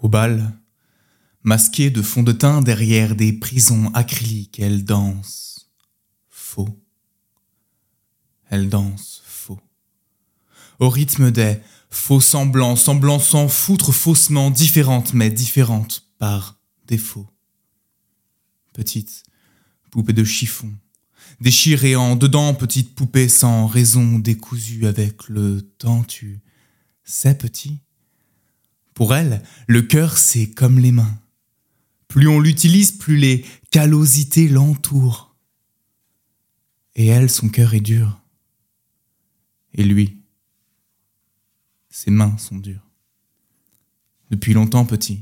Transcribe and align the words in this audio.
Au 0.00 0.08
bal, 0.08 0.52
masquée 1.42 1.90
de 1.90 2.02
fond 2.02 2.22
de 2.22 2.32
teint 2.32 2.60
derrière 2.60 3.16
des 3.16 3.32
prisons 3.32 3.90
acryliques, 3.94 4.60
elle 4.60 4.84
danse 4.84 5.70
faux. 6.28 6.82
Elle 8.50 8.68
danse 8.68 9.22
faux. 9.24 9.60
Au 10.78 10.90
rythme 10.90 11.30
des 11.30 11.58
faux 11.88 12.20
semblants, 12.20 12.76
semblants 12.76 13.18
sans 13.18 13.48
foutre 13.48 13.92
faussement, 13.92 14.50
différentes 14.50 15.14
mais 15.14 15.30
différentes 15.30 16.06
par 16.18 16.58
défaut. 16.86 17.26
Petite 18.72 19.24
poupée 19.90 20.12
de 20.12 20.24
chiffon, 20.24 20.72
déchirée 21.40 21.96
en 21.96 22.16
dedans, 22.16 22.54
petite 22.54 22.94
poupée 22.94 23.28
sans 23.28 23.66
raison, 23.66 24.18
décousue 24.18 24.86
avec 24.86 25.28
le 25.28 25.62
temps, 25.62 26.04
tu 26.04 26.42
sais 27.04 27.36
petit. 27.36 27.80
Pour 28.96 29.14
elle, 29.14 29.42
le 29.66 29.82
cœur 29.82 30.16
c'est 30.16 30.48
comme 30.48 30.78
les 30.78 30.90
mains. 30.90 31.20
Plus 32.08 32.28
on 32.28 32.40
l'utilise, 32.40 32.92
plus 32.92 33.18
les 33.18 33.44
callosités 33.70 34.48
l'entourent. 34.48 35.36
Et 36.94 37.04
elle, 37.04 37.28
son 37.28 37.50
cœur 37.50 37.74
est 37.74 37.80
dur. 37.80 38.18
Et 39.74 39.84
lui, 39.84 40.16
ses 41.90 42.10
mains 42.10 42.38
sont 42.38 42.56
dures. 42.56 42.88
Depuis 44.30 44.54
longtemps, 44.54 44.86
petit, 44.86 45.20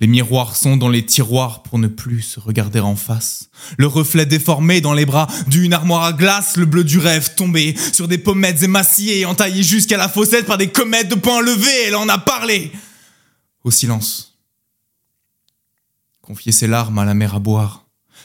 les 0.00 0.06
miroirs 0.08 0.56
sont 0.56 0.76
dans 0.76 0.88
les 0.88 1.06
tiroirs 1.06 1.62
pour 1.62 1.78
ne 1.78 1.86
plus 1.86 2.22
se 2.22 2.40
regarder 2.40 2.80
en 2.80 2.96
face. 2.96 3.48
Le 3.78 3.86
reflet 3.86 4.26
déformé 4.26 4.80
dans 4.80 4.92
les 4.92 5.06
bras 5.06 5.28
d'une 5.46 5.72
armoire 5.72 6.02
à 6.02 6.12
glace, 6.12 6.56
le 6.56 6.66
bleu 6.66 6.82
du 6.82 6.98
rêve 6.98 7.34
tombé 7.36 7.76
sur 7.92 8.08
des 8.08 8.18
pommettes 8.18 8.62
émaciées, 8.62 9.24
entaillées 9.24 9.62
jusqu'à 9.62 9.96
la 9.96 10.08
fossette 10.08 10.46
par 10.46 10.58
des 10.58 10.68
comètes 10.68 11.08
de 11.08 11.14
poing 11.14 11.40
levé, 11.40 11.70
elle 11.86 11.96
en 11.96 12.08
a 12.08 12.18
parlé. 12.18 12.72
Au 13.62 13.70
silence. 13.70 14.36
Confier 16.22 16.52
ses 16.52 16.66
larmes 16.66 16.98
à 16.98 17.04
la 17.04 17.14
mer 17.14 17.34
à 17.34 17.38
boire. 17.38 17.83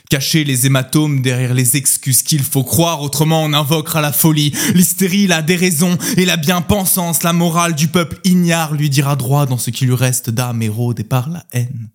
Cacher 0.10 0.44
les 0.44 0.66
hématomes 0.66 1.22
derrière 1.22 1.54
les 1.54 1.78
excuses 1.78 2.24
qu'il 2.24 2.42
faut 2.42 2.64
croire, 2.64 3.04
autrement 3.04 3.44
on 3.44 3.54
invoquera 3.54 4.02
la 4.02 4.12
folie, 4.12 4.52
l'hystérie, 4.74 5.28
la 5.28 5.44
déraison 5.44 6.00
et 6.18 6.26
la 6.26 6.36
bien-pensance, 6.36 7.22
la 7.22 7.32
morale 7.32 7.76
du 7.76 7.90
peuple 7.90 8.20
ignare 8.24 8.74
lui 8.74 8.90
dira 8.90 9.16
droit 9.16 9.46
dans 9.46 9.60
ce 9.60 9.70
qui 9.70 9.86
lui 9.86 9.94
reste 9.94 10.32
d'âme 10.32 10.64
et 10.64 11.04
par 11.04 11.30
la 11.30 11.46
haine. 11.52 11.90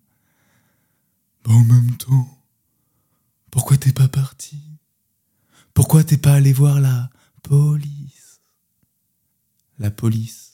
En 1.45 1.59
même 1.59 1.91
temps, 1.97 2.39
pourquoi 3.51 3.75
t'es 3.75 3.91
pas 3.91 4.07
parti? 4.07 4.59
Pourquoi 5.73 6.05
t'es 6.05 6.17
pas 6.17 6.35
allé 6.35 6.53
voir 6.53 6.79
la 6.79 7.09
police? 7.43 8.39
La 9.77 9.91
police 9.91 10.44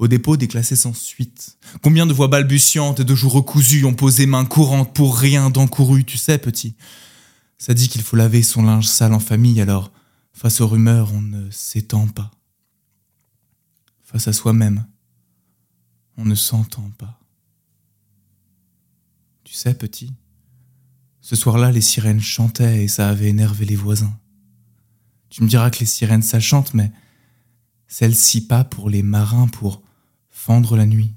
au 0.00 0.08
dépôt 0.08 0.38
déclassé 0.38 0.76
sans 0.76 0.94
suite. 0.94 1.58
Combien 1.82 2.06
de 2.06 2.14
voix 2.14 2.26
balbutiantes 2.26 3.00
et 3.00 3.04
de 3.04 3.14
joues 3.14 3.28
recousues 3.28 3.84
ont 3.84 3.94
posé 3.94 4.24
main 4.24 4.46
courante 4.46 4.94
pour 4.94 5.16
rien 5.16 5.50
d'encouru, 5.50 6.06
tu 6.06 6.16
sais, 6.16 6.38
petit. 6.38 6.74
Ça 7.58 7.74
dit 7.74 7.90
qu'il 7.90 8.00
faut 8.00 8.16
laver 8.16 8.42
son 8.42 8.62
linge 8.62 8.86
sale 8.86 9.12
en 9.12 9.20
famille, 9.20 9.60
alors, 9.60 9.92
face 10.32 10.62
aux 10.62 10.68
rumeurs, 10.68 11.12
on 11.12 11.20
ne 11.20 11.50
s'étend 11.50 12.06
pas. 12.06 12.30
Face 14.02 14.26
à 14.26 14.32
soi-même, 14.32 14.86
on 16.16 16.24
ne 16.24 16.34
s'entend 16.34 16.90
pas. 16.96 17.20
Tu 19.44 19.52
sais, 19.52 19.74
petit, 19.74 20.14
ce 21.20 21.36
soir-là, 21.36 21.72
les 21.72 21.82
sirènes 21.82 22.22
chantaient 22.22 22.84
et 22.84 22.88
ça 22.88 23.10
avait 23.10 23.28
énervé 23.28 23.66
les 23.66 23.76
voisins. 23.76 24.18
Tu 25.28 25.42
me 25.42 25.48
diras 25.48 25.70
que 25.70 25.80
les 25.80 25.86
sirènes, 25.86 26.22
ça 26.22 26.40
chante, 26.40 26.72
mais 26.72 26.90
celle-ci 27.86 28.46
pas 28.46 28.64
pour 28.64 28.88
les 28.88 29.02
marins, 29.02 29.48
pour 29.48 29.82
fendre 30.40 30.74
la 30.74 30.86
nuit, 30.86 31.12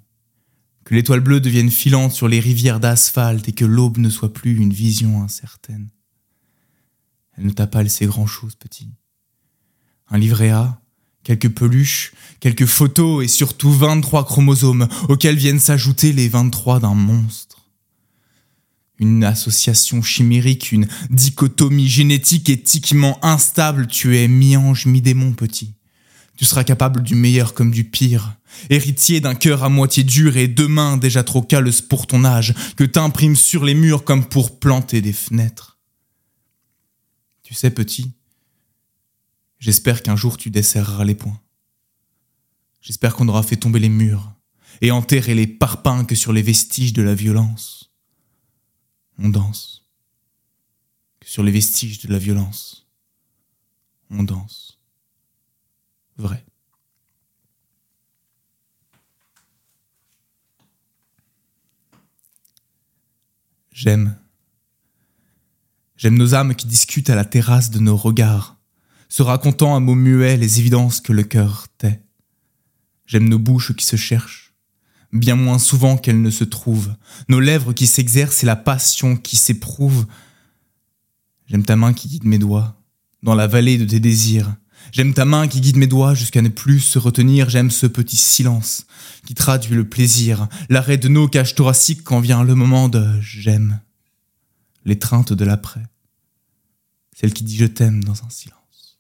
que 0.84 0.94
l'étoile 0.94 1.22
bleue 1.22 1.40
devienne 1.40 1.72
filante 1.72 2.12
sur 2.12 2.28
les 2.28 2.42
rivières 2.42 2.82
d'asphalte 2.82 3.48
et 3.48 3.54
que 3.54 3.64
l'aube 3.64 3.98
ne 3.98 4.10
soit 4.10 4.34
plus 4.34 4.58
une 4.58 4.74
vision 4.74 5.24
incertaine. 5.24 5.90
Elle 7.38 7.46
ne 7.46 7.52
t'a 7.52 7.66
pas 7.66 7.84
laissé 7.84 8.06
grand-chose, 8.06 8.56
petit. 8.56 8.90
Un 10.10 10.18
livret 10.18 10.50
A, 10.50 10.82
quelques 11.24 11.48
peluches, 11.48 12.12
quelques 12.42 12.66
photos 12.66 13.24
et 13.24 13.30
surtout 13.30 13.72
23 13.72 14.26
chromosomes 14.26 14.90
auxquels 15.08 15.38
viennent 15.38 15.60
s'ajouter 15.60 16.12
les 16.12 16.28
23 16.28 16.82
d'un 16.82 16.94
monstre. 16.94 17.70
Une 19.00 19.24
association 19.24 20.02
chimérique, 20.02 20.74
une 20.74 20.88
dichotomie 21.10 21.88
génétique 21.88 22.50
éthiquement 22.50 23.24
instable, 23.24 23.88
tu 23.88 24.18
es 24.18 24.28
mi-ange, 24.28 24.86
mi-démon, 24.86 25.32
petit. 25.32 25.76
Tu 26.36 26.46
seras 26.46 26.64
capable 26.64 27.04
du 27.04 27.16
meilleur 27.16 27.54
comme 27.54 27.72
du 27.72 27.84
pire, 27.84 28.36
héritier 28.70 29.22
d'un 29.22 29.36
cœur 29.36 29.64
à 29.64 29.70
moitié 29.70 30.04
dur 30.04 30.36
et 30.36 30.48
deux 30.48 30.68
mains 30.68 30.98
déjà 30.98 31.24
trop 31.24 31.42
calleuses 31.42 31.82
pour 31.82 32.08
ton 32.08 32.26
âge, 32.26 32.56
que 32.76 32.84
t'imprimes 32.84 33.36
sur 33.36 33.64
les 33.64 33.76
murs 33.76 34.04
comme 34.04 34.26
pour 34.26 34.60
planter 34.60 35.02
des 35.02 35.14
fenêtres. 35.14 35.78
Tu 37.44 37.54
sais, 37.54 37.70
petit, 37.70 38.14
j'espère 39.60 40.02
qu'un 40.02 40.16
jour 40.16 40.38
tu 40.38 40.50
desserreras 40.50 41.06
les 41.06 41.16
poings. 41.16 41.40
J'espère 42.82 43.16
qu'on 43.16 43.28
aura 43.28 43.44
fait 43.44 43.58
tomber 43.58 43.80
les 43.80 43.90
murs 43.90 44.34
et 44.82 44.92
enterré 44.92 45.36
les 45.36 45.48
parpaings 45.48 46.06
que 46.06 46.16
sur 46.16 46.34
les 46.34 46.42
vestiges 46.42 46.94
de 46.94 47.04
la 47.04 47.14
violence. 47.14 47.92
On 49.20 49.30
danse. 49.30 49.86
Que 51.20 51.30
sur 51.30 51.44
les 51.44 51.52
vestiges 51.52 52.00
de 52.00 52.12
la 52.12 52.18
violence, 52.18 52.88
on 54.10 54.24
danse 54.24 54.83
vrai. 56.18 56.44
J'aime. 63.72 64.16
J'aime 65.98 66.18
nos 66.18 66.36
âmes 66.36 66.56
qui 66.56 66.68
discutent 66.68 67.10
à 67.10 67.16
la 67.16 67.26
terrasse 67.26 67.72
de 67.72 67.80
nos 67.80 67.98
regards, 67.98 68.58
se 69.10 69.24
racontant 69.24 69.76
à 69.76 69.80
mots 69.80 69.96
muets 69.96 70.38
les 70.38 70.60
évidences 70.60 71.02
que 71.02 71.14
le 71.14 71.24
cœur 71.24 71.68
tait. 71.78 72.02
J'aime 73.06 73.28
nos 73.30 73.40
bouches 73.40 73.74
qui 73.74 73.86
se 73.86 73.96
cherchent, 73.96 74.54
bien 75.12 75.36
moins 75.36 75.60
souvent 75.60 75.98
qu'elles 75.98 76.22
ne 76.22 76.30
se 76.30 76.44
trouvent, 76.44 76.96
nos 77.30 77.40
lèvres 77.40 77.74
qui 77.74 77.88
s'exercent 77.88 78.44
et 78.44 78.46
la 78.46 78.56
passion 78.56 79.16
qui 79.16 79.38
s'éprouve. 79.38 80.06
J'aime 81.48 81.66
ta 81.66 81.76
main 81.76 81.94
qui 81.94 82.08
guide 82.08 82.26
mes 82.26 82.38
doigts, 82.38 82.82
dans 83.22 83.36
la 83.36 83.48
vallée 83.48 83.78
de 83.78 83.86
tes 83.86 84.00
désirs, 84.00 84.56
J'aime 84.92 85.14
ta 85.14 85.26
main 85.26 85.48
qui 85.48 85.62
guide 85.62 85.78
mes 85.78 85.88
doigts 85.88 86.14
jusqu'à 86.14 86.42
ne 86.42 86.50
plus 86.50 86.80
se 86.80 87.00
retenir. 87.00 87.50
J'aime 87.50 87.72
ce 87.72 87.88
petit 87.88 88.18
silence 88.18 88.86
qui 89.26 89.34
traduit 89.34 89.76
le 89.76 89.88
plaisir, 89.88 90.48
l'arrêt 90.70 90.98
de 90.98 91.08
nos 91.08 91.28
cages 91.28 91.56
thoraciques 91.56 92.04
quand 92.04 92.20
vient 92.20 92.44
le 92.44 92.56
moment 92.56 92.90
de 92.90 93.20
j'aime. 93.22 93.82
L'étreinte 94.86 95.34
de 95.34 95.46
l'après. 95.46 95.86
Celle 97.16 97.34
qui 97.34 97.44
dit 97.44 97.56
je 97.56 97.66
t'aime 97.66 98.04
dans 98.04 98.24
un 98.24 98.30
silence. 98.30 99.00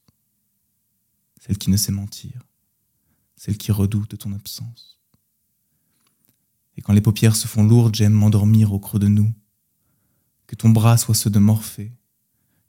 Celle 1.45 1.57
qui 1.57 1.69
ne 1.69 1.77
sait 1.77 1.91
mentir. 1.91 2.41
Celle 3.35 3.57
qui 3.57 3.71
redoute 3.71 4.17
ton 4.17 4.31
absence. 4.33 4.99
Et 6.77 6.81
quand 6.81 6.93
les 6.93 7.01
paupières 7.01 7.35
se 7.35 7.47
font 7.47 7.63
lourdes, 7.63 7.95
j'aime 7.95 8.13
m'endormir 8.13 8.73
au 8.73 8.79
creux 8.79 8.99
de 8.99 9.07
nous. 9.07 9.33
Que 10.47 10.55
ton 10.55 10.69
bras 10.69 10.97
soit 10.97 11.15
ceux 11.15 11.29
de 11.29 11.39
Morphée 11.39 11.91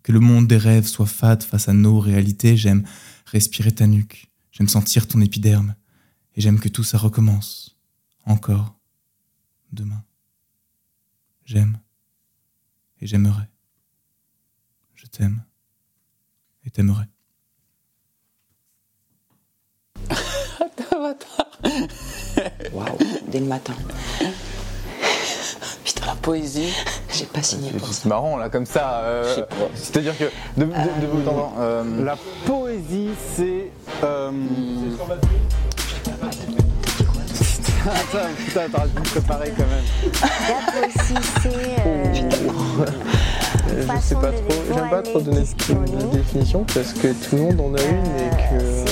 que 0.05 0.13
le 0.13 0.21
monde 0.21 0.47
des 0.47 0.59
rêves 0.59 0.87
soit 0.87 1.07
fade 1.07 1.43
face 1.43 1.69
à 1.69 1.73
nos 1.73 1.99
réalités, 1.99 2.57
j'aime 2.57 2.87
respirer 3.27 3.73
ta 3.73 3.89
nuque, 3.89 4.31
j'aime 4.53 4.69
sentir 4.69 5.09
ton 5.09 5.21
épiderme, 5.21 5.75
et 6.37 6.41
j'aime 6.41 6.61
que 6.61 6.69
tout 6.69 6.85
ça 6.85 6.99
recommence, 6.99 7.77
encore, 8.25 8.77
demain. 9.73 10.05
J'aime, 11.45 11.79
et 13.01 13.07
j'aimerai. 13.07 13.45
Je 14.95 15.07
t'aime, 15.07 15.43
et 16.65 16.71
t'aimerai. 16.71 17.07
Waouh, 22.73 22.99
dès 23.29 23.41
le 23.41 23.47
matin. 23.47 23.75
Putain, 25.85 26.07
la 26.07 26.15
poésie. 26.15 26.73
J'ai 27.13 27.27
pas 27.27 27.43
signé 27.43 27.71
pour 27.73 27.87
ça. 27.89 27.93
C'est 28.03 28.09
marrant 28.09 28.37
là 28.37 28.49
comme 28.49 28.67
ça. 28.67 29.01
euh, 29.05 29.45
C'est-à-dire 29.75 30.17
que 30.17 30.25
de, 30.57 30.65
de, 30.65 30.71
de 30.71 31.07
vous 31.13 31.29
entendre, 31.29 31.53
euh, 31.61 32.05
La 32.05 32.17
poésie, 32.47 33.11
c'est. 33.37 33.71
Euh... 34.03 34.31
Attends, 37.87 38.29
putain, 38.39 38.63
t'aurais 38.73 38.89
dû 38.89 38.99
me 38.99 39.05
préparer 39.05 39.53
quand 39.57 39.65
même. 39.67 40.23
La 40.49 40.73
poésie, 40.73 41.29
c'est. 41.43 41.87
euh, 41.87 42.15
Je 43.77 44.01
sais 44.01 44.15
pas 44.15 44.31
de 44.31 44.37
trop, 44.37 44.63
j'aime 44.75 44.89
pas 44.91 45.03
trop 45.03 45.21
donner 45.21 45.45
est. 45.45 46.11
définition 46.17 46.65
parce 46.75 46.93
que 46.95 47.09
tout 47.09 47.37
le 47.37 47.43
monde 47.43 47.61
en 47.61 47.75
a 47.75 47.83
une 47.83 48.07
et 48.07 48.31
que 48.49 48.85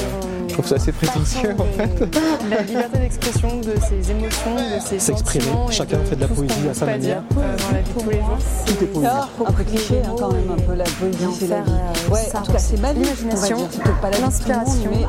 je 0.52 0.58
trouve 0.58 0.66
ça 0.68 0.74
assez 0.74 0.92
prétentieux 0.92 1.54
en 1.58 1.64
fait. 1.64 2.18
La 2.50 2.62
liberté 2.62 2.98
d'expression 2.98 3.56
de 3.60 3.72
ses 3.88 4.10
émotions, 4.10 4.54
de 4.54 4.80
ses 4.86 4.98
S'exprimer. 4.98 5.44
Chacun 5.70 5.96
de 5.98 6.04
fait 6.04 6.16
de 6.16 6.20
la 6.20 6.28
poésie 6.28 6.68
à 6.70 6.74
sa 6.74 6.84
manière. 6.86 7.22
dire, 7.22 7.38
euh, 7.38 7.56
dans 7.56 7.72
la 7.72 7.80
vie 7.80 7.90
de 7.94 8.00
tous 8.00 8.10
les 8.10 8.16
jours. 8.18 8.38
Tout 8.66 8.84
est 8.84 8.86
poésie. 8.86 9.08
Un 9.46 9.52
peu 9.52 9.64
cliché 9.64 9.94
hein, 10.04 10.14
quand 10.18 10.32
même, 10.32 10.50
un 10.50 10.60
peu 10.62 10.74
la 10.74 10.84
poésie, 10.84 11.26
c'est 11.38 11.46
la 11.48 11.60
vie. 11.62 11.70
euh, 11.72 12.12
Ouais, 12.12 12.20
ça. 12.30 12.40
en 12.40 12.42
tout 12.42 12.52
cas, 12.52 12.58
c'est 12.58 12.80
ma. 12.80 12.92
L'imagination, 12.92 13.56
on 13.58 13.62
va 13.62 13.66
dire. 13.68 13.68
C'est 13.72 13.82
peut-être 13.82 14.00
pas 14.00 14.10
la 14.10 14.18
l'inspiration. 14.18 14.90
mais 14.90 15.06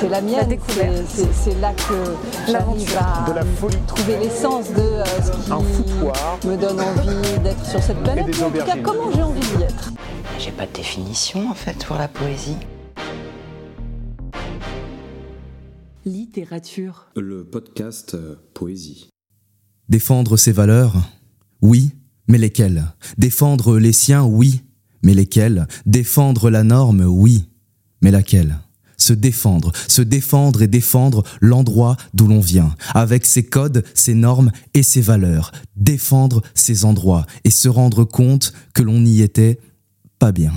c'est 0.00 0.08
la 0.08 0.20
mienne. 0.20 0.48
découverte. 0.48 0.92
C'est- 1.08 1.22
C'est 1.22 1.50
c'est 1.52 1.60
là 1.60 1.72
que 1.72 2.50
j'arrive 2.50 2.96
à 2.98 3.30
De 3.30 3.34
la 3.36 3.42
folie. 3.60 3.76
trouver 3.86 4.16
l'essence 4.18 4.68
de 4.72 4.80
euh, 4.80 5.04
ce 5.24 5.30
qui 5.30 6.48
me 6.48 6.56
donne 6.56 6.80
envie 6.80 7.38
d'être 7.44 7.64
sur 7.64 7.80
cette 7.82 8.02
planète. 8.02 8.26
en 8.42 8.50
tout 8.50 8.64
cas, 8.64 8.76
comment 8.82 9.10
j'ai 9.14 9.22
envie 9.22 9.40
d'y 9.40 9.62
être? 9.62 9.92
J'ai 10.38 10.50
pas 10.50 10.66
de 10.66 10.72
définition 10.72 11.50
en 11.50 11.54
fait 11.54 11.84
pour 11.84 11.96
la 11.96 12.08
poésie. 12.08 12.56
Littérature. 16.06 17.10
Le 17.14 17.44
podcast 17.44 18.14
euh, 18.14 18.36
Poésie. 18.54 19.10
Défendre 19.90 20.38
ses 20.38 20.50
valeurs 20.50 20.96
Oui, 21.60 21.90
mais 22.26 22.38
lesquelles? 22.38 22.86
Défendre 23.18 23.78
les 23.78 23.92
siens 23.92 24.24
Oui, 24.24 24.62
mais 25.02 25.12
lesquelles? 25.12 25.68
Défendre 25.84 26.48
la 26.48 26.64
norme 26.64 27.02
Oui, 27.02 27.50
mais 28.00 28.10
laquelle? 28.10 28.60
Se 28.96 29.12
défendre, 29.12 29.72
se 29.88 30.00
défendre 30.00 30.62
et 30.62 30.68
défendre 30.68 31.22
l'endroit 31.42 31.98
d'où 32.14 32.28
l'on 32.28 32.40
vient, 32.40 32.74
avec 32.94 33.26
ses 33.26 33.44
codes, 33.44 33.84
ses 33.92 34.14
normes 34.14 34.52
et 34.72 34.82
ses 34.82 35.02
valeurs. 35.02 35.52
Défendre 35.76 36.40
ces 36.54 36.86
endroits 36.86 37.26
et 37.44 37.50
se 37.50 37.68
rendre 37.68 38.04
compte 38.04 38.54
que 38.72 38.82
l'on 38.82 39.00
n'y 39.00 39.20
était 39.20 39.60
pas 40.18 40.32
bien. 40.32 40.54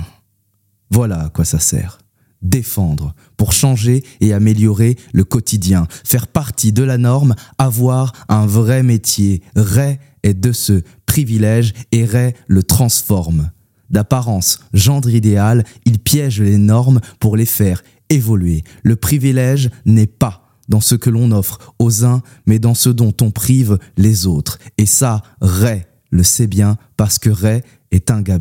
Voilà 0.90 1.24
à 1.24 1.28
quoi 1.28 1.44
ça 1.44 1.58
sert. 1.58 1.98
Défendre 2.40 3.14
pour 3.36 3.52
changer 3.52 4.04
et 4.20 4.32
améliorer 4.32 4.96
le 5.12 5.24
quotidien, 5.24 5.86
faire 6.04 6.28
partie 6.28 6.72
de 6.72 6.82
la 6.82 6.98
norme, 6.98 7.34
avoir 7.58 8.12
un 8.28 8.46
vrai 8.46 8.82
métier. 8.82 9.42
Ray 9.56 9.98
est 10.22 10.34
de 10.34 10.52
ce 10.52 10.82
privilège 11.06 11.72
et 11.92 12.04
Ray 12.04 12.34
le 12.46 12.62
transforme. 12.62 13.50
D'apparence 13.90 14.60
gendre 14.72 15.10
idéal, 15.10 15.64
il 15.84 15.98
piège 15.98 16.40
les 16.40 16.58
normes 16.58 17.00
pour 17.20 17.36
les 17.36 17.46
faire 17.46 17.82
évoluer. 18.10 18.64
Le 18.82 18.96
privilège 18.96 19.70
n'est 19.84 20.06
pas 20.06 20.48
dans 20.68 20.80
ce 20.80 20.94
que 20.94 21.10
l'on 21.10 21.30
offre 21.30 21.74
aux 21.78 22.04
uns, 22.04 22.22
mais 22.46 22.58
dans 22.58 22.74
ce 22.74 22.88
dont 22.88 23.14
on 23.20 23.30
prive 23.30 23.78
les 23.96 24.26
autres. 24.26 24.58
Et 24.78 24.86
ça, 24.86 25.22
Ray 25.40 25.84
le 26.10 26.22
sait 26.22 26.46
bien 26.46 26.78
parce 26.96 27.18
que 27.18 27.30
Ray 27.30 27.62
est 27.90 28.10
un 28.10 28.22
gars. 28.22 28.38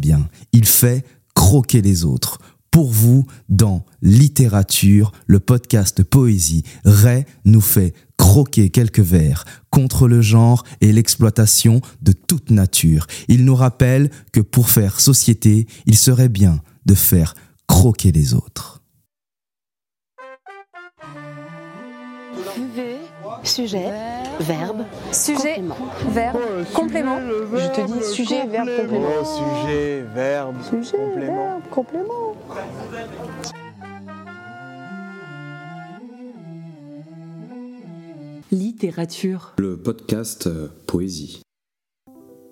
Il 0.51 0.66
fait 0.66 1.06
croquer 1.34 1.81
les 1.81 2.06
autres. 2.06 2.40
Pour 2.74 2.92
vous, 2.92 3.28
dans 3.50 3.86
Littérature, 4.02 5.12
le 5.28 5.40
podcast 5.40 6.02
Poésie, 6.02 6.64
Ray 6.86 7.24
nous 7.46 7.62
fait 7.62 7.94
croquer 8.18 8.72
quelques 8.72 9.00
vers 9.00 9.46
contre 9.70 10.08
le 10.08 10.22
genre 10.22 10.64
et 10.81 10.92
l'exploitation 10.92 11.81
de 12.02 12.14
toute 12.14 12.50
nature. 12.50 13.06
Il 13.28 13.46
nous 13.46 13.54
rappelle 13.54 14.10
que 14.31 14.40
pour 14.40 14.72
faire 14.72 15.00
société, 15.00 15.68
il 15.86 15.96
serait 15.96 16.30
bien 16.30 16.62
de 16.88 16.96
faire 16.96 17.36
croquer 17.68 18.12
les 18.12 18.34
autres. 18.34 18.82
Sujet, 23.44 23.92
verbe, 24.40 24.84
Sujet, 25.12 25.56
complément. 25.56 25.75
verbe, 26.07 26.38
complément. 26.74 27.18
Je 27.19 27.68
te 27.81 27.81
dis 27.86 28.04
sujet, 28.06 28.45
verbe, 28.48 28.69
complément. 28.78 29.25
sujet, 29.25 30.06
verbe, 30.13 30.56
complément. 30.90 31.62
complément. 31.69 32.36
Littérature. 38.51 39.54
Le 39.57 39.78
podcast 39.78 40.48
euh, 40.48 40.68
Poésie. 40.88 41.43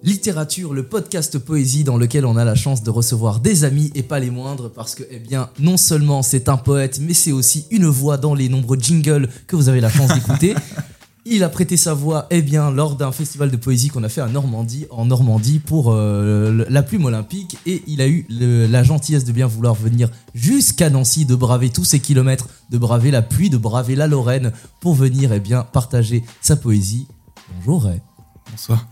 Littérature, 0.04 0.74
le 0.74 0.82
podcast 0.84 1.38
poésie 1.38 1.84
dans 1.84 1.96
lequel 1.98 2.26
on 2.26 2.36
a 2.36 2.44
la 2.44 2.56
chance 2.56 2.82
de 2.82 2.90
recevoir 2.90 3.40
des 3.40 3.64
amis 3.66 3.92
et 3.94 4.02
pas 4.02 4.20
les 4.20 4.32
moindres 4.32 4.72
parce 4.72 4.96
que, 4.96 5.04
eh 5.12 5.20
bien, 5.20 5.50
non 5.60 5.78
seulement 5.78 6.24
c'est 6.24 6.50
un 6.50 6.58
poète, 6.58 7.00
mais 7.00 7.14
c'est 7.14 7.32
aussi 7.32 7.66
une 7.70 7.86
voix 7.86 8.18
dans 8.18 8.34
les 8.34 8.50
nombreux 8.50 8.80
jingles 8.80 9.30
que 9.46 9.56
vous 9.56 9.70
avez 9.70 9.80
la 9.80 9.90
chance 9.92 10.12
d'écouter. 10.12 10.56
Il 11.24 11.44
a 11.44 11.50
prêté 11.50 11.78
sa 11.78 11.94
voix, 11.94 12.26
eh 12.32 12.42
bien, 12.42 12.72
lors 12.72 12.96
d'un 12.96 13.12
festival 13.12 13.52
de 13.52 13.58
poésie 13.58 13.90
qu'on 13.90 14.04
a 14.04 14.10
fait 14.10 14.22
à 14.22 14.28
Normandie, 14.28 14.88
en 14.90 15.06
Normandie 15.06 15.60
pour 15.60 15.92
euh, 15.92 16.66
la 16.68 16.82
plume 16.82 17.06
olympique 17.06 17.60
et 17.68 17.84
il 17.86 18.02
a 18.02 18.08
eu 18.08 18.26
le- 18.28 18.66
la 18.66 18.82
gentillesse 18.82 19.24
de 19.24 19.32
bien 19.32 19.46
vouloir 19.46 19.76
venir 19.76 20.10
jusqu'à 20.34 20.90
Nancy, 20.90 21.26
de 21.26 21.36
braver 21.36 21.70
tous 21.70 21.86
ces 21.86 22.00
kilomètres, 22.00 22.48
de 22.72 22.80
braver 22.80 23.12
la 23.12 23.22
pluie, 23.22 23.52
de 23.52 23.58
braver 23.58 23.94
la 23.94 24.08
Lorraine 24.08 24.52
pour 24.80 24.96
venir, 24.96 25.32
eh 25.32 25.40
bien, 25.40 25.62
partager 25.62 26.24
sa 26.42 26.56
poésie. 26.56 27.06
Bonjour, 27.60 27.84
Ray. 27.84 28.02
Bonsoir. 28.52 28.86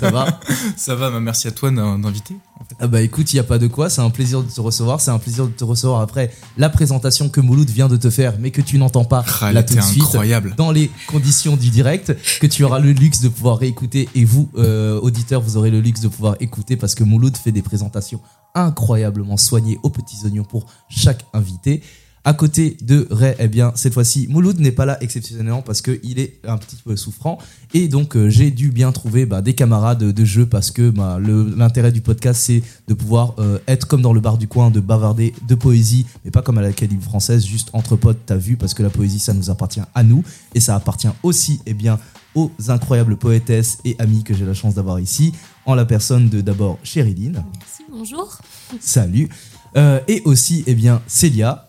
Ça 0.00 0.10
va 0.10 0.40
Ça 0.76 0.94
va, 0.94 1.10
bah, 1.10 1.20
merci 1.20 1.48
à 1.48 1.50
toi 1.50 1.70
d'in- 1.70 1.98
d'inviter. 1.98 2.36
en 2.60 2.64
fait. 2.64 2.74
Ah 2.80 2.86
bah 2.86 3.00
écoute, 3.02 3.32
il 3.32 3.36
n'y 3.36 3.40
a 3.40 3.44
pas 3.44 3.58
de 3.58 3.66
quoi, 3.66 3.88
c'est 3.90 4.00
un 4.00 4.10
plaisir 4.10 4.42
de 4.42 4.48
te 4.50 4.60
recevoir, 4.60 5.00
c'est 5.00 5.10
un 5.10 5.18
plaisir 5.18 5.46
de 5.46 5.52
te 5.52 5.64
recevoir 5.64 6.00
après 6.00 6.30
la 6.58 6.68
présentation 6.68 7.28
que 7.28 7.40
Mouloud 7.40 7.68
vient 7.70 7.88
de 7.88 7.96
te 7.96 8.10
faire, 8.10 8.34
mais 8.38 8.50
que 8.50 8.60
tu 8.60 8.78
n'entends 8.78 9.04
pas 9.04 9.24
Ah, 9.40 9.52
là 9.52 9.62
tout 9.62 9.74
de 9.74 9.80
suite, 9.80 10.02
incroyable. 10.04 10.54
dans 10.56 10.70
les 10.70 10.90
conditions 11.06 11.56
du 11.56 11.70
direct, 11.70 12.14
que 12.40 12.46
tu 12.46 12.62
auras 12.64 12.78
le 12.78 12.92
luxe 12.92 13.20
de 13.20 13.28
pouvoir 13.28 13.58
réécouter, 13.58 14.08
et 14.14 14.24
vous, 14.24 14.48
euh, 14.56 15.00
auditeurs, 15.00 15.40
vous 15.40 15.56
aurez 15.56 15.70
le 15.70 15.80
luxe 15.80 16.00
de 16.00 16.08
pouvoir 16.08 16.36
écouter, 16.40 16.76
parce 16.76 16.94
que 16.94 17.04
Mouloud 17.04 17.36
fait 17.36 17.52
des 17.52 17.62
présentations 17.62 18.20
incroyablement 18.54 19.36
soignées 19.36 19.78
aux 19.82 19.90
petits 19.90 20.18
oignons 20.24 20.44
pour 20.44 20.66
chaque 20.88 21.24
invité. 21.32 21.82
À 22.26 22.32
côté 22.32 22.78
de 22.80 23.06
Ray, 23.10 23.34
eh 23.38 23.48
bien, 23.48 23.72
cette 23.74 23.92
fois-ci, 23.92 24.26
Mouloud 24.30 24.58
n'est 24.58 24.72
pas 24.72 24.86
là 24.86 24.96
exceptionnellement 25.02 25.60
parce 25.60 25.82
qu'il 25.82 26.18
est 26.18 26.38
un 26.48 26.56
petit 26.56 26.76
peu 26.76 26.96
souffrant. 26.96 27.36
Et 27.74 27.86
donc, 27.86 28.16
euh, 28.16 28.30
j'ai 28.30 28.50
dû 28.50 28.70
bien 28.70 28.92
trouver 28.92 29.26
bah, 29.26 29.42
des 29.42 29.52
camarades 29.52 30.02
de 30.02 30.24
jeu 30.24 30.46
parce 30.46 30.70
que 30.70 30.88
bah, 30.88 31.18
l'intérêt 31.20 31.92
du 31.92 32.00
podcast, 32.00 32.40
c'est 32.40 32.62
de 32.88 32.94
pouvoir 32.94 33.34
euh, 33.38 33.58
être 33.68 33.86
comme 33.86 34.00
dans 34.00 34.14
le 34.14 34.20
bar 34.20 34.38
du 34.38 34.48
coin, 34.48 34.70
de 34.70 34.80
bavarder 34.80 35.34
de 35.46 35.54
poésie, 35.54 36.06
mais 36.24 36.30
pas 36.30 36.40
comme 36.40 36.56
à 36.56 36.62
l'Académie 36.62 37.02
française, 37.02 37.44
juste 37.44 37.68
entre 37.74 37.94
potes, 37.94 38.20
t'as 38.24 38.36
vu, 38.36 38.56
parce 38.56 38.72
que 38.72 38.82
la 38.82 38.88
poésie, 38.90 39.18
ça 39.18 39.34
nous 39.34 39.50
appartient 39.50 39.82
à 39.94 40.02
nous. 40.02 40.24
Et 40.54 40.60
ça 40.60 40.76
appartient 40.76 41.08
aussi, 41.22 41.60
eh 41.66 41.74
bien, 41.74 41.98
aux 42.34 42.50
incroyables 42.68 43.18
poétesses 43.18 43.76
et 43.84 43.96
amis 43.98 44.24
que 44.24 44.32
j'ai 44.32 44.46
la 44.46 44.54
chance 44.54 44.74
d'avoir 44.74 44.98
ici, 44.98 45.34
en 45.66 45.74
la 45.74 45.84
personne 45.84 46.30
de 46.30 46.40
d'abord 46.40 46.78
Chériline. 46.84 47.44
Bonjour. 47.90 48.38
Salut. 48.80 49.28
Euh, 49.76 50.00
et 50.08 50.22
aussi, 50.24 50.64
eh 50.66 50.74
bien, 50.74 51.02
Célia. 51.06 51.68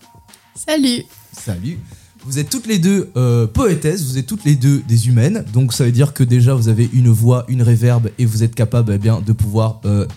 Salut. 0.55 1.03
Salut. 1.33 1.79
Vous 2.25 2.39
êtes 2.39 2.49
toutes 2.49 2.65
les 2.65 2.79
deux 2.79 3.11
euh, 3.17 3.45
poétesses, 3.45 4.03
vous 4.03 4.17
êtes 4.17 4.25
toutes 4.25 4.45
les 4.45 4.55
deux 4.55 4.81
des 4.87 5.09
humaines, 5.09 5.45
donc 5.53 5.73
ça 5.73 5.83
veut 5.83 5.91
dire 5.91 6.13
que 6.13 6.23
déjà 6.23 6.55
vous 6.55 6.69
avez 6.69 6.89
une 6.93 7.09
voix, 7.09 7.45
une 7.49 7.61
réverbe 7.61 8.09
et 8.17 8.25
vous 8.25 8.41
êtes 8.41 8.55
capable 8.55 8.93
eh 8.93 8.97
de 8.97 9.33
pouvoir 9.33 9.81
euh, 9.85 10.07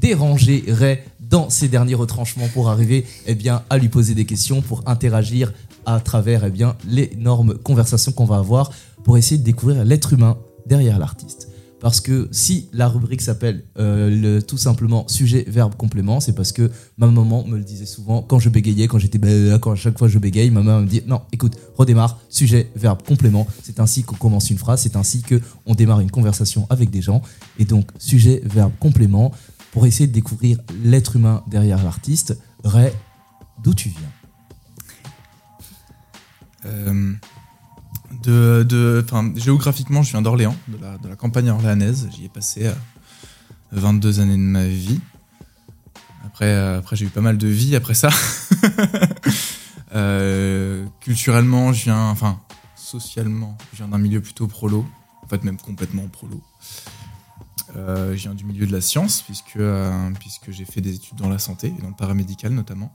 déranger 0.00 0.64
Ray 0.68 1.00
dans 1.20 1.50
ses 1.50 1.68
derniers 1.68 1.94
retranchements 1.94 2.48
pour 2.48 2.68
arriver 2.68 3.06
eh 3.26 3.36
à 3.70 3.78
lui 3.78 3.88
poser 3.88 4.14
des 4.14 4.24
questions, 4.24 4.62
pour 4.62 4.82
interagir 4.86 5.52
à 5.84 5.98
travers 6.00 6.44
eh 6.44 6.52
l'énorme 6.86 7.54
conversation 7.54 8.12
qu'on 8.12 8.26
va 8.26 8.36
avoir 8.36 8.70
pour 9.04 9.18
essayer 9.18 9.38
de 9.38 9.44
découvrir 9.44 9.84
l'être 9.84 10.12
humain 10.12 10.36
derrière 10.66 10.98
l'artiste. 10.98 11.47
Parce 11.80 12.00
que 12.00 12.28
si 12.32 12.68
la 12.72 12.88
rubrique 12.88 13.20
s'appelle 13.20 13.62
euh, 13.78 14.10
le- 14.10 14.42
tout 14.42 14.58
simplement 14.58 15.06
sujet, 15.06 15.44
verbe, 15.46 15.74
complément, 15.76 16.18
c'est 16.18 16.32
parce 16.34 16.50
que 16.50 16.70
ma 16.96 17.06
maman 17.06 17.44
me 17.46 17.56
le 17.56 17.62
disait 17.62 17.86
souvent 17.86 18.20
quand 18.22 18.40
je 18.40 18.48
bégayais, 18.48 18.88
quand 18.88 18.98
j'étais 18.98 19.20
quand 19.60 19.72
à 19.72 19.76
chaque 19.76 19.96
fois 19.96 20.08
je 20.08 20.18
bégaye, 20.18 20.50
ma 20.50 20.62
maman 20.62 20.80
me 20.80 20.86
dit 20.86 21.02
non, 21.06 21.22
écoute, 21.30 21.56
redémarre, 21.76 22.18
sujet, 22.28 22.70
verbe, 22.74 23.02
complément. 23.06 23.46
C'est 23.62 23.78
ainsi 23.78 24.02
qu'on 24.02 24.16
commence 24.16 24.50
une 24.50 24.58
phrase, 24.58 24.82
c'est 24.82 24.96
ainsi 24.96 25.22
que 25.22 25.40
on 25.66 25.74
démarre 25.74 26.00
une 26.00 26.10
conversation 26.10 26.66
avec 26.68 26.90
des 26.90 27.00
gens. 27.02 27.22
Et 27.60 27.64
donc 27.64 27.88
sujet, 27.98 28.42
verbe, 28.44 28.72
complément 28.80 29.32
pour 29.70 29.86
essayer 29.86 30.06
de 30.08 30.12
découvrir 30.12 30.58
l'être 30.82 31.14
humain 31.16 31.44
derrière 31.48 31.82
l'artiste. 31.84 32.36
Ray, 32.64 32.90
d'où 33.62 33.74
tu 33.74 33.90
viens? 33.90 34.08
Euh, 36.66 37.12
géographiquement, 39.36 40.02
je 40.02 40.10
viens 40.10 40.22
d'Orléans, 40.22 40.56
de 40.68 41.08
la, 41.08 41.16
campagne 41.16 41.50
orléanaise. 41.50 42.08
J'y 42.14 42.26
ai 42.26 42.28
passé 42.28 42.66
euh, 42.66 42.72
22 43.72 44.20
années 44.20 44.36
de 44.36 44.38
ma 44.38 44.66
vie. 44.66 45.00
Après, 46.24 46.46
euh, 46.46 46.78
après 46.78 46.96
j'ai 46.96 47.06
eu 47.06 47.10
pas 47.10 47.20
mal 47.20 47.38
de 47.38 47.48
vie 47.48 47.76
après 47.76 47.94
ça. 47.94 48.10
Euh, 49.94 50.84
culturellement, 51.00 51.72
je 51.72 51.84
viens, 51.84 52.10
enfin, 52.10 52.40
socialement, 52.76 53.56
je 53.72 53.78
viens 53.78 53.88
d'un 53.88 53.96
milieu 53.98 54.20
plutôt 54.20 54.46
prolo. 54.46 54.84
En 55.22 55.26
fait, 55.28 55.44
même 55.44 55.56
complètement 55.56 56.06
prolo. 56.08 56.42
Euh, 57.76 58.16
je 58.16 58.22
viens 58.22 58.34
du 58.34 58.44
milieu 58.44 58.66
de 58.66 58.72
la 58.72 58.80
science, 58.80 59.22
puisque, 59.22 59.56
euh, 59.56 60.10
puisque 60.18 60.50
j'ai 60.50 60.64
fait 60.64 60.80
des 60.80 60.94
études 60.94 61.18
dans 61.18 61.28
la 61.28 61.38
santé 61.38 61.72
et 61.76 61.82
dans 61.82 61.88
le 61.88 61.94
paramédical 61.94 62.52
notamment. 62.52 62.94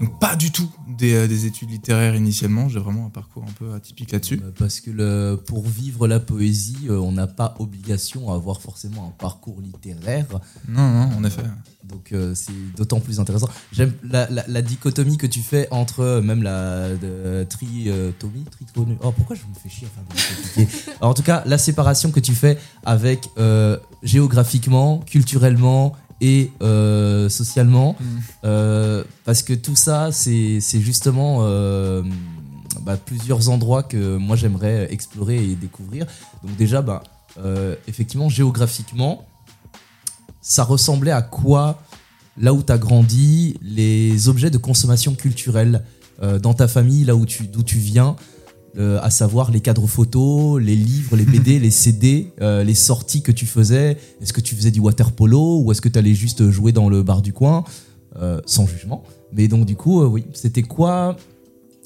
Donc 0.00 0.18
pas 0.18 0.36
du 0.36 0.50
tout 0.50 0.70
des, 0.88 1.12
euh, 1.14 1.28
des 1.28 1.44
études 1.46 1.70
littéraires 1.70 2.14
initialement, 2.14 2.68
j'ai 2.68 2.78
vraiment 2.78 3.06
un 3.06 3.10
parcours 3.10 3.44
un 3.46 3.52
peu 3.52 3.74
atypique 3.74 4.12
là-dessus. 4.12 4.40
Euh, 4.42 4.50
Parce 4.58 4.80
que 4.80 4.90
le, 4.90 5.36
pour 5.46 5.66
vivre 5.66 6.08
la 6.08 6.18
poésie, 6.18 6.86
euh, 6.88 6.98
on 6.98 7.12
n'a 7.12 7.26
pas 7.26 7.54
obligation 7.58 8.30
à 8.32 8.34
avoir 8.36 8.60
forcément 8.62 9.06
un 9.08 9.10
parcours 9.10 9.60
littéraire. 9.60 10.26
Non, 10.68 10.88
non, 10.90 11.16
en 11.16 11.24
effet. 11.24 11.42
Donc 11.84 12.12
euh, 12.12 12.34
c'est 12.34 12.52
d'autant 12.76 13.00
plus 13.00 13.20
intéressant. 13.20 13.48
J'aime 13.72 13.92
la, 14.02 14.30
la- 14.30 14.44
la 14.48 14.62
dichotomie 14.62 15.18
que 15.18 15.26
tu 15.26 15.40
fais 15.40 15.68
entre 15.70 16.20
même 16.24 16.42
la 16.42 16.94
de, 16.94 17.44
tritomie, 17.44 18.44
tritomie. 18.50 18.96
Oh 19.02 19.12
pourquoi 19.12 19.36
je 19.36 19.42
me 19.42 19.54
fais 19.54 19.68
chier 19.68 19.88
Alors, 21.00 21.10
En 21.10 21.14
tout 21.14 21.22
cas, 21.22 21.42
la 21.44 21.58
séparation 21.58 22.10
que 22.10 22.20
tu 22.20 22.34
fais 22.34 22.56
avec 22.84 23.28
euh, 23.36 23.76
géographiquement, 24.02 24.98
culturellement 25.00 25.94
et 26.22 26.52
euh, 26.62 27.28
socialement, 27.28 27.96
Mm. 28.00 28.04
euh, 28.44 29.04
parce 29.24 29.42
que 29.42 29.52
tout 29.52 29.76
ça, 29.76 30.12
c'est 30.12 30.60
c'est 30.60 30.80
justement 30.80 31.40
euh, 31.40 32.02
bah, 32.82 32.96
plusieurs 32.96 33.48
endroits 33.50 33.82
que 33.82 34.16
moi 34.16 34.36
j'aimerais 34.36 34.86
explorer 34.90 35.44
et 35.44 35.56
découvrir. 35.56 36.06
Donc 36.42 36.56
déjà, 36.56 36.80
bah, 36.80 37.02
effectivement, 37.88 38.28
géographiquement, 38.28 39.26
ça 40.40 40.64
ressemblait 40.64 41.10
à 41.12 41.22
quoi 41.22 41.82
là 42.38 42.54
où 42.54 42.62
tu 42.62 42.72
as 42.72 42.78
grandi, 42.78 43.56
les 43.60 44.28
objets 44.28 44.50
de 44.50 44.58
consommation 44.58 45.14
culturelle 45.14 45.82
dans 46.40 46.54
ta 46.54 46.68
famille, 46.68 47.04
là 47.04 47.16
où 47.16 47.26
tu, 47.26 47.48
d'où 47.48 47.62
tu 47.62 47.78
viens, 47.78 48.16
euh, 48.78 48.98
à 49.02 49.10
savoir 49.10 49.50
les 49.50 49.60
cadres 49.60 49.86
photos, 49.86 50.60
les 50.60 50.76
livres, 50.76 51.16
les 51.16 51.24
BD, 51.24 51.58
les 51.60 51.70
CD, 51.70 52.32
euh, 52.40 52.64
les 52.64 52.74
sorties 52.74 53.22
que 53.22 53.32
tu 53.32 53.46
faisais. 53.46 53.98
Est-ce 54.20 54.32
que 54.32 54.40
tu 54.40 54.54
faisais 54.54 54.70
du 54.70 54.80
water 54.80 55.12
polo 55.12 55.60
ou 55.60 55.72
est-ce 55.72 55.80
que 55.80 55.88
tu 55.88 55.98
allais 55.98 56.14
juste 56.14 56.50
jouer 56.50 56.72
dans 56.72 56.88
le 56.88 57.02
bar 57.02 57.22
du 57.22 57.32
coin 57.32 57.64
euh, 58.16 58.40
Sans 58.46 58.66
jugement. 58.66 59.04
Mais 59.32 59.48
donc, 59.48 59.66
du 59.66 59.76
coup, 59.76 60.02
euh, 60.02 60.06
oui, 60.06 60.24
c'était 60.34 60.62
quoi 60.62 61.16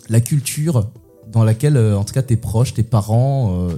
la 0.08 0.20
culture 0.20 0.90
dans 1.32 1.44
laquelle, 1.44 1.76
euh, 1.76 1.98
en 1.98 2.04
tout 2.04 2.14
cas, 2.14 2.22
tes 2.22 2.36
proches, 2.36 2.74
tes 2.74 2.82
parents, 2.82 3.68
euh, 3.68 3.76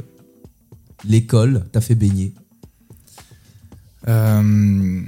l'école 1.05 1.67
t'a 1.73 1.81
fait 1.81 1.95
baigner? 1.95 2.35
Euh, 4.07 5.03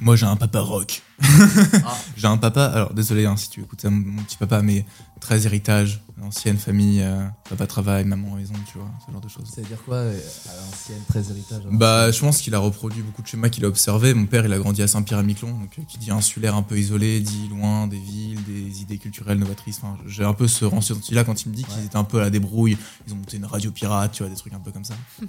moi, 0.00 0.16
j'ai 0.16 0.26
un 0.26 0.36
papa 0.36 0.60
rock. 0.60 1.02
J'ai 2.16 2.26
un 2.26 2.36
papa, 2.36 2.64
alors 2.66 2.92
désolé 2.92 3.24
hein, 3.24 3.36
si 3.36 3.48
tu 3.48 3.60
écoutes 3.60 3.80
ça, 3.80 3.88
mon 3.88 4.22
petit 4.24 4.36
papa, 4.36 4.62
mais 4.62 4.84
très 5.24 5.46
héritage, 5.46 6.02
ancienne 6.22 6.58
famille, 6.58 7.00
euh, 7.00 7.24
papa 7.48 7.66
travaille, 7.66 8.04
maman 8.04 8.36
maison, 8.36 8.52
tu 8.70 8.76
vois, 8.76 8.90
ce 9.06 9.10
genre 9.10 9.22
de 9.22 9.28
choses. 9.28 9.46
Ça 9.46 9.62
veut 9.62 9.66
dire 9.66 9.82
quoi 9.82 9.96
euh, 9.96 10.20
à 10.50 10.54
l'ancienne, 10.54 11.00
très 11.08 11.30
héritage 11.30 11.62
à 11.64 11.68
Bah, 11.74 12.10
je 12.10 12.20
pense 12.20 12.42
qu'il 12.42 12.54
a 12.54 12.58
reproduit 12.58 13.00
beaucoup 13.00 13.22
de 13.22 13.26
schémas 13.26 13.48
qu'il 13.48 13.64
a 13.64 13.68
observés. 13.68 14.12
Mon 14.12 14.26
père, 14.26 14.44
il 14.44 14.52
a 14.52 14.58
grandi 14.58 14.82
à 14.82 14.86
Saint-Pierre-et-Miquelon, 14.86 15.48
donc 15.48 15.78
euh, 15.78 15.82
qui 15.88 15.96
dit 15.96 16.10
insulaire 16.10 16.54
un 16.54 16.62
peu 16.62 16.78
isolé, 16.78 17.20
dit 17.20 17.48
loin 17.48 17.86
des 17.86 17.98
villes, 17.98 18.38
des 18.44 18.82
idées 18.82 18.98
culturelles 18.98 19.38
novatrices. 19.38 19.80
Enfin, 19.82 19.96
j'ai 20.06 20.24
un 20.24 20.34
peu 20.34 20.46
ce 20.46 20.66
ressenti-là 20.66 21.24
quand 21.24 21.42
il 21.46 21.48
me 21.48 21.54
dit 21.54 21.64
qu'ils 21.64 21.86
étaient 21.86 21.96
un 21.96 22.04
peu 22.04 22.18
à 22.18 22.24
la 22.24 22.30
débrouille. 22.30 22.76
Ils 23.06 23.14
ont 23.14 23.16
monté 23.16 23.38
une 23.38 23.46
radio 23.46 23.70
pirate, 23.70 24.12
tu 24.12 24.24
vois, 24.24 24.30
des 24.30 24.38
trucs 24.38 24.52
un 24.52 24.60
peu 24.60 24.72
comme 24.72 24.84
ça. 24.84 24.94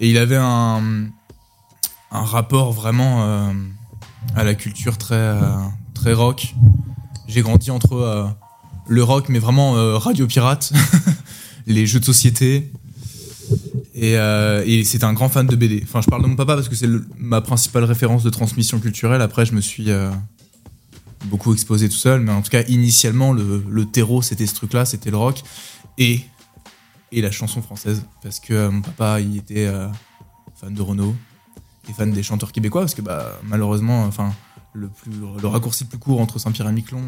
Et 0.00 0.10
il 0.10 0.18
avait 0.18 0.36
un, 0.36 1.06
un 2.10 2.24
rapport 2.24 2.72
vraiment 2.72 3.22
euh, 3.22 3.52
à 4.34 4.42
la 4.42 4.56
culture 4.56 4.98
très, 4.98 5.38
très 5.94 6.12
rock. 6.12 6.56
J'ai 7.28 7.42
grandi 7.42 7.70
entre 7.70 8.34
le 8.90 9.04
rock, 9.04 9.28
mais 9.28 9.38
vraiment 9.38 9.76
euh, 9.76 9.96
radio 9.96 10.26
pirate, 10.26 10.72
les 11.66 11.86
jeux 11.86 12.00
de 12.00 12.04
société. 12.04 12.70
Et, 13.94 14.16
euh, 14.16 14.64
et 14.66 14.82
c'était 14.82 15.04
un 15.04 15.12
grand 15.12 15.28
fan 15.28 15.46
de 15.46 15.54
BD. 15.54 15.80
Enfin, 15.84 16.00
je 16.00 16.08
parle 16.08 16.22
de 16.22 16.26
mon 16.26 16.34
papa 16.34 16.56
parce 16.56 16.68
que 16.68 16.74
c'est 16.74 16.88
ma 17.16 17.40
principale 17.40 17.84
référence 17.84 18.24
de 18.24 18.30
transmission 18.30 18.80
culturelle. 18.80 19.22
Après, 19.22 19.46
je 19.46 19.54
me 19.54 19.60
suis 19.60 19.90
euh, 19.90 20.10
beaucoup 21.26 21.52
exposé 21.52 21.88
tout 21.88 21.96
seul, 21.96 22.20
mais 22.20 22.32
en 22.32 22.42
tout 22.42 22.50
cas, 22.50 22.64
initialement, 22.64 23.32
le, 23.32 23.64
le 23.68 23.86
terreau, 23.86 24.22
c'était 24.22 24.46
ce 24.46 24.54
truc-là, 24.54 24.84
c'était 24.84 25.10
le 25.10 25.18
rock 25.18 25.42
et, 25.96 26.22
et 27.12 27.20
la 27.22 27.30
chanson 27.30 27.62
française. 27.62 28.02
Parce 28.24 28.40
que 28.40 28.68
mon 28.68 28.82
papa, 28.82 29.20
il 29.20 29.36
était 29.36 29.72
fan 30.60 30.74
de 30.74 30.82
Renault 30.82 31.14
et 31.88 31.92
fan 31.92 32.10
des 32.10 32.24
chanteurs 32.24 32.50
québécois, 32.50 32.82
parce 32.82 32.94
que 32.94 33.02
bah, 33.02 33.38
malheureusement, 33.44 34.04
enfin, 34.04 34.32
le, 34.72 34.88
plus, 34.88 35.12
le 35.12 35.48
raccourci 35.48 35.84
le 35.84 35.88
plus 35.88 35.98
court 35.98 36.20
entre 36.20 36.38
Saint-Pierre-et-Miquelon 36.38 37.02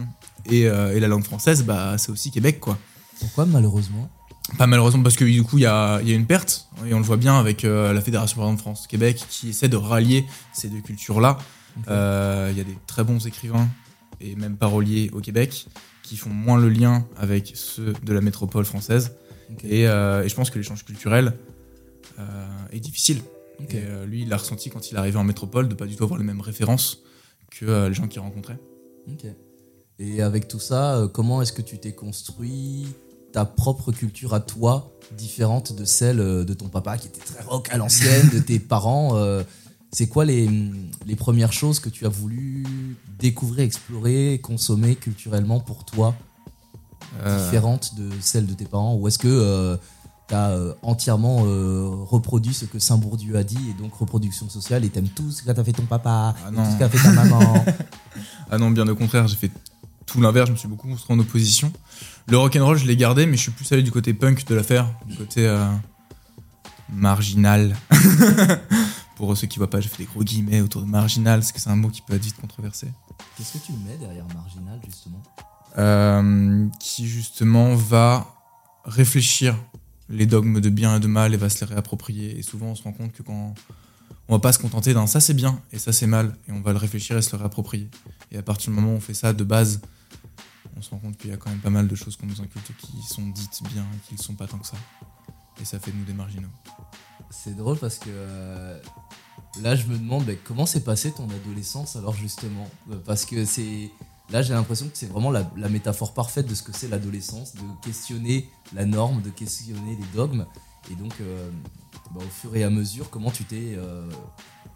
et, 0.47 0.67
euh, 0.67 0.95
et 0.95 1.01
la 1.01 1.09
langue 1.09 1.25
française, 1.25 1.65
bah, 1.65 1.97
c'est 1.99 2.11
aussi 2.11 2.31
Québec, 2.31 2.61
quoi. 2.61 2.79
Pourquoi 3.21 3.47
malheureusement? 3.47 4.11
Pas 4.59 4.67
malheureusement 4.67 5.05
parce 5.05 5.15
que 5.15 5.25
du 5.25 5.45
coup 5.45 5.59
il 5.59 5.63
y 5.63 5.67
a, 5.67 6.03
y 6.03 6.11
a 6.11 6.15
une 6.15 6.27
perte 6.27 6.69
et 6.85 6.93
on 6.93 6.99
le 6.99 7.05
voit 7.05 7.17
bien 7.17 7.39
avec 7.39 7.65
euh, 7.65 7.93
la 7.93 8.01
Fédération 8.01 8.37
par 8.37 8.47
exemple 8.47 8.63
France 8.63 8.89
Québec 8.89 9.25
qui 9.29 9.51
essaie 9.51 9.69
de 9.69 9.77
rallier 9.77 10.27
ces 10.53 10.69
deux 10.69 10.81
cultures 10.81 11.21
là. 11.21 11.39
Il 11.87 12.57
y 12.57 12.61
a 12.61 12.65
des 12.65 12.77
très 12.89 13.05
bons 13.05 13.25
écrivains 13.25 13.69
et 14.21 14.35
même 14.35 14.57
paroliers 14.57 15.11
au 15.13 15.21
Québec 15.21 15.69
qui 16.03 16.17
font 16.17 16.31
moins 16.31 16.59
le 16.59 16.69
lien 16.69 17.07
avec 17.17 17.53
ceux 17.55 17.93
de 18.03 18.13
la 18.13 18.21
métropole 18.21 18.65
française 18.65 19.13
et, 19.65 19.87
euh, 19.87 20.25
et 20.25 20.29
je 20.29 20.35
pense 20.35 20.51
que 20.51 20.59
l'échange 20.59 20.85
culturel 20.85 21.35
euh, 22.19 22.47
est 22.73 22.81
difficile. 22.81 23.23
Et 23.61 23.77
euh, 23.77 24.07
lui 24.07 24.23
il 24.23 24.29
l'a 24.29 24.39
ressenti 24.39 24.71
quand 24.71 24.91
il 24.91 24.95
est 24.95 24.99
arrivé 24.99 25.19
en 25.19 25.25
métropole 25.25 25.69
de 25.69 25.75
pas 25.75 25.87
du 25.87 25.97
tout 25.97 26.05
avoir 26.05 26.19
les 26.19 26.27
mêmes 26.27 26.41
références 26.41 27.03
que 27.59 27.67
euh, 27.67 27.89
les 27.89 27.95
gens 27.95 28.09
qu'il 28.09 28.21
rencontrait. 28.21 28.59
Ok. 29.09 29.27
Et 29.99 30.23
avec 30.23 30.49
tout 30.49 30.59
ça, 30.59 30.97
euh, 30.97 31.09
comment 31.09 31.43
est-ce 31.43 31.53
que 31.53 31.63
tu 31.63 31.79
t'es 31.79 31.93
construit 31.93 32.87
ta 33.33 33.45
propre 33.45 33.93
culture 33.93 34.35
à 34.35 34.41
toi, 34.41 34.93
différente 35.17 35.73
de 35.73 35.85
celle 35.85 36.21
euh, 36.21 36.45
de 36.45 36.55
ton 36.55 36.69
papa 36.69 36.99
qui 36.99 37.09
était 37.09 37.21
très 37.21 37.43
rock 37.43 37.69
à 37.71 37.77
l'ancienne, 37.77 38.29
de 38.31 38.39
tes 38.39 38.59
parents 38.75 39.19
C'est 39.93 40.09
quoi 40.09 40.25
les, 40.25 40.49
les 41.07 41.17
premières 41.17 41.53
choses 41.53 41.81
que 41.81 41.89
tu 41.89 42.07
as 42.07 42.11
voulu 42.11 42.65
découvrir, 43.19 43.65
explorer, 43.65 44.41
consommer 44.43 44.97
culturellement 44.97 45.61
pour 45.61 45.85
toi, 45.85 46.15
Euh, 47.25 47.45
différentes 47.45 47.95
de 47.95 48.09
celles 48.21 48.47
de 48.47 48.55
tes 48.55 48.65
parents? 48.65 48.95
Ou 48.97 49.07
est-ce 49.09 49.19
que 49.19 49.79
tu 50.33 50.37
as 50.37 50.59
entièrement 50.83 51.45
euh, 51.45 51.87
reproduit 52.09 52.55
ce 52.55 52.65
que 52.65 52.79
Saint-Bourdieu 52.79 53.37
a 53.37 53.45
dit 53.45 53.59
et 53.69 53.75
donc 53.75 53.95
reproduction 53.95 54.49
sociale 54.49 54.83
et 54.83 54.89
t'aimes 54.89 55.09
tout 55.09 55.31
ce 55.31 55.43
qu'a 55.43 55.55
fait 55.63 55.73
ton 55.73 55.85
papa, 55.85 56.35
Ah 56.39 56.51
et 56.51 56.55
tout 56.55 56.73
ce 56.73 56.79
qu'a 56.79 56.89
fait 56.89 57.03
ta 57.03 57.13
maman 57.13 57.65
Ah 58.51 58.57
non, 58.57 58.71
bien 58.71 58.89
au 58.89 58.97
contraire, 58.97 59.29
j'ai 59.29 59.37
fait 59.37 59.51
tout 60.07 60.23
l'inverse, 60.23 60.47
je 60.49 60.53
me 60.53 60.57
suis 60.57 60.69
beaucoup 60.69 60.89
construit 60.89 61.15
en 61.15 61.21
opposition. 61.21 61.71
Le 62.29 62.39
rock'n'roll, 62.39 62.79
je 62.79 62.87
l'ai 62.87 62.97
gardé, 62.97 63.27
mais 63.27 63.37
je 63.37 63.43
suis 63.43 63.51
plus 63.51 63.71
allé 63.73 63.83
du 63.83 63.91
côté 63.91 64.15
punk 64.15 64.47
de 64.47 64.55
l'affaire, 64.55 64.89
du 65.07 65.17
côté 65.17 65.47
euh, 65.47 65.67
marginal. 66.91 67.77
Pour 69.17 69.37
ceux 69.37 69.47
qui 69.47 69.59
voient 69.59 69.71
pas, 69.71 69.81
j'ai 69.81 69.91
fait 69.91 70.05
des 70.05 70.09
gros 70.09 70.25
guillemets 70.25 70.63
autour 70.63 70.81
de 70.81 70.87
marginal, 70.87 71.41
parce 71.41 71.53
que 71.53 71.61
c'est 71.61 71.71
un 71.71 71.77
mot 71.77 71.89
qui 71.89 72.01
peut 72.01 72.15
être 72.15 72.25
vite 72.25 72.41
controversé. 72.41 72.89
Qu'est-ce 73.37 73.59
que 73.59 73.67
tu 73.67 73.73
mets 73.73 73.99
derrière 73.99 74.27
marginal 74.35 74.81
justement? 74.85 75.23
Euh, 75.79 76.67
qui 76.81 77.07
justement 77.07 77.75
va 77.75 78.27
réfléchir 78.85 79.57
les 80.13 80.27
dogmes 80.27 80.61
de 80.61 80.71
bien 80.71 80.97
et 80.97 81.01
de 81.01 81.07
mal 81.07 81.35
et 81.35 81.37
va 81.37 81.49
se 81.49 81.65
les 81.65 81.73
réapproprier. 81.73 82.39
Et 82.39 82.43
souvent, 82.43 82.67
on 82.67 82.75
se 82.75 82.83
rend 82.83 82.93
compte 82.93 83.13
que 83.13 83.23
quand 83.23 83.55
on 84.29 84.35
va 84.35 84.39
pas 84.39 84.53
se 84.53 84.59
contenter 84.59 84.95
d'un 84.95 85.07
ça 85.07 85.21
c'est 85.21 85.35
bien 85.35 85.61
et 85.73 85.79
ça 85.79 85.93
c'est 85.93 86.07
mal, 86.07 86.37
et 86.49 86.53
on 86.53 86.61
va 86.61 86.73
le 86.73 86.79
réfléchir 86.79 87.17
et 87.17 87.23
se 87.23 87.33
le 87.33 87.39
réapproprier. 87.39 87.89
Et 88.31 88.39
à 88.39 88.43
partir 88.43 88.71
du 88.71 88.77
moment 88.77 88.93
où 88.93 88.97
on 88.97 89.01
fait 89.01 89.15
ça 89.15 89.33
de 89.33 89.45
base, 89.45 89.81
on 90.77 90.83
se 90.83 90.91
rend 90.91 90.99
compte 90.99 91.17
qu'il 91.17 91.31
y 91.31 91.33
a 91.33 91.37
quand 91.37 91.51
même 91.51 91.61
pas 91.61 91.71
mal 91.71 91.89
de 91.89 91.95
choses 91.95 92.17
qu'on 92.17 92.27
nous 92.27 92.41
inculte 92.41 92.71
qui 92.79 93.03
sont 93.09 93.27
dites 93.29 93.63
bien 93.73 93.83
et 93.83 94.09
qui 94.09 94.15
ne 94.15 94.23
sont 94.23 94.35
pas 94.35 94.47
tant 94.47 94.59
que 94.59 94.67
ça. 94.67 94.77
Et 95.61 95.65
ça 95.65 95.79
fait 95.79 95.91
de 95.91 95.97
nous 95.97 96.05
des 96.05 96.15
marginaux. 96.15 96.49
C'est 97.31 97.57
drôle 97.57 97.79
parce 97.79 97.99
que 97.99 98.09
euh, 98.09 98.79
là, 99.63 99.77
je 99.77 99.87
me 99.87 99.97
demande 99.97 100.25
bah, 100.25 100.33
comment 100.45 100.67
s'est 100.67 100.85
passée 100.85 101.13
ton 101.13 101.29
adolescence 101.31 101.97
alors 101.97 102.15
justement? 102.15 102.69
Euh, 102.91 102.97
Parce 103.05 103.25
que 103.25 103.45
c'est 103.45 103.91
là, 104.33 104.43
j'ai 104.43 104.55
l'impression 104.55 104.87
que 104.87 104.97
c'est 104.97 105.07
vraiment 105.07 105.31
la, 105.31 105.45
métaphore 105.69 106.15
parfaite 106.15 106.47
de 106.47 106.55
ce 106.55 106.63
que 106.63 106.73
c'est 106.73 106.89
l'adolescence, 106.89 107.55
de 107.55 107.61
questionner 107.85 108.49
la 108.75 108.85
norme, 108.85 109.23
de 109.23 109.31
questionner 109.31 109.97
les 109.97 110.07
dogmes. 110.15 110.47
Et 110.91 110.95
donc, 110.95 111.13
euh, 111.21 111.51
bah, 112.13 112.23
au 112.25 112.31
fur 112.31 112.57
et 112.57 112.65
à 112.65 112.71
mesure, 112.71 113.11
comment 113.11 113.31
tu 113.31 113.45
t'es, 113.45 113.75
euh, 113.77 114.09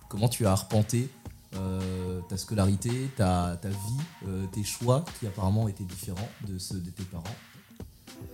comment 0.08 0.28
tu 0.28 0.46
as 0.46 0.52
arpenté 0.52 1.08
euh, 1.54 2.20
ta 2.28 2.36
scolarité, 2.36 2.90
ta, 3.16 3.58
vie, 3.64 4.28
tes 4.52 4.62
choix 4.62 5.04
qui 5.18 5.26
apparemment 5.26 5.68
étaient 5.68 5.84
différents 5.84 6.28
de 6.46 6.58
ceux 6.58 6.78
de 6.78 6.90
tes 6.90 7.04
parents? 7.04 7.24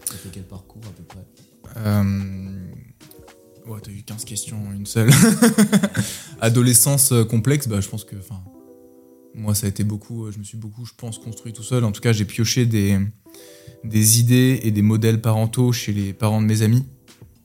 Ça 0.04 0.14
fait 0.14 0.30
quel 0.30 0.44
parcours 0.44 0.82
à 0.86 0.90
peu 0.90 1.04
près? 1.04 1.24
Ouais, 3.64 3.78
t'as 3.80 3.92
eu 3.92 4.02
15 4.02 4.24
questions 4.24 4.72
une 4.72 4.86
seule. 4.86 5.10
Adolescence 6.40 7.14
complexe, 7.30 7.68
bah, 7.68 7.80
je 7.80 7.88
pense 7.88 8.04
que. 8.04 8.16
Moi, 9.34 9.54
ça 9.54 9.66
a 9.66 9.68
été 9.70 9.84
beaucoup. 9.84 10.26
euh, 10.26 10.32
Je 10.32 10.38
me 10.38 10.44
suis 10.44 10.58
beaucoup, 10.58 10.84
je 10.84 10.92
pense, 10.96 11.18
construit 11.18 11.52
tout 11.52 11.62
seul. 11.62 11.84
En 11.84 11.92
tout 11.92 12.00
cas, 12.00 12.12
j'ai 12.12 12.24
pioché 12.24 12.66
des, 12.66 12.98
des 13.84 14.20
idées 14.20 14.60
et 14.62 14.70
des 14.70 14.82
modèles 14.82 15.20
parentaux 15.20 15.72
chez 15.72 15.92
les 15.92 16.12
parents 16.12 16.40
de 16.42 16.46
mes 16.46 16.62
amis. 16.62 16.84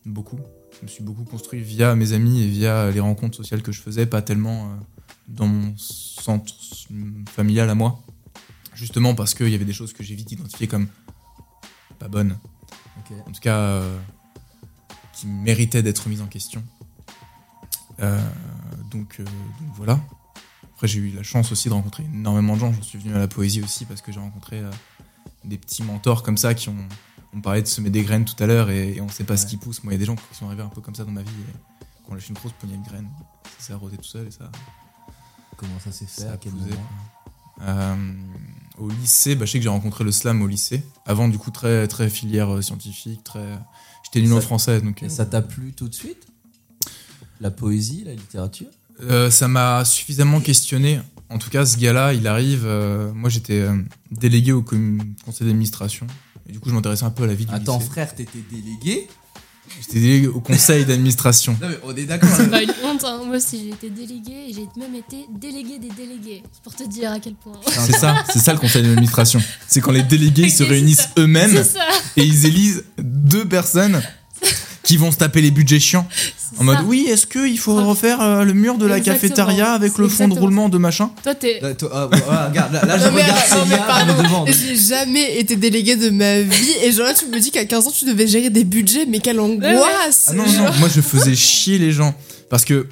Beaucoup. 0.05 0.39
Je 0.79 0.83
me 0.83 0.87
suis 0.87 1.03
beaucoup 1.03 1.23
construit 1.23 1.61
via 1.61 1.95
mes 1.95 2.13
amis 2.13 2.41
et 2.43 2.47
via 2.47 2.91
les 2.91 2.99
rencontres 2.99 3.35
sociales 3.35 3.61
que 3.63 3.71
je 3.71 3.81
faisais, 3.81 4.05
pas 4.05 4.21
tellement 4.21 4.65
euh, 4.65 4.75
dans 5.27 5.47
mon 5.47 5.75
centre 5.77 6.53
familial 7.29 7.69
à 7.69 7.75
moi. 7.75 8.03
Justement 8.75 9.15
parce 9.15 9.33
qu'il 9.33 9.49
y 9.49 9.55
avait 9.55 9.65
des 9.65 9.73
choses 9.73 9.91
que 9.93 10.03
j'ai 10.03 10.13
vite 10.13 10.31
identifiées 10.31 10.67
comme 10.67 10.87
pas 11.97 12.07
bonnes. 12.07 12.37
Ok. 12.99 13.17
En 13.27 13.31
tout 13.31 13.41
cas, 13.41 13.57
euh, 13.57 13.97
qui 15.13 15.25
méritaient 15.25 15.81
d'être 15.81 16.07
mises 16.09 16.21
en 16.21 16.27
question. 16.27 16.63
Euh, 17.99 18.21
donc, 18.91 19.15
euh, 19.19 19.23
donc 19.23 19.75
voilà. 19.75 19.99
Après, 20.77 20.87
j'ai 20.87 20.99
eu 20.99 21.09
la 21.09 21.23
chance 21.23 21.51
aussi 21.51 21.69
de 21.69 21.73
rencontrer 21.73 22.03
énormément 22.03 22.53
de 22.55 22.59
gens. 22.59 22.71
J'en 22.71 22.83
suis 22.83 22.99
venu 22.99 23.15
à 23.15 23.17
la 23.17 23.27
poésie 23.27 23.63
aussi 23.63 23.85
parce 23.85 24.01
que 24.03 24.11
j'ai 24.11 24.19
rencontré 24.19 24.59
euh, 24.59 24.69
des 25.43 25.57
petits 25.57 25.81
mentors 25.81 26.21
comme 26.21 26.37
ça 26.37 26.53
qui 26.53 26.69
ont. 26.69 26.77
On 27.33 27.41
parlait 27.41 27.63
de 27.63 27.67
semer 27.67 27.89
des 27.89 28.03
graines 28.03 28.25
tout 28.25 28.41
à 28.41 28.45
l'heure 28.45 28.69
et, 28.69 28.93
et 28.95 29.01
on 29.01 29.09
sait 29.09 29.23
pas 29.23 29.37
ce 29.37 29.45
qui 29.47 29.57
pousse. 29.57 29.83
Moi, 29.83 29.91
il 29.93 29.95
y 29.95 29.97
a 29.97 29.99
des 29.99 30.05
gens 30.05 30.15
qui 30.15 30.21
sont 30.37 30.45
arrivés 30.45 30.61
un 30.61 30.69
peu 30.69 30.81
comme 30.81 30.93
ça 30.95 31.03
dans 31.03 31.11
ma 31.11 31.23
vie 31.23 31.29
et 31.29 31.85
qui 32.05 32.11
ont 32.11 32.13
lâché 32.13 32.29
une 32.29 32.35
grosse 32.35 32.53
poignée 32.53 32.77
de 32.77 32.85
graines. 32.87 33.09
Ça 33.57 33.67
s'est 33.67 33.73
arrosé 33.73 33.97
tout 33.97 34.03
seul 34.03 34.27
et 34.27 34.31
ça. 34.31 34.51
Comment 35.57 35.79
ça 35.83 35.91
s'est 35.91 36.05
fait? 36.05 36.21
Ça 36.21 36.33
À 36.33 36.37
quel 36.37 36.53
moment? 36.53 36.67
Euh, 37.63 38.13
au 38.77 38.87
lycée, 38.89 39.35
bah, 39.35 39.45
je 39.45 39.51
sais 39.53 39.57
que 39.57 39.63
j'ai 39.63 39.69
rencontré 39.69 40.03
le 40.03 40.11
slam 40.11 40.41
au 40.43 40.47
lycée. 40.47 40.83
Avant, 41.07 41.27
du 41.27 41.39
coup, 41.39 41.49
très, 41.49 41.87
très 41.87 42.07
filière 42.09 42.53
euh, 42.55 42.61
scientifique, 42.61 43.23
très. 43.23 43.57
J'étais 44.03 44.21
nul 44.21 44.33
en 44.33 44.35
Ça- 44.41 44.45
français, 44.45 44.81
donc. 44.81 45.01
Et 45.01 45.09
ça 45.09 45.25
t'a 45.25 45.41
plu 45.41 45.73
tout 45.73 45.89
de 45.89 45.95
suite? 45.95 46.27
La 47.41 47.49
poésie, 47.51 48.03
la 48.05 48.13
littérature? 48.13 48.69
Euh, 49.03 49.29
ça 49.29 49.47
m'a 49.47 49.85
suffisamment 49.85 50.39
questionné. 50.39 50.99
En 51.29 51.37
tout 51.37 51.49
cas, 51.49 51.65
ce 51.65 51.77
gars-là, 51.77 52.13
il 52.13 52.25
arrive. 52.27 52.63
euh, 52.65 53.11
moi, 53.13 53.29
j'étais 53.29 53.59
euh, 53.59 53.75
délégué 54.11 54.53
au 54.53 54.61
conseil 54.63 55.45
d'administration 55.47 56.07
Et 56.47 56.53
du 56.53 56.59
coup, 56.59 56.69
je 56.69 56.73
m'intéressais 56.73 57.03
un 57.03 57.09
peu 57.11 57.23
à 57.23 57.27
la 57.27 57.33
vie 57.33 57.45
du 57.45 57.53
Attends, 57.53 57.77
lycée. 57.79 57.89
frère, 57.89 58.15
t'étais 58.15 58.39
délégué? 58.49 59.07
J'étais 59.81 59.99
délégué 59.99 60.27
au 60.27 60.39
conseil 60.39 60.85
d'administration. 60.85 61.57
Non, 61.61 61.67
mais 61.67 61.77
on 61.83 61.93
est 61.95 62.05
d'accord. 62.05 62.29
C'est 62.35 62.49
pas 62.49 62.63
une 62.63 62.71
honte, 62.85 63.03
hein. 63.03 63.19
moi 63.25 63.35
aussi 63.35 63.63
j'ai 63.65 63.69
été 63.71 63.89
déléguée 63.89 64.45
et 64.49 64.53
j'ai 64.53 64.65
même 64.79 64.95
été 64.95 65.25
déléguée 65.37 65.77
des 65.77 65.89
délégués. 65.89 66.41
C'est 66.53 66.63
pour 66.63 66.73
te 66.73 66.83
dire 66.87 67.11
à 67.11 67.19
quel 67.19 67.33
point. 67.33 67.59
C'est 67.67 67.91
ça, 67.97 68.23
c'est 68.31 68.39
ça 68.39 68.53
le 68.53 68.59
conseil 68.59 68.83
d'administration. 68.83 69.41
C'est 69.67 69.81
quand 69.81 69.91
les 69.91 70.03
délégués 70.03 70.47
se 70.57 70.63
réunissent 70.63 71.09
eux-mêmes 71.17 71.61
et 72.15 72.23
ils 72.23 72.45
élisent 72.45 72.85
deux 72.97 73.45
personnes 73.45 74.01
qui 74.87 74.95
vont 74.95 75.11
se 75.11 75.17
taper 75.17 75.41
les 75.41 75.51
budgets 75.51 75.81
chiants. 75.81 76.07
En 76.59 76.63
mode, 76.63 76.77
oui, 76.85 77.07
est-ce 77.09 77.27
qu'il 77.27 77.59
faut 77.59 77.75
refaire 77.85 78.21
euh, 78.21 78.45
le 78.45 78.53
mur 78.53 78.77
de 78.77 78.85
la 78.85 78.99
Exactement. 78.99 79.35
cafétéria 79.35 79.71
avec 79.73 79.97
le 79.97 80.07
fond 80.07 80.29
de 80.29 80.33
roulement 80.33 80.69
de 80.69 80.77
machin 80.77 81.11
Toi 81.23 81.35
t'es. 81.35 81.59
Là, 81.61 81.73
toi, 81.73 81.89
ah, 81.93 82.07
ouais, 82.07 82.47
regarde, 82.47 82.71
là, 82.71 82.85
là, 82.85 82.97
je 82.97 83.03
Non, 83.03 83.11
mais 83.13 83.23
regarde 83.23 83.67
mais 83.69 83.77
pardon, 83.77 84.23
demande. 84.23 84.47
J'ai 84.49 84.77
jamais 84.77 85.39
été 85.39 85.57
déléguée 85.57 85.97
de 85.97 86.09
ma 86.09 86.39
vie 86.39 86.71
et 86.83 86.93
genre 86.93 87.05
là 87.05 87.13
tu 87.13 87.25
me 87.25 87.37
dis 87.37 87.51
qu'à 87.51 87.65
15 87.65 87.87
ans 87.87 87.91
tu 87.91 88.05
devais 88.05 88.27
gérer 88.27 88.49
des 88.49 88.63
budgets 88.63 89.05
mais 89.05 89.19
quelle 89.19 89.41
angoisse 89.41 90.27
Ah 90.29 90.33
non, 90.33 90.45
non, 90.45 90.71
moi 90.79 90.87
je 90.87 91.01
faisais 91.01 91.35
chier 91.35 91.77
les 91.77 91.91
gens. 91.91 92.15
Parce 92.49 92.63
que 92.63 92.87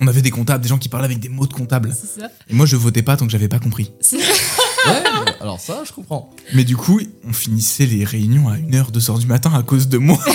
on 0.00 0.08
avait 0.08 0.22
des 0.22 0.32
comptables, 0.32 0.60
des 0.64 0.68
gens 0.68 0.78
qui 0.78 0.88
parlaient 0.88 1.04
avec 1.04 1.20
des 1.20 1.28
mots 1.28 1.46
de 1.46 1.52
comptables. 1.52 1.94
C'est 1.96 2.20
ça. 2.20 2.26
Et 2.50 2.54
moi 2.54 2.66
je 2.66 2.74
votais 2.74 3.02
pas 3.02 3.16
tant 3.16 3.26
que 3.26 3.30
j'avais 3.30 3.46
pas 3.46 3.60
compris. 3.60 3.92
Ouais, 4.12 5.02
alors 5.42 5.60
ça, 5.60 5.82
je 5.86 5.92
comprends. 5.92 6.30
Mais 6.54 6.64
du 6.64 6.76
coup, 6.76 7.00
on 7.28 7.32
finissait 7.32 7.86
les 7.86 8.04
réunions 8.04 8.48
à 8.48 8.56
1h, 8.56 8.90
2h 8.92 9.18
du 9.18 9.26
matin 9.26 9.52
à 9.54 9.62
cause 9.62 9.88
de 9.88 9.98
moi. 9.98 10.18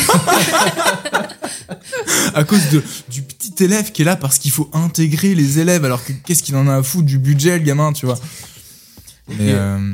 à 2.33 2.43
cause 2.43 2.69
de, 2.69 2.83
du 3.09 3.21
petit 3.23 3.63
élève 3.63 3.91
qui 3.91 4.01
est 4.01 4.05
là 4.05 4.15
parce 4.15 4.37
qu'il 4.37 4.51
faut 4.51 4.69
intégrer 4.73 5.35
les 5.35 5.59
élèves 5.59 5.85
alors 5.85 6.03
que 6.03 6.13
qu'est-ce 6.13 6.43
qu'il 6.43 6.55
en 6.55 6.67
a 6.67 6.75
à 6.77 6.83
foutre 6.83 7.05
du 7.05 7.17
budget 7.19 7.57
le 7.57 7.63
gamin, 7.65 7.93
tu 7.93 8.05
vois. 8.05 8.17
Mais, 9.29 9.51
euh, 9.53 9.93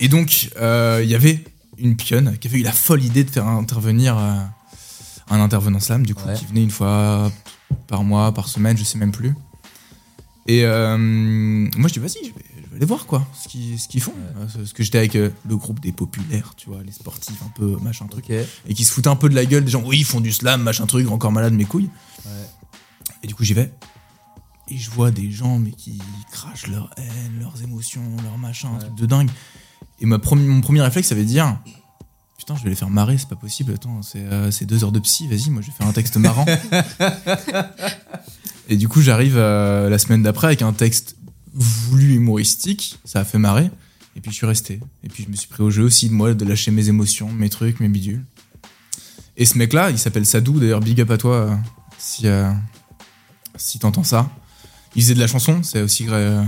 et 0.00 0.08
donc, 0.08 0.50
euh, 0.60 1.00
il 1.02 1.10
y 1.10 1.14
avait 1.14 1.44
une 1.78 1.96
pionne 1.96 2.36
qui 2.38 2.48
avait 2.48 2.58
eu 2.58 2.62
la 2.62 2.72
folle 2.72 3.04
idée 3.04 3.24
de 3.24 3.30
faire 3.30 3.46
intervenir 3.46 4.16
euh, 4.18 4.32
un 5.30 5.40
intervenant 5.40 5.80
slam, 5.80 6.06
du 6.06 6.14
coup, 6.14 6.26
Ouais. 6.26 6.34
qui 6.34 6.46
venait 6.46 6.62
une 6.62 6.70
fois 6.70 7.30
par 7.86 8.02
mois, 8.04 8.32
par 8.32 8.48
semaine, 8.48 8.76
je 8.78 8.84
sais 8.84 8.98
même 8.98 9.12
plus. 9.12 9.34
Et 10.46 10.64
euh, 10.64 10.96
moi, 10.96 11.88
je 11.88 11.92
dis, 11.92 11.98
vas-y, 11.98 12.24
je 12.24 12.30
vais 12.30 12.47
aller 12.78 12.86
voir, 12.86 13.06
quoi, 13.06 13.26
ce 13.34 13.48
qu'ils 13.48 13.78
ce 13.78 13.88
qu'ils 13.88 14.00
font. 14.00 14.14
Euh, 14.38 14.46
Parce 14.56 14.72
que 14.72 14.82
j'étais 14.82 14.98
avec 14.98 15.16
euh, 15.16 15.30
le 15.48 15.56
groupe 15.56 15.80
des 15.80 15.92
populaires, 15.92 16.54
tu 16.56 16.70
vois, 16.70 16.82
les 16.82 16.92
sportifs, 16.92 17.42
un 17.44 17.50
peu, 17.54 17.76
machin, 17.82 18.06
truc. 18.06 18.30
Et 18.30 18.74
qui 18.74 18.84
se 18.84 18.92
foutaient 18.92 19.08
un 19.08 19.16
peu 19.16 19.28
de 19.28 19.34
la 19.34 19.44
gueule 19.44 19.64
des 19.64 19.70
gens, 19.70 19.82
oui, 19.84 19.98
ils 19.98 20.04
font 20.04 20.20
du 20.20 20.32
slam, 20.32 20.62
machin, 20.62 20.86
truc, 20.86 21.10
encore 21.10 21.32
malade, 21.32 21.52
mes 21.52 21.64
couilles. 21.64 21.90
Ouais. 22.24 22.30
Et 23.22 23.26
du 23.26 23.34
coup, 23.34 23.44
j'y 23.44 23.54
vais. 23.54 23.72
Et 24.70 24.76
je 24.78 24.90
vois 24.90 25.10
des 25.10 25.30
gens, 25.30 25.58
mais 25.58 25.70
qui 25.72 25.98
crachent 26.30 26.66
leur 26.68 26.90
haine, 26.98 27.40
leurs 27.40 27.62
émotions, 27.62 28.02
leur 28.22 28.36
machin, 28.38 28.68
un 28.68 28.72
Ouais. 28.74 28.78
truc 28.80 28.94
de 28.94 29.06
dingue. 29.06 29.30
Et 30.00 30.06
ma 30.06 30.18
premi- 30.18 30.46
mon 30.46 30.60
premier 30.60 30.82
réflexe, 30.82 31.08
ça 31.08 31.14
veut 31.14 31.24
dire 31.24 31.58
Putain, 32.36 32.54
je 32.54 32.62
vais 32.62 32.70
les 32.70 32.76
faire 32.76 32.90
marrer, 32.90 33.18
c'est 33.18 33.28
pas 33.28 33.34
possible. 33.36 33.72
Attends, 33.74 34.00
c'est 34.02 34.20
euh, 34.20 34.50
c'est 34.52 34.64
deux 34.66 34.84
heures 34.84 34.92
de 34.92 35.00
psy, 35.00 35.26
vas-y, 35.26 35.50
moi 35.50 35.60
je 35.62 35.66
vais 35.66 35.72
faire 35.72 35.86
un 35.88 35.92
texte 35.92 36.16
marrant. 36.18 36.46
et 38.68 38.76
du 38.76 38.88
coup, 38.88 39.00
j'arrive 39.00 39.36
euh, 39.36 39.88
la 39.88 39.98
semaine 39.98 40.22
d'après 40.22 40.48
avec 40.48 40.62
un 40.62 40.72
texte 40.72 41.16
voulu 41.58 42.14
humoristique, 42.14 42.98
ça 43.04 43.20
a 43.20 43.24
fait 43.24 43.38
marrer. 43.38 43.70
Et 44.16 44.20
puis 44.20 44.30
je 44.30 44.36
suis 44.36 44.46
resté. 44.46 44.80
Et 45.04 45.08
puis 45.08 45.24
je 45.24 45.30
me 45.30 45.36
suis 45.36 45.48
pris 45.48 45.62
au 45.62 45.70
jeu 45.70 45.84
aussi 45.84 46.08
de 46.08 46.14
moi, 46.14 46.34
de 46.34 46.44
lâcher 46.44 46.70
mes 46.70 46.88
émotions, 46.88 47.30
mes 47.30 47.48
trucs, 47.48 47.80
mes 47.80 47.88
bidules. 47.88 48.24
Et 49.36 49.44
ce 49.44 49.56
mec-là, 49.58 49.90
il 49.90 49.98
s'appelle 49.98 50.26
Sadou, 50.26 50.58
d'ailleurs, 50.58 50.80
big 50.80 51.00
up 51.00 51.10
à 51.10 51.18
toi 51.18 51.34
euh, 51.34 51.54
si, 51.98 52.26
euh, 52.26 52.50
si 53.56 53.78
t'entends 53.78 54.04
ça. 54.04 54.30
Il 54.96 55.02
faisait 55.02 55.14
de 55.14 55.20
la 55.20 55.26
chanson, 55.26 55.62
c'est 55.62 55.82
aussi. 55.82 56.06
euh, 56.08 56.42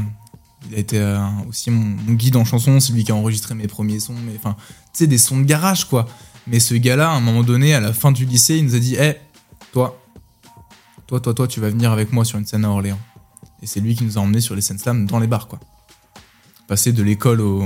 il 0.69 0.75
a 0.75 0.79
été 0.79 0.99
euh, 0.99 1.19
aussi 1.49 1.71
mon, 1.71 2.13
guide 2.13 2.37
en 2.37 2.45
chanson, 2.45 2.81
c'est 2.81 2.93
lui 2.93 3.05
qui 3.05 3.13
a 3.13 3.15
enregistré 3.15 3.55
mes 3.55 3.67
premiers 3.67 4.01
sons, 4.01 4.15
mais 4.27 4.33
enfin, 4.37 4.57
tu 4.93 4.99
sais, 4.99 5.07
des 5.07 5.19
sons 5.19 5.39
de 5.39 5.45
garage, 5.45 5.85
quoi. 5.85 6.07
Mais 6.47 6.61
ce 6.61 6.75
gars-là, 6.75 7.11
à 7.11 7.15
un 7.15 7.21
moment 7.21 7.43
donné, 7.43 7.75
à 7.75 7.81
la 7.81 7.93
fin 7.93 8.13
du 8.13 8.25
lycée, 8.25 8.57
il 8.57 8.65
nous 8.67 8.75
a 8.75 8.79
dit 8.79 8.95
Hé, 8.97 9.15
toi, 9.73 10.03
toi, 11.07 11.21
toi, 11.21 11.35
toi, 11.35 11.49
tu 11.49 11.61
vas 11.61 11.71
venir 11.71 11.93
avec 11.93 12.13
moi 12.13 12.25
sur 12.25 12.39
une 12.39 12.47
scène 12.47 12.65
à 12.65 12.71
Orléans. 12.71 12.99
Et 13.63 13.67
c'est 13.67 13.81
lui 13.81 13.95
qui 13.95 14.05
nous 14.05 14.19
a 14.19 14.21
emmenés 14.21 14.41
sur 14.41 14.55
les 14.55 14.61
scènes 14.61 14.79
slam 14.79 15.07
dans 15.07 15.19
les 15.19 15.27
bars, 15.27 15.49
quoi. 15.49 15.61
Passer 16.67 16.93
de 16.93 17.03
l'école 17.03 17.41
au, 17.41 17.65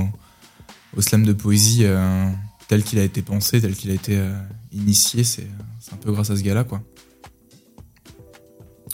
slam 0.99 1.23
de 1.23 1.33
poésie 1.33 1.85
euh, 1.85 2.29
tel 2.67 2.83
qu'il 2.83 2.99
a 2.99 3.03
été 3.03 3.21
pensé, 3.21 3.61
tel 3.61 3.75
qu'il 3.75 3.91
a 3.91 3.93
été 3.93 4.17
euh, 4.17 4.33
initié, 4.71 5.23
c'est 5.23 5.47
un 5.91 5.97
peu 5.97 6.11
grâce 6.11 6.31
à 6.31 6.35
ce 6.35 6.41
gars-là, 6.41 6.63
quoi. 6.63 6.81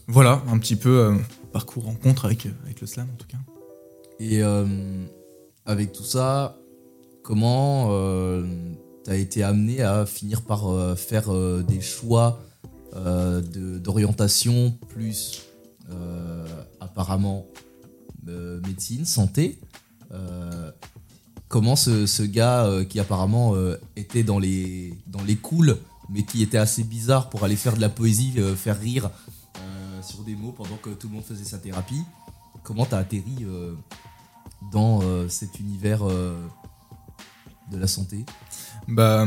Voilà, 0.08 0.44
un 0.48 0.60
petit 0.60 0.76
peu 0.76 1.00
euh, 1.00 1.16
parcours 1.54 1.86
rencontre 1.86 2.26
avec, 2.26 2.48
avec 2.64 2.82
le 2.82 2.88
slam, 2.88 3.08
en 3.12 3.16
tout 3.16 3.28
cas. 3.28 3.38
Et 4.20 4.44
avec 5.66 5.94
tout 5.94 6.04
ça, 6.04 6.60
comment 7.24 7.90
t'as 9.04 9.16
été 9.16 9.42
amené 9.42 9.82
à 9.82 10.06
finir 10.06 10.44
par 10.44 10.96
faire 10.96 11.34
des 11.64 11.82
choix 11.82 12.40
d'orientation 12.94 14.78
plus 14.90 15.42
apparemment 16.82 17.46
euh, 18.28 18.60
médecine, 18.68 19.06
santé 19.06 19.60
Euh, 20.12 20.72
Comment 21.48 21.76
ce, 21.76 22.06
ce 22.06 22.24
gars 22.24 22.66
euh, 22.66 22.86
qui 22.86 22.98
apparemment 23.00 23.54
était 23.98 24.24
dans 24.24 24.40
les, 24.40 24.94
dans 25.08 25.22
mais 26.10 26.24
qui 26.24 26.42
était 26.44 26.58
assez 26.58 26.84
bizarre 26.84 27.30
pour 27.30 27.44
aller 27.44 27.58
faire 27.58 27.76
de 27.76 27.82
la 27.82 27.90
poésie, 27.90 28.34
faire 28.56 28.80
rire 28.80 29.10
sur 30.02 30.24
des 30.24 30.36
mots 30.36 30.54
pendant 30.54 30.78
que 30.78 30.90
tout 30.92 31.10
le 31.10 31.16
monde 31.16 31.26
faisait 31.26 31.44
sa 31.44 31.58
thérapie, 31.58 32.04
comment 32.64 32.86
t'as 32.86 33.00
atterri 33.00 33.46
dans 34.72 35.02
cet 35.28 35.60
univers 35.60 36.06
de 36.06 37.78
la 37.78 37.88
santé? 37.88 38.26
Bah, 38.88 39.26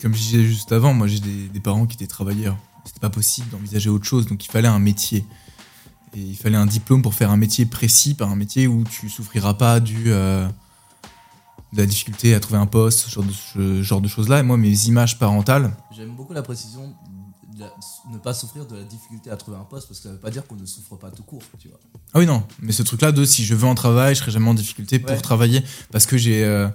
comme 0.00 0.14
je 0.14 0.20
disais 0.20 0.44
juste 0.44 0.70
avant, 0.70 0.94
moi 0.94 1.08
j'ai 1.08 1.20
des 1.20 1.60
parents 1.60 1.86
qui 1.86 1.96
étaient 1.96 2.06
travailleurs. 2.06 2.56
C'était 2.84 3.00
pas 3.00 3.10
possible 3.10 3.48
d'envisager 3.50 3.90
autre 3.90 4.06
chose, 4.06 4.26
donc 4.26 4.44
il 4.44 4.50
fallait 4.50 4.68
un 4.68 4.78
métier. 4.78 5.24
Et 6.14 6.20
il 6.20 6.36
fallait 6.36 6.56
un 6.56 6.66
diplôme 6.66 7.02
pour 7.02 7.14
faire 7.14 7.30
un 7.30 7.36
métier 7.36 7.66
précis, 7.66 8.14
pas 8.14 8.24
un 8.26 8.36
métier 8.36 8.66
où 8.66 8.84
tu 8.84 9.08
souffriras 9.08 9.54
pas 9.54 9.78
du, 9.80 10.04
euh, 10.06 10.46
de 11.72 11.78
la 11.78 11.86
difficulté 11.86 12.34
à 12.34 12.40
trouver 12.40 12.58
un 12.58 12.66
poste, 12.66 13.00
ce 13.00 13.10
genre 13.10 13.24
de, 13.24 13.32
ce 13.32 13.82
genre 13.82 14.00
de 14.00 14.08
choses-là. 14.08 14.40
Et 14.40 14.42
moi, 14.42 14.56
mes 14.56 14.86
images 14.86 15.18
parentales, 15.18 15.70
J'aime 15.94 16.14
beaucoup 16.16 16.32
la 16.32 16.42
précision 16.42 16.94
de 17.54 17.60
la- 17.60 17.72
ne 18.12 18.18
pas 18.18 18.32
souffrir 18.34 18.64
de 18.66 18.76
la 18.76 18.84
difficulté 18.84 19.30
à 19.30 19.36
trouver 19.36 19.56
un 19.58 19.64
poste 19.64 19.88
parce 19.88 19.98
que 20.00 20.04
ça 20.08 20.12
veut 20.12 20.18
pas 20.20 20.30
dire 20.30 20.46
qu'on 20.46 20.54
ne 20.56 20.64
souffre 20.64 20.96
pas 20.96 21.10
tout 21.10 21.24
court, 21.24 21.42
tu 21.58 21.68
vois. 21.68 21.78
Ah 22.14 22.20
oui, 22.20 22.26
non, 22.26 22.42
mais 22.62 22.72
ce 22.72 22.82
truc-là 22.82 23.12
de 23.12 23.24
si 23.24 23.44
je 23.44 23.54
veux 23.54 23.68
un 23.68 23.74
travail, 23.74 24.14
je 24.14 24.20
serai 24.20 24.30
jamais 24.30 24.48
en 24.48 24.54
difficulté 24.54 24.98
pour 24.98 25.20
travailler 25.22 25.62
parce 25.90 26.06
que 26.06 26.16
j'ai 26.16 26.44
euh, 26.44 26.68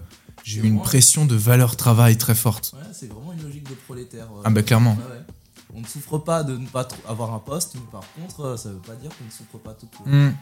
j'ai 0.43 0.60
eu 0.60 0.63
une 0.65 0.82
pression 0.82 1.26
de 1.26 1.36
valeur 1.36 1.76
travail 1.78 2.17
très 2.17 2.36
forte. 2.36 2.74
Ouais, 2.76 2.82
c'est 2.91 3.08
vraiment 3.12 3.32
une 3.34 3.41
logique 3.43 3.67
de 3.69 3.76
prolétaire. 3.76 4.30
ouais. 4.34 4.41
Ah 4.43 4.50
bah 4.50 4.62
clairement. 4.62 4.91
Ouais. 4.96 5.23
On 5.76 5.82
ne 5.82 5.86
souffre 5.86 6.20
pas 6.20 6.44
de 6.44 6.56
ne 6.56 6.68
pas 6.68 6.88
avoir 7.08 7.34
un 7.34 7.40
poste, 7.40 7.76
mais 7.76 7.82
par 7.92 8.04
contre, 8.14 8.42
euh, 8.42 8.58
ça 8.58 8.70
veut 8.70 8.78
pas 8.78 8.96
dire 8.96 9.10
qu'on 9.18 9.26
ne 9.26 9.32
souffre 9.32 9.58
pas 9.58 9.74
tout 9.74 9.88
court. 9.88 10.08
Mm. 10.08 10.34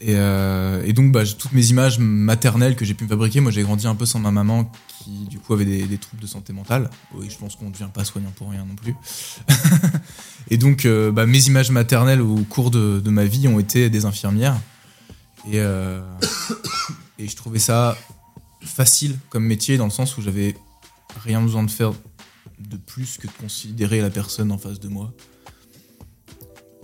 Et, 0.00 0.16
euh, 0.16 0.82
et 0.84 0.92
donc, 0.92 1.12
bah, 1.12 1.22
toutes 1.24 1.52
mes 1.52 1.66
images 1.66 1.98
maternelles 1.98 2.76
que 2.76 2.84
j'ai 2.84 2.92
pu 2.92 3.04
me 3.04 3.08
fabriquer, 3.08 3.40
moi 3.40 3.52
j'ai 3.52 3.62
grandi 3.62 3.86
un 3.86 3.94
peu 3.94 4.04
sans 4.04 4.18
ma 4.18 4.30
maman 4.32 4.70
qui, 4.88 5.10
du 5.26 5.38
coup, 5.38 5.54
avait 5.54 5.64
des, 5.64 5.98
troubles 5.98 6.22
de 6.22 6.26
santé 6.26 6.52
mentale. 6.52 6.90
Oui, 7.14 7.28
je 7.30 7.38
pense 7.38 7.56
qu'on 7.56 7.66
ne 7.66 7.70
devient 7.70 7.88
pas 7.92 8.04
soignant 8.04 8.32
pour 8.36 8.50
rien 8.50 8.64
non 8.66 8.74
plus. 8.74 8.94
et 10.50 10.58
donc, 10.58 10.84
euh, 10.84 11.10
bah, 11.10 11.24
mes 11.24 11.46
images 11.46 11.70
maternelles 11.70 12.20
au 12.20 12.36
cours 12.48 12.70
de, 12.70 13.00
ma 13.06 13.24
vie 13.24 13.48
ont 13.48 13.58
été 13.58 13.88
des 13.90 14.04
infirmières. 14.04 14.60
Et, 15.50 15.58
et 17.18 17.28
je 17.28 17.36
trouvais 17.36 17.58
ça 17.58 17.96
facile 18.60 19.18
comme 19.30 19.44
métier 19.44 19.76
dans 19.76 19.86
le 19.86 19.90
sens 19.90 20.16
où 20.18 20.22
j'avais 20.22 20.56
rien 21.24 21.40
besoin 21.40 21.62
de 21.62 21.70
faire 21.70 21.92
de 22.68 22.76
plus 22.76 23.18
que 23.18 23.26
de 23.26 23.32
considérer 23.40 24.00
la 24.00 24.10
personne 24.10 24.50
en 24.52 24.58
face 24.58 24.80
de 24.80 24.88
moi. 24.88 25.12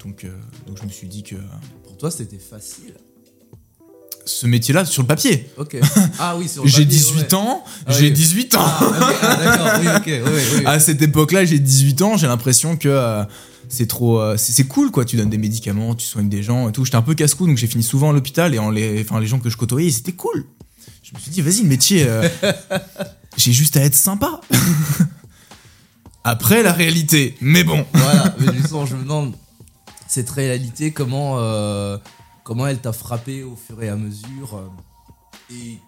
Donc, 0.04 0.24
euh, 0.24 0.30
donc 0.66 0.78
je 0.80 0.84
me 0.84 0.90
suis 0.90 1.08
dit 1.08 1.22
que 1.22 1.36
Pour 1.84 1.96
toi, 1.96 2.10
c'était 2.10 2.38
facile. 2.38 2.94
ce 4.24 4.46
métier-là, 4.46 4.84
sur 4.84 5.02
le 5.02 5.08
papier, 5.08 5.48
Ok. 5.56 5.76
Ah 6.18 6.36
oui, 6.36 6.48
sur 6.48 6.62
le 6.62 6.68
j'ai 6.68 6.82
papier, 6.84 6.98
18 6.98 7.16
ouais. 7.20 7.34
ans, 7.34 7.64
Ah 7.86 7.92
j'ai 7.92 8.06
oui. 8.06 8.12
18 8.12 8.54
ans. 8.56 8.60
Ah, 8.62 8.90
ah, 9.22 9.36
d'accord, 9.36 9.80
oui, 9.80 9.86
ok, 9.96 10.32
oui. 10.58 10.66
À 10.66 10.78
cette 10.80 11.02
époque-là, 11.02 11.44
j'ai 11.44 11.58
18 11.58 12.02
ans, 12.02 12.16
j'ai 12.16 12.26
l'impression 12.28 12.76
que 12.76 12.88
euh, 12.88 13.24
c'est 13.68 13.86
trop 13.86 14.20
euh, 14.20 14.36
c'est 14.36 14.52
c'est 14.52 14.64
cool 14.66 14.90
quoi, 14.90 15.04
tu 15.04 15.16
donnes 15.16 15.30
des 15.30 15.36
médicaments, 15.38 15.94
tu 15.94 16.06
soignes 16.06 16.28
des 16.28 16.42
gens 16.42 16.68
et 16.68 16.72
tout. 16.72 16.84
J'étais 16.84 16.96
un 16.96 17.02
peu 17.02 17.14
casse-cou 17.14 17.46
donc 17.46 17.56
j'ai 17.58 17.66
fini 17.66 17.82
souvent 17.82 18.10
à 18.10 18.12
l'hôpital 18.12 18.54
et 18.54 18.58
en 18.58 18.70
les 18.70 19.00
enfin 19.02 19.18
les 19.20 19.26
gens 19.26 19.40
que 19.40 19.50
je 19.50 19.56
côtoyais, 19.56 19.90
c'était 19.90 20.12
cool. 20.12 20.44
Je 21.02 21.14
me 21.14 21.18
suis 21.20 21.30
dit 21.30 21.40
vas-y, 21.42 21.62
le 21.62 21.68
métier 21.68 22.04
euh, 22.06 22.28
j'ai 23.36 23.52
juste 23.52 23.76
à 23.76 23.82
être 23.82 23.94
sympa. 23.96 24.40
Après 26.30 26.62
la 26.62 26.74
réalité, 26.74 27.38
mais 27.40 27.64
bon. 27.64 27.86
Voilà, 27.94 28.34
mais 28.38 28.52
justement, 28.52 28.84
je 28.84 28.96
me 28.96 29.02
demande, 29.02 29.32
cette 30.06 30.28
réalité, 30.28 30.90
comment, 30.90 31.38
euh, 31.38 31.96
comment 32.44 32.66
elle 32.66 32.80
t'a 32.80 32.92
frappé 32.92 33.42
au 33.42 33.56
fur 33.56 33.82
et 33.82 33.88
à 33.88 33.96
mesure 33.96 34.58
euh, 34.58 35.54
et 35.54 35.78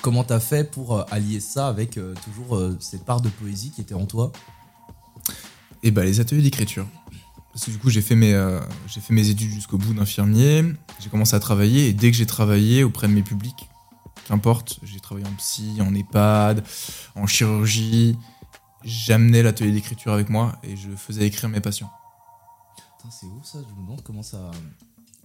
comment 0.00 0.24
t'as 0.24 0.40
fait 0.40 0.70
pour 0.70 0.96
euh, 0.96 1.04
allier 1.10 1.38
ça 1.38 1.68
avec 1.68 2.00
toujours 2.24 2.58
cette 2.80 3.04
part 3.04 3.20
de 3.20 3.28
poésie 3.28 3.72
qui 3.72 3.82
était 3.82 3.92
en 3.92 4.06
toi? 4.06 4.32
Et 5.82 5.90
bah 5.90 6.02
les 6.02 6.18
ateliers 6.18 6.40
d'écriture. 6.40 6.86
Parce 7.52 7.66
que 7.66 7.70
du 7.70 7.76
coup 7.76 7.90
j'ai 7.90 8.00
fait 8.00 8.14
mes 8.14 8.32
j'ai 8.88 9.02
fait 9.02 9.12
mes 9.12 9.28
études 9.28 9.50
jusqu'au 9.50 9.76
bout 9.76 9.92
d'infirmier. 9.92 10.64
J'ai 10.98 11.10
commencé 11.10 11.36
à 11.36 11.40
travailler 11.40 11.88
et 11.88 11.92
dès 11.92 12.10
que 12.10 12.16
j'ai 12.16 12.24
travaillé 12.24 12.84
auprès 12.84 13.06
de 13.06 13.12
mes 13.12 13.22
publics, 13.22 13.68
qu'importe. 14.26 14.80
J'ai 14.82 15.00
travaillé 15.00 15.26
en 15.26 15.34
psy, 15.34 15.76
en 15.80 15.94
EHPAD, 15.94 16.64
en 17.14 17.26
chirurgie. 17.26 18.16
J'amenais 18.84 19.42
l'atelier 19.42 19.72
d'écriture 19.72 20.12
avec 20.12 20.28
moi 20.28 20.58
et 20.62 20.76
je 20.76 20.90
faisais 20.90 21.26
écrire 21.26 21.48
mes 21.48 21.60
patients. 21.60 21.90
C'est 23.10 23.26
ouf 23.26 23.44
ça, 23.44 23.58
je 23.62 23.74
me 23.74 23.82
demande 23.86 24.02
comment 24.02 24.22
ça, 24.22 24.50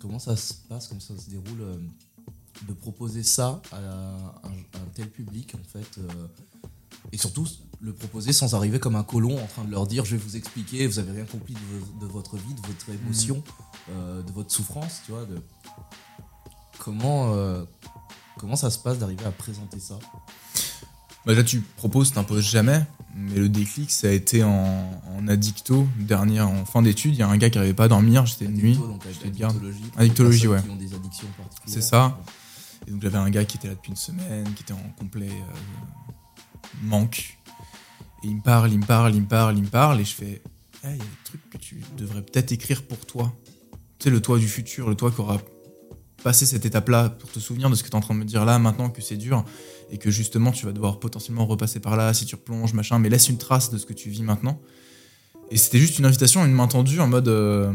comment 0.02 0.20
ça 0.20 0.36
se 0.36 0.54
passe, 0.54 0.88
comment 0.88 1.00
ça 1.00 1.18
se 1.18 1.30
déroule 1.30 1.62
euh, 1.62 1.78
de 2.68 2.74
proposer 2.74 3.24
ça 3.24 3.62
à, 3.72 3.78
un, 3.78 4.16
à 4.48 4.78
un 4.82 4.86
tel 4.94 5.10
public 5.10 5.56
en 5.56 5.64
fait. 5.68 5.98
euh, 5.98 6.28
et 7.14 7.18
surtout 7.18 7.48
le 7.82 7.94
proposer 7.94 8.34
sans 8.34 8.56
arriver 8.56 8.80
comme 8.80 8.98
un 8.98 9.04
colon 9.04 9.42
en 9.42 9.48
train 9.48 9.64
de 9.64 9.72
leur 9.72 9.88
dire 9.88 10.04
je 10.04 10.18
vais 10.18 10.22
vous 10.22 10.36
expliquer, 10.36 10.86
vous 10.88 11.00
avez 11.00 11.12
rien 11.12 11.26
compris 11.26 11.54
de, 11.54 11.60
vo- 11.60 12.00
de 12.06 12.12
votre 12.12 12.36
vie, 12.36 12.54
de 12.54 12.62
votre 12.68 12.90
émotion, 12.90 13.42
euh, 13.92 14.22
de 14.22 14.32
votre 14.34 14.52
souffrance, 14.52 15.02
tu 15.06 15.12
vois. 15.14 15.26
De... 15.26 15.42
Comment, 16.80 17.34
comment 18.38 18.56
ça 18.56 18.70
se 18.72 18.80
passe 18.80 19.00
d'arriver 19.00 19.26
à 19.26 19.32
présenter 19.32 19.80
ça? 19.80 19.98
Bah 21.26 21.34
là, 21.34 21.44
tu 21.44 21.62
proposes, 21.62 22.12
t'imposes 22.14 22.50
jamais. 22.50 22.82
Mais 23.16 23.36
le 23.36 23.50
déclic, 23.50 23.92
ça 23.92 24.08
a 24.08 24.12
été 24.12 24.44
en, 24.44 25.02
en 25.18 25.28
addicto, 25.28 25.88
dernière, 26.00 26.48
en 26.48 26.64
fin 26.66 26.82
d'études. 26.82 27.14
Il 27.16 27.20
y 27.20 27.24
a 27.24 27.28
un 27.28 27.38
gars 27.38 27.50
qui 27.50 27.58
n'arrivait 27.58 27.74
pas 27.74 27.86
à 27.86 27.88
dormir, 27.88 28.26
j'étais 28.26 28.46
de 28.46 28.52
nuit. 28.52 28.80
J'étais 29.12 29.30
de 29.30 29.38
garde. 29.38 29.58
addictologie, 29.98 30.48
ouais. 30.48 30.60
C'est 31.66 31.82
ça. 31.82 32.20
Et 32.88 32.92
donc 32.92 33.02
j'avais 33.02 33.18
un 33.18 33.30
gars 33.30 33.44
qui 33.46 33.58
était 33.58 33.68
là 33.68 33.74
depuis 33.76 33.90
une 33.90 33.98
semaine, 33.98 34.46
qui 34.56 34.64
était 34.64 34.74
en 34.74 34.94
complet 34.98 35.30
euh, 35.30 36.14
manque. 36.84 37.38
Et 38.24 38.28
il 38.28 38.36
me 38.38 38.42
parle, 38.42 38.72
il 38.72 38.80
me 38.80 38.86
parle, 38.86 39.14
il 39.16 39.22
me 39.22 39.28
parle, 39.28 39.58
il 39.58 39.64
me 39.64 39.70
parle. 39.70 40.00
Et 40.00 40.06
je 40.06 40.14
fais, 40.14 40.42
Ah, 40.84 40.90
il 40.92 40.98
y 40.98 41.02
a 41.02 41.04
des 41.04 41.10
trucs 41.26 41.50
que 41.50 41.58
tu 41.58 41.82
devrais 41.98 42.22
peut-être 42.22 42.52
écrire 42.52 42.84
pour 42.84 43.06
toi. 43.06 43.34
Tu 43.98 44.06
sais, 44.06 44.10
le 44.10 44.22
toi 44.22 44.38
du 44.38 44.48
futur, 44.48 44.88
le 44.88 44.96
toi 44.96 45.12
qui 45.12 45.20
aura 45.20 45.40
passé 46.24 46.46
cette 46.46 46.66
étape-là 46.66 47.10
pour 47.10 47.30
te 47.32 47.40
souvenir 47.40 47.70
de 47.70 47.76
ce 47.76 47.84
que 47.84 47.90
tu 47.90 47.94
es 47.94 47.96
en 47.98 48.02
train 48.02 48.14
de 48.14 48.20
me 48.20 48.26
dire 48.26 48.46
là, 48.46 48.60
maintenant 48.60 48.90
que 48.90 49.02
c'est 49.02 49.18
dur. 49.18 49.44
Et 49.92 49.98
que 49.98 50.12
justement, 50.12 50.52
tu 50.52 50.66
vas 50.66 50.72
devoir 50.72 51.00
potentiellement 51.00 51.46
repasser 51.46 51.80
par 51.80 51.98
là 51.98 52.14
si 52.14 52.26
tu 52.26 52.36
replonges, 52.36 52.74
machin. 52.74 53.00
Mais 53.00 53.10
laisse 53.10 53.30
une 53.30 53.38
trace 53.38 53.72
de 53.72 53.78
ce 53.78 53.86
que 53.86 53.94
tu 53.94 54.10
vis 54.10 54.24
maintenant. 54.24 54.60
Et 55.52 55.58
c'était 55.58 55.80
juste 55.80 55.98
une 55.98 56.06
invitation, 56.06 56.46
une 56.46 56.52
main 56.52 56.68
tendue 56.68 57.00
en 57.00 57.08
mode, 57.08 57.28
euh, 57.28 57.74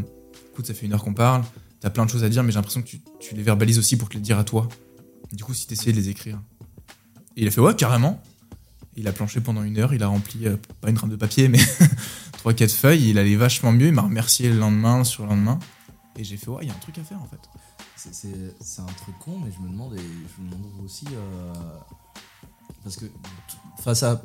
écoute, 0.51 0.65
ça 0.65 0.73
fait 0.73 0.85
une 0.85 0.93
heure 0.93 1.03
qu'on 1.03 1.13
parle. 1.13 1.43
T'as 1.81 1.89
plein 1.89 2.05
de 2.05 2.09
choses 2.09 2.23
à 2.23 2.29
dire, 2.29 2.41
mais 2.43 2.51
j'ai 2.51 2.55
l'impression 2.55 2.81
que 2.81 2.87
tu, 2.87 3.01
les 3.35 3.43
verbalises 3.43 3.77
aussi 3.77 3.97
pour 3.97 4.07
te 4.07 4.13
les 4.13 4.21
dire 4.21 4.39
à 4.39 4.43
toi. 4.43 4.67
Du 5.33 5.43
coup, 5.43 5.53
si 5.53 5.67
t'essayais 5.67 5.91
de 5.91 5.97
les 5.97 6.09
écrire. 6.09 6.39
Et 7.35 7.41
il 7.41 7.47
a 7.47 7.51
fait 7.51 7.61
ouais, 7.61 7.75
carrément. 7.75 8.23
Il 8.95 9.09
a 9.09 9.11
planché 9.11 9.41
pendant 9.41 9.61
une 9.63 9.77
heure, 9.77 9.93
il 9.93 10.01
a 10.03 10.07
rempli, 10.07 10.47
euh, 10.47 10.55
pas 10.79 10.89
une 10.89 10.95
trame 10.95 11.09
de 11.09 11.17
papier, 11.17 11.49
mais 11.49 11.59
3-4 12.45 12.69
feuilles, 12.69 13.09
il 13.09 13.17
allait 13.17 13.35
vachement 13.35 13.73
mieux, 13.73 13.87
il 13.87 13.93
m'a 13.93 14.03
remercié 14.03 14.47
le 14.47 14.57
lendemain, 14.57 15.03
sur 15.03 15.23
le 15.23 15.29
lendemain. 15.31 15.59
Et 16.17 16.23
j'ai 16.23 16.37
fait 16.37 16.49
ouais, 16.49 16.63
il 16.63 16.69
y 16.69 16.71
a 16.71 16.73
un 16.73 16.79
truc 16.79 16.97
à 16.97 17.03
faire 17.03 17.21
en 17.21 17.27
fait. 17.27 17.41
C'est 17.97 18.81
un 18.81 18.85
truc 18.85 19.15
con, 19.19 19.39
mais 19.43 19.51
je 19.51 19.59
me 19.61 19.69
demande, 19.69 19.95
et 19.95 19.97
je 19.97 20.43
me 20.43 20.49
demande 20.49 20.71
aussi, 20.83 21.05
euh, 21.11 21.53
parce 22.83 22.97
que 22.97 23.05
face 23.79 24.03
à 24.03 24.21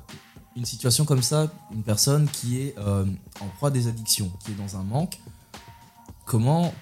une 0.57 0.65
situation 0.65 1.05
comme 1.05 1.23
ça, 1.23 1.51
une 1.73 1.83
personne 1.83 2.29
qui 2.29 2.61
est 2.61 2.75
euh, 2.79 3.05
en 3.41 3.47
proie 3.57 3.69
à 3.69 3.73
des 3.73 3.87
addictions, 3.89 4.31
qui 4.41 4.51
est 4.53 4.55
dans 4.55 4.77
un 4.77 4.83
manque, 4.83 5.19
comment 6.27 6.73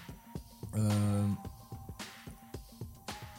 euh, 0.77 1.27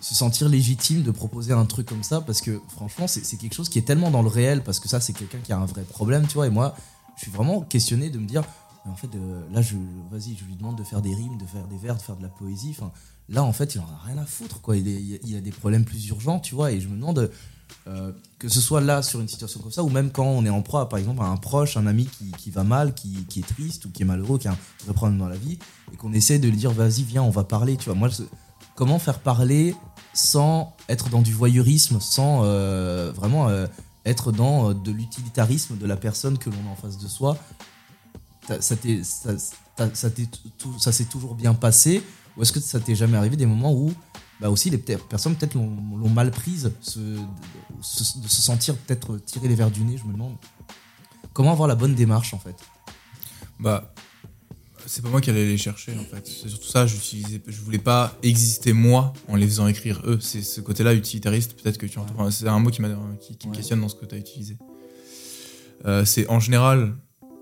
se 0.02 0.16
sentir 0.16 0.48
légitime 0.50 1.04
de 1.04 1.12
proposer 1.12 1.54
un 1.54 1.66
truc 1.66 1.88
comme 1.88 2.04
ça? 2.04 2.22
Parce 2.22 2.42
que 2.42 2.62
franchement, 2.70 3.08
c'est 3.08 3.38
quelque 3.38 3.54
chose 3.56 3.70
qui 3.70 3.80
est 3.80 3.84
tellement 3.84 4.12
dans 4.12 4.22
le 4.22 4.30
réel, 4.30 4.64
parce 4.64 4.80
que 4.80 4.88
ça, 4.88 5.00
c'est 5.00 5.14
quelqu'un 5.14 5.40
qui 5.40 5.52
a 5.52 5.58
un 5.58 5.66
vrai 5.66 5.84
problème, 5.84 6.28
tu 6.28 6.36
vois, 6.36 6.48
et 6.48 6.52
moi, 6.52 6.76
je 7.16 7.24
suis 7.24 7.32
vraiment 7.32 7.62
questionné 7.62 8.10
de 8.10 8.18
me 8.20 8.26
dire, 8.28 8.44
en 8.86 8.96
fait, 8.96 9.14
euh, 9.16 9.42
là, 9.52 9.62
je, 9.62 9.76
vas-y, 10.10 10.36
je 10.38 10.46
lui 10.46 10.56
demande 10.56 10.78
de 10.78 10.84
faire 10.84 11.02
des 11.02 11.14
rimes, 11.14 11.38
de 11.38 11.46
faire 11.46 11.68
des 11.68 11.78
vers, 11.78 11.96
de 11.98 12.02
faire 12.02 12.16
de 12.16 12.24
la 12.24 12.30
poésie. 12.30 12.76
Là, 13.28 13.44
en 13.44 13.52
fait, 13.52 13.76
il 13.76 13.82
en 13.82 13.84
a 13.84 14.00
rien 14.06 14.18
à 14.18 14.26
foutre, 14.26 14.62
quoi. 14.62 14.78
Il, 14.78 14.88
est- 14.88 15.20
il 15.24 15.36
a 15.36 15.42
des 15.42 15.52
problèmes 15.52 15.86
plus 15.86 16.08
urgents, 16.08 16.40
tu 16.40 16.56
vois. 16.56 16.72
Et 16.72 16.80
je 16.80 16.88
me 16.88 16.96
demande 16.96 17.30
euh, 17.88 18.12
que 18.38 18.48
ce 18.50 18.62
soit 18.62 18.82
là 18.82 19.02
sur 19.02 19.20
une 19.20 19.28
situation 19.28 19.60
comme 19.60 19.72
ça, 19.72 19.84
ou 19.84 19.90
même 19.90 20.12
quand 20.12 20.26
on 20.26 20.46
est 20.46 20.50
en 20.50 20.62
proie, 20.62 20.88
par 20.90 21.00
exemple, 21.00 21.22
à 21.22 21.26
un 21.26 21.38
proche, 21.38 21.78
un 21.78 21.88
ami 21.88 22.06
qui, 22.06 22.32
qui 22.32 22.52
va 22.52 22.64
mal, 22.64 22.94
qui, 22.94 23.26
qui 23.30 23.40
est 23.40 23.48
triste 23.48 23.86
ou 23.86 23.90
qui 23.90 24.04
est 24.04 24.06
malheureux, 24.06 24.38
qui 24.38 24.48
a 24.48 24.52
un 24.52 24.58
vrai 24.86 24.94
problème 24.94 25.18
dans 25.18 25.28
la 25.30 25.38
vie, 25.38 25.58
et 25.94 25.98
qu'on 25.98 26.14
essaie 26.14 26.40
de 26.40 26.48
lui 26.48 26.58
dire, 26.58 26.72
vas-y, 26.72 27.04
viens, 27.04 27.24
on 27.24 27.30
va 27.30 27.44
parler, 27.44 27.78
tu 27.78 27.86
vois. 27.86 27.96
Moi, 27.96 28.10
comment 28.76 29.00
faire 29.00 29.20
parler 29.20 29.76
sans 30.14 30.74
être 30.88 31.10
dans 31.10 31.22
du 31.22 31.34
voyeurisme, 31.34 32.00
sans 32.00 32.42
euh, 32.44 33.12
vraiment 33.16 33.50
euh, 33.50 33.68
être 34.06 34.32
dans 34.32 34.74
de 34.74 34.92
l'utilitarisme 34.92 35.78
de 35.78 35.86
la 35.86 35.98
personne 35.98 36.38
que 36.38 36.50
l'on 36.50 36.68
a 36.70 36.72
en 36.72 36.76
face 36.76 36.98
de 36.98 37.08
soi 37.08 37.38
ça 38.62 38.76
t'est- 38.76 39.04
ça- 39.04 39.38
ça 39.94 40.10
tout- 40.10 40.80
ça 40.80 40.92
s'est 40.92 41.06
toujours 41.06 41.36
bien 41.36 41.54
passé 41.54 42.02
ou 42.36 42.42
est-ce 42.42 42.52
que 42.52 42.60
ça 42.60 42.80
t'est 42.80 42.96
jamais 42.96 43.18
arrivé 43.18 43.36
des 43.36 43.46
moments 43.46 43.74
où 43.74 43.94
bah 44.40 44.50
aussi 44.50 44.70
les 44.70 44.78
personnes 44.78 45.36
peut-être 45.36 45.56
l'ont 45.56 46.10
mal 46.10 46.32
prise 46.32 46.72
se- 46.82 47.00
de, 47.00 47.18
se, 47.82 48.20
de 48.20 48.28
se 48.28 48.42
sentir 48.42 48.76
peut-être 48.76 49.18
tirer 49.18 49.48
les 49.48 49.56
verres 49.56 49.72
du 49.72 49.82
nez 49.82 49.98
je 49.98 50.06
me 50.06 50.14
demande 50.14 50.36
comment 51.34 51.52
avoir 51.52 51.68
la 51.68 51.76
bonne 51.76 51.94
démarche 51.96 52.34
en 52.34 52.40
fait? 52.40 52.56
Bah, 53.60 53.94
c'est 54.86 55.02
pas 55.04 55.10
moi 55.10 55.22
qui 55.22 55.30
allais 55.30 55.46
les 55.46 55.58
chercher 55.58 55.96
en 55.98 56.04
fait. 56.04 56.26
C'est 56.26 56.50
surtout 56.50 56.68
ça, 56.70 56.88
j'utilisais, 56.88 57.42
je 57.46 57.62
voulais 57.62 57.78
pas 57.78 58.18
exister 58.24 58.74
moi 58.74 59.14
en 59.28 59.36
les 59.36 59.46
faisant 59.46 59.68
écrire 59.68 60.02
eux. 60.06 60.20
C'est 60.22 60.42
ce 60.42 60.62
côté-là 60.62 60.94
utilitariste, 60.94 61.54
peut-être 61.62 61.78
que 61.78 61.86
tu 61.86 62.00
entends. 62.00 62.14
enfin, 62.18 62.32
c'est 62.32 62.48
un 62.48 62.58
mot 62.60 62.70
qui, 62.72 62.82
me 62.82 62.88
Ouais. 62.88 63.56
questionne 63.56 63.82
dans 63.82 63.90
ce 63.90 63.96
que 63.96 64.06
tu 64.06 64.16
as 64.16 64.18
utilisé. 64.18 64.58
Euh, 65.86 66.06
c'est 66.06 66.28
en 66.30 66.40
général 66.40 66.96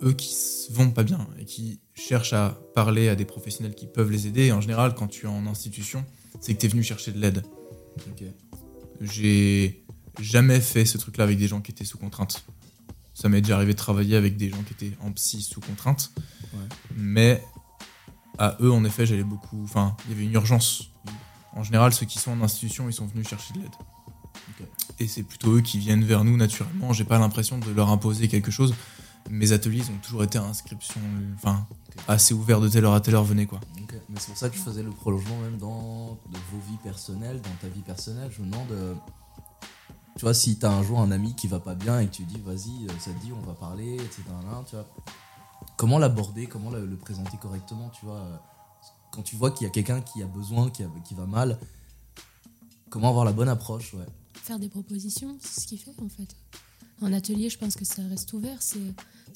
eux 0.04 0.14
qui 0.14 0.30
s- 0.34 0.68
vont 0.72 0.92
pas 0.92 1.04
bien 1.04 1.26
et 1.40 1.46
qui 1.46 1.80
cherchent 1.96 2.34
à 2.34 2.60
parler 2.76 3.08
à 3.10 3.16
des 3.16 3.26
professionnels 3.26 3.74
qui 3.76 3.88
peuvent 3.88 4.12
les 4.12 4.28
aider. 4.28 4.46
Et 4.48 4.52
en 4.52 4.62
général, 4.62 4.94
quand 4.96 5.08
tu 5.08 5.26
es 5.26 5.30
en 5.30 5.48
institution, 5.48 6.04
c'est 6.40 6.54
que 6.54 6.60
tu 6.60 6.66
es 6.66 6.70
venu 6.70 6.84
chercher 6.84 7.12
de 7.12 7.20
l'aide. 7.20 7.44
J'ai 9.02 9.86
jamais 10.20 10.60
fait 10.60 10.86
ce 10.86 10.98
truc-là 10.98 11.24
avec 11.24 11.38
des 11.38 11.48
gens 11.48 11.62
qui 11.62 11.72
étaient 11.72 11.86
sous 11.86 11.98
contrainte. 11.98 12.46
Ça 13.14 13.30
m'est 13.30 13.42
déjà 13.42 13.56
arrivé 13.56 13.74
de 13.74 13.78
travailler 13.78 14.16
avec 14.16 14.38
des 14.38 14.50
gens 14.50 14.62
qui 14.64 14.74
étaient 14.74 14.98
en 15.02 15.12
psy 15.12 15.42
sous 15.42 15.60
contrainte. 15.60 16.12
Mais 16.96 17.44
à 18.38 18.58
eux, 18.62 18.72
en 18.72 18.84
effet, 18.86 19.06
j'allais 19.06 19.24
beaucoup. 19.24 19.64
Enfin, 19.64 19.96
il 20.06 20.12
y 20.12 20.16
avait 20.16 20.26
une 20.26 20.34
urgence. 20.34 20.92
En 21.54 21.64
général, 21.64 21.94
ceux 21.94 22.06
qui 22.06 22.20
sont 22.20 22.32
en 22.32 22.42
institution, 22.42 22.88
ils 22.88 22.94
sont 22.94 23.08
venus 23.08 23.28
chercher 23.28 23.54
de 23.54 23.60
l'aide. 23.60 23.72
Et 25.00 25.08
c'est 25.08 25.24
plutôt 25.24 25.56
eux 25.56 25.62
qui 25.62 25.80
viennent 25.80 26.04
vers 26.04 26.24
nous 26.24 26.38
naturellement. 26.38 26.94
J'ai 26.94 27.04
pas 27.04 27.20
l'impression 27.20 27.60
de 27.60 27.72
leur 27.72 27.90
imposer 27.90 28.28
quelque 28.28 28.52
chose. 28.52 28.74
Mes 29.30 29.52
ateliers 29.52 29.80
ils 29.86 29.92
ont 29.92 29.98
toujours 30.02 30.24
été 30.24 30.38
à 30.38 30.44
inscription, 30.44 31.02
enfin, 31.36 31.68
assez 32.08 32.34
ouverts 32.34 32.62
de 32.62 32.70
telle 32.70 32.86
heure 32.86 32.94
à 32.94 33.02
telle 33.02 33.16
heure, 33.16 33.24
venez 33.24 33.46
quoi. 33.46 33.60
Mais 34.10 34.20
c'est 34.20 34.28
pour 34.28 34.38
ça 34.38 34.50
que 34.50 34.56
je 34.56 34.62
faisais 34.62 34.84
le 34.84 34.90
prolongement 34.92 35.38
même 35.40 35.58
dans 35.58 36.18
de 36.32 36.38
vos 36.52 36.60
vies 36.70 36.78
personnelles, 36.84 37.42
dans 37.42 37.56
ta 37.62 37.68
vie 37.68 37.82
personnelle. 37.82 38.32
Je 38.32 38.42
me 38.42 38.50
demande, 38.50 38.72
euh, 38.72 38.94
tu 40.16 40.22
vois, 40.22 40.34
si 40.34 40.58
t'as 40.58 40.72
un 40.72 40.82
jour 40.84 41.00
un 41.02 41.12
ami 41.12 41.36
qui 41.36 41.48
va 41.48 41.60
pas 41.60 41.76
bien 41.76 42.00
et 42.00 42.08
que 42.08 42.12
tu 42.14 42.24
dis, 42.24 42.40
vas-y, 42.40 42.86
euh, 42.88 42.92
ça 43.00 43.12
te 43.12 43.20
dit, 43.20 43.32
on 43.34 43.42
va 43.46 43.54
parler, 43.54 43.96
etc. 43.96 44.24
là, 44.50 44.64
tu 44.66 44.76
vois, 44.76 44.88
comment 45.76 46.00
l'aborder, 46.00 46.48
comment 46.48 46.70
le, 46.70 46.86
le 46.86 46.96
présenter 46.96 47.38
correctement, 47.38 47.90
tu 47.90 48.06
vois? 48.06 48.16
euh, 48.20 48.38
Quand 49.12 49.24
tu 49.24 49.36
vois 49.36 49.52
qu'il 49.52 49.66
y 49.66 49.70
a 49.70 49.72
quelqu'un 49.74 50.00
qui 50.02 50.24
a 50.24 50.26
besoin, 50.28 50.70
qui, 50.70 50.84
a- 50.84 50.90
qui 51.04 51.14
va 51.16 51.26
mal, 51.26 51.60
comment 52.90 53.10
avoir 53.10 53.26
la 53.26 53.34
bonne 53.34 53.50
approche, 53.50 53.94
ouais? 53.94 54.06
Faire 54.36 54.60
des 54.60 54.70
propositions, 54.70 55.38
c'est 55.42 55.62
ce 55.62 55.68
qu'il 55.68 55.80
fait 55.80 55.92
en 56.02 56.08
fait. 56.08 56.36
En 57.02 57.12
atelier, 57.14 57.50
je 57.50 57.58
pense 57.58 57.76
que 57.76 57.84
ça 57.86 58.02
reste 58.10 58.32
ouvert. 58.34 58.58
C'est, 58.62 58.80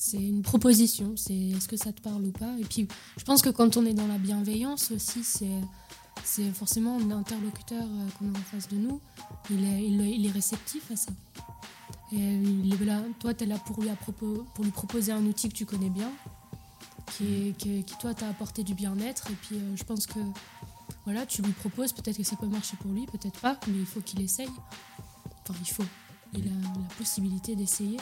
c'est 0.02 0.18
une 0.18 0.42
proposition. 0.42 1.14
C'est 1.16 1.36
est-ce 1.36 1.68
que 1.68 1.78
ça 1.78 1.94
te 1.94 2.02
parle 2.02 2.24
ou 2.26 2.32
pas. 2.32 2.52
Et 2.60 2.64
puis, 2.64 2.88
je 3.18 3.24
pense 3.24 3.44
que 3.44 3.50
quand 3.50 3.78
on 3.78 3.86
est 3.86 3.94
dans 3.94 4.08
la 4.08 4.18
bienveillance 4.18 4.90
aussi, 4.90 5.24
c'est, 5.24 6.52
forcément 6.54 6.98
un 6.98 7.12
interlocuteur 7.12 7.84
euh, 7.84 8.08
qu'on 8.18 8.34
a 8.34 8.38
en 8.38 8.42
face 8.42 8.68
de 8.68 8.78
nous. 8.78 9.00
Il 9.52 9.64
est, 9.64 9.86
il, 9.88 10.26
est- 10.26 10.32
réceptif 10.32 10.90
à 10.92 10.96
ça. 10.96 11.12
Et 12.12 12.18
il 12.18 12.74
est 12.74 12.84
là, 12.86 13.00
toi, 13.20 13.36
tu 13.36 13.44
es 13.44 13.48
là 13.48 13.60
pour 13.60 13.80
lui, 13.80 13.90
propos- 13.90 14.44
pour 14.56 14.64
lui 14.64 14.72
proposer 14.72 15.12
un 15.12 15.24
outil 15.26 15.50
que 15.50 15.54
tu 15.54 15.68
connais 15.68 15.92
bien, 15.92 16.12
qui, 17.16 17.50
est- 17.50 17.54
qui, 17.60 17.84
toi, 18.00 18.16
t'a 18.16 18.28
apporté 18.28 18.64
du 18.64 18.74
bien-être. 18.74 19.30
Et 19.30 19.36
puis, 19.36 19.56
euh, 19.58 19.76
je 19.76 19.84
pense 19.84 20.08
que 20.08 20.20
voilà, 21.06 21.28
tu 21.28 21.44
lui 21.44 21.52
proposes, 21.54 21.94
peut-être 21.94 22.18
que 22.18 22.24
ça 22.24 22.36
peut 22.38 22.48
marcher 22.48 22.76
pour 22.78 22.92
lui, 22.92 23.06
peut-être 23.06 23.40
pas, 23.40 23.60
mais 23.68 23.78
il 23.78 23.86
faut 23.86 24.02
qu'il 24.02 24.20
essaye. 24.22 24.50
Enfin, 25.48 25.60
il 25.62 25.70
faut. 25.70 25.86
Il 26.34 26.48
a 26.48 26.52
la 26.80 26.96
possibilité 26.98 27.56
d'essayer. 27.56 27.98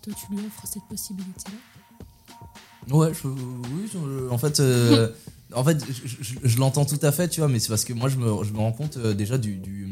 Et 0.00 0.10
toi, 0.10 0.14
tu 0.26 0.34
lui 0.34 0.46
offres 0.46 0.66
cette 0.66 0.84
possibilité-là. 0.88 2.94
Ouais, 2.96 3.12
je- 3.14 3.28
oui, 3.28 3.88
je- 3.92 4.28
en 4.30 4.38
fait, 4.38 4.60
euh, 4.60 5.10
en 5.54 5.64
fait, 5.64 5.78
je, 5.86 6.08
je- 6.22 6.34
je 6.42 6.58
l'entends 6.58 6.84
tout 6.84 6.98
à 7.02 7.12
fait, 7.12 7.28
tu 7.28 7.40
vois, 7.40 7.48
mais 7.48 7.58
c'est 7.60 7.68
parce 7.68 7.84
que 7.84 7.92
moi, 7.92 8.08
je 8.08 8.16
me, 8.16 8.44
je 8.44 8.52
me 8.52 8.58
rends 8.58 8.72
compte 8.72 8.96
euh, 8.96 9.14
déjà 9.14 9.38
du, 9.38 9.56
du- 9.56 9.90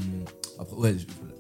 après, 0.59 0.77
ouais, 0.77 0.93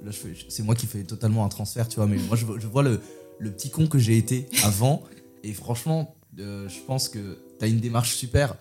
là, 0.04 0.10
je 0.10 0.18
fais- 0.18 0.36
c'est 0.48 0.62
moi 0.62 0.74
qui 0.74 0.86
fais 0.86 1.02
totalement 1.04 1.44
un 1.44 1.48
transfert, 1.48 1.88
tu 1.88 1.96
vois, 1.96 2.06
mais 2.06 2.18
moi, 2.18 2.36
je, 2.36 2.44
je 2.58 2.66
vois 2.66 2.82
le, 2.82 3.00
le 3.38 3.50
petit 3.50 3.70
con 3.70 3.86
que 3.86 3.98
j'ai 3.98 4.16
été 4.18 4.48
avant, 4.62 5.02
et 5.42 5.52
franchement, 5.54 6.14
euh, 6.38 6.68
je 6.68 6.78
pense 6.86 7.08
que 7.08 7.38
t'as 7.58 7.68
une 7.68 7.80
démarche 7.80 8.14
super. 8.14 8.54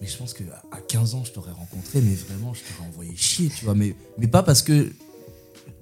Mais 0.00 0.06
je 0.06 0.16
pense 0.16 0.32
que 0.32 0.44
à 0.70 0.80
15 0.80 1.16
ans, 1.16 1.24
je 1.24 1.32
t'aurais 1.32 1.50
rencontré, 1.50 2.00
mais 2.00 2.14
vraiment, 2.14 2.54
je 2.54 2.60
t'aurais 2.60 2.88
envoyé 2.88 3.16
chier, 3.16 3.48
tu 3.48 3.64
vois. 3.64 3.74
Mais, 3.74 3.96
mais 4.16 4.28
pas 4.28 4.44
parce 4.44 4.62
que 4.62 4.92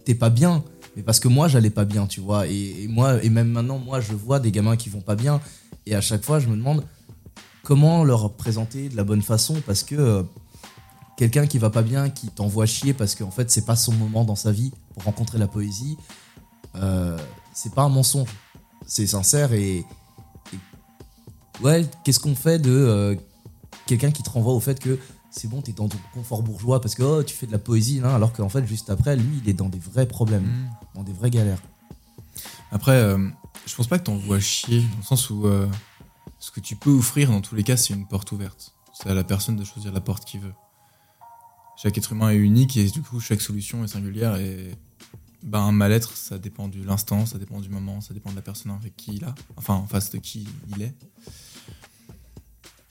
t'es 0.06 0.14
pas 0.14 0.30
bien, 0.30 0.64
mais 0.96 1.02
parce 1.02 1.20
que 1.20 1.28
moi, 1.28 1.48
j'allais 1.48 1.68
pas 1.68 1.84
bien, 1.84 2.06
tu 2.06 2.20
vois. 2.20 2.46
Et, 2.46 2.86
moi, 2.88 3.22
et 3.22 3.28
même 3.28 3.48
maintenant, 3.50 3.78
moi, 3.78 4.00
je 4.00 4.14
vois 4.14 4.40
des 4.40 4.50
gamins 4.52 4.76
qui 4.76 4.88
vont 4.88 5.02
pas 5.02 5.16
bien. 5.16 5.40
Et 5.84 5.94
à 5.94 6.00
chaque 6.00 6.24
fois, 6.24 6.38
je 6.40 6.46
me 6.48 6.56
demande 6.56 6.82
comment 7.62 8.04
leur 8.04 8.32
présenter 8.34 8.88
de 8.88 8.96
la 8.96 9.04
bonne 9.04 9.20
façon, 9.22 9.60
parce 9.66 9.82
que 9.82 9.96
euh, 9.96 10.22
quelqu'un 11.18 11.46
qui 11.46 11.58
va 11.58 11.68
pas 11.70 11.82
bien, 11.82 12.08
qui 12.08 12.28
t'envoie 12.28 12.66
chier 12.66 12.94
parce 12.94 13.14
qu'en 13.16 13.30
fait 13.32 13.50
c'est 13.50 13.64
pas 13.66 13.74
son 13.74 13.92
moment 13.92 14.24
dans 14.24 14.36
sa 14.36 14.52
vie 14.52 14.70
pour 14.94 15.02
rencontrer 15.04 15.38
la 15.38 15.48
poésie, 15.48 15.96
euh, 16.76 17.18
c'est 17.52 17.74
pas 17.74 17.82
un 17.82 17.88
mensonge. 17.88 18.28
C'est 18.86 19.06
sincère 19.08 19.52
et, 19.52 19.78
et- 19.78 19.84
ouais, 21.64 21.84
qu'est-ce 22.04 22.20
qu'on 22.20 22.36
fait 22.36 22.60
de 22.60 22.70
euh, 22.70 23.16
quelqu'un 23.86 24.12
qui 24.12 24.22
te 24.22 24.30
renvoie 24.30 24.52
au 24.52 24.60
fait 24.60 24.78
que 24.78 24.96
c'est 25.36 25.48
bon, 25.48 25.60
t'es 25.60 25.72
dans 25.72 25.88
ton 25.88 25.98
confort 26.14 26.42
bourgeois 26.42 26.80
parce 26.80 26.94
que 26.94 27.02
oh, 27.02 27.22
tu 27.22 27.34
fais 27.34 27.46
de 27.46 27.52
la 27.52 27.58
poésie, 27.58 28.00
hein, 28.02 28.14
alors 28.14 28.32
qu'en 28.32 28.48
fait 28.48 28.66
juste 28.66 28.88
après, 28.88 29.16
lui, 29.16 29.40
il 29.42 29.48
est 29.48 29.54
dans 29.54 29.68
des 29.68 29.78
vrais 29.78 30.06
problèmes, 30.06 30.44
Mm. 30.44 30.70
dans 30.94 31.02
des 31.02 31.12
vraies 31.12 31.30
galères. 31.30 31.60
Après, 32.72 32.96
euh, 32.96 33.28
je 33.66 33.74
pense 33.74 33.86
pas 33.86 33.98
que 33.98 34.04
t'envoies 34.04 34.40
chier, 34.40 34.80
dans 34.80 34.96
le 34.98 35.02
sens 35.02 35.30
où 35.30 35.46
euh, 35.46 35.68
ce 36.38 36.50
que 36.50 36.60
tu 36.60 36.74
peux 36.74 36.90
offrir, 36.90 37.30
dans 37.30 37.40
tous 37.40 37.54
les 37.54 37.62
cas, 37.62 37.76
c'est 37.76 37.94
une 37.94 38.06
porte 38.06 38.32
ouverte. 38.32 38.74
C'est 38.94 39.10
à 39.10 39.14
la 39.14 39.24
personne 39.24 39.56
de 39.56 39.64
choisir 39.64 39.92
la 39.92 40.00
porte 40.00 40.24
qu'il 40.24 40.40
veut. 40.40 40.54
Chaque 41.76 41.98
être 41.98 42.12
humain 42.12 42.30
est 42.30 42.36
unique 42.36 42.76
et 42.78 42.88
du 42.88 43.02
coup, 43.02 43.20
chaque 43.20 43.42
solution 43.42 43.84
est 43.84 43.88
singulière 43.88 44.36
et 44.36 44.74
ben, 45.42 45.60
un 45.60 45.72
mal-être, 45.72 46.16
ça 46.16 46.38
dépend 46.38 46.68
de 46.68 46.82
l'instant, 46.82 47.26
ça 47.26 47.38
dépend 47.38 47.60
du 47.60 47.68
moment, 47.68 48.00
ça 48.00 48.14
dépend 48.14 48.30
de 48.30 48.36
la 48.36 48.42
personne 48.42 48.72
avec 48.72 48.96
qui 48.96 49.14
il 49.16 49.24
a, 49.24 49.34
enfin 49.56 49.74
en 49.74 49.86
face 49.86 50.10
de 50.10 50.18
qui 50.18 50.48
il 50.74 50.82
est. 50.82 50.94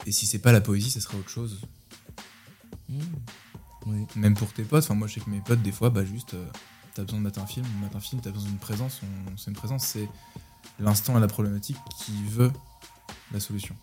Et 0.05 0.11
si 0.11 0.27
c'est 0.27 0.39
pas 0.39 0.51
la 0.51 0.61
poésie, 0.61 0.91
ça 0.91 1.01
sera 1.01 1.17
autre 1.17 1.29
chose. 1.29 1.59
Oui. 2.89 4.05
Même 4.15 4.33
pour 4.33 4.51
tes 4.51 4.63
potes, 4.63 4.83
enfin 4.83 4.95
moi 4.95 5.07
je 5.07 5.15
sais 5.15 5.19
que 5.21 5.29
mes 5.29 5.41
potes, 5.41 5.61
des 5.61 5.71
fois, 5.71 5.89
bah 5.91 6.03
juste, 6.03 6.33
euh, 6.33 6.45
t'as 6.95 7.03
besoin 7.03 7.19
de 7.19 7.25
mettre 7.25 7.39
un 7.39 7.45
film, 7.45 7.65
mettre 7.81 7.95
un 7.97 7.99
film, 7.99 8.19
t'as 8.21 8.31
besoin 8.31 8.49
d'une 8.49 8.57
présence, 8.57 9.01
on- 9.03 9.37
c'est 9.37 9.51
une 9.51 9.55
présence, 9.57 9.83
c'est 9.85 10.09
l'instant 10.79 11.15
et 11.17 11.21
la 11.21 11.27
problématique 11.27 11.77
qui 11.99 12.23
veut 12.23 12.51
la 13.31 13.39
solution. 13.39 13.75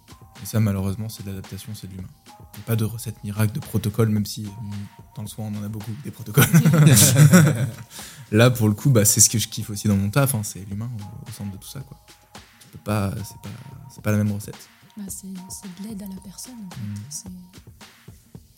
Et 0.42 0.46
ça, 0.46 0.58
malheureusement, 0.58 1.08
c'est 1.08 1.22
de 1.22 1.28
l'adaptation, 1.30 1.72
c'est 1.74 1.86
de 1.86 1.92
l'humain. 1.94 2.08
Il 2.54 2.58
n'y 2.58 2.62
a 2.64 2.66
pas 2.66 2.74
de 2.76 2.84
recette 2.84 3.22
miracle, 3.22 3.52
de 3.52 3.60
protocole, 3.60 4.08
même 4.08 4.26
si 4.26 4.44
dans 5.14 5.22
le 5.22 5.28
soin, 5.28 5.46
on 5.46 5.56
en 5.60 5.62
a 5.62 5.68
beaucoup, 5.68 5.92
des 6.04 6.10
protocoles. 6.10 6.46
Là, 8.32 8.50
pour 8.50 8.68
le 8.68 8.74
coup, 8.74 8.90
bah, 8.90 9.04
c'est 9.04 9.20
ce 9.20 9.30
que 9.30 9.38
je 9.38 9.46
kiffe 9.48 9.70
aussi 9.70 9.86
dans 9.88 9.96
mon 9.96 10.10
taf, 10.10 10.34
hein, 10.34 10.42
c'est 10.42 10.64
l'humain 10.68 10.90
au, 10.98 11.28
au 11.28 11.32
centre 11.32 11.52
de 11.52 11.56
tout 11.58 11.68
ça. 11.68 11.80
Quoi. 11.80 11.96
Tu 12.60 12.66
peux 12.72 12.78
pas, 12.78 13.12
c'est 13.24 13.40
pas, 13.42 13.48
c'est 13.94 14.02
pas 14.02 14.10
la 14.10 14.16
même 14.16 14.32
recette. 14.32 14.68
Bah, 14.96 15.04
c'est 15.08 15.28
c'est 15.48 15.82
de 15.82 15.88
l'aide 15.88 16.02
à 16.02 16.06
la 16.06 16.20
personne. 16.22 16.54
En 16.66 16.70
fait. 17.10 17.28
Mm. 17.30 18.11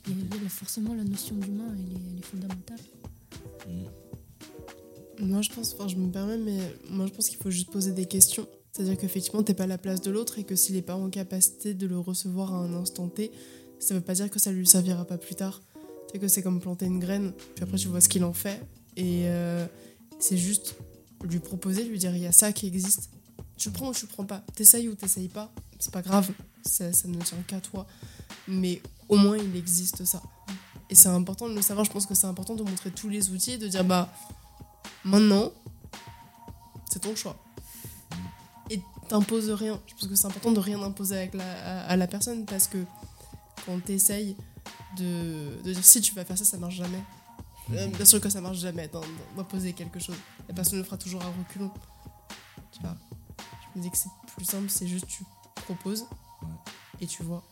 Y 0.06 0.46
a 0.46 0.48
forcément 0.48 0.94
la 0.94 1.04
notion 1.04 1.34
d'humain, 1.36 1.64
elle 1.72 1.96
elle 2.12 2.18
est 2.18 2.24
fondamentale. 2.24 2.78
Moi, 5.20 5.42
je 5.42 5.50
pense, 5.50 5.74
enfin, 5.74 5.88
je 5.88 5.96
me 5.96 6.10
permets, 6.10 6.36
mais 6.36 6.58
moi, 6.90 7.06
je 7.06 7.12
pense 7.12 7.28
qu'il 7.28 7.38
faut 7.38 7.50
juste 7.50 7.70
poser 7.70 7.92
des 7.92 8.06
questions. 8.06 8.46
C'est-à-dire 8.72 8.98
qu'effectivement, 8.98 9.42
t'es 9.42 9.54
pas 9.54 9.64
à 9.64 9.68
la 9.68 9.78
place 9.78 10.00
de 10.00 10.10
l'autre 10.10 10.38
et 10.38 10.44
que 10.44 10.56
s'il 10.56 10.76
est 10.76 10.82
pas 10.82 10.96
en 10.96 11.08
capacité 11.08 11.74
de 11.74 11.86
le 11.86 11.98
recevoir 11.98 12.52
à 12.52 12.58
un 12.58 12.74
instant 12.74 13.08
T, 13.08 13.30
ça 13.78 13.94
veut 13.94 14.00
pas 14.00 14.14
dire 14.14 14.28
que 14.28 14.38
ça 14.38 14.50
lui 14.50 14.66
servira 14.66 15.04
pas 15.04 15.16
plus 15.16 15.36
tard. 15.36 15.62
C'est 16.10 16.18
que 16.18 16.28
c'est 16.28 16.42
comme 16.42 16.60
planter 16.60 16.86
une 16.86 16.98
graine, 16.98 17.32
puis 17.54 17.62
après, 17.62 17.78
tu 17.78 17.88
vois 17.88 18.00
ce 18.00 18.08
qu'il 18.08 18.24
en 18.24 18.32
fait. 18.32 18.60
Et 18.96 19.22
euh, 19.26 19.64
c'est 20.18 20.36
juste 20.36 20.74
lui 21.24 21.38
proposer, 21.38 21.84
lui 21.84 21.98
dire 21.98 22.14
il 22.14 22.22
y 22.22 22.26
a 22.26 22.32
ça 22.32 22.52
qui 22.52 22.66
existe. 22.66 23.10
Tu 23.56 23.70
prends 23.70 23.90
ou 23.90 23.94
tu 23.94 24.06
prends 24.06 24.24
pas. 24.24 24.44
T'essayes 24.54 24.88
ou 24.88 24.94
t'essayes 24.94 25.28
pas. 25.28 25.52
C'est 25.78 25.92
pas 25.92 26.02
grave. 26.02 26.30
Ça, 26.64 26.92
ça 26.92 27.08
ne 27.08 27.20
tient 27.20 27.38
qu'à 27.46 27.60
toi. 27.60 27.86
Mais 28.48 28.82
au 29.08 29.16
moins, 29.16 29.36
il 29.36 29.54
existe 29.56 30.04
ça. 30.04 30.22
Et 30.90 30.94
c'est 30.94 31.08
important 31.08 31.48
de 31.48 31.54
le 31.54 31.62
savoir. 31.62 31.84
Je 31.84 31.90
pense 31.90 32.06
que 32.06 32.14
c'est 32.14 32.26
important 32.26 32.54
de 32.54 32.62
montrer 32.62 32.90
tous 32.90 33.08
les 33.08 33.30
outils 33.30 33.52
et 33.52 33.58
de 33.58 33.68
dire 33.68 33.84
bah 33.84 34.08
Maintenant, 35.04 35.50
c'est 36.90 37.00
ton 37.00 37.14
choix. 37.14 37.36
Et 38.70 38.80
t'imposes 39.08 39.50
rien. 39.50 39.80
Je 39.86 39.94
pense 39.94 40.06
que 40.08 40.14
c'est 40.14 40.26
important 40.26 40.52
de 40.52 40.60
rien 40.60 40.82
imposer 40.82 41.16
avec 41.16 41.34
la, 41.34 41.44
à, 41.44 41.86
à 41.90 41.96
la 41.96 42.06
personne 42.06 42.44
parce 42.46 42.66
que 42.68 42.78
quand 43.66 43.78
t'essayes 43.84 44.36
de, 44.96 45.60
de 45.62 45.72
dire 45.72 45.84
si 45.84 46.00
tu 46.00 46.14
vas 46.14 46.24
faire 46.24 46.38
ça, 46.38 46.44
ça 46.44 46.56
marche 46.58 46.76
jamais. 46.76 47.02
Bien 47.68 48.04
sûr 48.04 48.20
que 48.20 48.28
ça 48.28 48.40
marche 48.42 48.58
jamais 48.58 48.88
d'im- 48.88 49.00
d'imposer 49.36 49.72
quelque 49.72 49.98
chose. 49.98 50.16
La 50.48 50.54
personne 50.54 50.78
le 50.78 50.84
fera 50.84 50.98
toujours 50.98 51.22
à 51.22 51.26
reculons. 51.26 51.70
Tu 52.72 52.80
vois. 52.80 52.94
Je 53.74 53.78
me 53.78 53.82
dis 53.82 53.90
que 53.90 53.96
c'est 53.96 54.10
plus 54.36 54.44
simple, 54.44 54.68
c'est 54.68 54.86
juste 54.86 55.06
tu 55.06 55.24
proposes 55.66 56.04
et 57.00 57.06
tu 57.06 57.22
vois. 57.22 57.42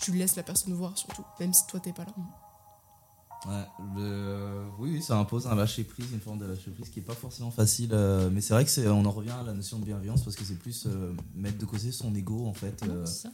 Tu 0.00 0.12
laisses 0.12 0.36
la 0.36 0.42
personne 0.42 0.72
voir 0.74 0.96
surtout, 0.96 1.24
même 1.38 1.52
si 1.52 1.66
toi 1.66 1.78
t'es 1.80 1.92
pas 1.92 2.04
là. 2.04 2.12
Ouais, 3.46 3.64
le- 3.96 4.64
oui, 4.78 4.90
oui, 4.92 5.02
ça 5.02 5.16
impose 5.16 5.46
un 5.46 5.54
lâcher 5.54 5.82
prise, 5.84 6.12
une 6.12 6.20
forme 6.20 6.38
de 6.38 6.44
lâcher 6.44 6.70
prise 6.72 6.90
qui 6.90 6.98
est 6.98 7.02
pas 7.02 7.14
forcément 7.14 7.50
facile. 7.50 7.90
euh, 7.94 8.28
mais 8.30 8.42
c'est 8.42 8.52
vrai 8.52 8.64
que 8.66 8.70
c'est, 8.70 8.86
on 8.86 9.02
en 9.06 9.10
revient 9.10 9.30
à 9.30 9.42
la 9.42 9.54
notion 9.54 9.78
de 9.78 9.84
bienveillance 9.86 10.22
parce 10.22 10.36
que 10.36 10.44
c'est 10.44 10.58
plus 10.58 10.84
euh, 10.86 11.14
mettre 11.34 11.56
de 11.56 11.64
côté 11.64 11.90
son 11.90 12.14
ego 12.14 12.46
en 12.46 12.52
fait. 12.52 12.82
euh, 12.82 13.06
C'est 13.06 13.22
ça. 13.22 13.30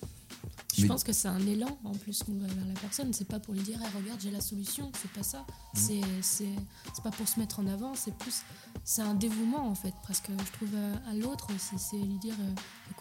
Je 0.77 0.83
mais- 0.83 0.89
pense 0.89 1.03
que 1.03 1.13
c'est 1.13 1.27
un 1.27 1.45
élan 1.47 1.77
en 1.83 1.93
plus 1.93 2.23
qu'on 2.23 2.35
va 2.39 2.47
vers 2.47 2.67
la 2.67 2.75
personne. 2.81 3.13
C'est 3.13 3.27
pas 3.27 3.41
pour 3.41 3.55
lui 3.55 3.63
dire 3.63 3.81
Eh, 3.83 3.97
regarde 3.99 4.21
j'ai 4.21 4.31
la 4.31 4.41
solution. 4.41 4.93
C'est 5.03 5.11
pas 5.11 5.25
ça. 5.25 5.45
C'est 5.75 6.01
c'est 6.23 6.55
c'est 6.95 7.03
pas 7.03 7.11
pour 7.11 7.27
se 7.27 7.41
mettre 7.41 7.59
en 7.59 7.67
avant. 7.67 7.95
C'est 7.97 8.15
plus 8.17 8.43
c'est 8.85 9.03
un 9.03 9.15
dévouement 9.15 9.67
en 9.69 9.75
fait 9.75 9.95
presque. 10.05 10.29
Je 10.31 10.53
trouve 10.53 10.69
à, 10.77 11.11
à 11.11 11.15
l'autre 11.15 11.49
aussi. 11.53 11.79
C'est 11.79 11.97
lui 11.97 12.19
dire 12.19 12.35
euh, 12.39 12.55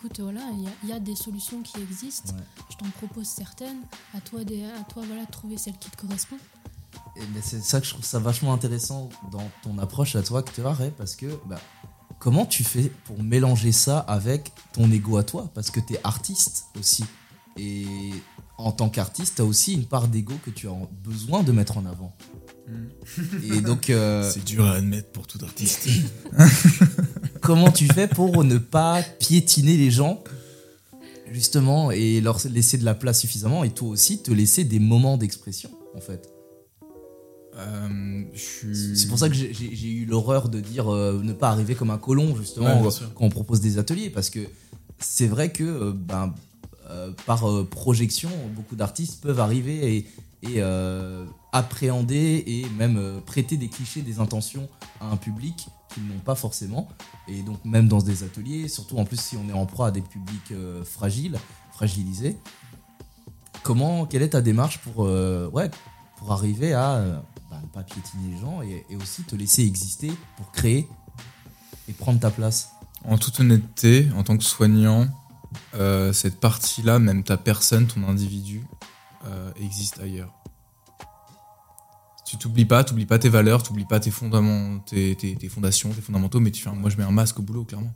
écoute 0.06 0.20
voilà 0.20 0.42
il 0.54 0.64
y 0.64 0.68
a- 0.68 0.72
il 0.84 0.90
y, 0.90 0.94
a 0.94 1.00
des 1.00 1.16
solutions 1.16 1.62
qui 1.62 1.80
existent. 1.82 2.34
Ouais. 2.34 2.44
Je 2.70 2.78
t'en 2.78 2.90
propose 2.92 3.28
certaines. 3.28 3.82
À 4.14 4.22
toi 4.22 4.44
de, 4.44 4.56
à 4.80 4.84
toi 4.84 5.04
voilà 5.08 5.26
de 5.26 5.32
trouver 5.32 5.58
celle 5.58 5.78
qui 5.78 5.90
te 5.90 5.98
correspond. 5.98 6.38
Et 7.16 7.26
ben, 7.26 7.42
c'est 7.44 7.62
ça 7.62 7.80
que 7.80 7.86
je 7.86 7.92
trouve 7.94 8.06
ça 8.06 8.20
vachement 8.20 8.54
intéressant 8.54 9.10
dans 9.32 9.50
ton 9.64 9.78
approche 9.80 10.16
à 10.16 10.22
toi, 10.24 10.44
que 10.44 10.52
tu 10.52 10.62
Ray, 10.62 10.92
parce 10.98 11.16
que 11.16 11.40
bah, 11.46 11.60
comment 12.20 12.46
tu 12.46 12.64
fais 12.64 12.92
pour 13.06 13.22
mélanger 13.22 13.72
ça 13.72 14.00
avec 14.00 14.52
ton 14.74 14.92
ego 14.92 15.18
à 15.18 15.24
toi? 15.24 15.50
Parce 15.54 15.72
que 15.72 15.80
tu 15.80 15.94
es 15.94 16.00
artiste 16.04 16.66
aussi. 16.80 17.04
Et 17.58 18.12
en 18.58 18.72
tant 18.72 18.90
qu'artiste, 18.90 19.36
tu 19.38 19.42
as 19.42 19.46
aussi 19.46 19.74
une 19.74 19.86
part 19.86 20.08
d'ego 20.08 20.34
que 20.44 20.50
tu 20.50 20.68
as 20.68 20.74
besoin 21.04 21.44
de 21.44 21.52
mettre 21.52 21.78
en 21.78 21.86
avant. 21.86 22.14
Et 23.44 23.62
donc, 23.62 23.90
euh, 23.90 24.30
C'est 24.34 24.44
dur 24.44 24.66
à 24.66 24.74
admettre 24.74 25.10
pour 25.12 25.28
tout 25.28 25.38
artiste. 25.44 25.88
comment 27.42 27.72
tu 27.72 27.86
fais 27.88 28.08
pour 28.08 28.44
ne 28.44 28.58
pas 28.58 29.04
piétiner 29.20 29.78
les 29.78 29.92
gens 29.92 30.24
justement 31.32 31.92
et 31.92 32.22
leur 32.22 32.40
laisser 32.50 32.78
de 32.78 32.86
la 32.86 32.94
place 32.96 33.20
suffisamment 33.22 33.64
et 33.64 33.70
toi 33.72 33.90
aussi 33.90 34.22
te 34.22 34.32
laisser 34.32 34.64
des 34.64 34.80
moments 34.80 35.18
d'expression 35.18 35.70
en 35.96 36.00
fait? 36.02 36.30
Euh, 37.58 38.24
suis- 38.34 38.98
c'est 38.98 39.08
pour 39.08 39.18
ça 39.18 39.30
que 39.30 39.36
j'ai- 39.36 39.52
eu 39.88 40.06
l'horreur 40.06 40.50
de 40.50 40.60
dire 40.60 40.94
euh, 40.94 41.22
ne 41.24 41.32
pas 41.34 41.50
arriver 41.50 41.74
comme 41.76 41.90
un 41.90 41.98
colon 41.98 42.36
justement 42.36 42.82
Ouais, 42.82 42.90
quand 43.16 43.26
on 43.26 43.30
propose 43.30 43.62
des 43.62 43.78
ateliers 43.78 44.10
parce 44.10 44.30
que 44.30 44.40
c'est 45.00 45.28
vrai 45.28 45.52
que 45.52 45.92
ben, 45.92 46.34
par 47.26 47.46
projection 47.70 48.30
beaucoup 48.56 48.76
d'artistes 48.76 49.22
peuvent 49.22 49.40
arriver 49.40 49.96
et, 49.98 50.08
et, 50.44 50.62
appréhender 51.56 52.44
et 52.46 52.68
même 52.78 52.98
euh, 52.98 53.22
prêter 53.22 53.56
des 53.56 53.70
clichés 53.70 54.02
des 54.02 54.20
intentions 54.20 54.68
à 55.00 55.08
un 55.08 55.16
public 55.16 55.70
qu'ils 55.94 56.06
n'ont 56.06 56.20
pas 56.20 56.36
forcément. 56.36 56.90
Et 57.30 57.44
donc 57.44 57.64
même 57.64 57.88
dans 57.88 58.02
des 58.02 58.24
ateliers 58.24 58.68
surtout 58.68 58.98
en 58.98 59.06
plus 59.06 59.20
si 59.20 59.38
on 59.38 59.48
est 59.48 59.54
en 59.54 59.66
proie 59.66 59.88
à 59.88 59.92
des 59.92 60.02
publics 60.02 60.52
euh, 60.52 60.84
fragiles 60.84 61.40
fragilisés. 61.72 62.38
Comment 63.64 64.06
quelle 64.06 64.22
est 64.22 64.30
ta 64.30 64.42
démarche 64.42 64.80
pour 64.80 65.06
euh, 65.06 65.50
arriver 66.30 66.74
à 66.74 67.24
bah, 67.50 67.60
ne 67.62 67.68
pas 67.68 67.84
piétiner 67.84 68.34
les 68.34 68.42
gens 68.42 68.62
et, 68.62 68.86
aussi 69.02 69.24
te 69.24 69.36
laisser 69.36 69.64
exister 69.64 70.12
pour 70.36 70.52
créer 70.52 70.88
et 71.88 71.94
prendre 71.94 72.20
ta 72.20 72.32
place? 72.32 72.72
En 73.06 73.18
toute 73.18 73.40
honnêteté, 73.40 74.08
en 74.16 74.24
tant 74.24 74.38
que 74.38 74.44
soignant, 74.44 75.08
cette 76.12 76.40
partie-là, 76.40 77.00
même 77.00 77.24
ta 77.24 77.38
personne, 77.38 77.86
ton 77.86 78.04
individu, 78.08 78.66
existe 79.58 80.00
ailleurs. 80.00 80.34
Tu 82.36 82.40
t'oublies 82.40 82.66
pas, 82.66 82.84
t'oublies 82.84 83.06
pas 83.06 83.18
tes 83.18 83.30
valeurs, 83.30 83.64
t'oublies 83.64 83.86
pas 83.86 84.02
tes, 84.02 84.12
fondaments, 84.12 84.80
tes, 84.80 85.16
tes- 85.16 85.36
tes 85.36 85.48
fondations, 85.48 85.90
tes 85.92 86.02
fondamentaux, 86.02 86.42
mais 86.42 86.52
tu 86.52 86.62
fais 86.62 86.70
moi 86.72 86.90
je 86.90 86.98
mets 86.98 87.04
un 87.06 87.12
masque 87.12 87.40
au 87.40 87.44
boulot, 87.44 87.64
clairement. 87.64 87.94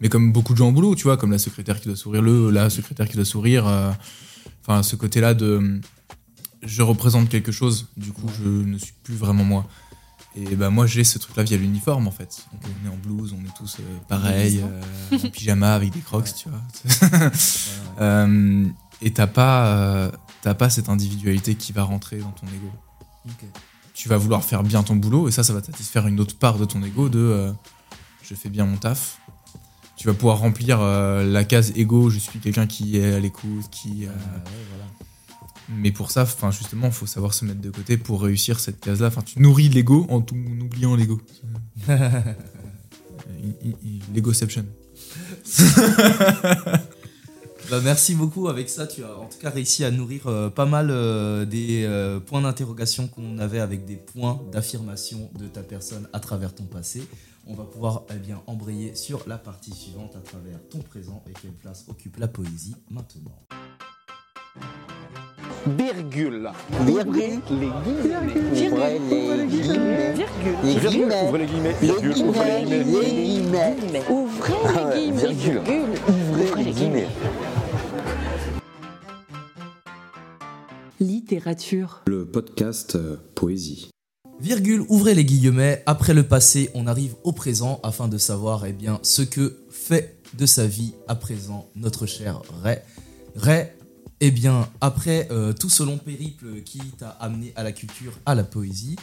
Mais 0.00 0.08
comme 0.08 0.32
beaucoup 0.32 0.54
de 0.54 0.58
gens 0.58 0.68
au 0.70 0.72
boulot, 0.72 0.96
tu 0.96 1.04
vois, 1.04 1.16
comme 1.16 1.30
la 1.30 1.38
secrétaire 1.38 1.80
qui 1.80 1.86
doit 1.86 1.96
sourire, 1.96 2.20
le, 2.20 2.50
la 2.50 2.68
secrétaire 2.68 3.08
qui 3.08 3.14
doit 3.14 3.24
sourire, 3.24 3.64
euh, 3.68 3.92
enfin 4.66 4.82
ce 4.82 4.96
côté-là 4.96 5.34
de 5.34 5.80
je 6.62 6.82
représente 6.82 7.28
quelque 7.28 7.52
chose, 7.52 7.86
du 7.96 8.10
coup 8.10 8.28
je 8.42 8.48
ne 8.48 8.76
suis 8.76 8.94
plus 9.04 9.14
vraiment 9.14 9.44
moi. 9.44 9.66
Et 10.36 10.56
bah 10.56 10.68
moi 10.70 10.86
j'ai 10.86 11.04
ce 11.04 11.20
truc-là 11.20 11.44
via 11.44 11.56
l'uniforme 11.56 12.08
en 12.08 12.10
fait. 12.10 12.44
Donc, 12.52 12.62
on 12.82 12.86
est 12.88 12.92
en 12.92 12.96
blouse, 12.96 13.32
on 13.38 13.44
est 13.44 13.54
tous 13.56 13.76
euh, 13.78 13.82
pareil, 14.08 14.60
euh, 15.12 15.16
en 15.16 15.30
pyjama 15.30 15.74
avec 15.74 15.92
des 15.92 16.00
crocs, 16.00 16.34
tu 16.34 16.48
vois. 16.48 17.30
Et 19.02 19.12
t'as 19.12 19.26
pas, 19.26 20.10
t'as 20.42 20.54
pas 20.54 20.70
cette 20.70 20.88
individualité 20.88 21.54
qui 21.56 21.72
va 21.72 21.82
rentrer 21.82 22.18
dans 22.18 22.30
ton 22.30 22.46
ego. 22.46 22.70
Tu 23.94 24.08
vas 24.08 24.16
vouloir 24.16 24.42
faire 24.44 24.62
bien 24.62 24.82
ton 24.82 24.96
boulot 24.96 25.28
et 25.28 25.30
ça, 25.30 25.42
ça 25.44 25.52
va 25.52 25.62
satisfaire 25.62 26.06
une 26.08 26.18
autre 26.20 26.36
part 26.36 26.58
de 26.58 26.64
ton 26.64 26.82
ego 26.82 27.08
de 27.08 27.18
euh, 27.18 27.52
je 28.22 28.34
fais 28.34 28.48
bien 28.48 28.66
mon 28.66 28.76
taf. 28.76 29.18
Tu 29.96 30.08
vas 30.08 30.14
pouvoir 30.14 30.38
remplir 30.38 30.80
euh, 30.80 31.24
la 31.24 31.44
case 31.44 31.72
ego, 31.76 32.10
je 32.10 32.18
suis 32.18 32.40
quelqu'un 32.40 32.66
qui 32.66 32.98
est 32.98 33.14
à 33.14 33.20
l'écoute, 33.20 33.70
qui. 33.70 34.06
euh, 34.06 34.10
mais 35.68 35.92
pour 35.92 36.10
ça, 36.10 36.22
enfin 36.24 36.50
justement, 36.50 36.90
faut 36.90 37.06
savoir 37.06 37.32
se 37.32 37.44
mettre 37.44 37.60
de 37.60 37.70
côté 37.70 37.96
pour 37.96 38.20
réussir 38.22 38.58
cette 38.60 38.80
case-là. 38.80 39.06
Enfin, 39.06 39.22
tu 39.22 39.40
nourris 39.40 39.68
l'ego 39.68 40.06
en, 40.10 40.20
tout- 40.20 40.34
en 40.34 40.60
oubliant 40.60 40.94
l'ego. 40.96 41.20
L'egoception. 44.14 44.66
Bah, 47.70 47.80
merci 47.82 48.14
beaucoup. 48.14 48.48
Avec 48.48 48.68
ça, 48.68 48.86
tu 48.86 49.02
as 49.04 49.16
en 49.16 49.26
tout 49.26 49.38
cas 49.38 49.50
réussi 49.50 49.84
à 49.84 49.90
nourrir 49.90 50.26
euh, 50.26 50.50
pas 50.50 50.66
mal 50.66 50.88
euh, 50.90 51.44
des 51.44 51.84
euh, 51.84 52.20
points 52.20 52.42
d'interrogation 52.42 53.08
qu'on 53.08 53.38
avait 53.38 53.60
avec 53.60 53.84
des 53.86 53.96
points 53.96 54.40
d'affirmation 54.52 55.30
de 55.38 55.46
ta 55.46 55.62
personne 55.62 56.06
à 56.12 56.20
travers 56.20 56.54
ton 56.54 56.64
passé. 56.64 57.02
On 57.46 57.54
va 57.54 57.64
pouvoir 57.64 58.04
eh 58.14 58.18
bien 58.18 58.42
embrayer 58.46 58.94
sur 58.94 59.22
la 59.26 59.38
partie 59.38 59.72
suivante 59.72 60.14
à 60.16 60.20
travers 60.20 60.58
ton 60.70 60.78
présent 60.78 61.22
et 61.28 61.32
quelle 61.40 61.52
place 61.52 61.84
occupe 61.88 62.18
la 62.18 62.28
poésie 62.28 62.76
maintenant. 62.90 63.38
Virgule. 65.66 66.50
Virgule. 66.86 67.40
Les 67.50 68.50
guillemets. 68.54 68.98
Ouvrez 69.10 69.36
les 69.36 69.46
guillemets. 69.46 70.14
Ouvrez 70.14 70.58
les 70.58 70.66
guillemets. 70.66 70.68
Virgule. 70.74 71.12
Ouvrez 71.22 71.38
les 71.38 71.46
guillemets. 71.46 71.74
guillemets. 71.80 71.96
Les 73.02 73.26
guillemets. 73.26 74.02
Ouvrez 74.10 74.54
les 74.62 75.10
guillemets. 75.10 75.32
virgule. 75.32 75.60
Ouvrez 76.08 76.64
les 76.64 76.70
guillemets. 76.72 77.08
Littérature. 81.00 82.02
Le 82.06 82.24
podcast 82.24 82.94
euh, 82.94 83.16
Poésie. 83.34 83.90
Virgule, 84.38 84.84
ouvrez 84.88 85.14
les 85.14 85.24
guillemets. 85.24 85.82
Après 85.86 86.14
le 86.14 86.22
passé, 86.22 86.70
on 86.72 86.86
arrive 86.86 87.16
au 87.24 87.32
présent 87.32 87.80
afin 87.82 88.06
de 88.06 88.16
savoir 88.16 88.64
eh 88.64 88.72
bien, 88.72 89.00
ce 89.02 89.22
que 89.22 89.64
fait 89.70 90.20
de 90.34 90.46
sa 90.46 90.68
vie 90.68 90.94
à 91.08 91.16
présent 91.16 91.68
notre 91.74 92.06
cher 92.06 92.42
Ray. 92.62 92.78
Ray, 93.34 93.72
eh 94.20 94.30
bien, 94.30 94.68
après 94.80 95.26
euh, 95.32 95.52
tout 95.52 95.68
ce 95.68 95.82
long 95.82 95.98
périple 95.98 96.62
qui 96.62 96.78
t'a 96.96 97.08
amené 97.08 97.52
à 97.56 97.64
la 97.64 97.72
culture, 97.72 98.12
à 98.24 98.36
la 98.36 98.44
poésie, 98.44 98.94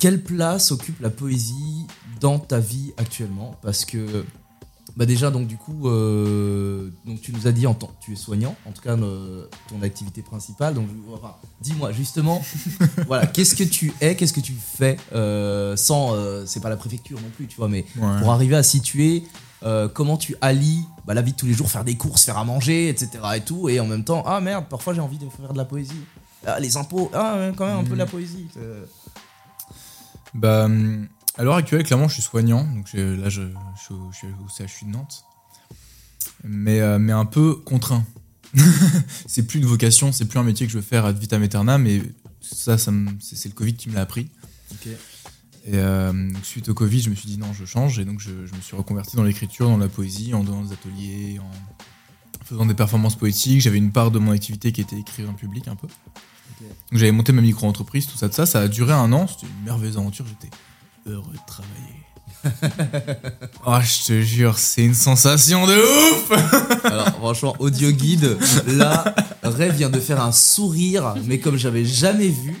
quelle 0.00 0.24
place 0.24 0.72
occupe 0.72 1.00
la 1.00 1.10
poésie 1.10 1.86
dans 2.20 2.40
ta 2.40 2.58
vie 2.58 2.92
actuellement? 2.96 3.54
Parce 3.62 3.84
que, 3.84 4.24
bah 4.98 5.06
déjà, 5.06 5.30
donc 5.30 5.46
du 5.46 5.56
coup, 5.56 5.88
euh, 5.88 6.90
donc 7.06 7.20
tu 7.20 7.32
nous 7.32 7.46
as 7.46 7.52
dit 7.52 7.68
en 7.68 7.74
tant 7.74 7.88
tu 8.00 8.12
es 8.14 8.16
soignant, 8.16 8.56
en 8.66 8.72
tout 8.72 8.82
cas 8.82 8.96
euh, 8.96 9.46
ton 9.68 9.80
activité 9.82 10.22
principale. 10.22 10.74
Donc, 10.74 10.88
enfin, 11.14 11.36
dis-moi 11.60 11.92
justement, 11.92 12.42
voilà, 13.06 13.26
qu'est-ce 13.28 13.54
que 13.54 13.62
tu 13.62 13.92
es, 14.00 14.16
qu'est-ce 14.16 14.32
que 14.32 14.40
tu 14.40 14.52
fais 14.54 14.96
euh, 15.14 15.76
sans, 15.76 16.14
c'est 16.46 16.60
pas 16.60 16.68
la 16.68 16.76
préfecture 16.76 17.20
non 17.20 17.30
plus, 17.36 17.46
tu 17.46 17.56
vois, 17.56 17.68
mais 17.68 17.84
Ouais. 17.96 18.18
pour 18.20 18.32
arriver 18.32 18.56
à 18.56 18.62
situer 18.64 19.22
comment 19.94 20.16
tu 20.16 20.34
allies 20.40 20.84
bah, 21.06 21.14
la 21.14 21.22
vie 21.22 21.32
de 21.32 21.36
tous 21.36 21.46
les 21.46 21.52
jours, 21.54 21.70
faire 21.70 21.84
des 21.84 21.96
courses, 21.96 22.24
faire 22.24 22.36
à 22.38 22.44
manger, 22.44 22.88
etc. 22.88 23.10
et 23.36 23.40
tout, 23.40 23.68
et 23.68 23.78
en 23.80 23.86
même 23.86 24.02
temps, 24.04 24.24
ah 24.26 24.40
merde, 24.40 24.64
parfois 24.68 24.94
j'ai 24.94 25.00
envie 25.00 25.18
de 25.18 25.28
faire 25.28 25.52
de 25.52 25.58
la 25.58 25.64
poésie. 25.64 26.02
Ah, 26.44 26.58
les 26.60 26.76
impôts, 26.76 27.08
ah 27.14 27.50
quand 27.56 27.66
même 27.66 27.78
un 27.78 27.84
peu 27.84 27.90
de 27.94 27.98
la 27.98 28.06
poésie. 28.06 28.46
euh. 28.56 28.84
Bah, 30.34 30.64
hum, 30.66 31.06
à 31.38 31.44
l'heure 31.44 31.54
actuelle, 31.54 31.84
clairement, 31.84 32.08
je 32.08 32.14
suis 32.14 32.22
soignant. 32.22 32.64
Donc 32.64 32.92
là, 32.92 33.28
je, 33.28 33.42
je 33.42 33.82
suis 33.82 33.94
au, 33.94 34.10
je 34.12 34.16
suis 34.16 34.26
au 34.26 34.66
CHU 34.66 34.84
de 34.86 34.90
Nantes. 34.90 35.24
Mais, 36.44 36.80
euh, 36.80 36.98
mais 36.98 37.12
un 37.12 37.24
peu 37.24 37.54
contraint. 37.54 38.04
c'est 39.26 39.46
plus 39.46 39.60
une 39.60 39.66
vocation, 39.66 40.10
c'est 40.10 40.24
plus 40.24 40.38
un 40.38 40.42
métier 40.42 40.66
que 40.66 40.72
je 40.72 40.78
veux 40.78 40.84
faire 40.84 41.04
ad 41.04 41.16
vitam 41.16 41.42
aeternam. 41.42 41.82
Mais 41.82 42.02
ça, 42.40 42.76
c'est 42.76 42.90
le 42.90 43.54
Covid 43.54 43.74
qui 43.74 43.88
me 43.88 43.94
l'a 43.94 44.02
appris. 44.02 44.28
Et 45.64 45.74
euh, 45.74 46.12
donc, 46.12 46.44
suite 46.44 46.68
au 46.68 46.74
Covid, 46.74 47.02
je 47.02 47.10
me 47.10 47.14
suis 47.14 47.28
dit 47.28 47.38
non, 47.38 47.52
je 47.52 47.64
change. 47.64 48.00
Et 48.00 48.04
donc, 48.04 48.18
je, 48.18 48.30
je 48.46 48.54
me 48.54 48.60
suis 48.60 48.76
reconverti 48.76 49.16
dans 49.16 49.24
l'écriture, 49.24 49.68
dans 49.68 49.78
la 49.78 49.88
poésie, 49.88 50.34
en 50.34 50.42
donnant 50.42 50.62
des 50.62 50.72
ateliers, 50.72 51.38
en 51.38 52.44
faisant 52.44 52.66
des 52.66 52.74
performances 52.74 53.16
poétiques. 53.16 53.60
J'avais 53.60 53.78
une 53.78 53.92
part 53.92 54.10
de 54.10 54.18
mon 54.18 54.32
activité 54.32 54.72
qui 54.72 54.80
était 54.80 54.98
écrire 54.98 55.30
en 55.30 55.34
public 55.34 55.68
un 55.68 55.76
peu. 55.76 55.86
Donc, 55.86 56.98
j'avais 56.98 57.12
monté 57.12 57.32
ma 57.32 57.42
micro-entreprise, 57.42 58.08
tout 58.08 58.16
ça, 58.16 58.26
de 58.26 58.34
ça. 58.34 58.44
Ça 58.44 58.62
a 58.62 58.68
duré 58.68 58.92
un 58.92 59.12
an. 59.12 59.28
C'était 59.28 59.46
une 59.46 59.64
merveilleuse 59.64 59.98
aventure. 59.98 60.26
J'étais 60.26 60.50
heureux 61.08 61.32
de 61.32 61.46
travailler. 61.46 61.98
oh, 63.66 63.78
je 63.82 64.06
te 64.06 64.20
jure, 64.20 64.58
c'est 64.58 64.84
une 64.84 64.94
sensation 64.94 65.66
de 65.66 65.74
ouf! 65.74 66.30
Alors 66.84 67.08
franchement, 67.16 67.56
audio 67.58 67.90
guide, 67.90 68.36
là, 68.66 69.14
Ray 69.42 69.70
vient 69.72 69.90
de 69.90 70.00
faire 70.00 70.22
un 70.22 70.32
sourire, 70.32 71.14
mais 71.26 71.38
comme 71.38 71.56
j'avais 71.56 71.84
jamais 71.84 72.28
vu. 72.28 72.56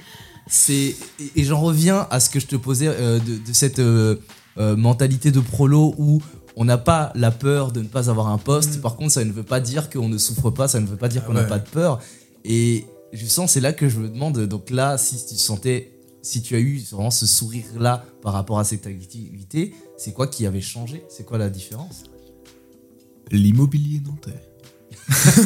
C'est 0.50 0.96
et, 1.36 1.44
j'en 1.44 1.60
reviens 1.60 2.06
à 2.10 2.20
ce 2.20 2.30
que 2.30 2.40
je 2.40 2.46
te 2.46 2.56
posais 2.56 2.88
euh, 2.88 3.18
de, 3.18 3.36
de 3.36 3.52
cette 3.52 3.80
euh, 3.80 4.16
euh, 4.56 4.76
mentalité 4.76 5.30
de 5.30 5.40
prolo 5.40 5.94
où 5.98 6.22
on 6.56 6.64
n'a 6.64 6.78
pas 6.78 7.12
la 7.14 7.30
peur 7.30 7.70
de 7.70 7.82
ne 7.82 7.86
pas 7.86 8.08
avoir 8.08 8.28
un 8.28 8.38
poste. 8.38 8.80
Par 8.80 8.96
contre, 8.96 9.12
ça 9.12 9.24
ne 9.24 9.30
veut 9.30 9.42
pas 9.42 9.60
dire 9.60 9.90
qu'on 9.90 10.08
ne 10.08 10.16
souffre 10.16 10.48
pas, 10.50 10.66
ça 10.66 10.80
ne 10.80 10.86
veut 10.86 10.96
pas 10.96 11.08
dire 11.08 11.24
qu'on 11.24 11.34
n'a 11.34 11.42
Ouais. 11.42 11.48
pas 11.48 11.58
de 11.58 11.68
peur. 11.68 12.00
Et 12.46 12.86
je 13.12 13.26
sens, 13.26 13.52
c'est 13.52 13.60
là 13.60 13.74
que 13.74 13.90
je 13.90 13.98
me 13.98 14.08
demande. 14.08 14.38
Donc 14.46 14.70
là, 14.70 14.96
si 14.96 15.16
tu 15.26 15.34
sentais, 15.36 15.92
si 16.22 16.42
tu 16.42 16.54
as 16.54 16.58
eu 16.60 16.78
vraiment 16.90 17.10
ce 17.10 17.26
sourire 17.26 17.64
là 17.78 18.04
par 18.22 18.32
rapport 18.32 18.58
à 18.58 18.64
cette 18.64 18.86
activité, 18.86 19.74
c'est 19.96 20.12
quoi 20.12 20.26
qui 20.26 20.46
avait 20.46 20.60
changé? 20.60 21.04
C'est 21.08 21.24
quoi 21.24 21.38
la 21.38 21.50
différence? 21.50 22.04
L'immobilier 23.30 24.00
nantais. 24.00 24.42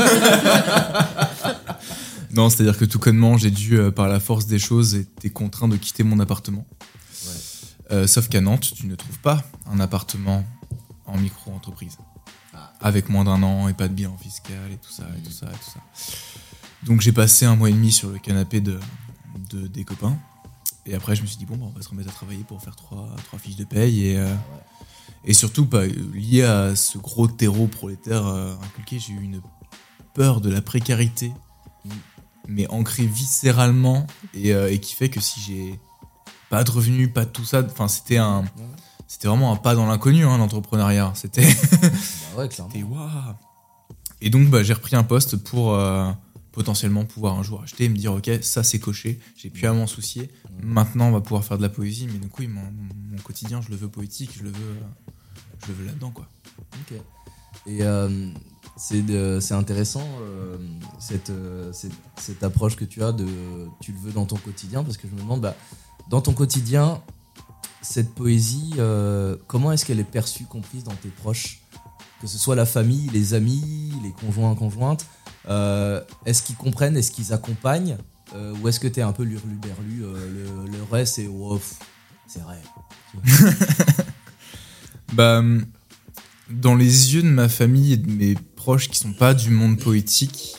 non, 2.32 2.48
c'est-à-dire 2.50 2.78
que 2.78 2.84
tout 2.84 2.98
connement, 2.98 3.36
j'ai 3.36 3.50
dû, 3.50 3.78
euh, 3.78 3.90
par 3.90 4.08
la 4.08 4.20
force 4.20 4.46
des 4.46 4.58
choses, 4.58 4.94
été 4.94 5.30
contraint 5.30 5.68
de 5.68 5.76
quitter 5.76 6.02
mon 6.02 6.18
appartement. 6.20 6.66
Euh, 7.90 8.06
sauf 8.06 8.28
qu'à 8.28 8.40
Nantes, 8.40 8.72
tu 8.74 8.86
ne 8.86 8.94
trouves 8.94 9.18
pas 9.18 9.44
un 9.66 9.78
appartement 9.80 10.44
en 11.06 11.18
micro-entreprise. 11.18 11.98
Avec 12.80 13.08
moins 13.08 13.24
d'un 13.24 13.42
an 13.42 13.68
et 13.68 13.74
pas 13.74 13.86
de 13.86 13.94
bilan 13.94 14.16
fiscal 14.16 14.56
et 14.72 14.76
tout 14.76 14.90
ça, 14.92 15.04
et 15.16 15.22
tout 15.22 15.30
ça, 15.32 15.46
et 15.46 15.52
tout 15.52 15.70
ça. 15.72 15.80
Donc 16.84 17.00
j'ai 17.00 17.12
passé 17.12 17.44
un 17.44 17.54
mois 17.54 17.70
et 17.70 17.72
demi 17.72 17.92
sur 17.92 18.10
le 18.10 18.18
canapé 18.18 18.60
de, 18.60 18.80
de- 19.50 19.68
des 19.68 19.84
copains. 19.84 20.16
Et 20.86 20.94
après, 20.94 21.14
je 21.14 21.22
me 21.22 21.26
suis 21.26 21.36
dit, 21.36 21.46
bon, 21.46 21.56
bah, 21.56 21.66
on 21.68 21.76
va 21.76 21.82
se 21.82 21.88
remettre 21.88 22.08
à 22.08 22.12
travailler 22.12 22.44
pour 22.44 22.60
faire 22.62 22.74
trois, 22.74 23.08
trois 23.24 23.38
fiches 23.38 23.56
de 23.56 23.64
paye. 23.64 24.08
Et, 24.08 24.18
euh, 24.18 24.34
et 25.24 25.34
surtout, 25.34 25.64
bah, 25.64 25.86
lié 25.86 26.42
à 26.42 26.74
ce 26.74 26.98
gros 26.98 27.28
terreau 27.28 27.66
prolétaire 27.66 28.26
euh, 28.26 28.54
inculqué, 28.64 28.98
j'ai 28.98 29.12
eu 29.12 29.22
une 29.22 29.40
peur 30.14 30.40
de 30.40 30.50
la 30.50 30.60
précarité, 30.60 31.32
mais 32.48 32.68
ancrée 32.68 33.06
viscéralement, 33.06 34.06
et, 34.34 34.52
euh, 34.52 34.72
et 34.72 34.80
qui 34.80 34.94
fait 34.94 35.08
que 35.08 35.20
si 35.20 35.40
j'ai 35.40 35.78
pas 36.50 36.64
de 36.64 36.70
revenus, 36.70 37.10
pas 37.12 37.24
de 37.24 37.30
tout 37.30 37.44
ça, 37.44 37.62
enfin, 37.64 37.88
c'était 37.88 38.18
un. 38.18 38.44
C'était 39.06 39.28
vraiment 39.28 39.52
un 39.52 39.56
pas 39.56 39.74
dans 39.74 39.86
l'inconnu, 39.86 40.24
hein, 40.24 40.38
l'entrepreneuriat. 40.38 41.12
C'était. 41.14 41.42
Bah 41.42 42.38
ouais, 42.38 42.48
clairement. 42.48 42.72
Et 44.22 44.30
donc, 44.30 44.48
bah, 44.48 44.62
j'ai 44.62 44.72
repris 44.72 44.96
un 44.96 45.02
poste 45.02 45.36
pour 45.36 45.76
potentiellement 46.52 47.04
pouvoir 47.04 47.38
un 47.38 47.42
jour 47.42 47.62
acheter 47.62 47.84
et 47.84 47.88
me 47.88 47.96
dire, 47.96 48.12
ok, 48.12 48.30
ça 48.42 48.62
c'est 48.62 48.78
coché, 48.78 49.18
j'ai 49.36 49.50
plus 49.50 49.66
à 49.66 49.72
m'en 49.72 49.86
soucier. 49.86 50.30
Maintenant, 50.62 51.08
on 51.08 51.12
va 51.12 51.20
pouvoir 51.20 51.44
faire 51.44 51.56
de 51.56 51.62
la 51.62 51.70
poésie, 51.70 52.06
mais 52.12 52.18
donc 52.18 52.38
oui, 52.38 52.46
mon, 52.46 52.62
mon 52.62 53.18
quotidien, 53.18 53.60
je 53.62 53.70
le 53.70 53.76
veux 53.76 53.88
poétique, 53.88 54.30
je 54.36 54.44
le 54.44 54.50
veux, 54.50 54.76
je 55.62 55.68
le 55.68 55.74
veux 55.74 55.86
là-dedans, 55.86 56.10
quoi. 56.10 56.28
Ok. 56.74 56.98
Et 57.66 57.82
euh, 57.82 58.30
c'est 58.76 59.52
intéressant 59.52 60.06
euh, 60.20 60.56
cette, 60.98 61.30
euh, 61.30 61.72
cette, 61.72 61.92
cette 62.16 62.42
approche 62.42 62.76
que 62.76 62.84
tu 62.84 63.02
as 63.02 63.12
de 63.12 63.26
tu 63.80 63.92
le 63.92 63.98
veux 63.98 64.12
dans 64.12 64.26
ton 64.26 64.36
quotidien 64.36 64.82
parce 64.82 64.96
que 64.96 65.06
je 65.08 65.14
me 65.14 65.20
demande 65.20 65.40
bah, 65.40 65.54
dans 66.08 66.20
ton 66.20 66.32
quotidien 66.32 67.00
cette 67.82 68.14
poésie 68.14 68.74
comment 69.46 69.72
est-ce 69.72 69.84
qu'elle 69.84 70.00
est 70.00 70.04
perçue 70.04 70.44
comprise 70.44 70.84
dans 70.84 70.94
tes 70.94 71.08
proches? 71.08 71.62
Que 72.20 72.26
ce 72.26 72.38
soit 72.38 72.54
la 72.54 72.66
famille 72.66 73.08
les 73.10 73.34
amis 73.34 73.92
les 74.02 74.12
conjoints 74.12 74.54
conjointes 74.54 75.06
est-ce 75.48 76.42
qu'ils 76.42 76.56
comprennent 76.56 76.96
est-ce 76.96 77.10
qu'ils 77.10 77.32
accompagnent 77.32 77.96
euh, 78.34 78.54
ou 78.62 78.68
est-ce 78.68 78.80
que 78.80 78.88
tu 78.88 79.00
es 79.00 79.02
un 79.02 79.12
peu 79.12 79.24
l'hurluberlu 79.24 80.04
euh, 80.04 80.14
le, 80.66 80.70
le 80.70 80.78
reste 80.90 81.16
c'est 81.16 81.26
oh, 81.26 81.56
pff, 81.56 81.74
c'est 82.26 82.40
vrai 82.40 82.58
Bah, 85.12 85.40
hum, 85.40 85.66
dans 86.50 86.74
les 86.74 87.14
yeux 87.14 87.22
de 87.22 87.28
ma 87.28 87.48
famille 87.50 87.92
et 87.92 87.96
de 87.98 88.10
mes 88.10 88.34
proches 88.56 88.88
qui 88.88 88.98
sont 88.98 89.12
pas 89.12 89.34
du 89.34 89.50
monde 89.50 89.78
poétique, 89.78 90.56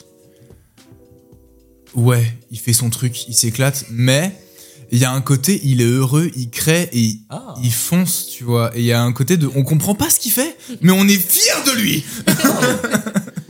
ouais, 1.94 2.36
il 2.52 2.58
fait 2.60 2.72
son 2.72 2.90
truc, 2.90 3.26
il 3.28 3.34
s'éclate, 3.34 3.86
mais 3.90 4.38
il 4.92 4.98
y 4.98 5.04
a 5.04 5.10
un 5.10 5.20
côté, 5.20 5.60
il 5.64 5.80
est 5.80 5.84
heureux, 5.86 6.30
il 6.36 6.50
crée 6.50 6.88
et 6.92 7.00
il, 7.00 7.20
Ah. 7.30 7.54
il 7.62 7.72
fonce, 7.72 8.26
tu 8.28 8.44
vois. 8.44 8.76
Et 8.76 8.80
il 8.80 8.86
y 8.86 8.92
a 8.92 9.02
un 9.02 9.12
côté 9.12 9.36
de, 9.36 9.50
on 9.56 9.64
comprend 9.64 9.96
pas 9.96 10.08
ce 10.10 10.20
qu'il 10.20 10.30
fait, 10.30 10.56
mais 10.82 10.92
on 10.92 11.08
est 11.08 11.18
fier 11.18 11.64
de 11.66 11.72
lui. 11.80 12.04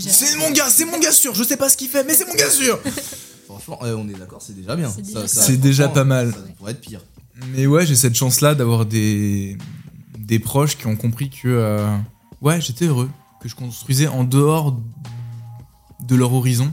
C'est 0.00 0.36
mon 0.36 0.50
gars, 0.50 0.68
c'est 0.68 0.84
mon 0.84 0.98
gars 0.98 1.12
sûr. 1.12 1.34
Je 1.34 1.44
sais 1.44 1.56
pas 1.56 1.68
ce 1.68 1.76
qu'il 1.76 1.88
fait, 1.88 2.04
mais 2.04 2.14
c'est 2.14 2.26
mon 2.26 2.34
gars 2.34 2.50
sûr. 2.50 2.78
franchement 3.46 3.78
euh, 3.84 3.94
on 3.96 4.08
est 4.08 4.14
d'accord 4.18 4.42
c'est 4.44 4.56
déjà 4.56 4.74
bien 4.74 4.92
C'est 4.92 5.28
Ça- 5.28 5.52
déjà 5.56 5.84
ça- 5.84 5.88
pas 5.90 6.02
mal. 6.04 6.32
ça 6.32 6.38
pourrait 6.58 6.72
être 6.72 6.80
pire 6.80 7.00
Mais 7.54 7.66
ouais, 7.66 7.86
j'ai 7.86 7.94
cette 7.94 8.16
chance-là 8.16 8.54
d'avoir 8.56 8.86
des, 8.86 9.56
des 10.18 10.38
proches 10.40 10.76
qui 10.76 10.86
ont 10.88 10.96
compris 10.96 11.30
que 11.30 11.46
euh, 11.46 11.86
ouais, 12.42 12.60
j'étais 12.60 12.86
heureux, 12.86 13.08
que 13.40 13.48
je 13.48 13.54
construisais 13.54 14.08
en 14.08 14.24
dehors 14.24 14.76
de 16.00 16.16
leur 16.16 16.32
horizon 16.32 16.72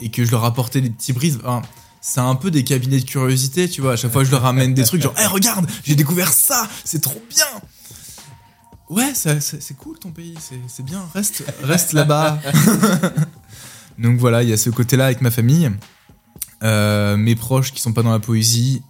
et 0.00 0.10
que 0.10 0.24
je 0.24 0.30
leur 0.30 0.44
apportais 0.44 0.80
des 0.80 0.90
petits 0.90 1.12
brises. 1.12 1.38
Enfin, 1.44 1.60
c'est 2.00 2.20
un 2.20 2.34
peu 2.34 2.50
des 2.50 2.64
cabinets 2.64 3.00
de 3.00 3.04
curiosité, 3.04 3.68
tu 3.68 3.80
vois. 3.82 3.92
À 3.92 3.96
chaque 3.96 4.12
fois, 4.12 4.24
je 4.24 4.30
leur 4.30 4.42
ramène 4.42 4.72
des 4.72 4.84
trucs 4.84 5.02
genre, 5.02 5.14
hey, 5.18 5.26
regarde, 5.30 5.66
j'ai 5.84 5.96
découvert 5.96 6.32
ça, 6.32 6.66
c'est 6.84 7.00
trop 7.02 7.20
bien. 7.28 7.44
Ouais, 8.90 9.12
c'est 9.14 9.76
cool 9.76 9.98
ton 9.98 10.10
pays, 10.10 10.34
c'est 10.68 10.84
bien, 10.84 11.02
reste, 11.14 11.44
reste 11.62 11.92
là-bas. 11.92 12.38
Donc 13.98 14.18
voilà, 14.18 14.42
il 14.42 14.48
y 14.48 14.52
a 14.52 14.56
ce 14.56 14.70
côté-là 14.70 15.06
avec 15.06 15.20
ma 15.20 15.30
famille. 15.30 15.70
Euh, 16.62 17.16
mes 17.16 17.36
proches 17.36 17.72
qui 17.72 17.80
sont 17.80 17.92
pas 17.92 18.02
dans 18.02 18.12
la 18.12 18.18
poésie, 18.18 18.82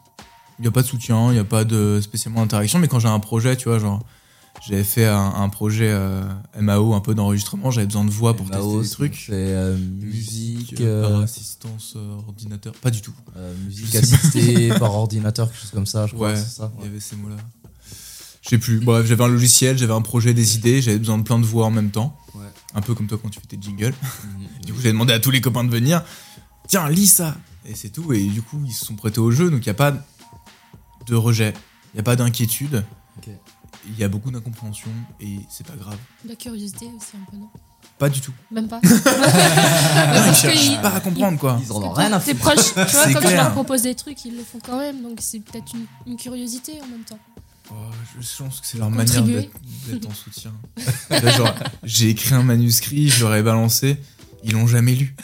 il 0.59 0.63
n'y 0.63 0.69
a 0.69 0.71
pas 0.71 0.83
de 0.83 0.87
soutien, 0.87 1.29
il 1.31 1.35
n'y 1.35 1.39
a 1.39 1.45
pas 1.45 1.65
de 1.65 2.01
spécialement 2.03 2.41
d'interaction, 2.43 2.79
mais 2.79 2.89
quand 2.89 2.99
j'ai 3.01 3.09
un 3.09 3.21
projet, 3.21 3.57
tu 3.57 3.69
vois, 3.69 3.79
genre, 3.79 4.01
J'avais 4.67 4.83
fait 4.85 5.07
un, 5.07 5.35
un 5.37 5.49
projet 5.51 5.89
euh, 5.89 6.21
MAO, 6.61 6.93
un 6.95 7.01
peu 7.01 7.15
d'enregistrement. 7.15 7.71
J'avais 7.71 7.87
besoin 7.87 8.05
de 8.05 8.11
voix 8.11 8.35
pour 8.35 8.47
MAO, 8.47 8.81
tester 8.83 8.83
des 8.83 8.91
trucs. 8.91 9.25
C'est 9.27 9.33
euh, 9.33 9.77
musique, 9.77 10.75
euh, 10.81 11.09
par 11.09 11.21
assistance 11.21 11.95
euh, 11.97 12.17
ordinateur. 12.27 12.73
Pas 12.75 12.91
du 12.91 13.01
tout. 13.01 13.15
euh, 13.37 13.55
musique 13.67 13.95
assistée 13.95 14.69
par 14.81 14.95
ordinateur, 14.95 15.49
quelque 15.49 15.61
chose 15.61 15.71
comme 15.71 15.87
ça, 15.87 16.07
je 16.09 16.15
crois. 16.15 16.31
Ouais, 16.31 16.37
c'est 16.37 16.57
ça. 16.57 16.73
il 16.81 16.87
y 16.87 16.89
avait 16.89 16.99
ces 17.01 17.15
mots-là. 17.17 17.37
Je 18.49 18.57
sais 18.57 18.59
plus. 18.59 18.81
Bref, 18.81 19.07
j'avais 19.07 19.25
un 19.25 19.29
logiciel, 19.29 19.77
j'avais 19.77 19.93
un 19.93 20.01
projet, 20.01 20.33
des 20.33 20.57
idées, 20.57 20.81
j'avais 20.81 20.99
besoin 20.99 21.19
de 21.19 21.23
plein 21.23 21.39
de 21.39 21.45
voix 21.45 21.67
en 21.67 21.71
même 21.71 21.91
temps. 21.91 22.17
Ouais. 22.35 22.47
Un 22.75 22.81
peu 22.81 22.95
comme 22.95 23.07
toi 23.07 23.19
quand 23.23 23.29
tu 23.29 23.41
fais 23.41 23.47
tes 23.47 23.59
jingles. 23.61 23.95
Du 24.65 24.73
coup, 24.75 24.81
j'ai 24.81 24.93
demandé 24.93 25.13
à 25.13 25.21
tous 25.21 25.31
les 25.31 25.41
copains 25.41 25.65
de 25.65 25.71
venir. 25.71 26.03
Tiens, 26.67 26.89
lis 26.89 27.07
ça. 27.07 27.37
Et 27.67 27.75
c'est 27.75 27.89
tout. 27.91 28.13
Et 28.13 28.23
du 28.25 28.43
coup, 28.43 28.61
ils 28.67 28.73
se 28.73 28.85
sont 28.85 28.95
prêtés 28.95 29.21
au 29.21 29.31
jeu. 29.31 29.51
Donc, 29.51 29.61
il 29.65 29.69
n'y 29.69 29.71
a 29.71 29.75
pas 29.75 29.93
de 31.07 31.15
rejet. 31.15 31.53
Il 31.93 31.97
n'y 31.97 32.01
a 32.01 32.03
pas 32.03 32.17
d'inquiétude. 32.17 32.85
Il 33.91 33.99
y 33.99 34.05
a 34.05 34.09
beaucoup 34.09 34.31
d'incompréhension. 34.31 34.91
Et 35.21 35.39
c'est 35.49 35.67
pas 35.67 35.77
grave. 35.77 35.97
La 36.27 36.35
curiosité 36.37 36.87
aussi 36.87 37.13
un 37.17 37.31
peu, 37.31 37.37
non? 37.39 37.49
Pas 37.99 38.09
du 38.11 38.21
tout. 38.21 38.33
Même 38.51 38.69
pas. 38.69 38.81
Non, 38.85 38.91
ils 38.91 40.25
Parce 40.27 40.41
cherchent 40.41 40.67
ils- 40.67 40.81
pas 40.81 40.91
à 40.95 41.01
comprendre, 41.01 41.39
quoi. 41.39 41.59
Ils 41.63 41.73
en 41.73 41.83
ont 41.83 41.93
rien 41.93 42.13
à 42.13 42.21
foutre. 42.21 42.39
proches, 42.39 42.57
tu 42.75 42.75
vois, 42.75 42.85
quand 42.85 43.13
tu 43.21 43.27
clair. 43.27 43.45
leur 43.45 43.53
proposes 43.53 43.83
des 43.83 43.95
trucs, 43.95 44.23
ils 44.25 44.37
le 44.37 44.43
font 44.45 44.59
quand 44.65 44.79
même. 44.79 45.03
Donc 45.03 45.19
c'est 45.21 45.41
peut-être 45.41 45.73
une, 45.75 45.87
une 46.13 46.17
curiosité 46.19 46.73
en 46.83 46.87
même 46.87 47.05
temps. 47.05 47.19
Oh, 47.71 47.75
je 48.21 48.43
pense 48.43 48.61
que 48.61 48.67
c'est 48.67 48.79
leur 48.79 48.91
manière 48.91 49.15
Contribuer. 49.17 49.41
d'être 49.43 49.61
d'être 49.91 50.07
en 50.09 50.15
soutien. 50.15 50.53
Genre, 51.37 51.55
j'ai 51.83 52.09
écrit 52.11 52.35
un 52.35 52.43
manuscrit, 52.43 53.09
je 53.09 53.25
leur 53.25 53.35
ai 53.35 53.43
balancé. 53.43 53.97
Ils 54.45 54.53
l'ont 54.53 54.67
jamais 54.69 54.95
lu. 54.95 55.15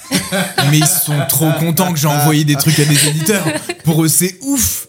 Mais 0.71 0.79
ils 0.79 0.87
sont 0.87 1.19
trop 1.29 1.51
contents 1.53 1.93
que 1.93 1.99
j'ai 1.99 2.09
envoyé 2.09 2.45
des 2.45 2.57
trucs 2.57 2.79
à 2.81 2.85
des 2.85 3.09
éditeurs. 3.09 3.47
Pour 3.85 4.03
eux, 4.05 4.09
c'est 4.09 4.39
ouf. 4.43 4.89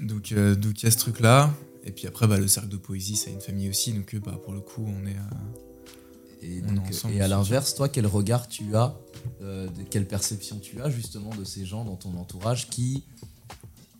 Donc, 0.00 0.32
euh, 0.32 0.54
donc 0.54 0.80
il 0.82 0.86
y 0.86 0.88
a 0.88 0.90
ce 0.90 0.96
truc-là. 0.98 1.52
Et 1.84 1.90
puis 1.90 2.06
après, 2.06 2.26
bah, 2.26 2.38
le 2.38 2.46
cercle 2.48 2.68
de 2.68 2.76
poésie, 2.76 3.16
c'est 3.16 3.30
une 3.32 3.40
famille 3.40 3.68
aussi. 3.68 3.92
Donc, 3.92 4.14
euh, 4.14 4.20
bah, 4.24 4.38
pour 4.44 4.52
le 4.52 4.60
coup, 4.60 4.86
on 4.86 5.06
est. 5.06 5.10
euh, 5.16 6.42
Et, 6.42 6.62
On 6.64 6.68
est 6.68 6.72
donc, 6.76 6.88
ensemble, 6.88 7.14
et 7.14 7.20
à 7.20 7.28
l'inverse, 7.28 7.74
toi, 7.74 7.88
quel 7.88 8.06
regard 8.06 8.46
tu 8.48 8.76
as, 8.76 8.94
euh, 9.42 9.66
de 9.66 9.82
quelle 9.82 10.06
perception 10.06 10.58
tu 10.60 10.80
as 10.80 10.90
justement 10.90 11.34
de 11.34 11.44
ces 11.44 11.66
gens 11.66 11.84
dans 11.84 11.96
ton 11.96 12.16
entourage 12.16 12.68
qui 12.68 13.02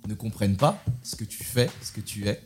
ne 0.09 0.15
comprennent 0.15 0.57
pas 0.57 0.83
ce 1.03 1.15
que 1.17 1.25
tu 1.25 1.45
fais, 1.45 1.71
ce 1.83 1.93
que 1.93 2.01
tu 2.01 2.27
es 2.27 2.41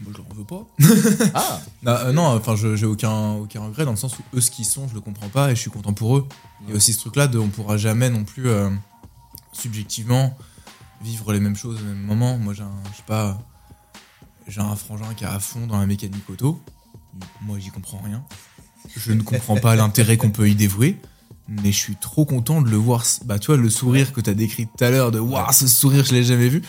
Moi, 0.00 0.12
je 0.12 0.18
leur 0.18 0.32
veux 0.34 0.44
pas. 0.44 0.66
Ah 1.34 1.60
Non, 1.82 1.92
euh, 1.92 2.12
non, 2.12 2.26
enfin, 2.26 2.54
je- 2.56 2.76
j'ai 2.76 2.86
aucun, 2.86 3.32
aucun 3.32 3.60
regret 3.60 3.84
dans 3.84 3.90
le 3.90 3.96
sens 3.96 4.16
où 4.18 4.22
eux, 4.34 4.40
ce 4.40 4.50
qu'ils 4.50 4.64
sont, 4.64 4.86
je 4.88 4.94
le 4.94 5.00
comprends 5.00 5.28
pas 5.28 5.50
et 5.50 5.56
je 5.56 5.60
suis 5.60 5.70
content 5.70 5.92
pour 5.92 6.16
eux. 6.16 6.28
Il 6.62 6.70
y 6.70 6.72
a 6.72 6.76
aussi 6.76 6.92
ce 6.92 7.00
truc-là 7.00 7.26
de 7.26 7.38
on 7.38 7.48
pourra 7.48 7.76
jamais 7.76 8.08
non 8.10 8.24
plus 8.24 8.48
euh, 8.48 8.70
subjectivement 9.52 10.36
vivre 11.02 11.32
les 11.32 11.40
mêmes 11.40 11.56
choses 11.56 11.80
au 11.80 11.84
même 11.84 12.00
moment. 12.02 12.38
Moi, 12.38 12.54
j'ai 12.54 12.62
un, 12.62 12.70
je 12.92 12.96
sais 12.96 13.02
pas, 13.06 13.38
j'ai 14.46 14.60
un 14.60 14.74
frangin 14.76 15.12
qui 15.14 15.24
est 15.24 15.28
à 15.28 15.38
fond 15.40 15.66
dans 15.66 15.78
la 15.78 15.86
mécanique 15.86 16.28
auto. 16.30 16.60
Moi, 17.42 17.58
j'y 17.58 17.70
comprends 17.70 18.00
rien. 18.04 18.24
Je 18.96 19.12
ne 19.12 19.22
comprends 19.22 19.56
pas 19.56 19.74
l'intérêt 19.82 20.16
qu'on 20.16 20.30
peut 20.30 20.48
y 20.48 20.54
dévouer. 20.54 20.96
Mais 21.48 21.72
je 21.72 21.78
suis 21.78 21.96
trop 21.96 22.26
content 22.26 22.60
de 22.60 22.68
le 22.68 22.76
voir. 22.76 23.04
Bah, 23.24 23.38
tu 23.38 23.46
vois, 23.46 23.56
le 23.56 23.70
sourire 23.70 24.12
que 24.12 24.20
t'as 24.20 24.34
décrit 24.34 24.66
tout 24.66 24.84
à 24.84 24.90
l'heure, 24.90 25.10
de 25.10 25.18
waouh, 25.18 25.52
ce 25.52 25.66
sourire, 25.66 26.04
je 26.04 26.12
l'ai 26.12 26.22
jamais 26.22 26.48
vu. 26.48 26.62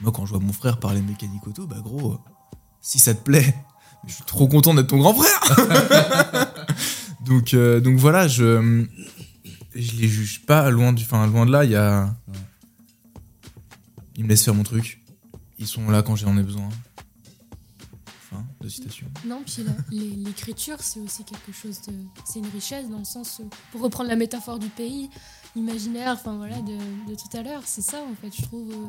Moi, 0.00 0.12
quand 0.12 0.24
je 0.24 0.30
vois 0.30 0.40
mon 0.40 0.52
frère 0.52 0.78
parler 0.78 1.02
mécanique 1.02 1.46
auto, 1.46 1.66
bah, 1.66 1.76
gros, 1.82 2.12
euh, 2.12 2.18
si 2.80 2.98
ça 2.98 3.14
te 3.14 3.22
plaît, 3.22 3.54
je 4.06 4.14
suis 4.14 4.24
trop 4.24 4.48
content 4.48 4.74
d'être 4.74 4.88
ton 4.88 4.98
grand 4.98 5.14
frère. 5.14 6.54
donc, 7.24 7.52
euh, 7.52 7.80
donc 7.80 7.98
voilà, 7.98 8.26
je, 8.26 8.86
je 9.74 9.92
les 9.92 10.08
juge 10.08 10.42
pas 10.46 10.70
loin 10.70 10.92
du, 10.92 11.04
enfin 11.04 11.26
loin 11.26 11.44
de 11.46 11.52
là. 11.52 11.64
Il 11.64 11.70
y 11.70 11.76
a, 11.76 12.14
ils 14.16 14.24
me 14.24 14.28
laissent 14.28 14.44
faire 14.44 14.54
mon 14.54 14.62
truc. 14.62 15.02
Ils 15.58 15.66
sont 15.66 15.90
là 15.90 16.02
quand 16.02 16.16
j'en 16.16 16.36
ai 16.36 16.42
besoin. 16.42 16.68
De 18.64 18.68
citation. 18.70 19.06
Non, 19.26 19.42
puis 19.44 19.62
l'écriture, 19.92 20.78
c'est 20.80 21.00
aussi 21.00 21.22
quelque 21.24 21.52
chose 21.52 21.80
de. 21.88 21.92
C'est 22.24 22.38
une 22.38 22.48
richesse 22.48 22.88
dans 22.88 22.98
le 22.98 23.04
sens 23.04 23.40
où, 23.44 23.48
pour 23.72 23.82
reprendre 23.82 24.08
la 24.08 24.16
métaphore 24.16 24.58
du 24.58 24.68
pays, 24.68 25.10
imaginaire, 25.54 26.12
enfin 26.14 26.36
voilà, 26.36 26.56
de, 26.62 26.72
de 27.10 27.14
tout 27.14 27.36
à 27.36 27.42
l'heure, 27.42 27.62
c'est 27.66 27.82
ça 27.82 27.98
en 28.10 28.14
fait, 28.14 28.34
je 28.34 28.42
trouve. 28.42 28.70
euh, 28.72 28.88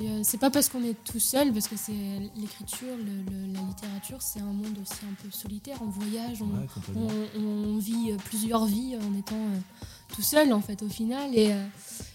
euh, 0.00 0.20
c'est 0.24 0.38
pas 0.38 0.50
parce 0.50 0.68
qu'on 0.70 0.82
est 0.82 0.96
tout 1.04 1.20
seul, 1.20 1.52
parce 1.52 1.68
que 1.68 1.76
c'est 1.76 1.92
l'écriture, 2.36 2.88
la 3.52 3.60
littérature, 3.60 4.20
c'est 4.22 4.40
un 4.40 4.46
monde 4.52 4.78
aussi 4.80 5.04
un 5.04 5.14
peu 5.22 5.30
solitaire, 5.30 5.76
on 5.82 5.90
voyage, 5.90 6.40
on, 6.40 6.46
Ouais, 6.46 6.66
complètement. 6.74 7.08
on, 7.38 7.40
on 7.74 7.78
vit 7.78 8.12
euh, 8.12 8.16
plusieurs 8.24 8.64
vies 8.64 8.96
en 8.96 9.14
étant 9.18 9.36
euh, 9.36 9.58
tout 10.14 10.22
seul 10.22 10.52
en 10.54 10.60
fait 10.62 10.82
au 10.82 10.88
final. 10.88 11.30
Et, 11.34 11.52
euh, 11.52 11.64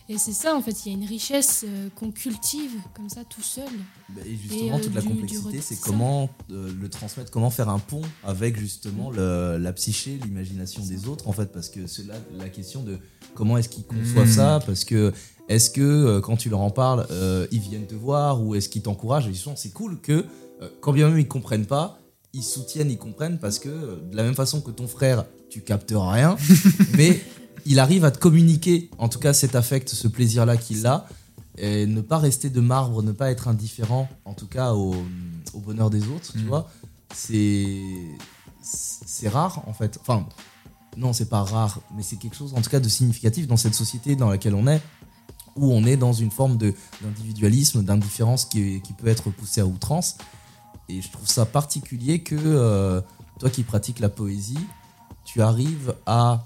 et 0.09 0.17
c'est 0.17 0.31
ça 0.33 0.55
en 0.55 0.61
fait, 0.61 0.85
il 0.85 0.91
y 0.91 0.95
a 0.95 0.97
une 0.97 1.05
richesse 1.07 1.65
euh, 1.67 1.89
qu'on 1.95 2.11
cultive 2.11 2.71
comme 2.95 3.09
ça 3.09 3.23
tout 3.25 3.41
seul. 3.41 3.67
Bah, 4.09 4.21
Et 4.25 4.35
justement, 4.35 4.77
euh, 4.77 4.81
toute 4.81 4.95
la 4.95 5.01
du- 5.01 5.07
complexité, 5.07 5.59
c'est 5.61 5.79
comment 5.79 6.29
euh, 6.51 6.71
le 6.79 6.89
transmettre, 6.89 7.29
comment 7.31 7.49
faire 7.49 7.69
un 7.69 7.79
pont 7.79 8.01
avec 8.23 8.57
justement 8.57 9.11
le- 9.11 9.57
la 9.57 9.73
psyché, 9.73 10.19
l'imagination 10.23 10.83
des 10.85 11.07
autres, 11.07 11.27
en 11.27 11.33
fait, 11.33 11.51
parce 11.51 11.69
que 11.69 11.87
c'est 11.87 12.05
là 12.07 12.15
la 12.37 12.49
question 12.49 12.83
de 12.83 12.97
comment 13.35 13.57
est-ce 13.57 13.69
qu'ils 13.69 13.85
conçoivent 13.85 14.27
Mm. 14.29 14.31
ça, 14.31 14.59
parce 14.65 14.83
que 14.85 15.11
est-ce 15.49 15.69
que 15.69 15.81
euh, 15.81 16.21
quand 16.21 16.37
tu 16.37 16.49
leur 16.49 16.61
en 16.61 16.71
parles, 16.71 17.05
euh, 17.11 17.47
ils 17.51 17.59
viennent 17.59 17.87
te 17.87 17.95
voir 17.95 18.41
ou 18.43 18.55
est-ce 18.55 18.69
qu'ils 18.69 18.81
t'encouragent 18.83 19.27
Et 19.27 19.33
justement, 19.33 19.55
c'est 19.55 19.71
cool 19.73 19.99
que 20.01 20.25
euh, 20.61 20.69
quand 20.81 20.91
bien 20.93 21.09
même 21.09 21.19
ils 21.19 21.27
comprennent 21.27 21.65
pas, 21.65 21.99
ils 22.33 22.43
soutiennent, 22.43 22.91
ils 22.91 22.97
comprennent, 22.97 23.39
parce 23.39 23.57
que 23.59 23.69
euh, 23.69 23.95
de 24.11 24.15
la 24.15 24.23
même 24.23 24.35
façon 24.35 24.61
que 24.61 24.71
ton 24.71 24.87
frère, 24.87 25.25
tu 25.49 25.61
captes 25.61 25.93
rien, 25.95 26.35
mais 26.97 27.21
il 27.67 27.79
arrive 27.79 28.05
à 28.05 28.11
te 28.11 28.17
communiquer, 28.19 28.89
en 28.97 29.09
tout 29.09 29.19
cas 29.19 29.33
cet 29.33 29.55
affect, 29.55 29.89
ce 29.89 30.07
plaisir-là 30.07 30.57
qu'il 30.57 30.85
a, 30.87 31.05
et 31.57 31.85
ne 31.85 32.01
pas 32.01 32.17
rester 32.17 32.49
de 32.49 32.61
marbre, 32.61 33.01
ne 33.03 33.11
pas 33.11 33.31
être 33.31 33.47
indifférent, 33.47 34.07
en 34.25 34.33
tout 34.33 34.47
cas 34.47 34.73
au, 34.73 34.95
au 35.53 35.59
bonheur 35.59 35.89
des 35.89 36.03
autres, 36.07 36.31
tu 36.33 36.39
Mm. 36.39 36.47
vois, 36.47 36.69
c'est 37.13 37.81
c'est 38.61 39.29
rare 39.29 39.63
en 39.67 39.73
fait. 39.73 39.97
Enfin, 40.01 40.25
non, 40.97 41.13
c'est 41.13 41.29
pas 41.29 41.43
rare, 41.43 41.79
mais 41.95 42.03
c'est 42.03 42.17
quelque 42.17 42.35
chose 42.35 42.53
en 42.55 42.61
tout 42.61 42.69
cas 42.69 42.79
de 42.79 42.89
significatif 42.89 43.47
dans 43.47 43.57
cette 43.57 43.75
société 43.75 44.15
dans 44.15 44.29
laquelle 44.29 44.55
on 44.55 44.67
est, 44.67 44.81
où 45.55 45.71
on 45.71 45.83
est 45.85 45.97
dans 45.97 46.13
une 46.13 46.31
forme 46.31 46.57
d'individualisme, 46.57 47.83
d'indifférence 47.83 48.45
qui, 48.45 48.81
qui 48.81 48.93
peut 48.93 49.07
être 49.07 49.29
poussée 49.29 49.61
à 49.61 49.65
outrance. 49.65 50.17
Et 50.89 51.01
je 51.01 51.11
trouve 51.11 51.27
ça 51.27 51.45
particulier 51.45 52.23
que 52.23 52.35
euh, 52.35 53.01
toi 53.39 53.49
qui 53.49 53.63
pratiques 53.63 53.99
la 53.99 54.09
poésie, 54.09 54.59
tu 55.25 55.41
arrives 55.41 55.93
à 56.05 56.45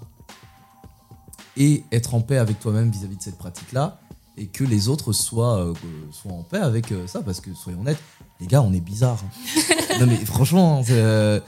et 1.56 1.84
être 1.92 2.14
en 2.14 2.20
paix 2.20 2.38
avec 2.38 2.58
toi-même 2.60 2.90
vis-à-vis 2.90 3.16
de 3.16 3.22
cette 3.22 3.38
pratique-là, 3.38 3.98
et 4.38 4.46
que 4.46 4.64
les 4.64 4.88
autres 4.88 5.12
soient, 5.12 5.58
euh, 5.58 5.74
soient 6.10 6.32
en 6.32 6.42
paix 6.42 6.58
avec 6.58 6.90
euh, 6.92 7.06
ça, 7.06 7.20
parce 7.22 7.40
que 7.40 7.50
soyons 7.54 7.80
honnêtes, 7.80 7.98
les 8.40 8.46
gars, 8.46 8.62
on 8.62 8.72
est 8.72 8.80
bizarres. 8.80 9.22
non 10.00 10.06
mais 10.06 10.16
franchement, 10.24 10.82
c'est, 10.84 10.92
euh, 10.94 11.40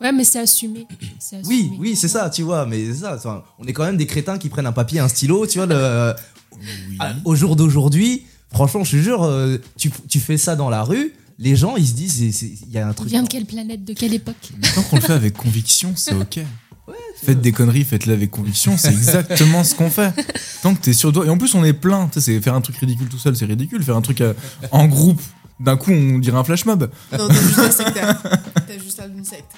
Ouais, 0.00 0.12
mais 0.12 0.22
c'est 0.22 0.38
assumé. 0.38 0.86
Oui, 1.46 1.72
oui, 1.80 1.96
c'est 1.96 2.06
ça, 2.06 2.30
tu 2.30 2.42
vois, 2.44 2.64
mais 2.66 2.86
c'est 2.86 3.00
ça, 3.00 3.16
enfin, 3.16 3.42
on 3.58 3.64
est 3.66 3.72
quand 3.72 3.84
même 3.84 3.96
des 3.96 4.06
crétins 4.06 4.38
qui 4.38 4.48
prennent 4.48 4.66
un 4.66 4.72
papier, 4.72 5.00
un 5.00 5.08
stylo, 5.08 5.44
tu 5.48 5.58
vois, 5.58 5.66
le- 5.66 6.14
à- 7.00 7.14
au 7.24 7.34
jour 7.34 7.56
d'aujourd'hui, 7.56 8.24
franchement, 8.52 8.84
je 8.84 8.92
te 8.92 9.02
jure, 9.02 9.28
tu, 9.76 9.90
tu 10.08 10.20
fais 10.20 10.38
ça 10.38 10.54
dans 10.54 10.70
la 10.70 10.84
rue, 10.84 11.12
les 11.40 11.56
gens, 11.56 11.76
ils 11.76 11.86
se 11.88 11.94
disent, 11.94 12.20
il 12.42 12.70
y 12.72 12.78
a 12.78 12.86
un 12.86 12.90
On 12.90 12.94
truc. 12.94 13.08
vient 13.08 13.22
de 13.24 13.28
quelle 13.28 13.44
planète, 13.46 13.84
de 13.84 13.92
quelle 13.92 14.14
époque? 14.14 14.36
Tant 14.74 14.82
qu'on 14.82 14.96
le 14.96 15.02
fait 15.02 15.12
avec 15.12 15.34
conviction, 15.36 15.92
c'est 15.96 16.14
ok. 16.14 16.40
Faites 17.24 17.40
des 17.40 17.52
conneries, 17.52 17.84
faites-les 17.84 18.12
avec 18.12 18.30
conviction, 18.30 18.76
c'est 18.78 18.88
exactement 18.92 19.64
ce 19.64 19.74
qu'on 19.74 19.90
fait. 19.90 20.12
Tant 20.62 20.74
que 20.74 20.80
t'es 20.80 20.92
sur 20.92 21.12
toi. 21.12 21.26
Et 21.26 21.30
en 21.30 21.36
plus, 21.38 21.54
on 21.54 21.64
est 21.64 21.72
plein. 21.72 22.06
Tu 22.08 22.20
sais, 22.20 22.32
c'est 22.32 22.40
faire 22.40 22.54
un 22.54 22.60
truc 22.60 22.76
ridicule 22.76 23.08
tout 23.08 23.18
seul, 23.18 23.36
c'est 23.36 23.44
ridicule. 23.46 23.82
Faire 23.82 23.96
un 23.96 24.02
truc 24.02 24.20
euh, 24.20 24.34
en 24.70 24.86
groupe, 24.86 25.20
d'un 25.60 25.76
coup, 25.76 25.90
on 25.90 26.18
dirait 26.18 26.38
un 26.38 26.44
flash 26.44 26.64
mob. 26.64 26.90
Non, 27.12 27.28
t'es 27.28 27.34
juste 27.34 27.58
un 27.58 27.70
sectaire. 27.70 28.22
T'es 28.66 28.78
juste 28.78 29.02
une 29.16 29.24
secte. 29.24 29.50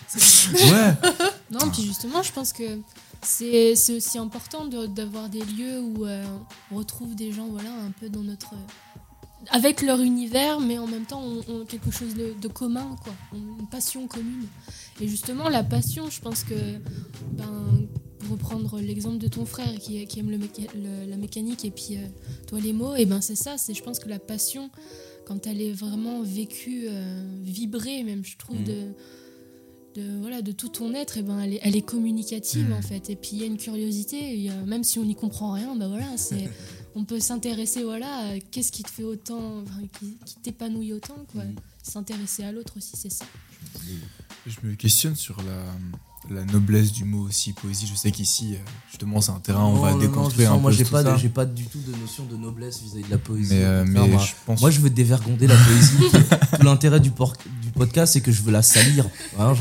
Ouais. 0.54 0.94
Non, 1.52 1.68
puis 1.72 1.84
justement, 1.84 2.22
je 2.22 2.30
pense 2.32 2.52
que 2.52 2.62
c'est 3.22 3.74
c'est 3.74 3.96
aussi 3.96 4.18
important 4.18 4.66
de- 4.66 4.86
d'avoir 4.86 5.28
des 5.28 5.40
lieux 5.40 5.80
où 5.80 6.06
euh, 6.06 6.24
on 6.70 6.76
retrouve 6.76 7.16
des 7.16 7.32
gens 7.32 7.48
voilà, 7.50 7.70
un 7.70 7.90
peu 8.00 8.08
dans 8.08 8.22
notre. 8.22 8.50
avec 9.50 9.82
leur 9.82 10.00
univers, 10.00 10.60
mais 10.60 10.78
en 10.78 10.86
même 10.86 11.04
temps, 11.06 11.20
on, 11.22 11.40
on- 11.52 11.64
quelque 11.64 11.90
chose 11.90 12.14
de, 12.14 12.34
de 12.40 12.48
commun, 12.48 12.96
quoi. 13.02 13.12
Une 13.34 13.66
passion 13.66 14.06
commune. 14.06 14.46
Et 15.00 15.08
justement, 15.08 15.48
la 15.48 15.62
passion, 15.64 16.10
je 16.10 16.20
pense 16.20 16.44
que. 16.44 16.54
Ben, 17.32 17.86
pour 18.20 18.32
reprendre 18.32 18.78
l'exemple 18.80 19.16
de 19.18 19.28
ton 19.28 19.46
frère 19.46 19.72
qui, 19.80 20.06
qui 20.06 20.20
aime 20.20 20.30
le 20.30 20.36
méca- 20.36 20.68
le- 20.74 21.08
la 21.10 21.16
mécanique 21.16 21.64
et 21.64 21.70
puis 21.70 21.96
euh, 21.96 22.06
toi 22.46 22.60
les 22.60 22.74
mots, 22.74 22.94
et 22.94 23.06
ben 23.06 23.22
c'est 23.22 23.34
ça, 23.34 23.56
c'est 23.56 23.72
je 23.72 23.82
pense 23.82 23.98
que 23.98 24.10
la 24.10 24.18
passion, 24.18 24.70
quand 25.26 25.46
elle 25.46 25.60
est 25.62 25.72
vraiment 25.72 26.22
vécue, 26.22 26.84
euh, 26.88 27.24
vibrée 27.42 28.04
même, 28.04 28.22
je 28.24 28.36
trouve, 28.36 28.58
Mhm. 28.58 28.64
de, 28.64 30.02
de, 30.02 30.18
voilà, 30.20 30.42
de 30.42 30.52
tout 30.52 30.68
ton 30.68 30.92
être, 30.92 31.16
et 31.16 31.22
ben 31.22 31.40
elle, 31.40 31.54
est, 31.54 31.60
elle 31.62 31.76
est 31.76 31.82
communicative 31.82 32.66
Mhm. 32.68 32.72
en 32.74 32.82
fait. 32.82 33.08
Et 33.08 33.16
puis 33.16 33.30
il 33.32 33.38
y 33.40 33.42
a 33.42 33.46
une 33.46 33.56
curiosité, 33.56 34.44
et, 34.44 34.50
euh, 34.50 34.64
même 34.66 34.84
si 34.84 34.98
on 34.98 35.04
n'y 35.06 35.14
comprend 35.14 35.52
rien, 35.52 35.74
ben 35.74 35.88
voilà, 35.88 36.16
c'est, 36.18 36.48
on 36.94 37.04
peut 37.04 37.20
s'intéresser 37.20 37.82
voilà, 37.84 38.14
à 38.28 38.38
qu'est-ce 38.38 38.70
qui 38.70 38.82
te 38.82 38.90
fait 38.90 39.02
autant, 39.04 39.62
enfin, 39.62 39.80
qui, 39.98 40.18
qui 40.26 40.34
t'épanouit 40.42 40.92
autant, 40.92 41.24
quoi. 41.32 41.44
Mhm. 41.44 41.54
S'intéresser 41.82 42.42
à 42.44 42.52
l'autre 42.52 42.74
aussi, 42.76 42.92
c'est 42.96 43.10
ça. 43.10 43.24
Je 44.46 44.56
me 44.66 44.74
questionne 44.74 45.14
sur 45.16 45.36
la, 45.38 46.34
la 46.34 46.44
noblesse 46.46 46.92
du 46.92 47.04
mot 47.04 47.26
aussi, 47.28 47.52
poésie. 47.52 47.86
Je 47.86 47.94
sais 47.94 48.10
qu'ici, 48.10 48.54
euh, 48.54 48.58
justement, 48.88 49.20
c'est 49.20 49.32
un 49.32 49.38
terrain 49.38 49.64
où 49.66 49.76
on 49.76 49.80
va 49.80 49.92
non, 49.92 49.98
déconstruire 49.98 50.52
un 50.52 50.58
moi 50.58 50.70
peu 50.70 50.76
j'ai 50.78 50.84
tout 50.84 50.90
pas, 50.92 51.16
j'ai 51.16 51.28
pas 51.28 51.44
du 51.44 51.64
tout 51.64 51.78
de 51.86 51.94
notion 52.00 52.24
de 52.24 52.36
noblesse 52.36 52.80
vis-à-vis 52.82 53.04
de 53.04 53.10
la 53.10 53.18
poésie. 53.18 53.54
Mais, 53.54 53.64
euh, 53.64 53.84
mais 53.86 54.08
moi, 54.08 54.22
je 54.24 54.32
pense. 54.46 54.60
moi, 54.60 54.70
je 54.70 54.80
veux 54.80 54.90
dévergonder 54.90 55.46
la 55.46 55.56
poésie. 55.56 55.96
Tout 56.58 56.64
l'intérêt 56.64 57.00
du, 57.00 57.10
podcast 57.10 58.12
c'est 58.14 58.20
que 58.20 58.32
je 58.32 58.42
veux 58.42 58.50
la 58.52 58.62
salir. 58.62 59.06
Hein. 59.38 59.52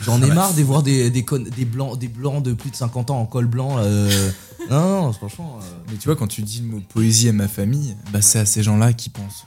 j'en 0.00 0.20
ai 0.22 0.28
marre 0.32 0.52
de 0.54 0.62
voir 0.62 0.82
des, 0.82 1.10
des, 1.10 1.24
con- 1.24 1.38
des, 1.56 1.64
blancs, 1.64 1.98
des 1.98 2.08
blancs 2.08 2.42
de 2.42 2.52
plus 2.52 2.70
de 2.70 2.76
50 2.76 3.10
ans 3.10 3.20
en 3.20 3.26
col 3.26 3.46
blanc. 3.46 3.76
euh, 3.78 4.30
Non, 4.70 5.02
non, 5.04 5.12
franchement. 5.12 5.58
euh, 5.62 5.66
Mais 5.90 5.96
tu 5.96 6.06
vois, 6.08 6.16
quand 6.16 6.26
tu 6.26 6.42
dis 6.42 6.60
le 6.60 6.66
mot 6.66 6.80
poésie 6.88 7.28
à 7.28 7.32
ma 7.32 7.48
famille, 7.48 7.94
bah, 8.12 8.20
c'est 8.20 8.38
à 8.40 8.46
ces 8.46 8.62
gens-là 8.62 8.92
qui 8.92 9.10
pensent. 9.10 9.46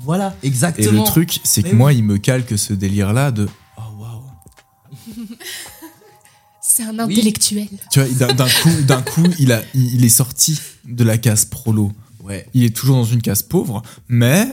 Voilà, 0.00 0.34
Et 0.42 0.46
exactement. 0.46 1.02
le 1.02 1.06
truc, 1.06 1.40
c'est 1.44 1.62
que 1.62 1.68
Mais 1.68 1.74
moi, 1.74 1.88
oui. 1.90 1.98
il 1.98 2.04
me 2.04 2.18
calque 2.18 2.56
ce 2.58 2.72
délire-là 2.72 3.30
de. 3.32 3.48
C'est 6.60 6.84
un 6.84 6.98
intellectuel. 6.98 7.68
Tu 7.90 8.00
vois, 8.00 8.32
d'un 8.32 8.48
coup, 8.48 8.82
d'un 8.86 9.02
coup 9.02 9.26
il, 9.38 9.52
a, 9.52 9.62
il, 9.74 10.04
est 10.04 10.08
sorti 10.08 10.58
de 10.86 11.04
la 11.04 11.18
case 11.18 11.44
prolo. 11.44 11.92
Ouais. 12.22 12.46
Il 12.54 12.62
est 12.62 12.74
toujours 12.74 12.96
dans 12.96 13.04
une 13.04 13.20
case 13.20 13.42
pauvre, 13.42 13.82
mais. 14.08 14.46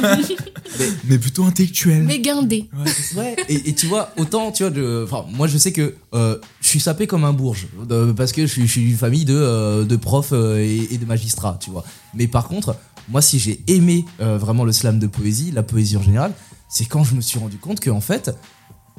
mais, 1.04 1.18
plutôt 1.18 1.44
intellectuel. 1.44 2.02
Mais 2.02 2.18
guindé. 2.18 2.68
Ouais, 3.16 3.36
et, 3.48 3.68
et 3.68 3.74
tu 3.74 3.86
vois, 3.86 4.12
autant, 4.16 4.50
tu 4.50 4.64
vois, 4.64 4.70
de, 4.70 5.04
enfin, 5.06 5.24
moi 5.32 5.46
je 5.46 5.56
sais 5.56 5.70
que 5.72 5.94
euh, 6.14 6.36
je 6.60 6.66
suis 6.66 6.80
sapé 6.80 7.06
comme 7.06 7.24
un 7.24 7.32
bourge, 7.32 7.68
de- 7.88 8.10
parce 8.12 8.32
que 8.32 8.42
je 8.42 8.52
suis, 8.52 8.66
je 8.66 8.72
suis 8.72 8.90
une 8.90 8.96
famille 8.96 9.24
de, 9.24 9.36
euh, 9.36 9.84
de 9.84 9.96
profs 9.96 10.32
euh, 10.32 10.58
et, 10.58 10.88
et 10.92 10.98
de 10.98 11.04
magistrats, 11.04 11.58
tu 11.62 11.70
vois. 11.70 11.84
Mais 12.14 12.26
par 12.26 12.48
contre, 12.48 12.76
moi 13.08 13.22
si 13.22 13.38
j'ai 13.38 13.62
aimé 13.68 14.04
euh, 14.20 14.36
vraiment 14.36 14.64
le 14.64 14.72
slam 14.72 14.98
de 14.98 15.06
poésie, 15.06 15.52
la 15.52 15.62
poésie 15.62 15.96
en 15.96 16.02
général, 16.02 16.32
c'est 16.68 16.86
quand 16.86 17.04
je 17.04 17.14
me 17.14 17.20
suis 17.20 17.38
rendu 17.38 17.56
compte 17.58 17.78
que 17.78 17.90
en 17.90 18.00
fait, 18.00 18.32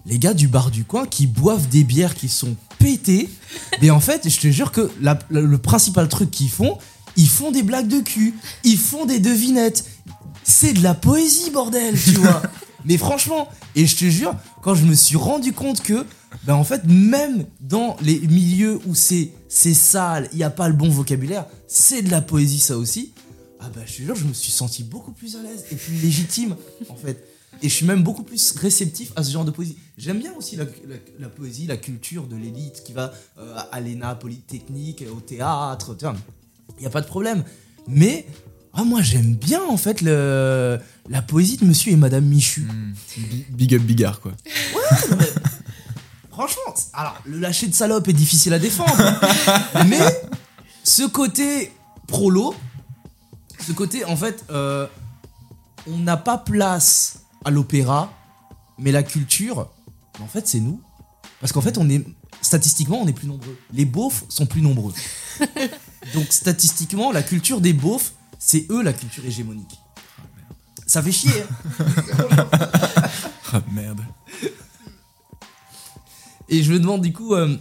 les 0.05 0.19
gars 0.19 0.33
du 0.33 0.47
bar 0.47 0.71
du 0.71 0.83
coin 0.83 1.05
qui 1.05 1.27
boivent 1.27 1.67
des 1.69 1.83
bières 1.83 2.15
qui 2.15 2.29
sont 2.29 2.55
pétées, 2.79 3.29
mais 3.81 3.89
en 3.89 3.99
fait, 3.99 4.27
je 4.29 4.39
te 4.39 4.47
jure 4.49 4.71
que 4.71 4.89
la- 5.01 5.19
la- 5.29 5.41
le 5.41 5.57
principal 5.57 6.07
truc 6.09 6.31
qu'ils 6.31 6.49
font, 6.49 6.77
ils 7.17 7.27
font 7.29 7.51
des 7.51 7.63
blagues 7.63 7.87
de 7.87 7.99
cul, 7.99 8.33
ils 8.63 8.77
font 8.77 9.05
des 9.05 9.19
devinettes. 9.19 9.85
C'est 10.43 10.73
de 10.73 10.81
la 10.81 10.93
poésie, 10.95 11.51
bordel, 11.51 11.95
tu 12.01 12.11
vois. 12.13 12.41
Mais 12.85 12.97
franchement, 12.97 13.47
et 13.75 13.85
je 13.85 13.95
te 13.95 14.05
jure, 14.05 14.33
quand 14.63 14.73
je 14.73 14.85
me 14.85 14.95
suis 14.95 15.15
rendu 15.15 15.53
compte 15.53 15.81
que, 15.83 16.03
ben 16.45 16.55
en 16.55 16.63
fait, 16.63 16.81
même 16.87 17.45
dans 17.59 17.95
les 18.01 18.19
milieux 18.21 18.79
où 18.87 18.95
c'est 18.95 19.29
c'est 19.49 19.75
sale, 19.75 20.29
il 20.31 20.37
n'y 20.37 20.43
a 20.43 20.49
pas 20.49 20.67
le 20.67 20.73
bon 20.73 20.89
vocabulaire, 20.89 21.45
c'est 21.67 22.01
de 22.01 22.09
la 22.09 22.21
poésie 22.21 22.57
ça 22.59 22.77
aussi. 22.77 23.11
Ah 23.59 23.69
bah 23.75 23.81
je 23.85 23.97
te 23.97 24.01
jure, 24.01 24.15
je 24.15 24.23
me 24.25 24.33
suis 24.33 24.51
senti 24.51 24.81
beaucoup 24.83 25.11
plus 25.11 25.35
à 25.35 25.43
l'aise 25.43 25.65
et 25.71 25.75
plus 25.75 25.93
légitime 25.97 26.55
en 26.89 26.95
fait. 26.95 27.23
Et 27.63 27.69
je 27.69 27.73
suis 27.75 27.85
même 27.85 28.01
beaucoup 28.03 28.23
plus 28.23 28.53
réceptif 28.57 29.11
à 29.15 29.23
ce 29.23 29.31
genre 29.31 29.45
de 29.45 29.51
poésie. 29.51 29.77
J'aime 29.97 30.17
bien 30.19 30.33
aussi 30.35 30.55
la, 30.55 30.63
la- 30.65 30.95
la 31.19 31.29
poésie, 31.29 31.67
la 31.67 31.77
culture 31.77 32.25
de 32.27 32.35
l'élite 32.35 32.83
qui 32.83 32.91
va 32.93 33.13
euh, 33.37 33.55
à 33.71 33.79
l'ENA, 33.79 34.15
Polytechnique, 34.15 35.03
au 35.15 35.19
théâtre. 35.19 35.95
Il 36.77 36.81
n'y 36.81 36.87
a 36.87 36.89
pas 36.89 37.01
de 37.01 37.07
problème. 37.07 37.43
Mais 37.87 38.25
ah, 38.73 38.83
moi 38.83 39.01
j'aime 39.01 39.35
bien 39.35 39.61
en 39.63 39.77
fait 39.77 40.01
le, 40.01 40.79
la 41.09 41.21
poésie 41.21 41.57
de 41.57 41.65
monsieur 41.65 41.91
et 41.91 41.95
madame 41.97 42.25
Michu. 42.25 42.61
Hmm. 42.61 42.93
Bi- 43.17 43.45
Big 43.49 43.75
up 43.75 43.81
Bigard, 43.83 44.21
quoi. 44.21 44.31
Franchement, 46.31 46.75
c- 46.75 46.85
alors 46.93 47.21
le 47.25 47.39
lâcher 47.39 47.67
de 47.67 47.73
salope 47.75 48.07
est 48.07 48.13
difficile 48.13 48.53
à 48.53 48.59
défendre. 48.59 48.95
mais 49.87 49.99
ce 50.83 51.03
côté 51.03 51.71
prolo, 52.07 52.55
ce 53.59 53.71
côté 53.73 54.05
en 54.05 54.15
fait, 54.15 54.43
euh, 54.49 54.87
on 55.87 55.97
n'a 55.99 56.17
pas 56.17 56.37
place 56.37 57.19
à 57.45 57.51
l'opéra, 57.51 58.11
mais 58.77 58.91
la 58.91 59.03
culture, 59.03 59.69
en 60.21 60.27
fait 60.27 60.47
c'est 60.47 60.59
nous. 60.59 60.81
Parce 61.39 61.51
qu'en 61.53 61.61
fait 61.61 61.77
on 61.77 61.89
est, 61.89 62.05
statistiquement 62.41 63.01
on 63.01 63.07
est 63.07 63.13
plus 63.13 63.27
nombreux. 63.27 63.57
Les 63.73 63.85
beaufs 63.85 64.23
sont 64.29 64.45
plus 64.45 64.61
nombreux. 64.61 64.93
Donc 66.13 66.31
statistiquement 66.31 67.11
la 67.11 67.23
culture 67.23 67.61
des 67.61 67.73
beaufs, 67.73 68.13
c'est 68.39 68.65
eux 68.69 68.81
la 68.81 68.93
culture 68.93 69.25
hégémonique. 69.25 69.79
Ça 70.87 71.01
fait 71.01 71.11
chier. 71.11 71.31
hein. 71.79 72.47
Ah 73.53 73.61
merde. 73.73 73.99
Et 76.47 76.63
je 76.63 76.71
me 76.71 76.79
demande 76.79 77.01
du 77.01 77.11
coup, 77.11 77.33
euh, 77.33 77.57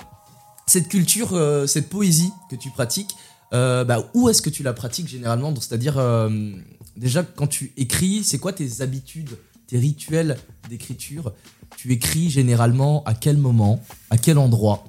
cette 0.66 0.88
culture, 0.88 1.34
euh, 1.34 1.66
cette 1.66 1.88
poésie 1.88 2.32
que 2.48 2.54
tu 2.54 2.70
pratiques, 2.70 3.16
euh, 3.52 3.84
bah, 3.84 4.08
où 4.14 4.28
est-ce 4.28 4.40
que 4.40 4.50
tu 4.50 4.62
la 4.62 4.72
pratiques 4.72 5.08
généralement? 5.08 5.52
C'est-à-dire, 5.56 5.98
euh, 5.98 6.52
déjà, 6.96 7.24
quand 7.24 7.48
tu 7.48 7.72
écris, 7.76 8.22
c'est 8.22 8.38
quoi 8.38 8.52
tes 8.52 8.80
habitudes, 8.82 9.30
tes 9.70 9.78
rituels 9.78 10.36
d'écriture 10.68 11.32
Tu 11.76 11.92
écris 11.92 12.28
généralement 12.28 13.04
à 13.04 13.14
quel 13.14 13.36
moment 13.36 13.80
À 14.10 14.18
quel 14.18 14.36
endroit? 14.36 14.84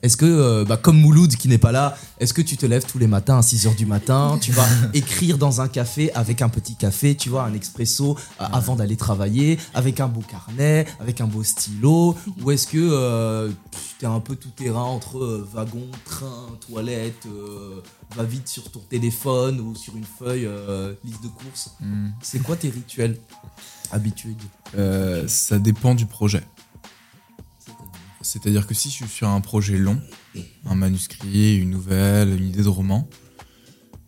Est-ce 0.00 0.16
que, 0.16 0.26
euh, 0.26 0.64
bah, 0.64 0.76
comme 0.76 1.00
Mouloud 1.00 1.34
qui 1.34 1.48
n'est 1.48 1.58
pas 1.58 1.72
là, 1.72 1.96
est-ce 2.20 2.32
que 2.32 2.42
tu 2.42 2.56
te 2.56 2.64
lèves 2.66 2.84
tous 2.84 2.98
les 2.98 3.08
matins 3.08 3.38
à 3.38 3.40
6h 3.40 3.74
du 3.74 3.84
matin 3.84 4.38
Tu 4.40 4.52
vas 4.52 4.66
écrire 4.94 5.38
dans 5.38 5.60
un 5.60 5.66
café 5.66 6.12
avec 6.12 6.40
un 6.40 6.48
petit 6.48 6.76
café, 6.76 7.16
tu 7.16 7.30
vois, 7.30 7.42
un 7.42 7.52
expresso 7.54 8.16
euh, 8.40 8.44
avant 8.52 8.76
d'aller 8.76 8.96
travailler, 8.96 9.58
avec 9.74 9.98
un 9.98 10.06
beau 10.06 10.20
carnet, 10.20 10.86
avec 11.00 11.20
un 11.20 11.26
beau 11.26 11.42
stylo 11.42 12.14
Ou 12.42 12.50
est-ce 12.52 12.68
que 12.68 12.78
euh, 12.78 13.50
tu 13.98 14.04
es 14.04 14.08
un 14.08 14.20
peu 14.20 14.36
tout 14.36 14.50
terrain 14.50 14.84
entre 14.84 15.44
wagon, 15.52 15.88
train, 16.04 16.46
toilette, 16.68 17.26
va 18.14 18.22
vite 18.22 18.46
sur 18.46 18.70
ton 18.70 18.80
téléphone 18.80 19.58
ou 19.58 19.74
sur 19.74 19.96
une 19.96 20.04
feuille, 20.04 20.48
liste 21.04 21.24
de 21.24 21.28
courses? 21.28 21.72
Hmm. 21.80 22.10
C'est 22.22 22.40
quoi 22.40 22.54
tes 22.54 22.68
rituels? 22.68 23.18
Habitudes 23.92 24.36
Euh, 24.76 25.24
ça 25.28 25.58
dépend 25.58 25.94
du 25.94 26.06
projet. 26.06 26.42
C'est-à-dire 28.20 28.66
que 28.66 28.74
si 28.74 28.90
je 28.90 28.94
suis 28.94 29.08
sur 29.08 29.28
un 29.28 29.40
projet 29.40 29.78
long, 29.78 30.00
un 30.66 30.74
manuscrit, 30.74 31.56
une 31.56 31.70
nouvelle, 31.70 32.30
une 32.38 32.48
idée 32.48 32.62
de 32.62 32.68
roman, 32.68 33.08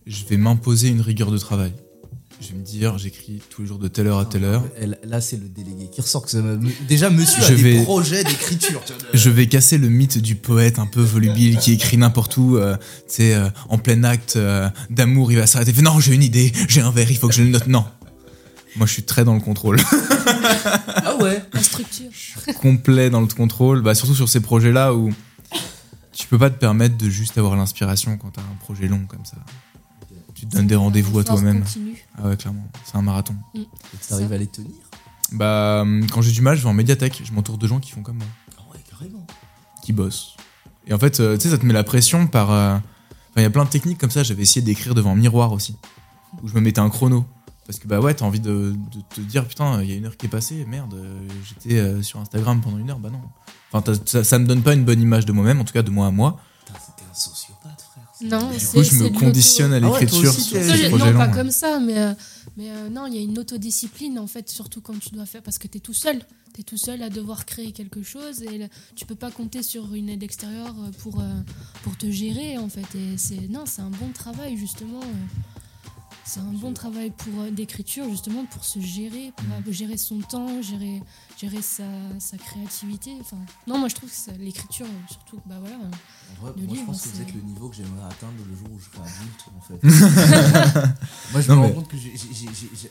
je 0.07 0.25
vais 0.27 0.37
m'imposer 0.37 0.89
une 0.89 1.01
rigueur 1.01 1.31
de 1.31 1.39
travail. 1.39 1.73
Je 2.43 2.53
vais 2.53 2.59
me 2.59 2.65
dire, 2.65 2.97
j'écris 2.97 3.41
tous 3.51 3.63
les 3.63 3.69
jours 3.69 3.79
de 3.79 3.87
telle 3.87 4.07
heure 4.07 4.19
à 4.19 4.25
telle 4.25 4.45
heure. 4.45 4.65
Là, 5.05 5.21
c'est 5.21 5.37
le 5.37 5.47
délégué 5.49 5.91
qui 5.91 6.01
ressort. 6.01 6.25
Que 6.25 6.31
ça 6.31 6.39
Déjà, 6.89 7.11
monsieur 7.11 7.43
Je 7.43 7.53
a 7.53 7.55
des 7.57 7.63
vais- 7.63 7.83
projets 7.83 8.25
d'écriture. 8.25 8.81
Je 9.13 9.29
vais 9.31 9.47
casser 9.47 9.77
le 9.77 9.89
mythe 9.91 10.17
du 10.19 10.37
poète 10.37 10.79
un 10.79 10.87
peu 10.87 11.03
volubile 11.03 11.59
qui 11.59 11.73
écrit 11.73 11.99
n'importe 11.99 12.37
où, 12.39 12.57
euh, 12.57 12.77
tu 13.09 13.17
sais, 13.17 13.35
euh, 13.35 13.51
en 13.69 13.77
plein 13.77 14.03
acte 14.05 14.37
euh, 14.37 14.71
d'amour, 14.89 15.31
il 15.33 15.37
va 15.39 15.47
s'arrêter. 15.47 15.73
Non, 15.83 16.01
j'ai 16.01 16.15
une 16.15 16.23
idée, 16.23 16.51
j'ai 16.69 16.81
un 16.81 16.91
verre, 16.91 17.11
il 17.11 17.19
faut 17.19 17.29
que 17.29 17.35
je 17.35 17.43
le 17.43 17.51
note. 17.51 17.67
Non. 17.67 17.85
Moi, 18.77 18.87
je 18.87 18.93
suis 18.93 19.03
très 19.03 19.25
dans 19.25 19.35
le 19.35 19.41
contrôle. 19.41 19.79
Ah 21.03 21.17
ouais 21.17 21.43
La 21.53 21.63
structure. 21.63 22.11
complet 22.61 23.11
dans 23.11 23.21
le 23.21 23.27
contrôle, 23.27 23.83
bah, 23.83 23.95
surtout 23.95 24.15
sur 24.15 24.29
ces 24.29 24.41
projets-là 24.41 24.95
où 24.95 25.11
tu 26.13 26.27
peux 26.29 26.39
pas 26.39 26.51
te 26.51 26.59
permettre 26.59 26.97
de 26.97 27.09
juste 27.09 27.37
avoir 27.39 27.57
l'inspiration 27.57 28.17
quand 28.17 28.31
t'as 28.31 28.43
un 28.43 28.57
projet 28.61 28.87
long 28.87 29.05
comme 29.09 29.25
ça. 29.25 29.37
Tu 30.35 30.47
te 30.47 30.57
donnes 30.57 30.67
des 30.67 30.77
rendez-vous 30.77 31.19
à 31.19 31.25
toi-même. 31.25 31.65
Ah 32.17 32.29
ouais, 32.29 32.37
clairement, 32.37 32.67
c'est 32.85 32.97
un 32.97 33.03
marathon. 33.03 33.35
Et 33.55 33.67
tu 34.07 34.13
arrives 34.15 34.33
à 34.33 34.39
les 34.39 34.47
tenir 34.47 34.71
Bah, 35.33 35.81
hum, 35.83 36.07
quand 36.11 36.23
j'ai 36.23 36.33
du 36.33 36.41
mal, 36.43 36.57
je 36.57 36.63
vais 36.63 36.69
en 36.69 36.75
médiathèque, 36.75 37.21
je 37.25 37.33
m'entoure 37.33 37.59
de 37.59 37.67
gens 37.67 37.81
qui 37.81 37.91
font 37.91 38.03
comme 38.03 38.19
moi, 38.19 38.27
Ah 38.59 38.63
ouais, 38.73 38.81
carrément. 38.91 39.27
qui 39.83 39.93
bossent. 39.93 40.37
Et 40.87 40.95
en 40.95 40.99
fait, 40.99 41.21
euh, 41.21 41.37
tu 41.37 41.43
sais, 41.45 41.51
ça 41.51 41.59
te 41.59 41.67
met 41.67 41.75
la 41.75 41.85
pression 41.85 42.27
par. 42.27 42.51
euh, 42.51 42.77
Enfin, 43.33 43.41
il 43.41 43.43
y 43.43 43.47
a 43.47 43.51
plein 43.51 43.65
de 43.65 43.71
techniques 43.71 43.99
comme 43.99 44.11
ça, 44.11 44.23
j'avais 44.25 44.43
essayé 44.43 44.61
d'écrire 44.65 44.93
devant 44.95 45.13
un 45.13 45.17
miroir 45.17 45.53
aussi, 45.53 45.77
où 46.43 46.49
je 46.49 46.55
me 46.55 46.61
mettais 46.61 46.81
un 46.81 46.91
chrono. 46.91 47.25
Parce 47.71 47.79
que 47.79 47.87
bah 47.87 48.01
ouais, 48.01 48.13
t'as 48.15 48.25
envie 48.25 48.41
de, 48.41 48.75
de 48.91 49.01
te 49.15 49.21
dire 49.21 49.47
putain, 49.47 49.81
il 49.81 49.89
y 49.89 49.93
a 49.93 49.95
une 49.95 50.05
heure 50.05 50.17
qui 50.17 50.27
est 50.27 50.29
passée, 50.29 50.65
merde, 50.67 50.93
euh, 50.95 51.21
j'étais 51.47 51.79
euh, 51.79 52.03
sur 52.03 52.19
Instagram 52.19 52.61
pendant 52.61 52.79
une 52.79 52.91
heure, 52.91 52.99
bah 52.99 53.11
non. 53.11 53.21
Enfin, 53.73 53.95
ça, 54.07 54.25
ça 54.25 54.41
me 54.41 54.45
donne 54.49 54.63
pas 54.65 54.75
une 54.75 54.85
bonne 54.85 55.01
image 55.01 55.25
de 55.25 55.31
moi-même, 55.31 55.61
en 55.61 55.65
tout 55.65 55.73
cas 55.73 55.83
de 55.83 55.91
moi 55.91 56.09
à 56.09 56.11
moi. 56.11 56.41
Putain, 56.67 56.81
c'était 56.85 57.09
un 57.09 57.15
sociopathe, 57.15 57.81
frère. 57.81 58.03
Non, 58.23 58.51
Du 58.51 58.67
coup, 58.67 58.83
je 58.83 58.95
me 58.97 59.09
conditionne 59.11 59.73
à 59.73 59.77
Ah 59.77 59.89
ouais, 59.89 60.01
l'écriture 60.01 60.33
sur 60.33 60.59
t'es- 60.59 60.77
j'ai- 60.77 60.89
projets 60.89 61.13
non, 61.13 61.19
pas 61.19 61.29
comme 61.29 61.53
ça, 61.53 61.79
mais, 61.79 61.97
euh, 61.97 62.13
mais 62.57 62.71
euh, 62.73 62.89
non, 62.91 63.07
il 63.07 63.15
y 63.15 63.19
a 63.19 63.23
une 63.23 63.39
autodiscipline 63.39 64.19
en 64.19 64.27
fait, 64.27 64.51
surtout 64.51 64.81
quand 64.81 64.99
tu 64.99 65.11
dois 65.11 65.27
faire, 65.27 65.43
parce 65.45 65.59
que 65.59 65.69
tu 65.69 65.79
es 65.79 65.81
tout 65.81 65.95
seul. 65.95 66.19
Tu 66.53 66.63
es 66.63 66.65
tout 66.65 66.77
seul 66.77 67.01
à 67.05 67.09
devoir 67.09 67.47
créer 67.47 67.71
quelque 67.71 68.03
chose 68.03 68.43
et 68.43 68.69
tu 68.97 69.07
peux 69.07 69.15
pas 69.15 69.31
compter 69.31 69.63
sur 69.63 69.95
une 69.95 70.09
aide 70.09 70.25
extérieure 70.25 70.75
pour, 70.99 71.21
euh, 71.21 71.25
pour 71.85 71.97
te 71.97 72.11
gérer 72.11 72.59
en 72.59 72.69
fait. 72.69 72.97
Et 72.97 73.17
c'est 73.17 73.47
non, 73.49 73.63
c'est 73.67 73.83
un 73.83 73.91
bon 73.91 74.09
travail 74.13 74.57
justement. 74.57 74.99
C'est 76.33 76.39
un 76.39 76.53
bon 76.53 76.73
travail 76.73 77.11
pour 77.11 77.41
euh, 77.41 77.51
d'écriture 77.51 78.09
justement 78.09 78.45
pour 78.45 78.63
se 78.65 78.79
gérer, 78.79 79.33
pour 79.37 79.47
Mm. 79.49 79.53
euh, 79.67 79.73
gérer 79.73 79.97
son 79.97 80.21
temps, 80.21 80.63
gérer, 80.63 81.03
gérer 81.37 81.61
sa, 81.61 81.83
sa 82.21 82.37
créativité. 82.39 83.17
Enfin, 83.21 83.37
non, 83.67 83.79
moi 83.79 83.89
je 83.89 83.97
trouve 83.97 84.09
que 84.09 84.31
l'écriture, 84.39 84.87
euh, 84.87 85.09
surtout, 85.11 85.41
bah 85.45 85.57
voilà. 85.59 85.75
En 85.77 86.43
vrai, 86.43 86.53
moi, 86.57 86.77
je 86.77 86.85
pense 86.85 87.03
que 87.03 87.09
vous 87.09 87.15
c'est- 87.17 87.23
êtes 87.23 87.35
le 87.35 87.41
niveau 87.41 87.69
que 87.69 87.75
j'aimerais 87.75 88.07
atteindre 88.07 88.35
le 88.49 88.55
jour 88.57 88.69
où 88.71 88.79
je 88.79 88.85
serai 88.85 89.09
adulte, 89.09 89.45
en 89.57 89.61
fait. 89.61 89.83
moi, 91.33 91.41
je 91.41 91.49
Non, 91.51 91.57
me 91.57 91.63
rends 91.67 91.73
compte 91.73 91.89
que 91.89 91.97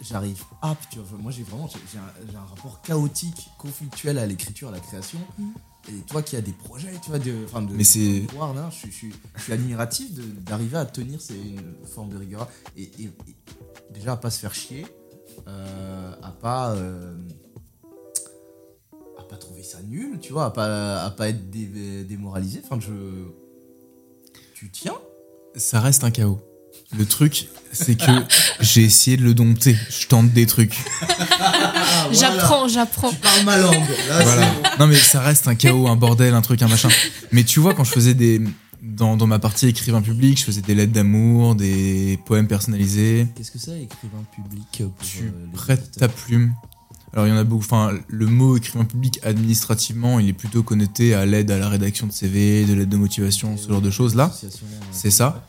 j'arrive 0.01 0.43
up, 0.65 0.77
tu 0.91 0.99
vois. 0.99 1.17
Moi, 1.19 1.31
j'ai 1.31 1.43
vraiment 1.43 1.69
j'ai- 1.69 1.97
un, 1.97 2.45
rapport 2.45 2.81
chaotique, 2.81 3.49
conflictuel 3.57 4.17
à 4.17 4.27
l'écriture, 4.27 4.67
à 4.67 4.71
la 4.73 4.81
création. 4.81 5.19
Mhm. 5.37 5.53
Et 5.89 6.01
toi 6.07 6.21
qui 6.21 6.35
as 6.35 6.41
des 6.41 6.51
projets, 6.51 6.91
tu 7.03 7.09
vois, 7.09 7.19
de, 7.19 7.33
enfin, 7.45 7.61
de, 7.63 7.73
Mais 7.73 7.83
c'est- 7.83 8.21
je, 8.23 8.75
suis- 8.75 8.91
je, 8.91 8.95
suis- 8.95 9.13
je 9.35 9.41
suis 9.41 9.53
admiratif 9.53 10.13
de- 10.13 10.21
d'arriver 10.41 10.77
à 10.77 10.85
tenir 10.85 11.19
c'est 11.21 11.33
une 11.33 11.85
forme 11.85 12.09
de 12.09 12.17
rigueur. 12.17 12.47
Et, 12.77 12.83
et- 12.83 13.03
et 13.05 13.35
déjà, 13.93 14.13
à 14.13 14.17
pas 14.17 14.29
se 14.29 14.39
faire 14.39 14.53
chier, 14.53 14.85
euh, 15.47 16.11
à 16.21 16.31
pas. 16.31 16.73
euh, 16.75 17.15
à 19.17 19.23
pas 19.23 19.37
trouver 19.37 19.63
ça 19.63 19.81
nul, 19.81 20.19
tu 20.19 20.31
vois, 20.33 20.45
à 20.45 20.51
pas, 20.51 21.01
à 21.03 21.09
pas 21.11 21.29
être 21.29 21.49
dé- 21.49 22.03
démoralisé. 22.03 22.61
Enfin, 22.63 22.79
je. 22.79 22.91
Tu 24.53 24.69
tiens? 24.71 24.95
Ça 25.55 25.79
reste 25.79 26.03
un 26.03 26.11
chaos. 26.11 26.39
Le 26.97 27.05
truc, 27.05 27.47
c'est 27.71 27.95
que 27.95 28.11
j'ai 28.61 28.83
essayé 28.83 29.15
de 29.17 29.23
le 29.23 29.33
dompter. 29.33 29.75
Je 29.89 30.07
tente 30.07 30.31
des 30.31 30.45
trucs. 30.45 30.75
J'apprends, 32.11 32.67
j'apprends. 32.67 33.09
Tu 33.11 33.17
parles 33.17 33.43
ma 33.45 33.57
langue. 33.57 33.73
Là, 34.07 34.23
Voilà. 34.23 34.41
c'est 34.41 34.61
bon. 34.63 34.69
Non 34.79 34.87
mais 34.87 34.95
ça 34.95 35.21
reste 35.21 35.47
un 35.47 35.55
chaos, 35.55 35.87
un 35.87 35.95
bordel, 35.95 36.33
un 36.33 36.41
truc, 36.41 36.61
un 36.63 36.67
machin. 36.67 36.89
Mais 37.31 37.43
tu 37.43 37.59
vois, 37.59 37.73
quand 37.73 37.83
je 37.83 37.91
faisais 37.91 38.13
des... 38.13 38.41
Dans, 38.81 39.17
dans 39.17 39.27
ma 39.27 39.39
partie 39.39 39.67
écrivain 39.67 40.01
public, 40.01 40.39
je 40.39 40.45
faisais 40.45 40.61
des 40.61 40.73
lettres 40.73 40.93
d'amour, 40.93 41.53
des 41.53 42.17
poèmes 42.25 42.47
personnalisés. 42.47 43.27
Qu'est-ce 43.35 43.51
que 43.51 43.59
c'est, 43.59 43.83
écrivain 43.83 44.23
public 44.33 44.65
pour, 44.79 45.05
Tu 45.05 45.25
euh, 45.25 45.31
prêtes 45.53 45.91
ta 45.97 46.07
plume. 46.07 46.53
Alors 47.13 47.27
il 47.27 47.29
y 47.29 47.33
en 47.33 47.37
a 47.37 47.43
beaucoup. 47.43 47.63
Enfin, 47.65 47.91
le 48.07 48.25
mot 48.25 48.55
écrivain 48.55 48.85
public 48.85 49.19
administrativement, 49.23 50.19
il 50.19 50.29
est 50.29 50.33
plutôt 50.33 50.63
connoté 50.63 51.13
à 51.13 51.25
l'aide 51.25 51.51
à 51.51 51.57
la 51.57 51.67
rédaction 51.67 52.07
de 52.07 52.13
CV, 52.13 52.63
de 52.65 52.73
l'aide 52.73 52.87
de 52.89 52.95
motivation, 52.97 53.57
ce 53.57 53.67
genre 53.67 53.81
de 53.81 53.91
choses 53.91 54.15
là. 54.15 54.25
Association, 54.25 54.65
euh, 54.71 54.85
C'est 54.93 55.11
ça. 55.11 55.45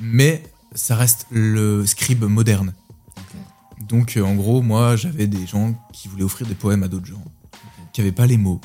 Mais 0.00 0.44
ça 0.74 0.96
reste 0.96 1.26
le 1.30 1.86
scribe 1.86 2.24
moderne. 2.24 2.74
Donc 3.88 4.16
euh, 4.16 4.22
en 4.22 4.34
gros, 4.34 4.60
moi 4.62 4.96
j'avais 4.96 5.26
des 5.26 5.46
gens 5.46 5.74
qui 5.92 6.08
voulaient 6.08 6.24
offrir 6.24 6.46
des 6.46 6.54
poèmes 6.54 6.82
à 6.82 6.88
d'autres 6.88 7.06
gens, 7.06 7.24
qui 7.92 8.00
n'avaient 8.00 8.12
pas 8.12 8.26
les 8.26 8.36
mots. 8.36 8.60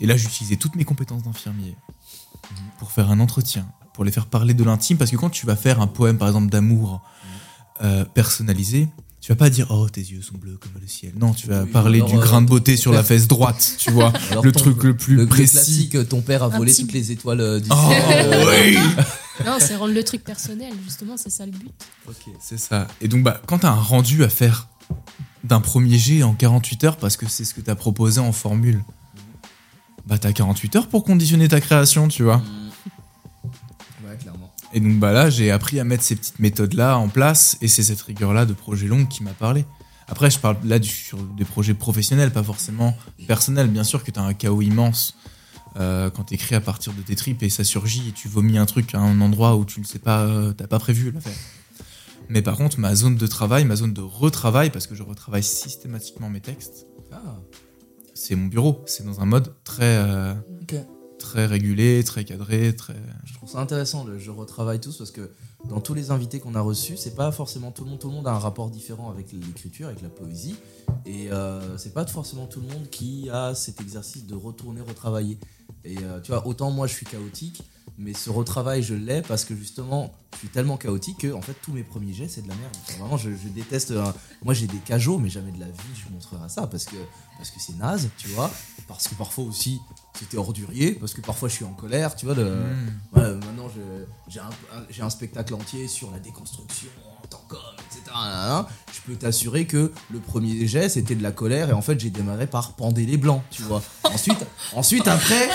Et 0.00 0.06
là 0.06 0.16
j'utilisais 0.16 0.56
toutes 0.56 0.74
mes 0.76 0.84
compétences 0.84 1.22
d'infirmier 1.22 1.76
pour 2.78 2.90
faire 2.92 3.10
un 3.10 3.20
entretien, 3.20 3.66
pour 3.94 4.04
les 4.04 4.10
faire 4.12 4.26
parler 4.26 4.54
de 4.54 4.64
l'intime, 4.64 4.96
parce 4.96 5.10
que 5.10 5.16
quand 5.16 5.30
tu 5.30 5.46
vas 5.46 5.56
faire 5.56 5.80
un 5.80 5.86
poème 5.86 6.18
par 6.18 6.28
exemple 6.28 6.50
d'amour 6.50 7.02
euh, 7.82 8.04
personnalisé, 8.04 8.88
tu 9.20 9.30
vas 9.30 9.36
pas 9.36 9.50
dire 9.50 9.68
oh 9.70 9.88
tes 9.88 10.00
yeux 10.00 10.20
sont 10.22 10.36
bleus 10.36 10.58
comme 10.60 10.72
le 10.80 10.88
ciel. 10.88 11.12
Non, 11.16 11.32
tu 11.32 11.46
vas 11.46 11.62
Oui, 11.62 11.70
parler 11.70 11.98
alors, 12.00 12.10
du 12.10 12.16
euh, 12.16 12.20
grain 12.20 12.42
de 12.42 12.48
beauté 12.48 12.76
sur 12.76 12.90
la 12.92 13.04
fesse 13.04 13.28
droite, 13.28 13.76
tu 13.78 13.92
vois, 13.92 14.12
Alors, 14.32 14.44
le 14.44 14.50
ton- 14.50 14.58
truc 14.60 14.82
le 14.82 14.96
plus 14.96 15.14
le, 15.14 15.22
le 15.22 15.28
précis. 15.28 15.52
classique, 15.52 15.94
euh, 15.94 16.04
ton 16.04 16.20
père 16.22 16.42
a 16.42 16.48
volé 16.48 16.74
toutes 16.74 16.92
les 16.92 17.12
étoiles 17.12 17.40
euh, 17.40 17.60
du 17.60 17.68
Oh 17.70 17.88
ciel. 17.88 18.46
oui 18.48 18.78
Non, 19.46 19.56
c'est 19.58 19.76
rendre 19.76 19.94
le 19.94 20.04
truc 20.04 20.22
personnel, 20.24 20.72
justement, 20.84 21.16
c'est 21.16 21.30
ça 21.30 21.46
le 21.46 21.52
but. 21.52 21.70
Ok. 22.08 22.32
C'est 22.40 22.58
ça. 22.58 22.86
Et 23.00 23.08
donc, 23.08 23.22
bah, 23.22 23.40
quand 23.46 23.60
t'as 23.60 23.70
un 23.70 23.80
rendu 23.80 24.24
à 24.24 24.28
faire 24.28 24.68
d'un 25.44 25.60
premier 25.60 25.98
jet 25.98 26.22
en 26.22 26.34
48 26.34 26.84
heures, 26.84 26.96
parce 26.96 27.16
que 27.16 27.26
c'est 27.28 27.44
ce 27.44 27.54
que 27.54 27.60
t'as 27.60 27.74
proposé 27.74 28.20
en 28.20 28.32
formule, 28.32 28.82
bah, 30.06 30.18
t'as 30.18 30.32
48 30.32 30.76
heures 30.76 30.86
pour 30.88 31.02
conditionner 31.04 31.48
ta 31.48 31.60
création, 31.60 32.08
tu 32.08 32.22
vois. 32.22 32.42
Ouais, 34.06 34.16
clairement. 34.20 34.52
Et 34.72 34.80
donc, 34.80 34.98
bah, 34.98 35.12
là, 35.12 35.30
j'ai 35.30 35.50
appris 35.50 35.80
à 35.80 35.84
mettre 35.84 36.02
ces 36.04 36.16
petites 36.16 36.38
méthodes-là 36.38 36.98
en 36.98 37.08
place, 37.08 37.56
et 37.60 37.68
c'est 37.68 37.82
cette 37.82 38.02
rigueur-là 38.02 38.44
de 38.46 38.52
projet 38.52 38.86
long 38.86 39.06
qui 39.06 39.22
m'a 39.22 39.32
parlé. 39.32 39.64
Après, 40.08 40.30
je 40.30 40.38
parle 40.38 40.56
là 40.64 40.78
du- 40.78 40.88
sur 40.88 41.18
des 41.18 41.44
projets 41.44 41.74
professionnels, 41.74 42.32
pas 42.32 42.42
forcément 42.42 42.94
personnels. 43.26 43.68
Bien 43.68 43.84
sûr 43.84 44.04
que 44.04 44.10
t'as 44.10 44.22
un 44.22 44.34
chaos 44.34 44.60
immense 44.60 45.14
euh, 45.76 46.10
quand 46.10 46.24
t'écris 46.24 46.54
à 46.54 46.60
partir 46.60 46.92
de 46.92 47.02
tes 47.02 47.16
tripes 47.16 47.42
et 47.42 47.50
ça 47.50 47.64
surgit 47.64 48.08
et 48.08 48.12
tu 48.12 48.28
vomis 48.28 48.58
un 48.58 48.66
truc 48.66 48.94
à 48.94 49.00
un 49.00 49.20
endroit 49.20 49.56
où 49.56 49.64
tu 49.64 49.80
ne 49.80 49.84
sais 49.84 49.98
pas, 49.98 50.22
euh, 50.22 50.52
t'as 50.52 50.66
pas 50.66 50.78
prévu 50.78 51.10
la 51.10 51.20
faire. 51.20 51.36
Mais 52.28 52.42
par 52.42 52.56
contre, 52.56 52.78
ma 52.78 52.94
zone 52.94 53.16
de 53.16 53.26
travail, 53.26 53.64
ma 53.64 53.76
zone 53.76 53.92
de 53.92 54.00
retravail, 54.00 54.70
parce 54.70 54.86
que 54.86 54.94
je 54.94 55.02
retravaille 55.02 55.42
systématiquement 55.42 56.30
mes 56.30 56.40
textes, 56.40 56.86
Ah, 57.10 57.40
c'est 58.14 58.34
mon 58.36 58.46
bureau. 58.46 58.82
C'est 58.86 59.04
dans 59.04 59.20
un 59.20 59.26
mode 59.26 59.52
très, 59.64 59.96
euh, 59.98 60.34
très 61.18 61.46
régulé, 61.46 62.02
très 62.04 62.24
cadré, 62.24 62.74
très. 62.74 62.96
Je 63.24 63.34
trouve 63.34 63.48
ça 63.48 63.60
intéressant, 63.60 64.04
le 64.04 64.18
je 64.18 64.30
retravaille 64.30 64.80
tous, 64.80 64.96
parce 64.96 65.10
que 65.10 65.30
dans 65.68 65.80
tous 65.80 65.94
les 65.94 66.10
invités 66.10 66.40
qu'on 66.40 66.54
a 66.54 66.60
reçus, 66.60 66.96
c'est 66.96 67.14
pas 67.14 67.30
forcément 67.32 67.70
tout 67.70 67.84
le 67.84 67.90
monde. 67.90 67.98
Tout 67.98 68.08
le 68.08 68.14
monde 68.14 68.26
a 68.26 68.32
un 68.32 68.38
rapport 68.38 68.70
différent 68.70 69.10
avec 69.10 69.32
l'écriture, 69.32 69.88
avec 69.88 70.02
la 70.02 70.08
poésie. 70.08 70.56
Et 71.06 71.30
euh, 71.30 71.76
c'est 71.78 71.94
pas 71.94 72.06
forcément 72.06 72.46
tout 72.46 72.60
le 72.60 72.68
monde 72.68 72.88
qui 72.90 73.28
a 73.30 73.54
cet 73.54 73.80
exercice 73.80 74.26
de 74.26 74.34
retourner 74.34 74.80
retravailler. 74.80 75.38
Et 75.84 75.96
euh, 75.98 76.20
tu 76.20 76.30
vois, 76.32 76.46
autant 76.46 76.70
moi 76.70 76.86
je 76.86 76.94
suis 76.94 77.06
chaotique, 77.06 77.62
mais 77.98 78.14
ce 78.14 78.30
retravail 78.30 78.82
je 78.82 78.94
l'ai 78.94 79.22
parce 79.22 79.44
que 79.44 79.54
justement 79.56 80.12
je 80.34 80.38
suis 80.38 80.48
tellement 80.48 80.76
chaotique 80.76 81.18
que 81.18 81.32
en 81.32 81.42
fait 81.42 81.54
tous 81.62 81.72
mes 81.72 81.82
premiers 81.82 82.12
jets 82.14 82.28
c'est 82.28 82.42
de 82.42 82.48
la 82.48 82.54
merde. 82.54 82.72
Enfin, 82.82 82.98
vraiment, 83.00 83.16
je, 83.16 83.30
je 83.30 83.48
déteste. 83.48 83.90
euh, 83.90 84.04
moi 84.44 84.54
j'ai 84.54 84.66
des 84.66 84.78
cajots, 84.78 85.18
mais 85.18 85.28
jamais 85.30 85.52
de 85.52 85.60
la 85.60 85.66
vie 85.66 85.94
je 85.94 86.12
montrerai 86.12 86.48
ça 86.48 86.66
parce 86.66 86.84
que 86.84 86.96
parce 87.36 87.50
que 87.50 87.60
c'est 87.60 87.76
naze, 87.76 88.08
tu 88.18 88.28
vois. 88.28 88.50
Parce 88.88 89.08
que 89.08 89.14
parfois 89.14 89.44
aussi 89.44 89.80
c'était 90.18 90.36
ordurier, 90.36 90.92
parce 90.92 91.14
que 91.14 91.20
parfois 91.20 91.48
je 91.48 91.54
suis 91.54 91.64
en 91.64 91.72
colère, 91.72 92.14
tu 92.14 92.26
vois. 92.26 92.34
Mm. 92.34 93.00
Ouais, 93.14 93.34
maintenant, 93.34 93.68
je- 93.74 94.04
j'ai 94.30 94.40
un, 94.40 94.44
un- 94.48 94.84
j'ai 94.90 95.02
un 95.02 95.10
spectacle 95.10 95.54
entier 95.54 95.88
sur 95.88 96.10
la 96.10 96.18
déconstruction 96.20 96.88
etc. 97.86 98.16
Je 98.92 99.00
peux 99.12 99.16
t'assurer 99.18 99.66
que 99.66 99.90
le 100.10 100.20
premier 100.20 100.66
jet, 100.66 100.88
c'était 100.88 101.14
de 101.14 101.22
la 101.22 101.32
colère, 101.32 101.70
et 101.70 101.72
en 101.72 101.82
fait, 101.82 101.98
j'ai 101.98 102.10
démarré 102.10 102.46
par 102.46 102.74
pender 102.74 103.04
les 103.06 103.16
blancs, 103.16 103.42
tu 103.50 103.62
vois. 103.62 103.82
Ensuite, 104.04 104.38
ensuite 104.74 105.08
après, 105.08 105.48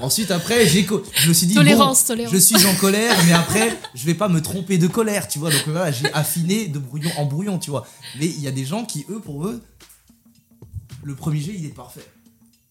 ensuite 0.00 0.30
après, 0.30 0.66
j'ai, 0.66 0.84
co- 0.86 1.02
je 1.14 1.28
me 1.28 1.34
suis 1.34 1.46
dit, 1.46 1.54
Tolérance, 1.54 2.02
bon, 2.02 2.06
tolérance. 2.08 2.32
je 2.34 2.38
suis 2.38 2.66
en 2.66 2.74
colère, 2.76 3.16
mais 3.26 3.32
après, 3.32 3.76
je 3.94 4.06
vais 4.06 4.14
pas 4.14 4.28
me 4.28 4.40
tromper 4.40 4.78
de 4.78 4.86
colère, 4.86 5.28
tu 5.28 5.38
vois. 5.38 5.50
Donc 5.50 5.62
voilà, 5.66 5.90
j'ai 5.92 6.10
affiné 6.14 6.66
de 6.68 6.78
brouillon 6.78 7.10
en 7.18 7.26
brouillon, 7.26 7.58
tu 7.58 7.70
vois. 7.70 7.86
Mais 8.18 8.26
il 8.26 8.40
y 8.40 8.48
a 8.48 8.52
des 8.52 8.64
gens 8.64 8.84
qui, 8.84 9.04
eux, 9.10 9.20
pour 9.20 9.46
eux, 9.46 9.62
le 11.02 11.14
premier 11.14 11.40
jet, 11.40 11.52
il 11.54 11.66
est 11.66 11.74
parfait. 11.74 12.06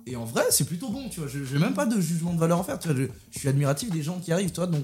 Et 0.05 0.15
en 0.15 0.25
vrai, 0.25 0.43
c'est 0.49 0.65
plutôt 0.65 0.89
bon, 0.89 1.07
tu 1.09 1.19
vois. 1.21 1.29
Je 1.29 1.39
n'ai 1.53 1.59
même 1.59 1.73
pas 1.75 1.85
de 1.85 1.99
jugement 2.01 2.33
de 2.33 2.39
valeur 2.39 2.59
à 2.59 2.63
faire, 2.63 2.79
tu 2.79 2.87
vois. 2.89 2.97
Je, 2.97 3.03
je 3.31 3.39
suis 3.39 3.47
admiratif 3.47 3.89
des 3.91 4.01
gens 4.03 4.19
qui 4.19 4.31
arrivent, 4.33 4.51
toi. 4.51 4.67
Donc, 4.67 4.83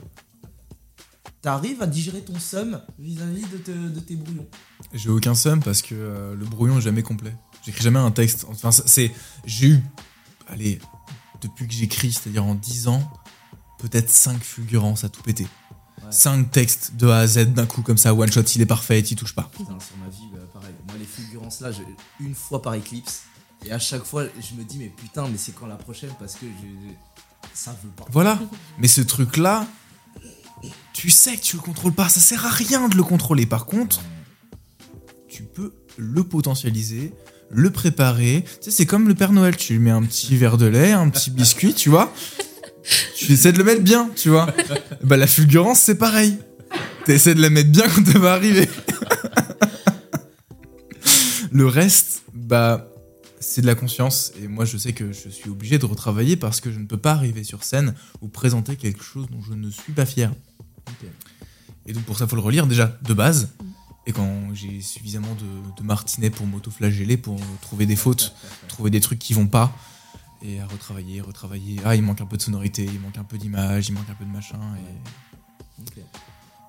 t'arrives 1.41 1.81
à 1.81 1.87
digérer 1.87 2.21
ton 2.21 2.37
seum 2.39 2.81
vis-à-vis 2.97 3.45
de, 3.47 3.57
te- 3.57 3.71
de 3.89 3.99
tes 3.99 4.15
brouillons. 4.15 4.47
J'ai 4.93 5.09
aucun 5.09 5.35
seum 5.35 5.61
parce 5.61 5.81
que 5.81 5.95
euh, 5.95 6.35
le 6.35 6.45
brouillon 6.45 6.77
est 6.79 6.81
jamais 6.81 7.03
complet. 7.03 7.35
J'écris 7.65 7.83
jamais 7.83 7.99
un 7.99 8.11
texte. 8.11 8.45
Enfin, 8.49 8.71
c'est. 8.71 9.11
J'ai 9.45 9.67
eu. 9.67 9.83
Allez, 10.47 10.79
depuis 11.41 11.67
que 11.67 11.73
j'écris, 11.73 12.11
c'est-à-dire 12.11 12.43
en 12.45 12.55
10 12.55 12.87
ans, 12.87 13.09
peut-être 13.77 14.09
5 14.09 14.41
fulgurances 14.41 15.03
à 15.03 15.09
tout 15.09 15.21
péter. 15.21 15.47
Ouais. 16.03 16.11
5 16.11 16.49
textes 16.51 16.95
de 16.95 17.07
A 17.07 17.19
à 17.19 17.27
Z 17.27 17.53
d'un 17.53 17.65
coup, 17.65 17.81
comme 17.81 17.97
ça, 17.97 18.13
one 18.15 18.31
shot, 18.31 18.41
il 18.55 18.61
est 18.61 18.65
parfait, 18.65 18.99
il 19.01 19.15
touche 19.15 19.35
pas. 19.35 19.49
Putain, 19.55 19.77
sur 19.79 19.97
ma 19.97 20.09
vie, 20.09 20.23
bah, 20.33 20.39
pareil. 20.53 20.73
Moi, 20.87 20.95
les 20.97 21.05
fulgurances 21.05 21.59
là, 21.61 21.71
je- 21.71 21.81
une 22.25 22.33
fois 22.35 22.61
par 22.61 22.73
éclipse. 22.73 23.23
Et 23.65 23.71
à 23.73 23.79
chaque 23.79 24.05
fois, 24.05 24.23
je 24.25 24.55
me 24.55 24.63
dis, 24.63 24.77
mais 24.77 24.87
putain, 24.87 25.27
mais 25.27 25.37
c'est 25.37 25.51
quand 25.51 25.67
la 25.67 25.75
prochaine? 25.75 26.11
Parce 26.17 26.35
que 26.35 26.45
je- 26.45 26.93
ça 27.53 27.75
veut 27.83 27.89
pas. 27.89 28.05
Voilà. 28.09 28.39
Mais 28.77 28.87
ce 28.87 29.01
truc-là, 29.01 29.67
tu 30.93 31.09
sais 31.09 31.35
que 31.37 31.41
tu 31.41 31.55
le 31.55 31.61
contrôles 31.61 31.93
pas. 31.93 32.09
Ça 32.09 32.19
sert 32.19 32.45
à 32.45 32.49
rien 32.49 32.87
de 32.89 32.95
le 32.95 33.03
contrôler. 33.03 33.45
Par 33.45 33.65
contre, 33.65 34.01
tu 35.27 35.43
peux 35.43 35.73
le 35.97 36.23
potentialiser, 36.23 37.13
le 37.49 37.69
préparer. 37.69 38.43
Tu 38.61 38.65
sais, 38.65 38.71
c'est 38.71 38.85
comme 38.85 39.07
le 39.07 39.15
Père 39.15 39.31
Noël. 39.31 39.55
Tu 39.55 39.73
lui 39.73 39.79
mets 39.79 39.91
un 39.91 40.03
petit 40.03 40.35
verre 40.35 40.57
de 40.57 40.65
lait, 40.65 40.91
un 40.91 41.09
petit 41.09 41.31
biscuit, 41.31 41.73
tu 41.73 41.89
vois. 41.89 42.13
Tu 43.15 43.33
essaies 43.33 43.51
de 43.51 43.57
le 43.57 43.63
mettre 43.63 43.81
bien, 43.81 44.09
tu 44.15 44.29
vois. 44.29 44.47
Bah, 45.03 45.17
la 45.17 45.27
fulgurance, 45.27 45.79
c'est 45.79 45.97
pareil. 45.97 46.37
Tu 47.05 47.11
essaies 47.11 47.35
de 47.35 47.41
la 47.41 47.49
mettre 47.49 47.69
bien 47.69 47.87
quand 47.87 48.03
elle 48.07 48.17
va 48.17 48.33
arriver. 48.33 48.67
le 51.51 51.67
reste, 51.67 52.23
bah, 52.33 52.89
c'est 53.39 53.61
de 53.61 53.67
la 53.67 53.75
conscience. 53.75 54.31
Et 54.41 54.47
moi, 54.47 54.65
je 54.65 54.77
sais 54.77 54.93
que 54.93 55.11
je 55.11 55.29
suis 55.29 55.49
obligé 55.49 55.77
de 55.77 55.85
retravailler 55.85 56.35
parce 56.35 56.61
que 56.61 56.71
je 56.71 56.79
ne 56.79 56.85
peux 56.85 56.97
pas 56.97 57.11
arriver 57.11 57.43
sur 57.43 57.63
scène 57.63 57.93
ou 58.21 58.27
présenter 58.27 58.75
quelque 58.75 59.03
chose 59.03 59.27
dont 59.31 59.41
je 59.41 59.53
ne 59.53 59.69
suis 59.69 59.93
pas 59.93 60.05
fier. 60.05 60.31
Et 61.85 61.93
donc, 61.93 62.03
pour 62.03 62.17
ça, 62.17 62.25
il 62.25 62.29
faut 62.29 62.35
le 62.35 62.41
relire 62.41 62.67
déjà 62.67 62.97
de 63.01 63.13
base. 63.13 63.53
Et 64.05 64.11
quand 64.11 64.53
j'ai 64.53 64.81
suffisamment 64.81 65.35
de, 65.35 65.81
de 65.81 65.83
martinet 65.85 66.29
pour 66.29 66.47
m'auto-flageller, 66.47 67.17
pour 67.17 67.39
trouver 67.61 67.85
des 67.85 67.95
fautes, 67.95 68.33
trouver 68.67 68.89
des 68.89 69.01
trucs 69.01 69.19
qui 69.19 69.33
vont 69.33 69.47
pas, 69.47 69.71
et 70.41 70.59
à 70.59 70.65
retravailler, 70.67 71.21
retravailler. 71.21 71.79
Ah, 71.83 71.95
il 71.95 72.01
manque 72.01 72.21
un 72.21 72.25
peu 72.25 72.37
de 72.37 72.41
sonorité, 72.41 72.85
il 72.85 72.99
manque 72.99 73.17
un 73.17 73.23
peu 73.23 73.37
d'image, 73.37 73.89
il 73.89 73.93
manque 73.93 74.09
un 74.09 74.13
peu 74.13 74.25
de 74.25 74.31
machin. 74.31 74.59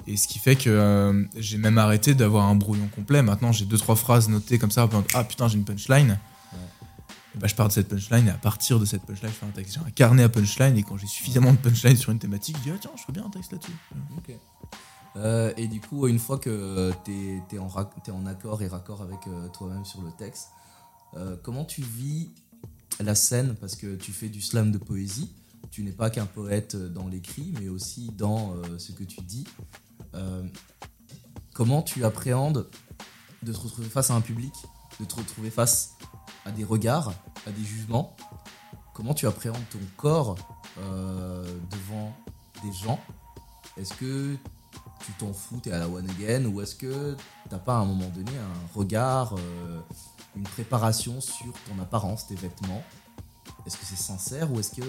Et 0.07 0.16
ce 0.16 0.27
qui 0.27 0.39
fait 0.39 0.57
que 0.57 0.71
euh, 0.71 1.25
j'ai 1.37 1.59
même 1.59 1.79
arrêté 1.79 2.14
d'avoir 2.14 2.47
un 2.47 2.57
brouillon 2.57 2.89
complet. 2.89 3.23
Maintenant, 3.23 3.53
j'ai 3.53 3.64
deux, 3.64 3.79
trois 3.79 3.97
phrases 3.97 4.29
notées 4.29 4.59
comme 4.59 4.71
ça. 4.71 4.89
Ah 5.14 5.25
putain, 5.25 5.47
j'ai 5.49 5.57
une 5.57 5.64
punchline. 5.64 6.18
Bah, 7.37 7.47
je 7.47 7.55
pars 7.55 7.68
de 7.68 7.72
cette 7.72 7.89
punchline 7.89 8.26
et 8.26 8.31
à 8.31 8.39
partir 8.39 8.81
de 8.81 8.85
cette 8.85 9.03
punchline, 9.03 9.31
je 9.31 9.37
fais 9.37 9.47
un 9.47 9.51
texte. 9.51 9.74
J'ai 9.74 9.81
un 9.81 9.91
carnet 9.91 10.24
à 10.24 10.28
punchline 10.28 10.76
et 10.76 10.83
quand 10.83 10.97
j'ai 10.97 11.07
suffisamment 11.07 11.53
de 11.53 11.59
punchline 11.59 11.97
sur 11.97 12.11
une 12.11 12.18
thématique, 12.18 12.57
je 12.59 12.62
dis 12.64 12.70
ah 12.74 12.78
tiens, 12.81 12.91
je 12.97 13.03
ferais 13.03 13.12
bien 13.12 13.24
un 13.24 13.31
texte 13.31 13.53
là-dessus. 13.53 13.72
Ok. 14.16 14.35
Euh, 15.16 15.53
et 15.57 15.66
du 15.68 15.81
coup, 15.81 16.07
une 16.07 16.18
fois 16.18 16.39
que 16.39 16.93
t'es 17.05 17.43
es 17.53 17.59
en, 17.59 17.68
rac- 17.68 17.91
t'es 18.05 18.11
en 18.12 18.26
accord 18.26 18.62
et 18.62 18.68
raccord 18.68 19.03
avec 19.03 19.26
euh, 19.26 19.49
toi-même 19.49 19.85
sur 19.85 20.03
le 20.03 20.11
texte, 20.12 20.49
euh, 21.14 21.37
comment 21.43 21.64
tu 21.64 21.83
vis 21.83 22.31
la 23.01 23.14
scène? 23.14 23.55
Parce 23.61 23.76
que 23.76 23.97
tu 23.97 24.12
fais 24.12 24.28
du 24.28 24.41
slam 24.41 24.70
de 24.70 24.78
poésie, 24.78 25.33
tu 25.70 25.83
n'es 25.83 25.93
pas 25.93 26.11
qu'un 26.11 26.26
poète 26.26 26.76
dans 26.76 27.09
l'écrit, 27.09 27.53
mais 27.61 27.68
aussi 27.68 28.11
dans 28.16 28.55
ce 28.78 28.93
que 28.93 29.05
tu 29.05 29.20
dis. 29.22 29.45
Comment 31.55 31.83
tu 31.83 32.05
appréhendes 32.05 32.68
de 33.43 33.53
te 33.53 33.59
retrouver 33.59 33.89
face 33.89 34.11
à 34.11 34.14
un 34.14 34.20
public, 34.20 34.53
de 34.99 35.05
te 35.05 35.14
retrouver 35.14 35.51
face 35.51 35.93
à 36.45 36.51
des 36.51 36.64
regards, 36.64 37.12
à 37.47 37.51
des 37.51 37.64
jugements. 37.64 38.16
Comment 38.93 39.14
tu 39.14 39.26
appréhendes 39.26 39.68
ton 39.70 39.78
corps 39.97 40.36
euh, 40.78 41.45
devant 41.70 42.14
des 42.62 42.72
gens? 42.72 43.01
Est-ce 43.76 43.95
que 43.95 44.36
tu 45.05 45.12
t'en 45.12 45.32
fous, 45.32 45.61
t'es 45.62 45.72
à 45.72 45.78
la 45.78 45.88
one 45.88 46.09
again, 46.11 46.45
ou 46.45 46.61
est-ce 46.61 46.74
que 46.74 47.16
t'as 47.49 47.59
pas 47.59 47.76
à 47.76 47.78
un 47.78 47.86
moment 47.86 48.09
donné 48.09 48.32
un 48.36 48.78
regard, 48.78 49.34
euh, 49.36 49.80
une 50.36 50.43
préparation 50.43 51.20
sur 51.20 51.53
ton 51.68 51.80
apparence, 51.80 52.26
tes 52.26 52.34
vêtements? 52.34 52.82
Est-ce 53.66 53.76
que 53.76 53.84
c'est 53.84 53.97
sincère 53.97 54.51
ou 54.53 54.61
est-ce 54.61 54.72
que 54.72 54.86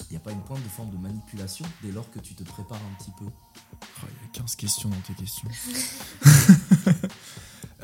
il 0.00 0.10
n'y 0.10 0.16
a 0.16 0.20
pas 0.20 0.32
une 0.32 0.40
pointe 0.40 0.62
de 0.62 0.68
forme 0.68 0.90
de 0.90 0.96
manipulation 0.96 1.64
dès 1.82 1.92
lors 1.92 2.10
que 2.10 2.18
tu 2.18 2.34
te 2.34 2.42
prépares 2.42 2.80
un 2.80 2.94
petit 2.98 3.12
peu? 3.12 3.26
Oh, 3.26 4.06
Il 4.08 4.26
y 4.26 4.28
a 4.28 4.40
15 4.40 4.56
questions 4.56 4.88
dans 4.88 4.96
tes 4.96 5.14
questions. 5.14 5.48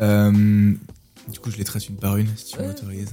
Euh, 0.01 0.75
du 1.29 1.39
coup, 1.39 1.51
je 1.51 1.57
les 1.57 1.65
traite 1.65 1.89
une 1.89 1.97
par 1.97 2.17
une, 2.17 2.29
si 2.37 2.53
tu 2.53 2.59
Ouais, 2.59 2.67
m'autorises. 2.67 3.11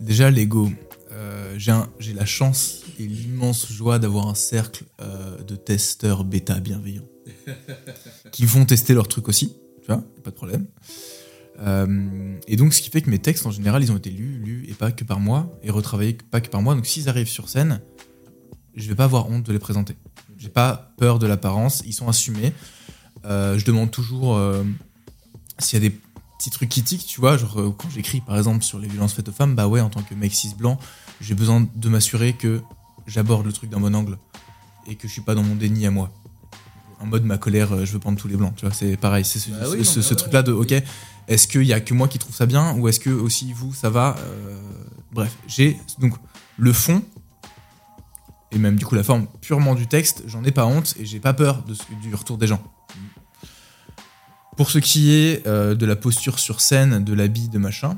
Déjà, 0.00 0.30
Lego. 0.30 0.70
Euh, 1.12 1.58
j'ai 1.98 2.12
la 2.12 2.24
chance 2.24 2.82
et 2.98 3.04
l'immense 3.04 3.70
joie 3.72 3.98
d'avoir 3.98 4.28
un 4.28 4.36
cercle 4.36 4.84
euh, 5.00 5.42
de 5.42 5.56
testeurs 5.56 6.22
bêta 6.24 6.60
bienveillants 6.60 7.08
qui 8.32 8.44
vont 8.44 8.64
tester 8.64 8.94
leurs 8.94 9.08
trucs 9.08 9.28
aussi, 9.28 9.56
tu 9.80 9.86
vois, 9.88 10.04
pas 10.22 10.30
de 10.30 10.36
problème. 10.36 10.66
Euh, 11.62 12.36
et 12.46 12.56
donc, 12.56 12.74
ce 12.74 12.80
qui 12.80 12.90
fait 12.90 13.02
que 13.02 13.10
mes 13.10 13.18
textes, 13.18 13.44
en 13.44 13.50
général, 13.50 13.82
ils 13.82 13.90
ont 13.90 13.96
été 13.96 14.10
lus, 14.10 14.38
lus, 14.38 14.66
et 14.68 14.74
pas 14.74 14.92
que 14.92 15.02
par 15.02 15.18
moi, 15.18 15.52
et 15.64 15.70
retravaillés 15.70 16.16
pas 16.30 16.40
que 16.40 16.48
par 16.48 16.62
moi. 16.62 16.74
Donc, 16.74 16.86
s'ils 16.86 17.08
arrivent 17.08 17.28
sur 17.28 17.48
scène, 17.48 17.80
je 18.76 18.88
vais 18.88 18.94
pas 18.94 19.04
avoir 19.04 19.28
honte 19.28 19.42
de 19.44 19.52
les 19.52 19.58
présenter. 19.58 19.96
J'ai 20.38 20.48
pas 20.48 20.94
peur 20.96 21.18
de 21.18 21.26
l'apparence, 21.26 21.82
ils 21.84 21.92
sont 21.92 22.08
assumés. 22.08 22.52
Euh, 23.24 23.58
je 23.58 23.64
demande 23.64 23.90
toujours 23.90 24.40
s'il 25.58 25.82
y 25.82 25.86
a 25.86 25.88
des 25.90 25.94
petits 26.40 26.50
trucs 26.50 26.70
qui 26.70 26.82
tiquent, 26.82 27.06
tu 27.06 27.20
vois. 27.20 27.36
Genre, 27.36 27.60
euh, 27.60 27.74
quand 27.76 27.90
j'écris, 27.90 28.22
par 28.22 28.38
exemple, 28.38 28.64
sur 28.64 28.78
les 28.78 28.88
violences 28.88 29.12
faites 29.12 29.28
aux 29.28 29.32
femmes, 29.32 29.54
bah 29.54 29.68
ouais, 29.68 29.80
en 29.82 29.90
tant 29.90 30.00
que 30.02 30.14
mec 30.14 30.32
cis 30.34 30.54
blanc, 30.56 30.78
j'ai 31.20 31.34
besoin 31.34 31.66
de 31.74 31.88
m'assurer 31.90 32.32
que 32.32 32.62
j'aborde 33.06 33.44
le 33.44 33.52
truc 33.52 33.68
d'un 33.68 33.78
bon 33.80 33.94
angle 33.94 34.16
et 34.86 34.96
que 34.96 35.06
je 35.06 35.12
suis 35.12 35.20
pas 35.20 35.34
dans 35.34 35.42
mon 35.42 35.54
déni 35.54 35.86
à 35.86 35.90
moi. 35.90 36.10
En 36.98 37.06
mode 37.06 37.24
ma 37.24 37.36
colère, 37.36 37.72
euh, 37.74 37.84
je 37.84 37.92
veux 37.92 37.98
prendre 37.98 38.18
tous 38.18 38.28
les 38.28 38.36
blancs, 38.36 38.54
tu 38.56 38.64
vois. 38.64 38.74
C'est 38.74 38.96
pareil, 38.96 39.24
c'est 39.24 39.38
ce, 39.38 39.50
Bah 39.50 39.56
oui, 39.70 39.84
ce- 39.84 40.00
bah 40.00 40.06
ce 40.06 40.14
truc-là 40.14 40.42
de, 40.42 40.52
ok, 40.52 40.72
est-ce 41.28 41.46
qu'il 41.46 41.62
y 41.64 41.72
a 41.74 41.80
que 41.80 41.92
moi 41.92 42.08
qui 42.08 42.18
trouve 42.18 42.34
ça 42.34 42.46
bien 42.46 42.74
ou 42.78 42.88
est-ce 42.88 43.00
que 43.00 43.10
aussi 43.10 43.52
vous, 43.52 43.72
ça 43.74 43.90
va 43.90 44.16
Euh, 44.20 44.58
Bref, 45.12 45.36
j'ai 45.46 45.76
donc 45.98 46.14
le 46.56 46.72
fond 46.72 47.02
et 48.52 48.58
même 48.58 48.76
du 48.76 48.84
coup 48.86 48.94
la 48.94 49.02
forme 49.02 49.26
purement 49.40 49.74
du 49.74 49.86
texte, 49.86 50.22
j'en 50.26 50.42
ai 50.44 50.50
pas 50.52 50.66
honte 50.66 50.94
et 50.98 51.04
j'ai 51.06 51.20
pas 51.20 51.34
peur 51.34 51.62
de 51.64 51.74
du 52.02 52.14
retour 52.14 52.38
des 52.38 52.46
gens. 52.46 52.62
Pour 54.60 54.70
ce 54.70 54.78
qui 54.78 55.12
est 55.12 55.46
euh, 55.46 55.74
de 55.74 55.86
la 55.86 55.96
posture 55.96 56.38
sur 56.38 56.60
scène, 56.60 57.02
de 57.02 57.14
l'habit, 57.14 57.48
de 57.48 57.56
machin, 57.56 57.96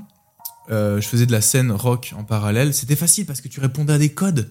euh, 0.71 1.01
je 1.01 1.09
faisais 1.09 1.27
de 1.27 1.33
la 1.33 1.41
scène 1.41 1.73
rock 1.73 2.15
en 2.17 2.23
parallèle. 2.23 2.73
C'était 2.73 2.95
facile 2.95 3.27
parce 3.27 3.41
que 3.41 3.49
tu 3.49 3.59
répondais 3.59 3.93
à 3.93 3.99
des 3.99 4.13
codes. 4.13 4.49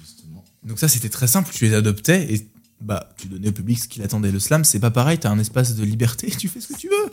Justement. 0.00 0.44
Donc 0.62 0.78
ça, 0.78 0.86
c'était 0.86 1.08
très 1.08 1.26
simple. 1.26 1.50
Tu 1.52 1.64
les 1.64 1.74
adoptais 1.74 2.32
et 2.32 2.48
bah, 2.80 3.12
tu 3.18 3.26
donnais 3.26 3.48
au 3.48 3.52
public 3.52 3.76
ce 3.76 3.88
qu'il 3.88 4.04
attendait. 4.04 4.30
Le 4.30 4.38
slam, 4.38 4.62
c'est 4.62 4.78
pas 4.78 4.92
pareil. 4.92 5.18
T'as 5.18 5.30
un 5.32 5.38
espace 5.40 5.74
de 5.74 5.82
liberté. 5.82 6.30
Tu 6.38 6.46
fais 6.46 6.60
ce 6.60 6.68
que 6.68 6.78
tu 6.78 6.86
veux. 6.88 7.12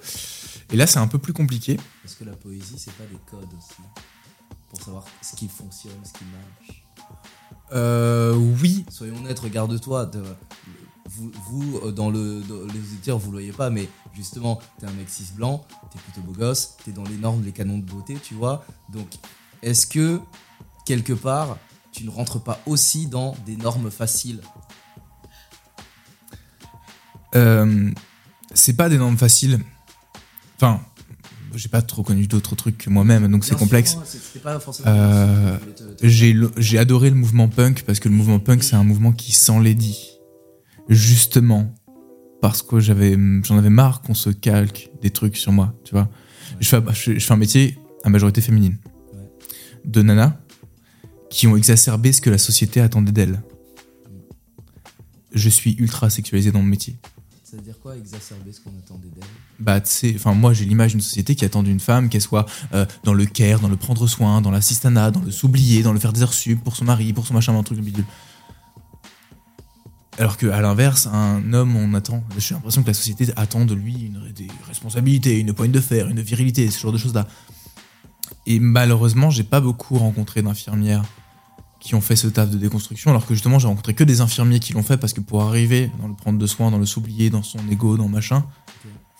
Et 0.71 0.77
là, 0.77 0.85
c'est 0.85 0.99
un 0.99 1.07
peu 1.07 1.17
plus 1.17 1.33
compliqué. 1.33 1.79
Est-ce 2.05 2.17
que 2.17 2.25
la 2.25 2.33
poésie, 2.33 2.75
c'est 2.77 2.93
pas 2.93 3.05
des 3.05 3.17
codes 3.31 3.49
aussi 3.57 3.81
Pour 4.69 4.79
savoir 4.79 5.05
ce 5.23 5.35
qui 5.35 5.47
fonctionne, 5.47 5.93
ce 6.03 6.13
qui 6.13 6.25
marche. 6.25 6.83
Euh, 7.71 8.35
oui. 8.61 8.85
Soyons 8.91 9.17
honnêtes, 9.17 9.39
regarde-toi. 9.39 10.11
Vous, 11.09 11.31
vous, 11.49 11.79
euh, 11.79 11.91
dans 11.91 12.09
le, 12.09 12.41
dans 12.41 12.65
les 12.73 12.79
auditeurs, 12.79 13.17
vous 13.17 13.31
le 13.31 13.37
voyez 13.37 13.51
pas, 13.51 13.69
mais 13.69 13.89
justement, 14.13 14.59
t'es 14.79 14.85
un 14.85 14.91
mec 14.91 15.09
cis 15.09 15.27
blanc, 15.35 15.65
t'es 15.91 15.99
plutôt 15.99 16.21
beau 16.21 16.31
gosse, 16.31 16.77
t'es 16.85 16.91
dans 16.91 17.03
les 17.03 17.17
normes, 17.17 17.43
les 17.43 17.51
canons 17.51 17.77
de 17.77 17.83
beauté, 17.83 18.17
tu 18.23 18.33
vois. 18.33 18.65
Donc, 18.91 19.07
est-ce 19.61 19.85
que, 19.85 20.21
quelque 20.85 21.13
part, 21.13 21.57
tu 21.91 22.05
ne 22.05 22.09
rentres 22.09 22.41
pas 22.41 22.59
aussi 22.65 23.07
dans 23.07 23.35
des 23.45 23.57
normes 23.57 23.91
faciles? 23.91 24.41
Euh, 27.35 27.91
c'est 28.53 28.73
pas 28.73 28.89
des 28.89 28.97
normes 28.97 29.17
faciles. 29.17 29.59
Enfin, 30.55 30.79
j'ai 31.55 31.69
pas 31.69 31.81
trop 31.81 32.03
connu 32.03 32.27
d'autres 32.27 32.55
trucs 32.55 32.77
que 32.77 32.89
moi-même, 32.89 33.27
donc 33.27 33.43
c'est 33.45 33.57
complexe. 33.57 33.97
Euh, 34.85 35.57
j'ai 36.01 36.77
adoré 36.77 37.09
le 37.09 37.15
mouvement 37.15 37.47
punk 37.47 37.83
parce 37.83 37.99
que 37.99 38.09
le 38.09 38.15
mouvement 38.15 38.39
punk 38.39 38.63
c'est 38.63 38.75
un 38.75 38.83
mouvement 38.83 39.11
qui 39.11 39.31
s'enlaidit 39.33 40.12
justement 40.89 41.73
parce 42.41 42.61
que 42.61 42.79
j'avais 42.79 43.17
j'en 43.43 43.57
avais 43.57 43.69
marre 43.69 44.01
qu'on 44.01 44.13
se 44.13 44.29
calque 44.29 44.89
des 45.01 45.09
trucs 45.09 45.37
sur 45.37 45.51
moi 45.51 45.73
tu 45.83 45.93
vois. 45.93 46.09
Je, 46.59 46.67
fais, 46.69 46.81
je, 46.93 47.19
je 47.19 47.25
fais 47.25 47.33
un 47.33 47.37
métier 47.37 47.77
à 48.03 48.09
majorité 48.09 48.41
féminine. 48.41 48.77
Ouais. 49.13 49.29
de 49.85 50.01
nanas 50.01 50.37
qui 51.29 51.47
ont 51.47 51.57
exacerbé 51.57 52.13
ce 52.13 52.21
que 52.21 52.29
la 52.29 52.37
société 52.37 52.79
attendait 52.79 53.11
d'elles. 53.11 53.41
Je 55.33 55.49
suis 55.49 55.73
ultra 55.79 56.11
sexualisé 56.11 56.51
dans 56.51 56.59
mon 56.59 56.65
métier. 56.65 56.95
Ça 57.43 57.57
veut 57.57 57.63
dire 57.63 57.79
quoi 57.81 57.97
exacerber 57.97 58.51
ce 58.51 58.61
qu'on 58.61 58.69
attendait 58.77 59.09
d'elle 59.09 59.23
bah, 59.59 59.79
tu 59.79 59.89
sais, 59.89 60.13
enfin, 60.15 60.33
moi, 60.33 60.51
j'ai 60.53 60.65
l'image 60.65 60.91
d'une 60.91 61.01
société 61.01 61.35
qui 61.35 61.45
attend 61.45 61.63
d'une 61.63 61.79
femme 61.79 62.09
qu'elle 62.09 62.21
soit 62.21 62.45
euh, 62.73 62.85
dans 63.03 63.13
le 63.13 63.25
care, 63.25 63.59
dans 63.59 63.69
le 63.69 63.77
prendre 63.77 64.07
soin, 64.07 64.41
dans 64.41 64.51
l'assistanat, 64.51 65.11
dans 65.11 65.21
le 65.21 65.31
s'oublier, 65.31 65.83
dans 65.83 65.93
le 65.93 65.99
faire 65.99 66.11
des 66.11 66.21
heures 66.21 66.33
sup 66.33 66.61
pour 66.63 66.75
son 66.75 66.85
mari, 66.85 67.13
pour 67.13 67.25
son 67.25 67.33
machin, 67.33 67.55
un 67.55 67.63
truc 67.63 67.77
de 67.77 67.83
bidule. 67.83 68.05
Alors 70.19 70.37
que, 70.37 70.47
à 70.47 70.61
l'inverse, 70.61 71.07
un 71.07 71.53
homme, 71.53 71.75
on 71.75 71.93
attend. 71.93 72.23
J'ai 72.37 72.53
l'impression 72.53 72.83
que 72.83 72.87
la 72.87 72.93
société 72.93 73.27
attend 73.35 73.65
de 73.65 73.73
lui 73.73 73.93
une, 73.93 74.31
des 74.33 74.47
responsabilités, 74.67 75.39
une 75.39 75.53
poigne 75.53 75.71
de 75.71 75.79
fer, 75.79 76.07
une 76.07 76.21
virilité, 76.21 76.69
ce 76.69 76.79
genre 76.79 76.91
de 76.91 76.97
choses-là. 76.97 77.27
Et 78.45 78.59
malheureusement, 78.59 79.29
j'ai 79.29 79.43
pas 79.43 79.59
beaucoup 79.59 79.97
rencontré 79.97 80.41
d'infirmières 80.41 81.03
qui 81.79 81.95
ont 81.95 82.01
fait 82.01 82.15
ce 82.15 82.27
taf 82.27 82.49
de 82.49 82.57
déconstruction, 82.57 83.11
alors 83.11 83.25
que 83.25 83.33
justement, 83.33 83.59
j'ai 83.59 83.67
rencontré 83.67 83.93
que 83.93 84.03
des 84.03 84.21
infirmiers 84.21 84.59
qui 84.59 84.71
l'ont 84.71 84.83
fait 84.83 84.97
parce 84.97 85.11
que 85.11 85.19
pour 85.19 85.41
arriver 85.41 85.91
dans 85.99 86.07
le 86.07 86.13
prendre 86.13 86.39
de 86.39 86.47
soin, 86.47 86.71
dans 86.71 86.77
le 86.77 86.85
s'oublier, 86.85 87.29
dans 87.29 87.43
son 87.43 87.59
ego, 87.69 87.97
dans 87.97 88.07
machin, 88.07 88.45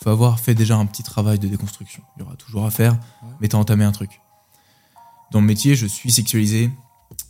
faut 0.02 0.10
avoir 0.10 0.40
fait 0.40 0.54
déjà 0.54 0.78
un 0.78 0.86
petit 0.86 1.04
travail 1.04 1.40
de 1.40 1.48
déconstruction. 1.48 2.04
Il 2.16 2.22
y 2.22 2.24
aura 2.24 2.36
toujours 2.36 2.66
à 2.66 2.72
faire, 2.72 2.98
mais 3.42 3.48
t'as 3.48 3.58
entamé 3.58 3.84
un 3.84 3.92
truc. 3.92 4.22
Dans 5.32 5.42
le 5.42 5.46
métier, 5.46 5.76
je 5.76 5.88
suis 5.88 6.12
sexualisé, 6.12 6.70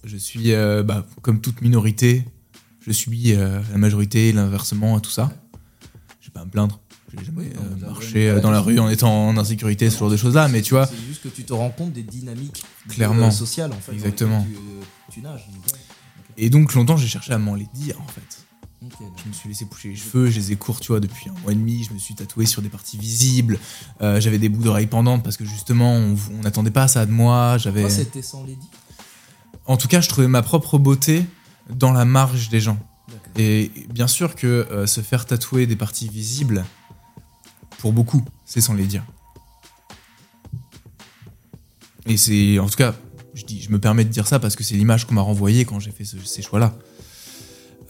je 0.04 0.18
suis, 0.18 0.54
euh, 0.54 0.84
bah, 0.84 1.06
comme 1.22 1.40
toute 1.40 1.62
minorité, 1.62 2.26
je 2.86 2.92
suis 2.92 3.34
euh, 3.36 3.60
la 3.72 3.78
majorité, 3.78 4.32
l'inversement, 4.32 5.00
tout 5.00 5.12
ça. 5.12 5.32
Je 6.22 6.28
vais 6.28 6.34
pas 6.34 6.46
me 6.46 6.50
plaindre. 6.50 6.80
J'ai 7.18 7.26
jamais 7.26 7.46
euh, 7.56 7.86
marché 7.88 8.30
euh, 8.30 8.40
dans 8.40 8.50
la 8.50 8.60
rue 8.60 8.80
en 8.80 8.90
étant 8.90 9.28
en 9.28 9.38
insécurité, 9.38 9.90
ce 9.90 10.00
genre 10.00 10.10
de 10.10 10.18
choses-là, 10.18 10.48
mais 10.48 10.62
tu 10.64 10.74
vois, 10.74 10.88
C'est 10.88 10.96
juste 11.08 11.22
que 11.22 11.28
tu 11.30 11.44
te 11.44 11.54
rends 11.54 11.70
compte 11.70 11.94
des 11.94 12.02
dynamiques 12.02 12.64
Clairement. 12.90 13.30
sociales 13.30 13.72
en 13.72 13.80
fait. 13.80 13.94
Exactement. 13.94 14.44
Tu, 15.10 15.14
tu 15.14 15.22
nages. 15.22 15.48
Et 16.38 16.50
donc 16.50 16.74
longtemps, 16.74 16.98
j'ai 16.98 17.08
cherché 17.08 17.32
à 17.34 17.38
m'en 17.38 17.54
les 17.56 17.68
dire 17.74 18.02
en 18.02 18.08
fait. 18.08 18.44
Je 19.24 19.30
me 19.30 19.34
suis 19.34 19.48
laissé 19.48 19.66
pousser 19.66 19.90
les 19.90 19.96
cheveux, 19.96 20.30
je 20.30 20.38
les 20.40 20.52
ai 20.52 20.56
courts, 20.58 20.80
tu 20.82 20.88
vois, 20.90 21.00
depuis 21.00 21.30
un 21.30 21.40
mois 21.42 21.52
et 21.54 21.56
demi. 21.56 21.86
Je 21.88 21.94
me 21.94 22.00
suis 22.00 22.16
tatoué 22.16 22.46
sur 22.46 22.62
des 22.62 22.68
parties 22.70 22.98
visibles. 22.98 23.58
Euh, 24.02 24.20
j'avais 24.20 24.40
des 24.40 24.50
bouts 24.50 24.62
d'oreilles 24.64 24.88
pendantes 24.88 25.24
parce 25.24 25.38
que 25.38 25.46
justement, 25.46 25.94
on 25.96 26.18
n'attendait 26.44 26.72
pas 26.72 26.88
ça 26.90 27.06
de 27.06 27.12
moi. 27.12 27.58
J'avais. 27.58 27.82
Toi, 27.82 27.90
c'était 27.90 28.22
sans 28.22 28.44
lady 28.44 28.68
En 29.68 29.78
tout 29.78 29.88
cas, 29.88 30.02
je 30.02 30.10
trouvais 30.10 30.28
ma 30.28 30.42
propre 30.42 30.78
beauté 30.80 31.26
dans 31.70 31.92
la 31.92 32.06
marge 32.06 32.50
des 32.50 32.60
gens. 32.60 32.78
Et 33.38 33.72
bien 33.90 34.08
sûr 34.08 34.36
que 34.36 34.48
euh, 34.48 34.86
se 34.86 35.02
faire 35.02 35.26
tatouer 35.26 35.66
des 35.68 35.76
parties 35.76 36.08
visibles, 36.08 36.64
pour 37.80 37.92
beaucoup, 37.94 38.24
c'est 38.46 38.62
sans 38.62 38.74
les 38.74 38.86
dire. 38.86 39.04
Et 42.06 42.18
c'est, 42.18 42.60
en 42.60 42.68
tout 42.68 42.76
cas, 42.76 42.96
je, 43.34 43.44
dis, 43.46 43.62
je 43.62 43.70
me 43.72 43.80
permets 43.80 44.04
de 44.04 44.10
dire 44.10 44.28
ça 44.28 44.40
parce 44.40 44.56
que 44.56 44.64
c'est 44.64 44.76
l'image 44.76 45.06
qu'on 45.06 45.14
m'a 45.16 45.22
renvoyée 45.22 45.66
quand 45.66 45.80
j'ai 45.80 45.92
fait 45.92 46.06
ce- 46.06 46.20
ces 46.20 46.42
choix-là. 46.42 46.78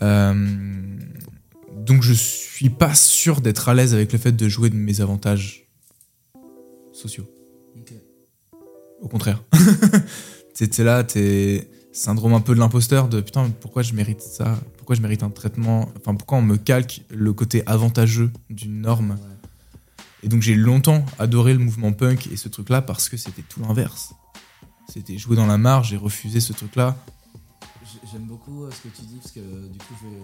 Euh, 0.01 0.97
donc 1.75 2.01
je 2.03 2.13
suis 2.13 2.69
pas 2.69 2.93
sûr 2.95 3.41
d'être 3.41 3.69
à 3.69 3.73
l'aise 3.73 3.93
avec 3.93 4.11
le 4.13 4.19
fait 4.19 4.31
de 4.31 4.47
jouer 4.49 4.69
de 4.69 4.75
mes 4.75 5.01
avantages 5.01 5.67
sociaux. 6.91 7.27
Au 9.01 9.07
contraire. 9.09 9.43
t'es 10.55 10.83
là, 10.83 11.03
t'es 11.03 11.67
syndrome 11.93 12.33
un 12.33 12.41
peu 12.41 12.53
de 12.55 12.59
l'imposteur 12.59 13.07
de 13.07 13.21
putain, 13.21 13.49
pourquoi 13.61 13.83
je 13.83 13.93
mérite 13.93 14.21
ça? 14.21 14.59
Pourquoi 14.77 14.95
je 14.95 15.01
mérite 15.01 15.23
un 15.23 15.29
traitement? 15.29 15.89
Enfin, 15.97 16.15
pourquoi 16.15 16.39
on 16.39 16.41
me 16.41 16.57
calque 16.57 17.03
le 17.09 17.31
côté 17.33 17.63
avantageux 17.67 18.31
d'une 18.49 18.81
norme? 18.81 19.17
Et 20.23 20.27
donc 20.27 20.41
j'ai 20.41 20.55
longtemps 20.55 21.05
adoré 21.19 21.53
le 21.53 21.59
mouvement 21.59 21.93
punk 21.93 22.27
et 22.27 22.37
ce 22.37 22.49
truc-là 22.49 22.81
parce 22.81 23.09
que 23.09 23.17
c'était 23.17 23.41
tout 23.43 23.59
l'inverse. 23.61 24.13
C'était 24.89 25.17
jouer 25.17 25.35
dans 25.35 25.45
la 25.45 25.57
marge 25.57 25.93
et 25.93 25.97
refuser 25.97 26.39
ce 26.39 26.51
truc-là. 26.53 26.95
J'ai- 27.85 27.99
J'aime 28.11 28.25
beaucoup 28.25 28.63
euh, 28.63 28.71
ce 28.71 28.87
que 28.87 28.95
tu 28.95 29.01
dis 29.03 29.15
parce 29.21 29.31
que 29.31 29.39
euh, 29.39 29.67
du 29.69 29.77
coup 29.79 29.93
je 30.01 30.07
vais 30.07 30.21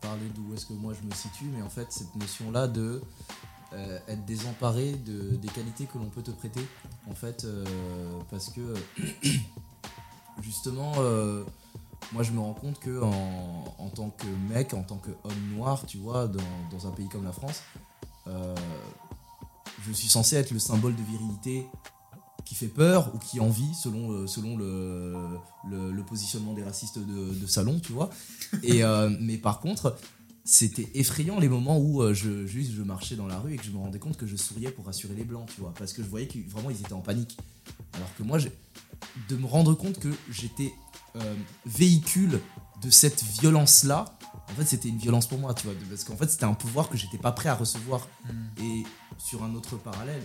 parler 0.00 0.26
d'où 0.34 0.54
est-ce 0.54 0.66
que 0.66 0.72
moi 0.74 0.92
je 1.00 1.06
me 1.06 1.12
situe, 1.14 1.46
mais 1.54 1.62
en 1.62 1.68
fait 1.70 1.86
cette 1.90 2.14
notion-là 2.16 2.66
de 2.68 3.00
euh, 3.72 3.98
être 4.08 4.24
désemparé 4.24 4.92
de, 4.92 5.36
des 5.36 5.48
qualités 5.48 5.84
que 5.84 5.98
l'on 5.98 6.06
peut 6.08 6.22
te 6.22 6.30
prêter, 6.30 6.60
en 7.10 7.14
fait, 7.14 7.46
parce 8.30 8.50
que 8.50 8.60
justement, 10.42 10.92
euh, 10.98 11.44
moi 12.12 12.22
je 12.22 12.32
me 12.32 12.40
rends 12.40 12.54
compte 12.54 12.78
que 12.78 13.02
en, 13.02 13.88
tant 13.94 14.10
que 14.10 14.26
mec, 14.52 14.74
en 14.74 14.82
tant 14.82 14.96
qu'homme 14.96 15.54
noir, 15.54 15.84
tu 15.86 15.98
vois, 15.98 16.28
dans, 16.28 16.86
un 16.86 16.90
pays 16.90 17.08
comme 17.08 17.24
la 17.24 17.32
France, 17.32 17.62
euh, 18.26 18.54
je 19.86 19.92
suis 19.92 20.08
censé 20.08 20.36
être 20.36 20.50
le 20.50 20.58
symbole 20.58 20.94
de 20.94 21.02
virilité 21.02 21.68
qui 22.44 22.54
fait 22.54 22.68
peur 22.68 23.12
ou 23.14 23.18
qui 23.18 23.40
envie 23.40 23.74
selon, 23.74 24.10
le- 24.10 24.26
selon 24.26 24.56
le, 24.56 26.02
positionnement 26.08 26.52
des 26.52 26.62
racistes 26.62 26.98
de, 26.98 27.46
salon, 27.46 27.80
tu 27.80 27.92
vois. 27.92 28.10
Euh, 28.64 29.10
mais 29.20 29.36
par 29.36 29.60
contre, 29.60 29.96
c'était 30.44 30.88
effrayant 30.94 31.40
les 31.40 31.48
moments 31.48 31.76
où 31.78 32.02
euh, 32.02 32.14
je, 32.14 32.46
juste 32.46 32.72
je 32.72 32.82
marchais 32.82 33.16
dans 33.16 33.26
la 33.26 33.38
rue 33.38 33.54
et 33.54 33.56
que 33.56 33.64
je 33.64 33.72
me 33.72 33.78
rendais 33.78 33.98
compte 33.98 34.16
que 34.16 34.26
je 34.26 34.36
souriais 34.36 34.70
pour 34.70 34.86
rassurer 34.86 35.14
les 35.14 35.24
blancs, 35.24 35.50
tu 35.52 35.60
vois. 35.60 35.74
Parce 35.76 35.92
que 35.92 36.02
je 36.04 36.08
voyais 36.08 36.28
que 36.28 36.38
vraiment 36.48 36.70
ils 36.70 36.78
étaient 36.78 36.92
en 36.92 37.00
panique. 37.00 37.36
Alors 37.94 38.14
que 38.16 38.22
moi, 38.22 38.38
j'ai- 38.38 38.52
de 39.28 39.36
me 39.36 39.46
rendre 39.46 39.74
compte 39.74 39.98
que 39.98 40.12
j'étais 40.30 40.72
euh, 41.16 41.34
véhicule 41.64 42.40
de 42.82 42.90
cette 42.90 43.22
violence-là, 43.40 44.04
en 44.48 44.52
fait, 44.54 44.64
c'était 44.66 44.88
une 44.88 44.98
violence 44.98 45.26
pour 45.26 45.38
moi, 45.38 45.54
tu 45.54 45.66
vois, 45.66 45.74
parce 45.88 46.04
qu'en 46.04 46.16
fait, 46.16 46.30
c'était 46.30 46.44
un 46.44 46.54
pouvoir 46.54 46.88
que 46.88 46.96
j'étais 46.96 47.18
pas 47.18 47.32
prêt 47.32 47.48
à 47.48 47.54
recevoir. 47.54 48.06
Et 48.62 48.84
sur 49.18 49.42
un 49.42 49.54
autre 49.54 49.76
parallèle, 49.76 50.22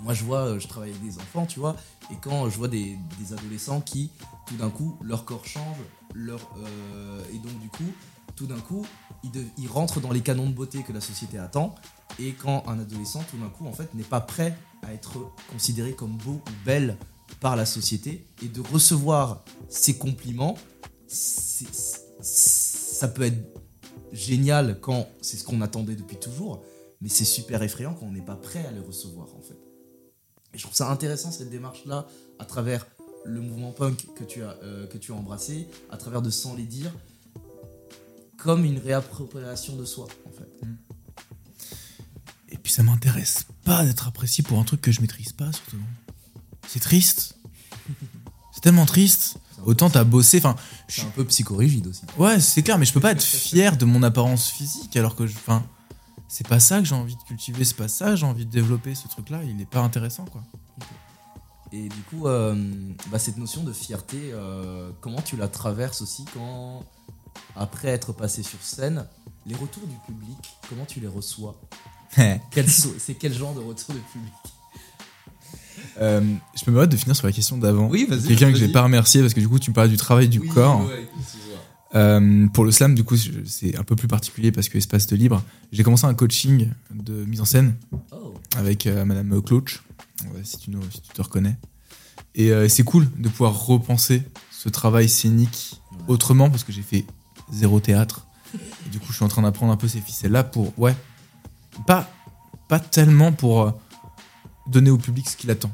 moi, 0.00 0.14
je 0.14 0.24
vois, 0.24 0.38
euh, 0.46 0.58
je 0.58 0.66
travaille 0.66 0.90
avec 0.90 1.02
des 1.04 1.18
enfants, 1.18 1.46
tu 1.46 1.60
vois, 1.60 1.76
et 2.10 2.16
quand 2.20 2.48
je 2.48 2.56
vois 2.56 2.68
des, 2.68 2.96
des 3.18 3.32
adolescents 3.32 3.80
qui, 3.80 4.10
tout 4.46 4.56
d'un 4.56 4.70
coup, 4.70 4.96
leur 5.02 5.24
corps 5.24 5.44
change, 5.46 5.76
leur, 6.14 6.40
euh, 6.58 7.22
et 7.32 7.38
donc, 7.38 7.58
du 7.60 7.68
coup, 7.68 7.92
tout 8.34 8.46
d'un 8.46 8.58
coup, 8.58 8.84
ils, 9.22 9.30
de- 9.30 9.44
ils 9.58 9.68
rentrent 9.68 10.00
dans 10.00 10.10
les 10.10 10.22
canons 10.22 10.48
de 10.48 10.54
beauté 10.54 10.82
que 10.82 10.92
la 10.92 11.00
société 11.02 11.38
attend, 11.38 11.74
et 12.18 12.32
quand 12.32 12.64
un 12.66 12.78
adolescent, 12.80 13.22
tout 13.30 13.36
d'un 13.36 13.48
coup, 13.50 13.66
en 13.66 13.72
fait, 13.72 13.92
n'est 13.94 14.02
pas 14.02 14.20
prêt 14.20 14.56
à 14.82 14.92
être 14.92 15.18
considéré 15.52 15.92
comme 15.94 16.16
beau 16.16 16.32
ou 16.32 16.64
belle 16.64 16.96
par 17.40 17.56
la 17.56 17.66
société, 17.66 18.26
et 18.42 18.48
de 18.48 18.60
recevoir 18.60 19.44
ces 19.68 19.98
compliments, 19.98 20.56
ça 21.08 23.08
peut 23.08 23.22
être 23.22 23.60
génial 24.12 24.78
quand 24.80 25.08
c'est 25.20 25.36
ce 25.36 25.44
qu'on 25.44 25.60
attendait 25.60 25.96
depuis 25.96 26.16
toujours, 26.16 26.64
mais 27.00 27.08
c'est 27.08 27.24
super 27.24 27.62
effrayant 27.62 27.94
quand 27.94 28.06
on 28.06 28.12
n'est 28.12 28.22
pas 28.22 28.36
prêt 28.36 28.64
à 28.66 28.70
les 28.70 28.80
recevoir 28.80 29.34
en 29.34 29.40
fait. 29.40 29.58
Et 30.54 30.58
je 30.58 30.62
trouve 30.62 30.76
ça 30.76 30.90
intéressant 30.90 31.32
cette 31.32 31.50
démarche-là 31.50 32.06
à 32.38 32.44
travers 32.44 32.86
le 33.24 33.40
mouvement 33.40 33.72
punk 33.72 34.06
que 34.14 34.24
tu 34.24 34.42
as, 34.42 34.56
euh, 34.62 34.86
embrassé, 35.10 35.66
à 35.90 35.96
travers 35.96 36.22
de 36.22 36.30
Sans 36.30 36.54
les 36.54 36.64
dire, 36.64 36.92
comme 38.36 38.64
une 38.64 38.78
réappropriation 38.78 39.76
de 39.76 39.84
soi 39.84 40.06
en 40.26 40.30
fait. 40.30 40.48
Et 42.50 42.56
puis 42.56 42.72
ça 42.72 42.82
m'intéresse 42.82 43.46
pas 43.64 43.84
d'être 43.84 44.06
apprécié 44.06 44.44
pour 44.44 44.58
un 44.58 44.64
truc 44.64 44.80
que 44.80 44.92
je 44.92 45.00
maîtrise 45.00 45.32
pas, 45.32 45.50
surtout. 45.52 45.78
C'est 46.68 46.80
triste. 46.80 47.36
C'est 48.52 48.60
tellement 48.60 48.86
triste. 48.86 49.36
Autant 49.64 49.90
t'as 49.90 50.04
bossé, 50.04 50.38
enfin. 50.38 50.56
C'est 50.88 51.02
un 51.02 51.10
peu 51.10 51.24
psychorigide 51.24 51.86
aussi. 51.86 52.02
Ouais, 52.18 52.40
c'est 52.40 52.62
clair, 52.62 52.78
mais 52.78 52.84
je 52.84 52.92
peux 52.92 53.00
pas 53.00 53.12
être 53.12 53.22
fier 53.22 53.76
de 53.76 53.84
mon 53.84 54.02
apparence 54.02 54.50
physique 54.50 54.96
alors 54.96 55.16
que 55.16 55.26
je. 55.26 55.34
Enfin. 55.34 55.64
C'est 56.34 56.48
pas 56.48 56.58
ça 56.58 56.80
que 56.80 56.84
j'ai 56.84 56.96
envie 56.96 57.14
de 57.14 57.22
cultiver, 57.22 57.64
c'est 57.64 57.76
pas 57.76 57.86
ça 57.86 58.06
que 58.10 58.16
j'ai 58.16 58.26
envie 58.26 58.44
de 58.44 58.50
développer, 58.50 58.96
ce 58.96 59.06
truc-là, 59.06 59.44
il 59.44 59.60
est 59.60 59.70
pas 59.70 59.78
intéressant, 59.78 60.24
quoi. 60.24 60.42
Et 61.70 61.88
du 61.88 62.02
coup, 62.10 62.26
euh, 62.26 62.56
bah, 63.12 63.20
cette 63.20 63.36
notion 63.36 63.62
de 63.62 63.72
fierté, 63.72 64.30
euh, 64.32 64.90
comment 65.00 65.22
tu 65.22 65.36
la 65.36 65.46
traverses 65.46 66.02
aussi 66.02 66.24
quand, 66.34 66.84
après 67.54 67.88
être 67.88 68.12
passé 68.12 68.42
sur 68.42 68.60
scène, 68.62 69.06
les 69.46 69.54
retours 69.54 69.86
du 69.86 69.96
public, 70.06 70.38
comment 70.68 70.86
tu 70.86 70.98
les 70.98 71.06
reçois? 71.06 71.54
C'est 72.16 73.14
quel 73.14 73.32
genre 73.32 73.54
de 73.54 73.60
retour 73.60 73.94
du 73.94 74.00
public? 74.00 74.32
Euh, 76.00 76.20
je 76.56 76.64
peux 76.64 76.70
me 76.72 76.76
permettre 76.76 76.92
de 76.92 76.96
finir 76.98 77.14
sur 77.14 77.26
la 77.26 77.32
question 77.32 77.56
d'avant. 77.56 77.88
Oui, 77.88 78.06
vas-y, 78.08 78.22
Quelqu'un 78.28 78.46
que 78.48 78.52
vas-y. 78.58 78.66
j'ai 78.66 78.72
pas 78.72 78.82
remercié 78.82 79.20
parce 79.20 79.32
que 79.34 79.40
du 79.40 79.48
coup, 79.48 79.58
tu 79.58 79.70
me 79.70 79.74
parlais 79.74 79.90
du 79.90 79.96
travail 79.96 80.28
du 80.28 80.40
corps. 80.40 80.86
ouais. 80.86 81.08
Euh, 81.94 82.48
pour 82.48 82.64
le 82.64 82.72
slam, 82.72 82.94
du 82.96 83.04
coup, 83.04 83.16
c'est 83.44 83.76
un 83.78 83.84
peu 83.84 83.94
plus 83.94 84.08
particulier 84.08 84.50
parce 84.50 84.68
que 84.68 84.76
espace 84.78 85.06
de 85.06 85.14
libre. 85.14 85.42
J'ai 85.70 85.84
commencé 85.84 86.04
un 86.06 86.14
coaching 86.14 86.68
de 86.92 87.12
mise 87.24 87.40
en 87.40 87.44
scène 87.44 87.76
Oh. 88.10 88.34
avec 88.56 88.86
euh, 88.88 89.04
Madame 89.04 89.40
Cloach, 89.42 89.80
ouais, 90.34 90.40
si, 90.42 90.58
tu 90.58 90.70
nous- 90.72 90.82
si 90.90 91.00
tu 91.02 91.10
te 91.12 91.22
reconnais. 91.22 91.56
Et 92.34 92.50
euh, 92.50 92.68
c'est 92.68 92.82
cool 92.82 93.06
de 93.16 93.28
pouvoir 93.28 93.66
repenser 93.66 94.22
ce 94.50 94.68
travail 94.68 95.08
scénique 95.08 95.80
autrement 96.08 96.50
parce 96.50 96.64
que 96.64 96.72
j'ai 96.72 96.82
fait 96.82 97.04
zéro 97.52 97.78
théâtre. 97.78 98.26
Et 98.54 98.90
du 98.90 98.98
coup, 98.98 99.06
je 99.10 99.14
suis 99.16 99.24
en 99.24 99.28
train 99.28 99.42
d'apprendre 99.42 99.72
un 99.72 99.76
peu 99.76 99.86
ces 99.86 100.00
ficelles-là 100.00 100.42
pour, 100.42 100.76
ouais, 100.76 100.96
pas, 101.86 102.10
pas 102.68 102.80
tellement 102.80 103.30
pour 103.30 103.62
euh, 103.62 103.70
donner 104.66 104.90
au 104.90 104.98
public 104.98 105.28
ce 105.28 105.36
qu'il 105.36 105.50
attend. 105.50 105.70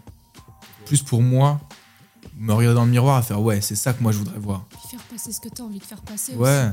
Plus 0.87 1.03
pour 1.03 1.23
moi, 1.23 1.61
me 2.37 2.53
regarder 2.53 2.75
dans 2.75 2.85
le 2.85 2.91
miroir 2.91 3.21
et 3.21 3.23
faire, 3.23 3.41
ouais, 3.41 3.61
c'est 3.61 3.77
ça 3.77 3.93
que 3.93 4.03
moi 4.03 4.13
je 4.13 4.19
voudrais 4.19 4.39
voir. 4.39 4.67
Faire 4.91 5.01
passer 5.05 5.33
ce 5.33 5.41
que 5.41 5.49
tu 5.49 5.63
as 5.63 5.65
envie 5.65 5.79
de 5.79 5.85
faire 5.85 6.01
passer. 6.03 6.35
Ouais, 6.35 6.71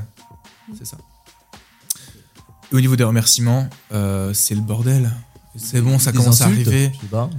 aussi. 0.70 0.78
c'est 0.78 0.86
ça. 0.86 0.98
Et 2.72 2.74
au 2.74 2.80
niveau 2.80 2.96
des 2.96 3.04
remerciements, 3.04 3.68
euh, 3.92 4.32
c'est 4.34 4.54
le 4.54 4.60
bordel. 4.60 5.10
C'est 5.56 5.80
bon, 5.80 5.98
ça 5.98 6.12
Des 6.12 6.18
commence 6.18 6.40
à 6.40 6.46
arriver. 6.46 6.92
je 6.94 7.00
sais 7.00 7.06
pas. 7.06 7.30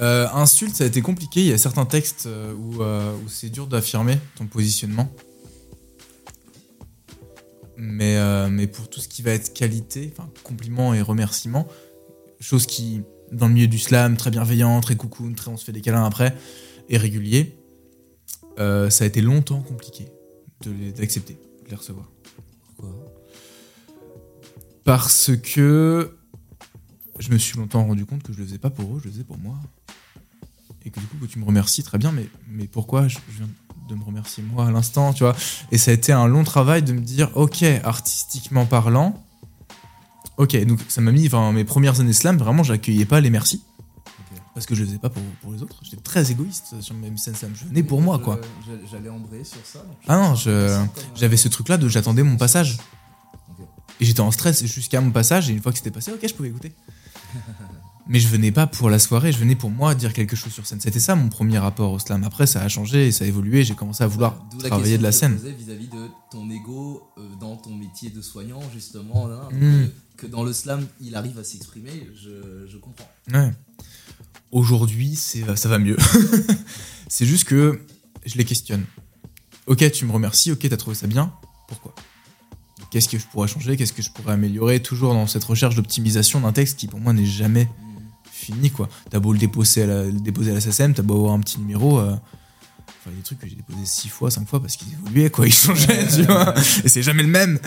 Euh, 0.00 0.26
insulte, 0.32 0.74
ça 0.74 0.84
a 0.84 0.86
été 0.86 1.02
compliqué. 1.02 1.40
Il 1.40 1.46
y 1.46 1.52
a 1.52 1.58
certains 1.58 1.84
textes 1.84 2.26
euh, 2.26 2.54
où, 2.54 2.82
euh, 2.82 3.14
où 3.24 3.28
c'est 3.28 3.50
dur 3.50 3.66
d'affirmer 3.66 4.18
ton 4.36 4.46
positionnement. 4.46 5.08
Mais, 7.76 8.16
euh, 8.16 8.48
mais 8.48 8.66
pour 8.66 8.88
tout 8.88 9.00
ce 9.00 9.08
qui 9.08 9.22
va 9.22 9.32
être 9.32 9.52
qualité, 9.52 10.12
enfin, 10.16 10.28
compliments 10.44 10.94
et 10.94 11.02
remerciements, 11.02 11.66
chose 12.40 12.66
qui, 12.66 13.02
dans 13.32 13.48
le 13.48 13.54
milieu 13.54 13.66
du 13.68 13.78
slam, 13.78 14.16
très 14.16 14.30
bienveillant, 14.30 14.80
très 14.80 14.96
coucou, 14.96 15.30
très 15.32 15.50
on 15.50 15.56
se 15.56 15.64
fait 15.64 15.72
des 15.72 15.80
câlins 15.80 16.04
après, 16.04 16.36
et 16.88 16.96
régulier, 16.98 17.56
euh, 18.58 18.90
ça 18.90 19.04
a 19.04 19.06
été 19.06 19.20
longtemps 19.20 19.62
compliqué 19.62 20.08
de 20.62 20.70
les- 20.70 20.92
d'accepter, 20.92 21.38
de 21.64 21.70
les 21.70 21.76
recevoir. 21.76 22.10
Pourquoi? 22.76 22.94
Parce 24.84 25.30
que 25.42 26.16
je 27.18 27.30
me 27.30 27.38
suis 27.38 27.56
longtemps 27.58 27.84
rendu 27.86 28.04
compte 28.04 28.22
que 28.22 28.32
je 28.32 28.38
le 28.38 28.44
faisais 28.44 28.58
pas 28.58 28.70
pour 28.70 28.96
eux, 28.96 29.00
je 29.00 29.06
le 29.06 29.12
faisais 29.12 29.24
pour 29.24 29.38
moi. 29.38 29.56
Et 30.84 30.90
que 30.90 30.98
du 30.98 31.06
coup, 31.06 31.26
tu 31.28 31.38
me 31.38 31.44
remercies 31.44 31.84
très 31.84 31.98
bien, 31.98 32.10
mais, 32.10 32.26
mais 32.48 32.66
pourquoi 32.66 33.06
je 33.08 33.18
je 33.30 33.36
viens 33.38 33.48
de 33.88 33.94
me 33.94 34.04
remercier 34.04 34.42
moi 34.42 34.66
à 34.66 34.70
l'instant, 34.70 35.12
tu 35.12 35.22
vois? 35.24 35.36
Et 35.70 35.78
ça 35.78 35.90
a 35.90 35.94
été 35.94 36.12
un 36.12 36.26
long 36.26 36.44
travail 36.44 36.82
de 36.82 36.92
me 36.92 37.00
dire, 37.00 37.30
ok, 37.36 37.62
artistiquement 37.84 38.66
parlant, 38.66 39.24
ok, 40.36 40.64
donc 40.64 40.80
ça 40.88 41.00
m'a 41.00 41.12
mis, 41.12 41.26
enfin, 41.26 41.52
mes 41.52 41.64
premières 41.64 42.00
années 42.00 42.12
slam, 42.12 42.36
vraiment, 42.36 42.62
j'accueillais 42.62 43.04
pas 43.04 43.20
les 43.20 43.30
merci. 43.30 43.62
Parce 44.54 44.66
que 44.66 44.74
je 44.74 44.80
le 44.80 44.86
faisais 44.86 44.98
pas 44.98 45.08
pour, 45.08 45.22
pour 45.40 45.52
les 45.52 45.62
autres. 45.62 45.78
J'étais 45.82 45.96
très 45.96 46.30
égoïste 46.30 46.80
sur 46.82 46.94
mes 46.94 47.16
scènes 47.16 47.34
slam. 47.34 47.52
Je 47.54 47.64
venais 47.64 47.82
pour 47.82 48.02
moi, 48.02 48.18
quoi. 48.18 48.38
J'allais 48.90 49.08
embrayer 49.08 49.44
sur 49.44 49.64
ça. 49.64 49.82
Ah 50.06 50.16
non, 50.16 50.34
euh, 50.46 50.84
j'avais 51.14 51.38
ce 51.38 51.48
truc-là 51.48 51.78
de 51.78 51.88
j'attendais 51.88 52.22
mon 52.22 52.36
passage. 52.36 52.76
Et 54.00 54.04
j'étais 54.04 54.20
en 54.20 54.30
stress 54.30 54.64
jusqu'à 54.66 55.00
mon 55.00 55.10
passage, 55.10 55.48
et 55.48 55.52
une 55.52 55.62
fois 55.62 55.72
que 55.72 55.78
c'était 55.78 55.90
passé, 55.90 56.12
ok, 56.12 56.20
je 56.26 56.34
pouvais 56.34 56.48
écouter. 56.48 56.72
Mais 58.12 58.20
je 58.20 58.28
venais 58.28 58.52
pas 58.52 58.66
pour 58.66 58.90
la 58.90 58.98
soirée, 58.98 59.32
je 59.32 59.38
venais 59.38 59.56
pour 59.56 59.70
moi 59.70 59.94
dire 59.94 60.12
quelque 60.12 60.36
chose 60.36 60.52
sur 60.52 60.66
scène. 60.66 60.80
C'était 60.82 61.00
ça 61.00 61.14
mon 61.14 61.30
premier 61.30 61.58
rapport 61.58 61.90
au 61.92 61.98
slam. 61.98 62.22
Après, 62.24 62.46
ça 62.46 62.60
a 62.60 62.68
changé 62.68 63.06
et 63.06 63.12
ça 63.12 63.24
a 63.24 63.26
évolué, 63.26 63.64
j'ai 63.64 63.74
commencé 63.74 64.04
à 64.04 64.06
vouloir 64.06 64.44
la 64.62 64.68
travailler 64.68 64.98
de 64.98 65.02
la 65.02 65.12
scène. 65.12 65.36
vis-à-vis 65.36 65.88
de 65.88 66.08
ton 66.30 66.48
ego 66.50 67.02
euh, 67.16 67.22
dans 67.40 67.56
ton 67.56 67.74
métier 67.74 68.10
de 68.10 68.20
soignant, 68.20 68.60
justement. 68.74 69.28
hein, 69.30 69.48
Mm. 69.50 69.62
euh, 69.62 69.86
que 70.18 70.26
dans 70.26 70.44
le 70.44 70.52
slam, 70.52 70.86
il 71.00 71.16
arrive 71.16 71.38
à 71.38 71.44
s'exprimer, 71.44 72.06
je, 72.22 72.66
je 72.70 72.76
comprends. 72.76 73.08
Ouais. 73.32 73.50
Aujourd'hui, 74.50 75.16
c'est- 75.16 75.56
ça 75.56 75.70
va 75.70 75.78
mieux. 75.78 75.96
c'est 77.08 77.24
juste 77.24 77.44
que 77.44 77.80
je 78.26 78.36
les 78.36 78.44
questionne. 78.44 78.84
Ok, 79.66 79.90
tu 79.90 80.04
me 80.04 80.12
remercies, 80.12 80.52
ok, 80.52 80.68
t'as 80.68 80.76
trouvé 80.76 80.96
ça 80.96 81.06
bien. 81.06 81.32
Pourquoi? 81.66 81.94
Qu'est-ce 82.90 83.08
que 83.08 83.16
je 83.18 83.24
pourrais 83.26 83.48
changer? 83.48 83.78
Qu'est-ce 83.78 83.94
que 83.94 84.02
je 84.02 84.10
pourrais 84.10 84.34
améliorer? 84.34 84.82
Toujours 84.82 85.14
dans 85.14 85.26
cette 85.26 85.44
recherche 85.44 85.76
d'optimisation 85.76 86.40
d'un 86.40 86.52
texte 86.52 86.78
qui, 86.78 86.88
pour 86.88 87.00
moi, 87.00 87.14
n'est 87.14 87.24
jamais 87.24 87.70
fini, 88.44 88.70
quoi. 88.70 88.88
T'as 89.10 89.20
beau 89.20 89.32
le 89.32 89.38
déposer 89.38 89.82
à 89.82 89.86
la, 89.86 90.04
le 90.04 90.12
déposer 90.12 90.50
à 90.50 90.54
la 90.54 90.60
SSM, 90.60 90.94
t'as 90.94 91.02
beau 91.02 91.14
avoir 91.16 91.32
un 91.34 91.40
petit 91.40 91.58
numéro. 91.58 91.98
euh, 91.98 92.14
Enfin, 93.04 93.10
il 93.10 93.12
y 93.12 93.14
a 93.14 93.16
des 93.18 93.22
trucs 93.24 93.38
que 93.40 93.48
j'ai 93.48 93.56
déposés 93.56 93.84
six 93.84 94.08
fois, 94.08 94.30
cinq 94.30 94.46
fois 94.48 94.60
parce 94.60 94.76
qu'ils 94.76 94.92
évoluaient, 94.92 95.30
quoi. 95.30 95.46
Ils 95.48 95.52
changeaient, 95.52 96.06
tu 96.06 96.22
vois. 96.22 96.54
Et 96.84 96.88
c'est 96.88 97.02
jamais 97.02 97.22
le 97.24 97.28
même. 97.28 97.58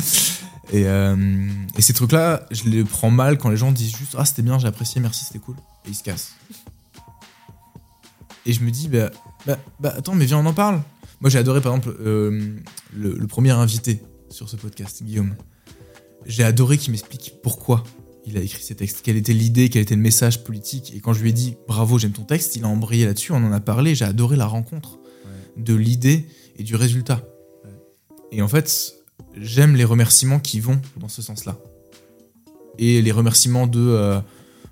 Et, 0.71 0.85
euh, 0.85 1.47
et 1.77 1.81
ces 1.81 1.93
trucs-là, 1.93 2.45
je 2.51 2.63
les 2.69 2.83
prends 2.85 3.11
mal 3.11 3.37
quand 3.37 3.49
les 3.49 3.57
gens 3.57 3.71
disent 3.73 3.95
juste 3.97 4.15
Ah, 4.17 4.23
c'était 4.25 4.41
bien, 4.43 4.59
j'ai 4.59 4.67
apprécié, 4.67 5.01
merci, 5.01 5.25
c'était 5.25 5.39
cool. 5.39 5.55
Et 5.85 5.89
ils 5.89 5.95
se 5.95 6.03
cassent. 6.03 6.35
Et 8.45 8.53
je 8.53 8.61
me 8.61 8.71
dis 8.71 8.87
Bah, 8.87 9.11
bah, 9.45 9.57
bah, 9.79 9.93
attends, 9.97 10.15
mais 10.15 10.25
viens, 10.25 10.37
on 10.39 10.45
en 10.45 10.53
parle. 10.53 10.81
Moi, 11.21 11.29
j'ai 11.29 11.37
adoré, 11.39 11.59
par 11.61 11.73
exemple, 11.75 11.95
euh, 11.99 12.55
le, 12.93 13.13
le 13.15 13.27
premier 13.27 13.51
invité 13.51 14.01
sur 14.29 14.49
ce 14.49 14.55
podcast, 14.55 15.03
Guillaume. 15.03 15.35
J'ai 16.25 16.43
adoré 16.43 16.77
qu'il 16.77 16.91
m'explique 16.91 17.33
pourquoi 17.43 17.83
il 18.25 18.37
a 18.37 18.41
écrit 18.41 18.63
ces 18.63 18.75
textes, 18.75 19.01
quelle 19.03 19.17
était 19.17 19.33
l'idée, 19.33 19.69
quel 19.69 19.83
était 19.83 19.95
le 19.95 20.01
message 20.01 20.43
politique? 20.43 20.93
Et 20.95 20.99
quand 20.99 21.13
je 21.13 21.21
lui 21.21 21.29
ai 21.29 21.33
dit 21.33 21.55
bravo, 21.67 21.99
j'aime 21.99 22.11
ton 22.11 22.23
texte, 22.23 22.55
il 22.55 22.63
a 22.63 22.67
embrayé 22.67 23.05
là-dessus, 23.05 23.31
on 23.31 23.37
en 23.37 23.51
a 23.51 23.59
parlé, 23.59 23.95
j'ai 23.95 24.05
adoré 24.05 24.35
la 24.35 24.47
rencontre 24.47 24.99
de 25.57 25.73
l'idée 25.73 26.27
et 26.57 26.63
du 26.63 26.75
résultat. 26.75 27.21
Et 28.31 28.41
en 28.41 28.47
fait, 28.47 28.95
j'aime 29.37 29.75
les 29.75 29.85
remerciements 29.85 30.39
qui 30.39 30.59
vont 30.59 30.81
dans 30.97 31.07
ce 31.07 31.21
sens-là. 31.21 31.57
Et 32.77 33.01
les 33.01 33.11
remerciements 33.11 33.67
de, 33.67 33.79
euh, 33.79 34.19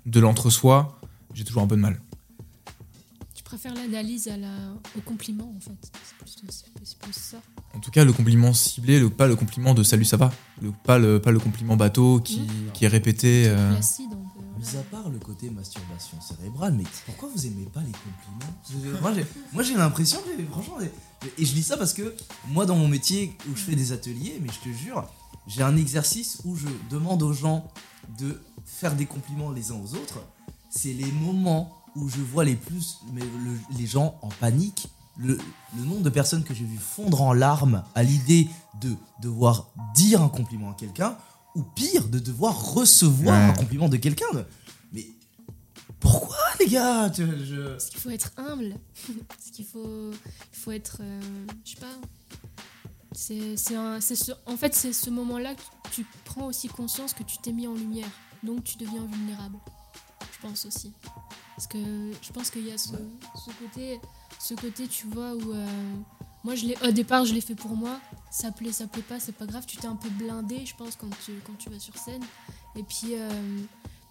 de 0.04 0.20
l'entre-soi, 0.20 1.00
j'ai 1.32 1.44
toujours 1.44 1.62
un 1.62 1.66
peu 1.66 1.76
de 1.76 1.80
mal. 1.80 2.00
Tu 3.54 3.60
préfères 3.60 3.74
l'analyse 3.80 4.26
à 4.26 4.36
la... 4.36 4.48
au 4.96 5.00
compliment 5.02 5.54
en 5.56 5.60
fait. 5.60 5.92
C'est 6.24 6.42
plus, 6.42 6.64
c'est 7.12 7.14
ça. 7.20 7.36
En 7.72 7.78
tout 7.78 7.92
cas, 7.92 8.04
le 8.04 8.12
compliment 8.12 8.52
ciblé, 8.52 8.98
le, 8.98 9.10
pas 9.10 9.28
le 9.28 9.36
compliment 9.36 9.74
de 9.74 9.84
salut, 9.84 10.04
ça 10.04 10.16
va. 10.16 10.32
Le, 10.60 10.72
pas, 10.72 10.98
le, 10.98 11.20
pas 11.20 11.30
le 11.30 11.38
compliment 11.38 11.76
bateau 11.76 12.18
qui, 12.18 12.48
qui 12.72 12.84
est 12.84 12.88
répété. 12.88 13.44
euh, 13.46 13.74
Placide 13.74 14.10
peu. 14.10 14.16
Mis 14.58 14.76
à 14.76 14.82
part 14.82 15.08
le 15.08 15.20
côté 15.20 15.50
masturbation 15.50 16.20
cérébrale, 16.20 16.74
mais 16.74 16.82
pourquoi 17.06 17.28
vous 17.32 17.46
aimez 17.46 17.66
pas 17.72 17.80
les 17.80 17.92
compliments? 17.92 19.00
Moi, 19.00 19.12
j'ai- 19.14 19.26
Moi, 19.52 19.62
j'ai 19.62 19.74
l'impression 19.76 20.18
que, 20.22 20.44
franchement, 20.46 20.78
et 21.38 21.44
je 21.44 21.52
dis 21.52 21.62
ça 21.62 21.76
parce 21.76 21.92
que 21.92 22.12
moi, 22.48 22.66
dans 22.66 22.74
mon 22.76 22.88
métier 22.88 23.36
où 23.48 23.54
je 23.54 23.62
fais 23.62 23.76
des 23.76 23.92
ateliers, 23.92 24.40
mais 24.42 24.48
je 24.52 24.68
te 24.68 24.74
jure, 24.76 25.06
j'ai 25.46 25.62
un 25.62 25.76
exercice 25.76 26.38
où 26.44 26.56
je 26.56 26.66
demande 26.90 27.22
aux 27.22 27.32
gens 27.32 27.70
de 28.18 28.40
faire 28.64 28.96
des 28.96 29.06
compliments 29.06 29.52
les 29.52 29.70
uns 29.70 29.76
aux 29.76 29.94
autres. 29.94 30.18
C'est 30.70 30.92
les 30.92 31.12
moments 31.12 31.72
où 31.96 32.08
je 32.08 32.20
vois 32.20 32.44
les 32.44 32.56
plus 32.56 32.98
mais 33.12 33.20
le- 33.20 33.58
les 33.78 33.86
gens 33.86 34.18
en 34.22 34.28
panique, 34.28 34.88
le, 35.16 35.38
le 35.76 35.84
nombre 35.84 36.02
de 36.02 36.10
personnes 36.10 36.42
que 36.44 36.54
j'ai 36.54 36.64
vu 36.64 36.76
fondre 36.78 37.22
en 37.22 37.32
larmes 37.32 37.84
à 37.94 38.02
l'idée 38.02 38.48
de 38.80 38.94
devoir 39.22 39.68
dire 39.94 40.20
un 40.22 40.28
compliment 40.28 40.72
à 40.72 40.74
quelqu'un, 40.74 41.16
ou 41.54 41.62
pire, 41.62 42.08
de 42.08 42.18
devoir 42.18 42.72
recevoir 42.74 43.38
Ouais. 43.38 43.44
un 43.50 43.52
compliment 43.54 43.88
de 43.88 43.96
quelqu'un. 43.96 44.26
Mais 44.92 45.06
pourquoi, 46.00 46.36
les 46.58 46.66
gars 46.66 47.12
je- 47.12 47.68
Parce 47.70 47.90
qu'il 47.90 48.00
faut 48.00 48.10
être 48.10 48.32
humble. 48.36 48.74
Parce 49.28 49.50
qu'il 49.52 49.64
faut, 49.64 50.10
il 50.52 50.58
faut 50.58 50.72
être. 50.72 50.98
euh, 51.00 51.20
je 51.64 51.70
sais 51.72 51.76
pas. 51.80 51.86
C'est, 53.12 53.56
c'est 53.56 53.76
un- 53.76 54.00
c'est 54.00 54.16
ce, 54.16 54.32
en 54.46 54.56
fait, 54.56 54.74
c'est 54.74 54.92
ce 54.92 55.10
moment-là 55.10 55.54
que 55.54 55.62
tu 55.92 56.04
prends 56.24 56.46
aussi 56.46 56.66
conscience 56.66 57.14
que 57.14 57.22
tu 57.22 57.38
t'es 57.38 57.52
mis 57.52 57.68
en 57.68 57.74
lumière. 57.74 58.08
Donc 58.42 58.64
tu 58.64 58.76
deviens 58.76 59.06
vulnérable. 59.06 59.58
Je 60.32 60.48
pense 60.48 60.66
aussi. 60.66 60.92
Parce 61.56 61.66
que 61.66 61.78
je 62.20 62.32
pense 62.32 62.50
qu'il 62.50 62.66
y 62.66 62.72
a 62.72 62.78
ce, 62.78 62.90
côté, 63.60 64.00
ce 64.40 64.54
côté, 64.54 64.88
tu 64.88 65.06
vois, 65.06 65.34
où. 65.34 65.52
euh, 65.52 65.66
moi, 66.42 66.54
je 66.54 66.66
au 66.86 66.90
départ, 66.92 67.24
je 67.24 67.32
l'ai 67.34 67.40
fait 67.40 67.54
pour 67.54 67.76
moi. 67.76 68.00
Ça 68.30 68.50
plaît, 68.52 68.72
ça 68.72 68.86
plaît 68.86 69.02
pas, 69.02 69.20
c'est 69.20 69.32
pas 69.32 69.46
grave. 69.46 69.64
Tu 69.66 69.76
t'es 69.76 69.86
un 69.86 69.96
peu 69.96 70.10
blindé, 70.10 70.66
je 70.66 70.74
pense, 70.74 70.96
quand 70.96 71.08
tu, 71.24 71.32
quand 71.46 71.56
tu 71.58 71.70
vas 71.70 71.78
sur 71.78 71.96
scène. 71.96 72.24
Et 72.76 72.82
puis. 72.82 73.14
euh, 73.14 73.30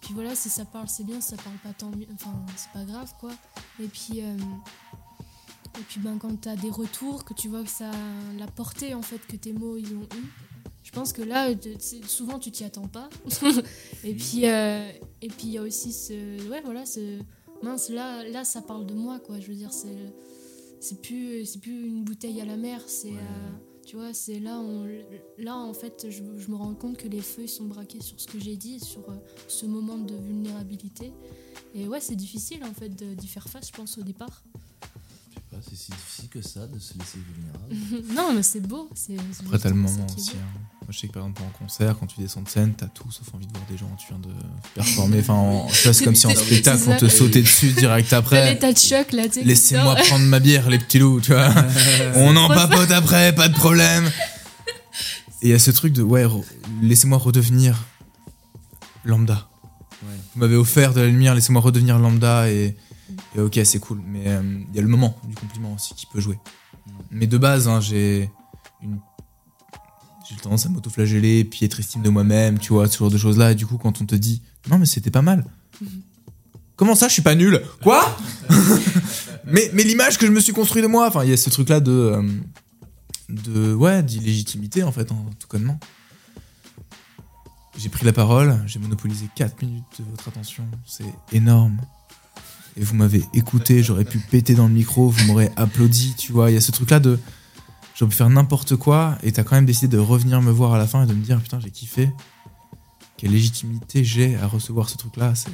puis 0.00 0.12
voilà, 0.12 0.34
si 0.34 0.50
ça 0.50 0.66
parle, 0.66 0.86
c'est 0.86 1.04
bien, 1.04 1.18
si 1.22 1.30
ça 1.30 1.36
parle 1.36 1.56
pas, 1.56 1.72
tant 1.72 1.88
mieux. 1.88 2.06
Enfin, 2.12 2.34
c'est 2.56 2.70
pas 2.72 2.84
grave, 2.84 3.10
quoi. 3.18 3.30
Et 3.80 3.86
puis, 3.88 4.20
euh, 4.20 4.36
et 5.78 5.82
puis 5.88 5.98
ben, 5.98 6.18
quand 6.18 6.38
tu 6.42 6.46
as 6.48 6.56
des 6.56 6.68
retours, 6.68 7.24
que 7.24 7.32
tu 7.32 7.48
vois 7.48 7.62
que 7.62 7.70
ça 7.70 7.90
la 8.36 8.46
portée, 8.46 8.92
en 8.94 9.00
fait, 9.00 9.18
que 9.26 9.36
tes 9.36 9.54
mots, 9.54 9.78
ils 9.78 9.94
ont 9.96 10.02
eu, 10.02 10.24
pense 10.94 11.12
que 11.12 11.22
là, 11.22 11.50
souvent, 12.06 12.38
tu 12.38 12.50
t'y 12.50 12.64
attends 12.64 12.88
pas. 12.88 13.08
et 14.04 14.14
puis, 14.14 14.48
euh, 14.48 14.88
et 15.20 15.28
puis 15.28 15.44
il 15.44 15.52
y 15.52 15.58
a 15.58 15.62
aussi 15.62 15.92
ce... 15.92 16.48
Ouais, 16.48 16.60
voilà, 16.64 16.86
ce... 16.86 17.18
Mince, 17.62 17.88
là, 17.88 18.26
là, 18.28 18.44
ça 18.44 18.62
parle 18.62 18.86
de 18.86 18.94
moi, 18.94 19.20
quoi. 19.20 19.40
Je 19.40 19.48
veux 19.48 19.54
dire, 19.54 19.72
c'est... 19.72 20.12
C'est 20.80 21.00
plus, 21.00 21.46
c'est 21.46 21.60
plus 21.60 21.86
une 21.86 22.04
bouteille 22.04 22.40
à 22.40 22.44
la 22.44 22.56
mer, 22.56 22.82
c'est... 22.86 23.12
euh, 23.12 23.50
tu 23.86 23.96
vois, 23.96 24.12
c'est 24.14 24.38
là, 24.38 24.58
on, 24.60 24.86
là, 25.38 25.56
en 25.56 25.74
fait, 25.74 26.06
je, 26.10 26.22
je 26.38 26.50
me 26.50 26.56
rends 26.56 26.74
compte 26.74 26.96
que 26.96 27.08
les 27.08 27.20
feux 27.20 27.42
ils 27.42 27.48
sont 27.48 27.64
braqués 27.64 28.00
sur 28.00 28.18
ce 28.18 28.26
que 28.26 28.38
j'ai 28.38 28.56
dit, 28.56 28.80
sur 28.80 29.08
euh, 29.10 29.14
ce 29.48 29.66
moment 29.66 29.98
de 29.98 30.14
vulnérabilité. 30.14 31.12
Et 31.74 31.86
ouais, 31.86 32.00
c'est 32.00 32.16
difficile, 32.16 32.64
en 32.64 32.72
fait, 32.72 32.88
d'y 32.88 33.28
faire 33.28 33.48
face, 33.48 33.68
je 33.68 33.72
pense, 33.72 33.98
au 33.98 34.02
départ. 34.02 34.42
Pas, 35.54 35.60
c'est 35.68 35.76
si 35.76 35.90
difficile 35.92 36.28
que 36.28 36.42
ça 36.42 36.66
de 36.66 36.78
se 36.78 36.94
laisser 36.98 37.18
vulnérable. 37.18 38.06
non, 38.14 38.32
mais 38.34 38.42
c'est 38.42 38.60
beau. 38.60 38.88
C'est, 38.94 39.16
c'est 39.32 39.44
Après, 39.44 39.58
t'as 39.58 39.68
le 39.68 39.74
moment 39.76 40.06
aussi. 40.16 40.32
hein. 40.32 40.60
Moi, 40.82 40.88
je 40.90 40.98
sais 40.98 41.06
que 41.08 41.12
par 41.12 41.22
exemple, 41.22 41.42
en 41.42 41.58
concert, 41.58 41.96
quand 41.98 42.06
tu 42.06 42.20
descends 42.20 42.42
de 42.42 42.48
scène, 42.48 42.74
t'as 42.76 42.86
tout 42.88 43.10
sauf 43.10 43.32
envie 43.34 43.46
de 43.46 43.52
voir 43.52 43.64
des 43.70 43.76
gens. 43.78 43.88
Tu 43.98 44.08
viens 44.08 44.18
de 44.18 44.28
performer. 44.74 45.20
Enfin, 45.20 45.34
en- 45.34 45.66
tu 45.68 45.82
vois, 45.84 45.92
c'est 45.94 46.04
comme 46.04 46.14
si 46.14 46.26
en 46.26 46.30
spectacle, 46.34 46.82
on 46.88 46.96
te 46.96 47.08
sautait 47.08 47.40
dessus 47.42 47.72
direct 47.72 48.08
T'as 48.10 48.18
après. 48.18 48.52
l'état 48.52 48.72
de 48.72 48.78
choc, 48.78 49.12
là, 49.12 49.28
tu 49.28 49.42
Laissez-moi 49.44 49.94
prendre 49.94 50.24
ma 50.26 50.40
bière, 50.40 50.68
les 50.68 50.78
petits 50.78 50.98
loups, 50.98 51.20
tu 51.20 51.32
vois. 51.32 51.48
On 52.16 52.34
en 52.36 52.48
papote 52.48 52.90
après, 52.90 53.34
pas 53.34 53.48
de 53.48 53.54
problème. 53.54 54.10
Et 55.40 55.48
il 55.48 55.50
y 55.50 55.54
a 55.54 55.58
ce 55.58 55.70
truc 55.70 55.92
de, 55.92 56.02
ouais, 56.02 56.24
re- 56.24 56.44
laissez-moi 56.82 57.18
redevenir 57.18 57.82
lambda. 59.04 59.48
Ouais. 60.02 60.08
Vous 60.34 60.40
m'avez 60.40 60.56
offert 60.56 60.92
de 60.94 61.00
la 61.00 61.06
lumière, 61.06 61.34
laissez-moi 61.34 61.60
redevenir 61.62 61.98
lambda 61.98 62.50
et, 62.50 62.76
et 63.36 63.40
ok, 63.40 63.58
c'est 63.64 63.78
cool. 63.80 64.00
Mais 64.06 64.24
euh, 64.26 64.42
il 64.70 64.74
y 64.74 64.78
a 64.78 64.82
le 64.82 64.88
moment 64.88 65.16
du 65.28 65.34
compliment 65.34 65.72
aussi 65.74 65.94
qui 65.94 66.06
peut 66.06 66.20
jouer. 66.20 66.38
Mais 67.10 67.26
de 67.26 67.38
base, 67.38 67.68
hein, 67.68 67.80
j'ai 67.80 68.30
une. 68.82 68.98
J'ai 70.28 70.36
tendance 70.36 70.64
à 70.64 70.70
m'autoflageller, 70.70 71.44
piètre 71.44 71.80
estime 71.80 72.00
de 72.02 72.08
moi-même, 72.08 72.58
tu 72.58 72.72
vois, 72.72 72.88
ce 72.88 72.96
genre 72.96 73.10
de 73.10 73.18
choses-là. 73.18 73.52
Et 73.52 73.54
du 73.54 73.66
coup, 73.66 73.76
quand 73.76 74.00
on 74.00 74.06
te 74.06 74.14
dit, 74.14 74.40
non, 74.70 74.78
mais 74.78 74.86
c'était 74.86 75.10
pas 75.10 75.20
mal. 75.20 75.44
Comment 76.76 76.94
ça, 76.94 77.08
je 77.08 77.12
suis 77.12 77.22
pas 77.22 77.34
nul? 77.34 77.62
Quoi? 77.82 78.16
Mais, 79.46 79.70
mais 79.74 79.82
l'image 79.82 80.16
que 80.16 80.24
je 80.26 80.32
me 80.32 80.40
suis 80.40 80.54
construit 80.54 80.80
de 80.80 80.86
moi, 80.86 81.06
enfin, 81.06 81.22
il 81.22 81.28
y 81.28 81.32
a 81.34 81.36
ce 81.36 81.50
truc-là 81.50 81.78
de. 81.80 81.92
euh, 81.92 82.22
de. 83.28 83.74
Ouais, 83.74 84.02
d'illégitimité, 84.02 84.82
en 84.82 84.90
fait, 84.90 85.12
en 85.12 85.26
tout 85.38 85.46
connement. 85.46 85.78
J'ai 87.76 87.90
pris 87.90 88.06
la 88.06 88.14
parole, 88.14 88.62
j'ai 88.66 88.78
monopolisé 88.78 89.28
4 89.36 89.60
minutes 89.62 89.84
de 89.98 90.04
votre 90.10 90.28
attention, 90.28 90.64
c'est 90.86 91.04
énorme. 91.32 91.78
Et 92.76 92.82
vous 92.82 92.94
m'avez 92.96 93.24
écouté, 93.34 93.82
j'aurais 93.82 94.04
pu 94.04 94.18
péter 94.18 94.54
dans 94.54 94.66
le 94.66 94.72
micro, 94.74 95.08
vous 95.08 95.24
m'aurez 95.26 95.50
applaudi, 95.56 96.14
tu 96.18 96.32
vois. 96.32 96.50
Il 96.50 96.54
y 96.54 96.56
a 96.56 96.60
ce 96.60 96.72
truc-là 96.72 96.98
de. 97.00 97.18
J'aurais 97.94 98.10
pu 98.10 98.16
faire 98.16 98.30
n'importe 98.30 98.74
quoi, 98.74 99.16
et 99.22 99.30
t'as 99.30 99.44
quand 99.44 99.54
même 99.54 99.66
décidé 99.66 99.86
de 99.86 100.00
revenir 100.00 100.42
me 100.42 100.50
voir 100.50 100.74
à 100.74 100.78
la 100.78 100.86
fin 100.86 101.04
et 101.04 101.06
de 101.06 101.14
me 101.14 101.22
dire 101.22 101.40
putain, 101.40 101.60
j'ai 101.60 101.70
kiffé. 101.70 102.10
Quelle 103.16 103.30
légitimité 103.30 104.02
j'ai 104.02 104.36
à 104.36 104.48
recevoir 104.48 104.88
ce 104.88 104.96
truc-là, 104.96 105.34
c'est. 105.36 105.50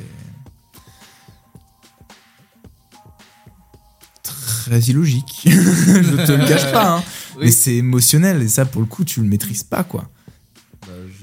Très 4.23 4.81
illogique. 4.81 5.43
Je 5.45 6.27
te 6.27 6.33
le 6.33 6.47
cache 6.47 6.73
pas, 6.73 6.97
hein. 6.97 7.03
Oui. 7.37 7.47
Mais 7.47 7.51
c'est 7.51 7.77
émotionnel, 7.77 8.43
et 8.43 8.49
ça, 8.49 8.65
pour 8.65 8.81
le 8.81 8.87
coup, 8.87 9.05
tu 9.05 9.21
le 9.21 9.27
maîtrises 9.27 9.63
pas, 9.63 9.85
quoi. 9.85 10.09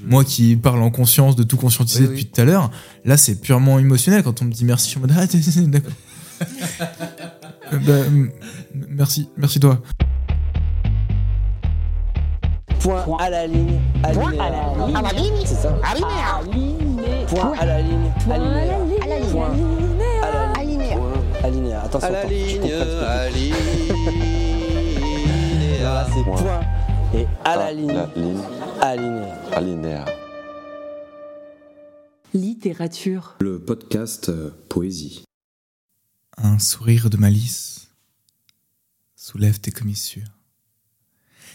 Moi 0.04 0.24
qui 0.24 0.56
parle 0.56 0.82
en 0.82 0.90
conscience 0.90 1.36
de 1.36 1.42
tout 1.42 1.56
conscientiser 1.56 2.04
Oui, 2.04 2.06
oui. 2.10 2.14
depuis 2.14 2.26
tout 2.26 2.40
à 2.40 2.44
l'heure, 2.44 2.70
là 3.04 3.16
c'est 3.16 3.40
purement 3.40 3.78
émotionnel 3.78 4.22
quand 4.22 4.42
on 4.42 4.44
me 4.44 4.52
dit 4.52 4.64
merci, 4.64 4.86
je 4.86 4.90
suis 4.90 4.98
en 4.98 5.00
mode 5.02 5.12
ah 5.16 5.26
d'accord. 5.66 5.92
Euh, 7.70 7.78
bah, 7.86 8.08
merci, 8.88 9.28
merci 9.36 9.60
toi. 9.60 9.82
Point 12.80 13.16
à 13.18 13.28
la 13.28 13.46
ligne. 13.46 13.78
Point 14.14 14.32
à 14.38 14.48
la 14.48 14.86
ligne. 14.86 14.96
À 14.96 15.02
la 15.02 15.12
ligne 15.12 15.32
C'est 15.44 15.54
ça. 15.54 15.68
Point 15.70 16.08
à 16.08 16.46
la 16.46 16.52
ligne. 16.52 17.26
Point 17.26 17.52
à 17.58 17.66
la 17.66 17.82
ligne. 17.82 18.10
À 18.22 18.38
la 18.38 19.18
ligne. 19.18 19.30
Point 19.30 19.50
à 20.22 20.30
la 21.42 21.50
ligne. 21.50 21.72
Attention. 21.74 22.08
À 22.08 22.12
la 22.12 22.24
ligne, 22.24 22.60
à 22.62 23.28
tu 23.28 23.38
dis. 23.38 23.52
Voilà, 25.80 26.06
c'est 26.14 26.22
Point. 26.24 26.60
Et 27.14 27.26
à 27.44 27.56
la 27.56 27.72
ligne. 27.72 27.92
la 27.92 28.06
ligne. 28.14 28.42
Alinéa. 28.80 29.34
Alinéa. 29.52 30.04
Littérature. 32.34 33.36
Le 33.40 33.58
podcast 33.58 34.28
euh, 34.28 34.50
Poésie. 34.68 35.24
Un 36.36 36.58
sourire 36.58 37.10
de 37.10 37.16
malice 37.16 37.88
soulève 39.16 39.58
tes 39.60 39.70
commissures, 39.70 40.38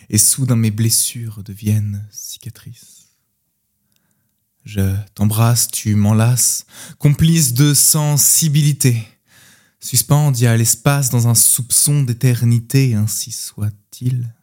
et 0.10 0.18
soudain 0.18 0.56
mes 0.56 0.72
blessures 0.72 1.44
deviennent 1.44 2.06
cicatrices. 2.12 3.08
Je 4.66 4.96
t'embrasse, 5.16 5.70
tu 5.70 5.96
m'enlaces, 5.96 6.66
complice 7.00 7.54
de 7.54 7.74
sensibilité, 7.74 9.08
suspendu 9.80 10.46
à 10.46 10.56
l'espace 10.56 11.10
dans 11.10 11.28
un 11.28 11.36
soupçon 11.36 12.04
d'éternité, 12.04 12.96
ainsi 12.96 13.32
soit-il, 13.32 14.34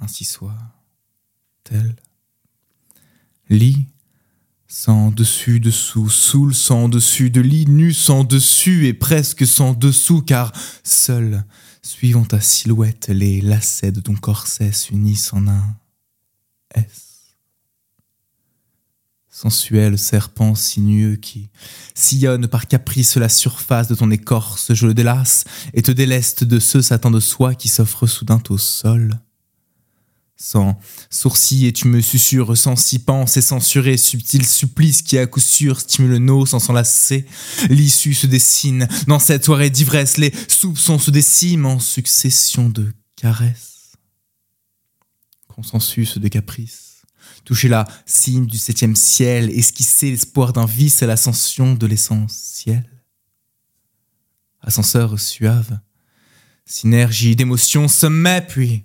ainsi 0.00 0.24
soit-elle. 0.24 1.96
Lit 3.48 3.86
sans 4.70 5.10
dessus 5.10 5.58
dessous, 5.58 6.08
soule 6.08 6.54
sans 6.54 6.88
dessus 6.88 7.30
de 7.30 7.40
lit, 7.40 7.66
nu 7.66 7.92
sans 7.92 8.22
dessus 8.22 8.86
et 8.86 8.94
presque 8.94 9.44
sans 9.44 9.74
dessous, 9.74 10.22
car 10.22 10.52
seul, 10.84 11.44
suivant 11.82 12.24
ta 12.24 12.40
silhouette, 12.40 13.08
les 13.08 13.40
lacets 13.40 13.90
de 13.90 14.00
ton 14.00 14.14
corset 14.14 14.70
s'unissent 14.70 15.32
en 15.32 15.48
un 15.48 15.76
S. 16.76 17.34
Sensuel 19.28 19.98
serpent 19.98 20.54
sinueux 20.54 21.16
qui 21.16 21.50
sillonne 21.94 22.46
par 22.46 22.68
caprice 22.68 23.16
la 23.16 23.28
surface 23.28 23.88
de 23.88 23.96
ton 23.96 24.12
écorce, 24.12 24.72
je 24.72 24.86
le 24.86 24.94
délasse 24.94 25.44
et 25.74 25.82
te 25.82 25.90
déleste 25.90 26.44
de 26.44 26.60
ce 26.60 26.80
satin 26.80 27.10
de 27.10 27.20
soie 27.20 27.56
qui 27.56 27.68
s'offre 27.68 28.06
soudain 28.06 28.40
au 28.50 28.58
sol. 28.58 29.18
Sans 30.42 30.80
sourcils 31.10 31.66
et 31.66 31.72
tu 31.74 31.86
me 31.86 32.00
susurres 32.00 32.56
sans 32.56 32.74
s'y 32.74 32.98
penser, 32.98 33.42
censuré, 33.42 33.98
subtil 33.98 34.46
supplice 34.46 35.02
qui 35.02 35.18
à 35.18 35.26
coup 35.26 35.38
sûr 35.38 35.78
stimule 35.78 36.16
nos 36.16 36.46
sans 36.46 36.58
s'enlacer. 36.58 37.26
L'issue 37.68 38.14
se 38.14 38.26
dessine 38.26 38.88
dans 39.06 39.18
cette 39.18 39.44
soirée 39.44 39.68
d'ivresse, 39.68 40.16
les 40.16 40.32
soupçons 40.48 40.98
se 40.98 41.10
déciment 41.10 41.66
en 41.66 41.78
succession 41.78 42.70
de 42.70 42.90
caresses. 43.16 43.92
Consensus 45.46 46.16
de 46.16 46.28
caprices. 46.28 47.02
Toucher 47.44 47.68
la 47.68 47.86
cime 48.06 48.46
du 48.46 48.56
septième 48.56 48.96
ciel, 48.96 49.50
esquisser 49.50 50.10
l'espoir 50.10 50.54
d'un 50.54 50.64
vice 50.64 51.02
à 51.02 51.06
l'ascension 51.06 51.74
de 51.74 51.86
l'essentiel. 51.86 52.88
Ascenseur 54.62 55.20
suave, 55.20 55.80
synergie 56.64 57.36
d'émotions, 57.36 57.88
sommet, 57.88 58.40
puis 58.40 58.84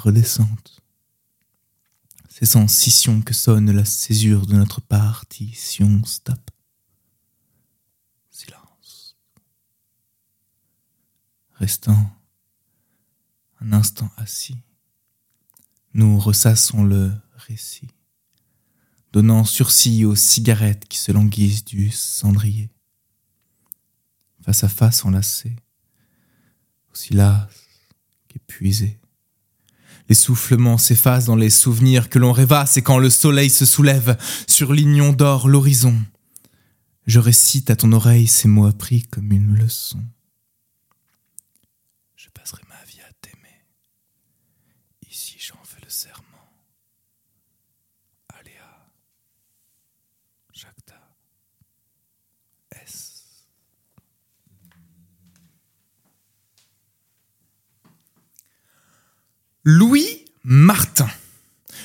redescente. 0.00 0.80
C'est 2.28 2.46
sans 2.46 2.68
scission 2.68 3.20
que 3.20 3.34
sonne 3.34 3.70
la 3.70 3.84
césure 3.84 4.46
de 4.46 4.54
notre 4.54 4.80
partition. 4.80 6.04
Stop. 6.04 6.50
Silence. 8.30 9.16
Restant 11.54 12.10
un 13.60 13.72
instant 13.72 14.10
assis, 14.16 14.56
nous 15.92 16.18
ressassons 16.18 16.82
le 16.82 17.12
récit, 17.34 17.88
donnant 19.12 19.44
sursis 19.44 20.04
aux 20.04 20.14
cigarettes 20.14 20.86
qui 20.88 20.98
se 20.98 21.12
languissent 21.12 21.64
du 21.64 21.90
cendrier. 21.90 22.70
face 24.42 24.64
à 24.64 24.68
face 24.68 25.04
enlacés, 25.04 25.56
aussi 26.92 27.12
las 27.12 27.48
qu'épuisés. 28.28 28.99
L'essoufflement 30.10 30.76
s'efface 30.76 31.26
dans 31.26 31.36
les 31.36 31.50
souvenirs 31.50 32.08
que 32.08 32.18
l'on 32.18 32.32
rêvasse 32.32 32.76
et 32.76 32.82
quand 32.82 32.98
le 32.98 33.10
soleil 33.10 33.48
se 33.48 33.64
soulève 33.64 34.18
sur 34.48 34.72
l'ignon 34.72 35.12
d'or 35.12 35.46
l'horizon, 35.46 35.96
je 37.06 37.20
récite 37.20 37.70
à 37.70 37.76
ton 37.76 37.92
oreille 37.92 38.26
ces 38.26 38.48
mots 38.48 38.66
appris 38.66 39.04
comme 39.04 39.30
une 39.30 39.54
leçon. 39.54 40.02
Je 42.16 42.28
passerai 42.30 42.62
ma 42.68 42.84
vie 42.86 42.98
à 43.08 43.12
t'aimer. 43.20 43.64
Ici 45.08 45.36
j'en 45.38 45.62
fais 45.62 45.80
le 45.84 45.90
serment. 45.90 46.26
Aléa. 48.30 48.90
Jacta. 50.52 51.00
S. 52.84 53.46
Louis 59.64 60.24
Martin. 60.42 61.08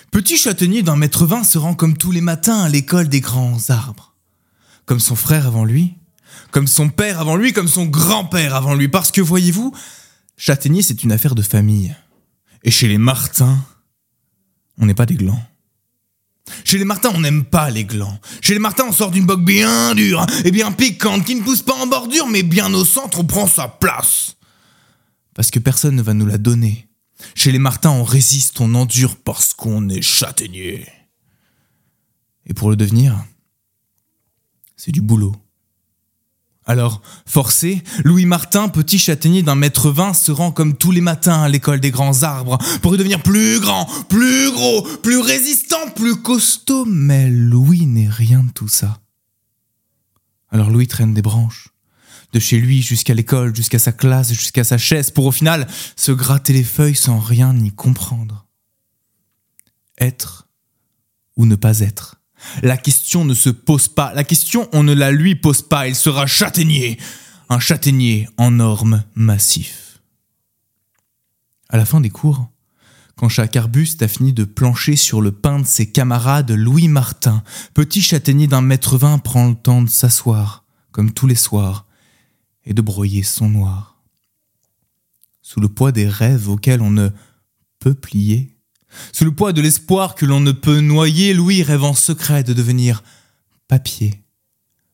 Petit 0.09 0.38
châtaignier 0.38 0.82
d'un 0.82 0.95
mètre 0.95 1.26
vingt 1.26 1.43
se 1.43 1.57
rend 1.57 1.73
comme 1.73 1.97
tous 1.97 2.11
les 2.11 2.21
matins 2.21 2.61
à 2.61 2.69
l'école 2.69 3.09
des 3.09 3.19
grands 3.19 3.69
arbres. 3.69 4.15
Comme 4.86 5.01
son 5.01 5.17
frère 5.17 5.45
avant 5.45 5.65
lui, 5.65 5.95
comme 6.51 6.67
son 6.67 6.88
père 6.88 7.19
avant 7.19 7.36
lui, 7.36 7.51
comme 7.51 7.67
son 7.67 7.86
grand-père 7.86 8.55
avant 8.55 8.76
lui. 8.76 8.88
Parce 8.88 9.11
que 9.11 9.19
voyez-vous, 9.19 9.73
châtaignier 10.38 10.82
c'est 10.84 11.03
une 11.03 11.11
affaire 11.11 11.36
de 11.36 11.41
famille. 11.41 11.93
Et 12.63 12.71
chez 12.71 12.88
les 12.88 12.97
Martins, 12.97 13.57
on 14.78 14.86
n'est 14.86 14.93
pas 14.93 15.05
des 15.05 15.15
glands. 15.15 15.43
Chez 16.63 16.78
les 16.78 16.86
Martins, 16.86 17.11
on 17.13 17.19
n'aime 17.19 17.43
pas 17.43 17.69
les 17.71 17.84
glands. 17.84 18.19
Chez 18.39 18.53
les 18.53 18.59
Martins, 18.59 18.86
on 18.88 18.93
sort 18.93 19.11
d'une 19.11 19.26
boque 19.26 19.43
bien 19.43 19.95
dure 19.95 20.26
et 20.45 20.51
bien 20.51 20.71
piquante 20.71 21.26
qui 21.26 21.36
ne 21.36 21.41
pousse 21.41 21.61
pas 21.61 21.76
en 21.76 21.88
bordure, 21.88 22.28
mais 22.28 22.43
bien 22.43 22.73
au 22.73 22.86
centre, 22.86 23.19
on 23.19 23.26
prend 23.26 23.47
sa 23.47 23.67
place. 23.67 24.38
Parce 25.34 25.51
que 25.51 25.59
personne 25.59 25.95
ne 25.95 26.01
va 26.01 26.13
nous 26.13 26.26
la 26.26 26.38
donner. 26.38 26.88
Chez 27.34 27.51
les 27.51 27.59
Martins, 27.59 27.91
on 27.91 28.03
résiste, 28.03 28.59
on 28.59 28.76
endure 28.76 29.16
parce 29.18 29.53
qu'on 29.53 29.89
est 29.89 30.01
châtaignier. 30.01 30.86
Et 32.45 32.53
pour 32.53 32.70
le 32.70 32.76
devenir, 32.76 33.26
c'est 34.76 34.91
du 34.91 35.01
boulot. 35.01 35.36
Alors, 36.68 37.01
forcé, 37.28 37.84
Louis 38.03 38.26
Martin, 38.26 38.70
petit 38.70 38.97
châtaignier 38.97 39.43
d'un 39.43 39.53
mètre 39.53 39.91
vingt, 39.91 40.16
se 40.16 40.32
rend 40.32 40.51
comme 40.51 40.76
tous 40.76 40.91
les 40.91 41.01
matins 41.01 41.43
à 41.43 41.49
l'école 41.49 41.80
des 41.80 41.91
grands 41.91 42.24
arbres 42.24 42.57
pour 42.82 42.95
y 42.95 42.97
devenir 42.97 43.22
plus 43.22 43.59
grand, 43.59 43.86
plus 44.09 44.51
gros, 44.51 44.82
plus 45.03 45.20
résistant, 45.20 45.89
plus 45.95 46.16
costaud. 46.16 46.86
Mais 46.86 47.30
Louis 47.30 47.86
n'est 47.86 48.09
rien 48.09 48.43
de 48.43 48.51
tout 48.51 48.68
ça. 48.68 48.99
Alors 50.49 50.72
Louis 50.72 50.88
traîne 50.88 51.13
des 51.13 51.22
branches, 51.22 51.70
de 52.36 52.40
chez 52.42 52.60
lui 52.60 52.82
jusqu'à 52.82 53.14
l'école, 53.14 53.56
jusqu'à 53.56 53.80
sa 53.80 53.94
classe, 53.94 54.34
jusqu'à 54.34 54.66
sa 54.66 54.78
chaise, 54.78 55.10
pour 55.10 55.26
au 55.26 55.32
final 55.32 55.68
se 55.96 56.12
gratter 56.12 56.52
les 56.52 56.66
feuilles 56.66 56.96
sans 56.96 57.18
rien 57.18 57.56
y 57.58 57.72
comprendre. 57.72 58.46
Être 59.98 60.50
ou 61.38 61.46
ne 61.46 61.56
pas 61.56 61.80
être. 61.80 62.18
La 62.62 62.76
question 62.76 63.24
ne 63.24 63.34
se 63.34 63.50
pose 63.50 63.88
pas. 63.88 64.14
La 64.14 64.26
question, 64.26 64.68
on 64.74 64.84
ne 64.84 64.94
la 64.94 65.12
lui 65.12 65.36
pose 65.36 65.62
pas. 65.62 65.88
Il 65.88 65.96
sera 65.96 66.28
châtaignier. 66.28 67.00
Un 67.48 67.60
châtaignier 67.60 68.28
en 68.38 68.52
normes 68.52 69.06
massif. 69.16 70.02
À 71.70 71.78
la 71.78 71.86
fin 71.86 72.02
des 72.02 72.10
cours, 72.10 72.50
quand 73.16 73.30
chaque 73.30 73.56
arbuste 73.56 74.04
a 74.04 74.10
fini 74.10 74.34
de 74.34 74.44
plancher 74.44 74.98
sur 74.98 75.22
le 75.22 75.32
pain 75.32 75.60
de 75.60 75.66
ses 75.66 75.90
camarades, 75.90 76.52
Louis 76.52 76.90
Martin, 76.90 77.44
petit 77.74 78.02
châtaignier 78.02 78.48
d'un 78.48 78.62
mètre 78.62 78.98
vingt, 78.98 79.20
prend 79.20 79.48
le 79.48 79.56
temps 79.56 79.82
de 79.82 79.90
s'asseoir, 79.90 80.66
comme 80.92 81.14
tous 81.14 81.28
les 81.28 81.36
soirs, 81.36 81.86
et 82.66 82.74
de 82.74 82.82
broyer 82.82 83.24
son 83.24 83.49
noir. 83.49 84.01
Sous 85.41 85.59
le 85.59 85.70
poids 85.70 85.91
des 85.91 86.07
rêves 86.07 86.49
auxquels 86.49 86.82
on 86.82 86.91
ne 86.91 87.09
peut 87.80 87.93
plier, 87.93 88.55
sous 89.11 89.26
le 89.26 89.34
poids 89.34 89.53
de 89.53 89.61
l'espoir 89.61 90.16
que 90.16 90.26
l'on 90.26 90.39
ne 90.39 90.51
peut 90.51 90.80
noyer, 90.80 91.34
Louis 91.34 91.63
rêve 91.63 91.84
en 91.84 91.93
secret 91.93 92.43
de 92.43 92.53
devenir 92.53 93.03
papier. 93.68 94.24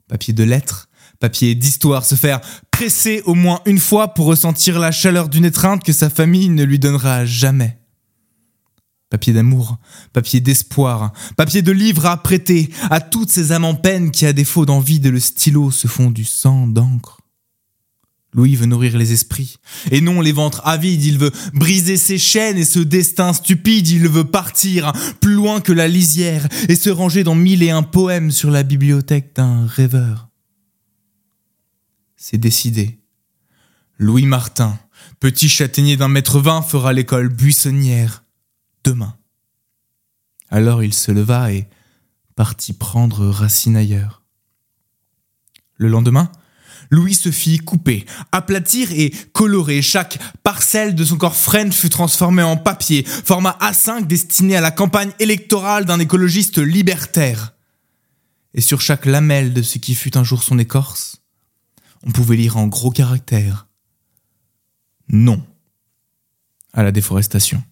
Papier 0.07 0.33
de 0.33 0.43
lettres, 0.43 0.89
papier 1.19 1.55
d'histoire, 1.55 2.05
se 2.05 2.15
faire 2.15 2.41
presser 2.71 3.21
au 3.25 3.33
moins 3.33 3.61
une 3.65 3.79
fois 3.79 4.13
pour 4.13 4.25
ressentir 4.25 4.79
la 4.79 4.91
chaleur 4.91 5.29
d'une 5.29 5.45
étreinte 5.45 5.83
que 5.83 5.93
sa 5.93 6.09
famille 6.09 6.49
ne 6.49 6.63
lui 6.63 6.79
donnera 6.79 7.25
jamais. 7.25 7.77
Papier 9.09 9.33
d'amour, 9.33 9.77
papier 10.13 10.39
d'espoir, 10.39 11.11
papier 11.35 11.61
de 11.61 11.71
livre 11.71 12.05
à 12.05 12.21
prêter 12.21 12.69
à 12.89 13.01
toutes 13.01 13.29
ces 13.29 13.51
âmes 13.51 13.65
en 13.65 13.75
peine 13.75 14.09
qui, 14.09 14.25
à 14.25 14.31
défaut 14.31 14.65
d'envie 14.65 15.01
de 15.01 15.09
le 15.09 15.19
stylo, 15.19 15.69
se 15.69 15.87
font 15.87 16.11
du 16.11 16.23
sang 16.23 16.65
d'encre. 16.65 17.20
Louis 18.33 18.55
veut 18.55 18.65
nourrir 18.65 18.97
les 18.97 19.11
esprits, 19.11 19.57
et 19.91 19.99
non 19.99 20.21
les 20.21 20.31
ventres 20.31 20.61
avides, 20.65 21.03
il 21.03 21.17
veut 21.17 21.31
briser 21.53 21.97
ses 21.97 22.17
chaînes 22.17 22.57
et 22.57 22.63
ce 22.63 22.79
destin 22.79 23.33
stupide, 23.33 23.89
il 23.89 24.07
veut 24.07 24.23
partir 24.23 24.93
plus 25.19 25.33
loin 25.33 25.59
que 25.59 25.73
la 25.73 25.89
lisière 25.89 26.47
et 26.69 26.75
se 26.75 26.89
ranger 26.89 27.25
dans 27.25 27.35
mille 27.35 27.61
et 27.61 27.71
un 27.71 27.83
poèmes 27.83 28.31
sur 28.31 28.49
la 28.49 28.63
bibliothèque 28.63 29.35
d'un 29.35 29.65
rêveur. 29.65 30.29
C'est 32.15 32.37
décidé. 32.37 32.99
Louis 33.97 34.25
Martin, 34.25 34.79
petit 35.19 35.49
châtaignier 35.49 35.97
d'un 35.97 36.07
mètre 36.07 36.39
vingt, 36.39 36.61
fera 36.61 36.93
l'école 36.93 37.27
buissonnière 37.27 38.23
demain. 38.85 39.17
Alors 40.49 40.83
il 40.83 40.93
se 40.93 41.11
leva 41.11 41.51
et 41.51 41.67
partit 42.35 42.73
prendre 42.73 43.27
racine 43.27 43.75
ailleurs. 43.75 44.23
Le 45.75 45.89
lendemain, 45.89 46.31
Louis 46.91 47.13
se 47.13 47.31
fit 47.31 47.57
couper, 47.57 48.05
aplatir 48.33 48.91
et 48.91 49.11
colorer. 49.31 49.81
Chaque 49.81 50.19
parcelle 50.43 50.93
de 50.93 51.05
son 51.05 51.17
corps 51.17 51.35
frêne 51.35 51.71
fut 51.71 51.89
transformée 51.89 52.43
en 52.43 52.57
papier, 52.57 53.03
format 53.03 53.57
A5 53.61 54.05
destiné 54.05 54.57
à 54.57 54.61
la 54.61 54.71
campagne 54.71 55.11
électorale 55.19 55.85
d'un 55.85 55.99
écologiste 55.99 56.57
libertaire. 56.57 57.53
Et 58.53 58.61
sur 58.61 58.81
chaque 58.81 59.05
lamelle 59.05 59.53
de 59.53 59.61
ce 59.61 59.77
qui 59.77 59.95
fut 59.95 60.17
un 60.17 60.25
jour 60.25 60.43
son 60.43 60.59
écorce, 60.59 61.21
on 62.03 62.11
pouvait 62.11 62.35
lire 62.35 62.57
en 62.57 62.67
gros 62.67 62.91
caractères 62.91 63.67
Non 65.07 65.41
à 66.73 66.83
la 66.83 66.91
déforestation. 66.91 67.63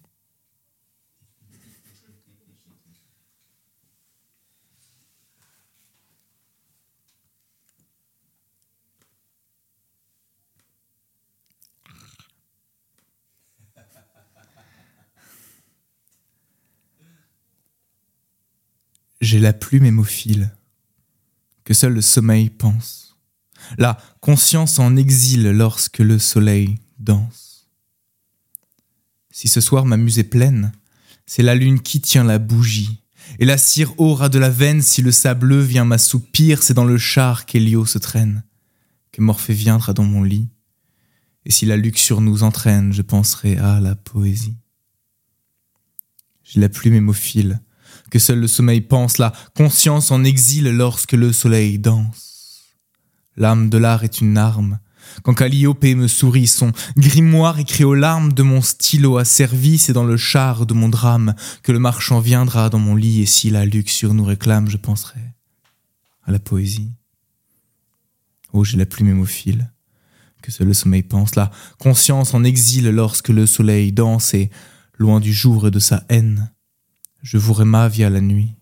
J'ai 19.20 19.38
la 19.38 19.52
plume 19.52 19.84
hémophile, 19.84 20.50
que 21.64 21.74
seul 21.74 21.92
le 21.92 22.00
sommeil 22.00 22.48
pense, 22.48 23.18
la 23.76 23.98
conscience 24.20 24.78
en 24.78 24.96
exil 24.96 25.50
lorsque 25.50 25.98
le 25.98 26.18
soleil 26.18 26.78
danse. 26.98 27.68
Si 29.30 29.46
ce 29.46 29.60
soir 29.60 29.84
ma 29.84 29.98
muse 29.98 30.18
est 30.18 30.24
pleine, 30.24 30.72
c'est 31.26 31.42
la 31.42 31.54
lune 31.54 31.82
qui 31.82 32.00
tient 32.00 32.24
la 32.24 32.38
bougie, 32.38 33.02
et 33.38 33.44
la 33.44 33.58
cire 33.58 33.92
aura 34.00 34.30
de 34.30 34.38
la 34.38 34.48
veine 34.48 34.80
si 34.80 35.02
le 35.02 35.12
sableux 35.12 35.60
vient 35.60 35.84
m'assoupir, 35.84 36.62
c'est 36.62 36.74
dans 36.74 36.86
le 36.86 36.96
char 36.96 37.44
qu'Hélio 37.44 37.84
se 37.84 37.98
traîne, 37.98 38.42
que 39.12 39.20
Morphée 39.20 39.52
viendra 39.52 39.92
dans 39.92 40.04
mon 40.04 40.22
lit, 40.22 40.48
et 41.44 41.50
si 41.50 41.66
la 41.66 41.76
luxure 41.76 42.22
nous 42.22 42.42
entraîne, 42.42 42.94
je 42.94 43.02
penserai 43.02 43.58
à 43.58 43.80
la 43.80 43.96
poésie. 43.96 44.56
J'ai 46.42 46.60
la 46.60 46.70
plume 46.70 46.94
hémophile, 46.94 47.60
que 48.10 48.18
seul 48.18 48.40
le 48.40 48.48
sommeil 48.48 48.80
pense, 48.80 49.18
la 49.18 49.32
conscience 49.54 50.10
en 50.10 50.24
exil 50.24 50.64
lorsque 50.70 51.12
le 51.12 51.32
soleil 51.32 51.78
danse. 51.78 52.76
L'âme 53.36 53.70
de 53.70 53.78
l'art 53.78 54.04
est 54.04 54.20
une 54.20 54.36
arme. 54.36 54.78
Quand 55.22 55.34
Calliope 55.34 55.84
me 55.84 56.08
sourit, 56.08 56.46
son 56.46 56.72
grimoire 56.96 57.58
écrit 57.58 57.84
aux 57.84 57.94
larmes 57.94 58.32
de 58.32 58.42
mon 58.42 58.60
stylo 58.60 59.16
a 59.16 59.24
servi, 59.24 59.78
c'est 59.78 59.92
dans 59.92 60.04
le 60.04 60.16
char 60.16 60.66
de 60.66 60.74
mon 60.74 60.88
drame 60.88 61.34
que 61.62 61.72
le 61.72 61.78
marchand 61.78 62.20
viendra 62.20 62.70
dans 62.70 62.78
mon 62.78 62.94
lit, 62.94 63.22
et 63.22 63.26
si 63.26 63.50
la 63.50 63.64
luxure 63.64 64.14
nous 64.14 64.24
réclame, 64.24 64.68
je 64.68 64.76
penserai 64.76 65.20
à 66.24 66.32
la 66.32 66.38
poésie. 66.38 66.92
Oh, 68.52 68.64
j'ai 68.64 68.76
la 68.76 68.86
plume 68.86 69.08
hémophile, 69.08 69.72
que 70.42 70.50
seul 70.52 70.68
le 70.68 70.74
sommeil 70.74 71.02
pense, 71.02 71.36
la 71.36 71.50
conscience 71.78 72.34
en 72.34 72.44
exil 72.44 72.88
lorsque 72.88 73.28
le 73.28 73.46
soleil 73.46 73.92
danse, 73.92 74.34
et 74.34 74.50
loin 74.98 75.20
du 75.20 75.32
jour 75.32 75.68
et 75.68 75.70
de 75.70 75.78
sa 75.78 76.04
haine, 76.08 76.52
je 77.22 77.38
vous 77.38 77.64
ma 77.64 77.88
via 77.88 78.10
la 78.10 78.20
nuit. 78.20 78.54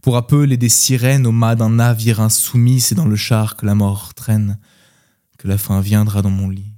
Pour 0.00 0.16
appeler 0.16 0.56
des 0.56 0.68
sirènes 0.68 1.26
au 1.26 1.32
mât 1.32 1.54
d'un 1.54 1.70
navire 1.70 2.20
insoumis, 2.20 2.80
c'est 2.80 2.94
dans 2.94 3.06
le 3.06 3.16
char 3.16 3.56
que 3.56 3.66
la 3.66 3.74
mort 3.74 4.14
traîne, 4.14 4.58
que 5.38 5.48
la 5.48 5.58
fin 5.58 5.80
viendra 5.80 6.22
dans 6.22 6.30
mon 6.30 6.48
lit. 6.48 6.72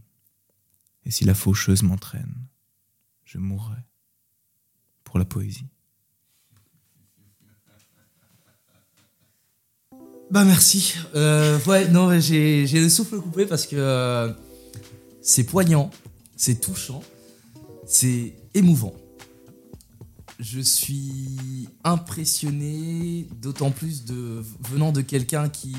Et 1.04 1.10
si 1.10 1.24
la 1.24 1.34
faucheuse 1.34 1.82
m'entraîne, 1.82 2.34
je 3.24 3.38
mourrai 3.38 3.82
pour 5.04 5.18
la 5.18 5.24
poésie. 5.24 5.68
Bah 10.30 10.44
merci. 10.44 10.94
Euh, 11.14 11.58
ouais, 11.66 11.88
non, 11.88 12.18
j'ai 12.18 12.66
le 12.66 12.88
souffle 12.88 13.20
coupé 13.20 13.46
parce 13.46 13.66
que 13.66 13.76
euh, 13.76 14.32
c'est 15.22 15.44
poignant, 15.44 15.90
c'est 16.36 16.60
touchant, 16.60 17.02
c'est 17.86 18.34
émouvant. 18.54 18.94
Je 20.38 20.60
suis 20.60 21.68
impressionné, 21.84 23.26
d'autant 23.40 23.70
plus 23.70 24.04
de 24.04 24.42
venant 24.68 24.92
de 24.92 25.00
quelqu'un 25.00 25.48
qui, 25.48 25.74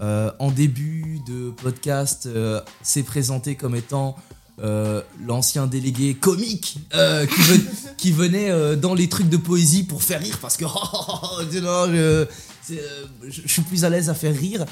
euh, 0.00 0.32
en 0.40 0.50
début 0.50 1.20
de 1.28 1.50
podcast, 1.50 2.26
euh, 2.26 2.60
s'est 2.82 3.04
présenté 3.04 3.54
comme 3.54 3.76
étant 3.76 4.16
euh, 4.58 5.02
l'ancien 5.24 5.66
délégué 5.68 6.14
comique 6.14 6.78
qui, 6.90 7.40
ven- 7.42 7.66
qui 7.96 8.10
venait 8.10 8.76
dans 8.76 8.94
les 8.94 9.08
trucs 9.08 9.28
de 9.28 9.36
poésie 9.36 9.84
pour 9.84 10.02
faire 10.02 10.20
rire 10.20 10.38
parce 10.42 10.56
que 10.56 10.64
non, 11.60 11.86
je, 11.92 12.26
c'est, 12.62 12.80
euh, 12.80 13.04
je- 13.28 13.42
je 13.44 13.48
suis 13.48 13.62
plus 13.62 13.84
à 13.84 13.88
l'aise 13.90 14.10
à 14.10 14.14
faire 14.14 14.34
rire. 14.36 14.64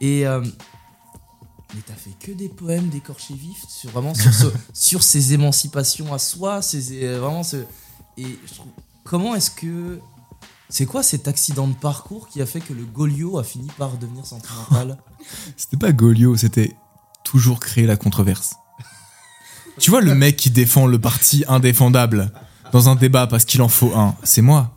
Et 0.00 0.24
mais 1.74 1.80
t'as 1.84 1.94
fait 1.94 2.12
que 2.20 2.30
des 2.32 2.48
poèmes 2.48 2.88
d'écorché 2.88 3.34
vif 3.34 3.58
sur 3.68 3.90
vraiment 3.90 4.14
sur, 4.14 4.32
ce- 4.32 4.46
sur 4.72 5.02
ces 5.02 5.32
émancipations 5.34 6.14
à 6.14 6.18
soi 6.18 6.62
ces 6.62 6.80
vraiment 7.16 7.42
ce 7.42 7.56
et 8.18 8.38
je 8.46 8.54
trouve 8.54 8.72
comment 9.04 9.34
est-ce 9.34 9.50
que 9.50 10.00
c'est 10.68 10.86
quoi 10.86 11.02
cet 11.02 11.28
accident 11.28 11.68
de 11.68 11.74
parcours 11.74 12.28
qui 12.28 12.42
a 12.42 12.46
fait 12.46 12.60
que 12.60 12.72
le 12.72 12.84
Golio 12.84 13.38
a 13.38 13.44
fini 13.44 13.68
par 13.78 13.96
devenir 13.96 14.26
sentimental 14.26 14.98
C'était 15.56 15.76
pas 15.76 15.92
Golio, 15.92 16.36
c'était 16.36 16.74
toujours 17.24 17.60
créer 17.60 17.86
la 17.86 17.96
controverse. 17.96 18.56
Tu 19.78 19.90
vois 19.90 20.00
le 20.00 20.14
mec 20.14 20.36
qui 20.36 20.50
défend 20.50 20.86
le 20.86 20.98
parti 20.98 21.44
indéfendable 21.48 22.32
dans 22.72 22.88
un 22.88 22.96
débat 22.96 23.26
parce 23.26 23.44
qu'il 23.44 23.62
en 23.62 23.68
faut 23.68 23.94
un, 23.94 24.16
c'est 24.22 24.42
moi. 24.42 24.76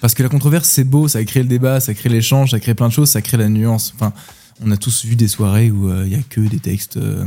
Parce 0.00 0.14
que 0.14 0.22
la 0.22 0.28
controverse 0.28 0.68
c'est 0.68 0.84
beau, 0.84 1.08
ça 1.08 1.24
crée 1.24 1.42
le 1.42 1.48
débat, 1.48 1.80
ça 1.80 1.94
crée 1.94 2.08
l'échange, 2.08 2.50
ça 2.50 2.60
crée 2.60 2.74
plein 2.74 2.88
de 2.88 2.92
choses, 2.92 3.10
ça 3.10 3.22
crée 3.22 3.36
la 3.36 3.48
nuance. 3.48 3.92
Enfin, 3.94 4.12
on 4.60 4.70
a 4.70 4.76
tous 4.76 5.04
vu 5.04 5.16
des 5.16 5.28
soirées 5.28 5.70
où 5.70 5.88
euh, 5.88 6.04
il 6.06 6.12
y 6.12 6.16
a 6.16 6.22
que 6.22 6.40
des 6.40 6.58
textes 6.58 6.96
euh, 6.96 7.26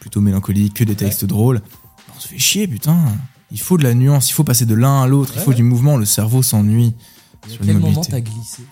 plutôt 0.00 0.20
mélancoliques, 0.20 0.74
que 0.74 0.84
des 0.84 0.96
textes 0.96 1.24
drôles. 1.24 1.62
On 2.16 2.20
se 2.20 2.28
fait 2.28 2.38
chier, 2.38 2.66
putain. 2.66 2.98
Il 3.52 3.60
faut 3.60 3.76
de 3.76 3.82
la 3.82 3.94
nuance, 3.94 4.30
il 4.30 4.32
faut 4.34 4.44
passer 4.44 4.64
de 4.66 4.74
l'un 4.74 5.02
à 5.02 5.06
l'autre, 5.06 5.32
il 5.34 5.40
faut 5.40 5.50
ouais. 5.50 5.56
du 5.56 5.62
mouvement, 5.62 5.96
le 5.96 6.04
cerveau 6.04 6.42
s'ennuie. 6.42 6.94
à 7.44 7.48
sur 7.48 7.60
quel 7.64 7.78
moment 7.78 8.00
t'as 8.02 8.20
glissé 8.20 8.62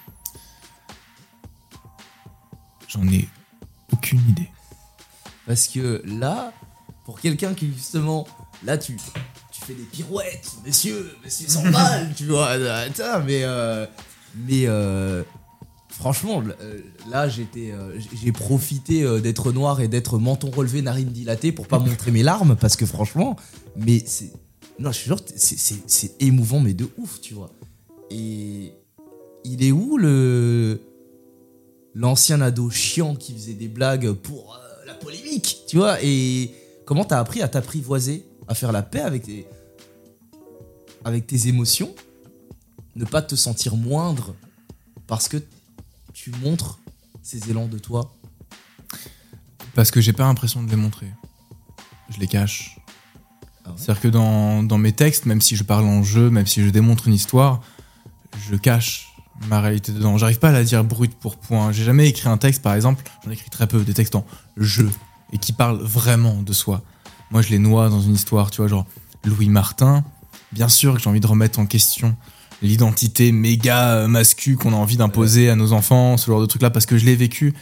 J'en 2.88 3.06
ai 3.08 3.28
aucune 3.92 4.20
idée. 4.28 4.48
Parce 5.46 5.68
que 5.68 6.02
là, 6.06 6.52
pour 7.04 7.20
quelqu'un 7.20 7.54
qui 7.54 7.72
justement, 7.72 8.26
là 8.64 8.78
tu, 8.78 8.96
tu 9.52 9.60
fais 9.62 9.74
des 9.74 9.82
pirouettes, 9.82 10.52
messieurs, 10.64 11.10
messieurs 11.24 11.48
sans 11.48 11.62
balles, 11.70 12.12
tu 12.16 12.26
vois, 12.26 12.48
attends, 12.50 13.22
mais 13.26 13.40
euh, 13.42 13.86
mais 14.36 14.66
euh, 14.66 15.22
franchement, 15.90 16.42
euh, 16.60 16.80
là 17.10 17.28
j'étais, 17.28 17.72
euh, 17.72 17.98
j'ai- 18.14 18.32
profité 18.32 19.02
euh, 19.02 19.20
d'être 19.20 19.52
noir 19.52 19.80
et 19.80 19.88
d'être 19.88 20.18
menton 20.18 20.50
relevé, 20.50 20.82
narine 20.82 21.08
dilatée 21.10 21.50
pour 21.52 21.66
pas 21.66 21.78
montrer 21.78 22.10
mes 22.10 22.22
larmes, 22.22 22.56
parce 22.56 22.76
que 22.76 22.86
franchement, 22.86 23.36
mais 23.76 24.02
c'est, 24.06 24.32
non, 24.78 24.92
je 24.92 24.98
suis 24.98 25.10
c'est, 25.36 25.88
c'est 25.88 26.22
émouvant, 26.22 26.60
mais 26.60 26.74
de 26.74 26.88
ouf, 26.98 27.20
tu 27.20 27.34
vois. 27.34 27.50
Et 28.10 28.72
il 29.44 29.64
est 29.64 29.72
où 29.72 29.98
le 29.98 30.80
l'ancien 31.94 32.40
ado 32.40 32.70
chiant 32.70 33.16
qui 33.16 33.34
faisait 33.34 33.54
des 33.54 33.66
blagues 33.66 34.12
pour 34.12 34.54
euh, 34.54 34.86
la 34.86 34.94
polémique, 34.94 35.62
tu 35.66 35.78
vois? 35.78 35.98
Et 36.02 36.52
comment 36.84 37.04
t'as 37.04 37.18
appris 37.18 37.42
à 37.42 37.48
t'apprivoiser, 37.48 38.24
à 38.46 38.54
faire 38.54 38.70
la 38.70 38.82
paix 38.82 39.00
avec 39.00 39.24
tes, 39.24 39.46
avec 41.04 41.26
tes 41.26 41.48
émotions, 41.48 41.92
ne 42.94 43.04
pas 43.04 43.22
te 43.22 43.34
sentir 43.34 43.76
moindre 43.76 44.36
parce 45.08 45.28
que 45.28 45.38
tu 46.12 46.30
montres 46.42 46.78
ces 47.22 47.50
élans 47.50 47.66
de 47.66 47.78
toi? 47.78 48.14
Parce 49.74 49.90
que 49.90 50.00
j'ai 50.00 50.12
pas 50.12 50.24
l'impression 50.24 50.62
de 50.62 50.70
les 50.70 50.76
montrer. 50.76 51.08
Je 52.10 52.20
les 52.20 52.28
cache. 52.28 52.77
C'est-à-dire 53.76 54.00
que 54.00 54.08
dans, 54.08 54.62
dans 54.62 54.78
mes 54.78 54.92
textes, 54.92 55.26
même 55.26 55.40
si 55.40 55.56
je 55.56 55.64
parle 55.64 55.84
en 55.84 56.02
jeu, 56.02 56.30
même 56.30 56.46
si 56.46 56.64
je 56.64 56.70
démontre 56.70 57.08
une 57.08 57.14
histoire, 57.14 57.60
je 58.48 58.56
cache 58.56 59.08
ma 59.48 59.60
réalité 59.60 59.92
dedans. 59.92 60.18
J'arrive 60.18 60.38
pas 60.38 60.48
à 60.48 60.52
la 60.52 60.64
dire 60.64 60.84
brute 60.84 61.14
pour 61.14 61.36
point. 61.36 61.72
J'ai 61.72 61.84
jamais 61.84 62.08
écrit 62.08 62.28
un 62.28 62.38
texte, 62.38 62.62
par 62.62 62.74
exemple, 62.74 63.04
j'en 63.24 63.30
ai 63.30 63.34
écrit 63.34 63.50
très 63.50 63.66
peu, 63.66 63.82
des 63.82 63.94
textes 63.94 64.14
en 64.14 64.24
jeu, 64.56 64.90
et 65.32 65.38
qui 65.38 65.52
parlent 65.52 65.80
vraiment 65.80 66.42
de 66.42 66.52
soi. 66.52 66.82
Moi, 67.30 67.42
je 67.42 67.50
les 67.50 67.58
noie 67.58 67.88
dans 67.88 68.00
une 68.00 68.14
histoire, 68.14 68.50
tu 68.50 68.58
vois, 68.58 68.68
genre 68.68 68.86
Louis 69.24 69.48
Martin. 69.48 70.04
Bien 70.52 70.68
sûr 70.68 70.94
que 70.94 71.00
j'ai 71.00 71.10
envie 71.10 71.20
de 71.20 71.26
remettre 71.26 71.58
en 71.58 71.66
question 71.66 72.16
l'identité 72.62 73.30
méga 73.30 74.08
mascu 74.08 74.56
qu'on 74.56 74.72
a 74.72 74.76
envie 74.76 74.96
d'imposer 74.96 75.48
à 75.48 75.54
nos 75.54 75.72
enfants, 75.72 76.16
ce 76.16 76.26
genre 76.26 76.40
de 76.40 76.46
truc-là, 76.46 76.70
parce 76.70 76.86
que 76.86 76.98
je 76.98 77.04
l'ai 77.04 77.16
vécu. 77.16 77.54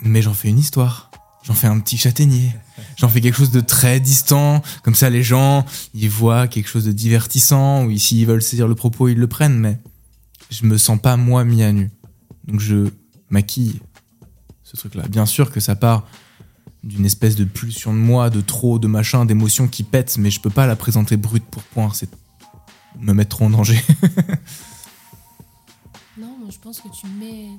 Mais 0.00 0.20
j'en 0.22 0.34
fais 0.34 0.48
une 0.48 0.58
histoire. 0.58 1.10
J'en 1.46 1.54
fais 1.54 1.68
un 1.68 1.78
petit 1.78 1.96
châtaignier. 1.96 2.52
J'en 2.96 3.08
fais 3.08 3.20
quelque 3.20 3.36
chose 3.36 3.52
de 3.52 3.60
très 3.60 4.00
distant. 4.00 4.62
Comme 4.82 4.96
ça, 4.96 5.10
les 5.10 5.22
gens, 5.22 5.64
ils 5.94 6.10
voient 6.10 6.48
quelque 6.48 6.68
chose 6.68 6.84
de 6.84 6.90
divertissant, 6.90 7.84
ou 7.84 7.96
s'ils 7.96 8.26
veulent 8.26 8.42
saisir 8.42 8.66
le 8.66 8.74
propos, 8.74 9.06
ils 9.08 9.18
le 9.18 9.28
prennent, 9.28 9.58
mais 9.58 9.78
je 10.50 10.66
me 10.66 10.76
sens 10.76 11.00
pas 11.00 11.16
moi 11.16 11.44
mis 11.44 11.62
à 11.62 11.70
nu. 11.70 11.92
Donc 12.48 12.58
je 12.58 12.90
maquille 13.30 13.80
ce 14.64 14.76
truc-là. 14.76 15.06
Bien 15.08 15.24
sûr 15.24 15.52
que 15.52 15.60
ça 15.60 15.76
part 15.76 16.08
d'une 16.82 17.06
espèce 17.06 17.36
de 17.36 17.44
pulsion 17.44 17.92
de 17.92 17.98
moi, 17.98 18.28
de 18.28 18.40
trop, 18.40 18.80
de 18.80 18.88
machin, 18.88 19.24
d'émotions 19.24 19.68
qui 19.68 19.84
pètent, 19.84 20.18
mais 20.18 20.30
je 20.30 20.40
peux 20.40 20.50
pas 20.50 20.66
la 20.66 20.74
présenter 20.74 21.16
brute 21.16 21.44
pour 21.44 21.62
point. 21.62 21.90
C'est 21.94 22.10
me 22.98 23.12
mettre 23.12 23.36
trop 23.36 23.44
en 23.44 23.50
danger. 23.50 23.80
Non, 26.18 26.38
je 26.50 26.58
pense 26.58 26.80
que 26.80 26.88
tu 26.88 27.06
mets, 27.20 27.50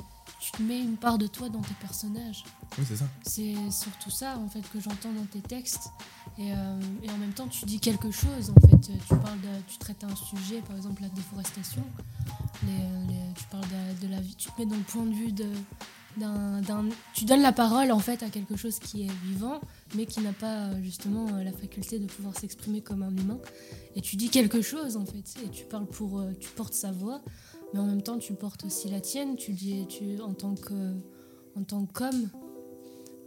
tu 0.52 0.64
mets 0.64 0.80
une 0.80 0.98
part 0.98 1.18
de 1.18 1.28
toi 1.28 1.50
dans 1.50 1.62
tes 1.62 1.74
personnages. 1.82 2.44
Oui, 2.78 2.86
c'est 2.88 2.96
ça. 2.98 3.06
C'est 3.24 3.56
surtout 3.72 4.10
ça 4.10 4.38
en 4.38 4.48
fait 4.50 4.62
que 4.72 4.80
j'entends 4.80 5.12
dans 5.14 5.26
tes 5.26 5.42
textes. 5.42 5.90
Et, 6.38 6.52
euh, 6.52 6.80
et 7.04 7.10
en 7.10 7.18
même 7.18 7.32
temps, 7.34 7.48
tu 7.48 7.66
dis 7.66 7.80
quelque 7.80 8.12
chose 8.12 8.52
en 8.56 8.68
fait. 8.68 8.78
Tu 8.80 9.16
parles 9.16 9.42
de, 9.42 9.62
tu 9.68 9.78
traites 9.80 10.04
un 10.04 10.16
sujet, 10.16 10.62
par 10.62 10.76
exemple 10.78 11.02
la 11.02 11.10
déforestation. 11.10 11.84
Les, 12.66 12.72
les- 12.72 13.34
tu 13.36 13.44
parles 13.46 13.64
de, 14.00 14.06
de 14.08 14.12
la 14.12 14.20
vie, 14.22 14.36
tu 14.36 14.50
te 14.52 14.60
mets 14.62 14.66
dans 14.68 14.76
le 14.76 14.82
point 14.82 15.04
de 15.06 15.14
vue 15.14 15.32
de, 15.32 15.46
d'un, 16.18 16.62
d'un- 16.62 16.86
tu 17.14 17.26
donnes 17.26 17.42
la 17.42 17.52
parole 17.52 17.92
en 17.92 18.00
fait 18.00 18.24
à 18.24 18.30
quelque 18.30 18.56
chose 18.56 18.80
qui 18.80 19.04
est 19.04 19.12
vivant, 19.26 19.60
mais 19.96 20.06
qui 20.06 20.22
n'a 20.22 20.34
pas 20.34 20.80
justement 20.82 21.28
la 21.44 21.52
faculté 21.52 22.00
de 22.00 22.06
pouvoir 22.08 22.38
s'exprimer 22.38 22.82
comme 22.82 23.04
un 23.04 23.16
humain. 23.16 23.38
Et 23.96 24.02
tu 24.02 24.16
dis 24.16 24.30
quelque 24.30 24.62
chose 24.62 24.98
en 24.98 25.06
fait. 25.06 25.36
Et 25.44 25.50
tu 25.50 25.64
parles 25.66 25.86
pour, 25.88 26.20
euh, 26.20 26.32
tu 26.40 26.50
portes 26.50 26.74
sa 26.74 26.92
voix, 26.92 27.22
mais 27.74 27.80
en 27.80 27.86
même 27.86 28.02
temps 28.02 28.18
tu 28.18 28.34
portes 28.34 28.66
aussi 28.66 28.90
la 28.90 29.02
tienne. 29.02 29.36
Tu 29.36 29.54
dis, 29.54 29.86
tu 29.88 30.22
en 30.22 30.34
tant 30.34 30.56
que, 30.56 30.94
en 31.56 31.64
tant 31.64 31.86
qu'homme. 31.86 32.30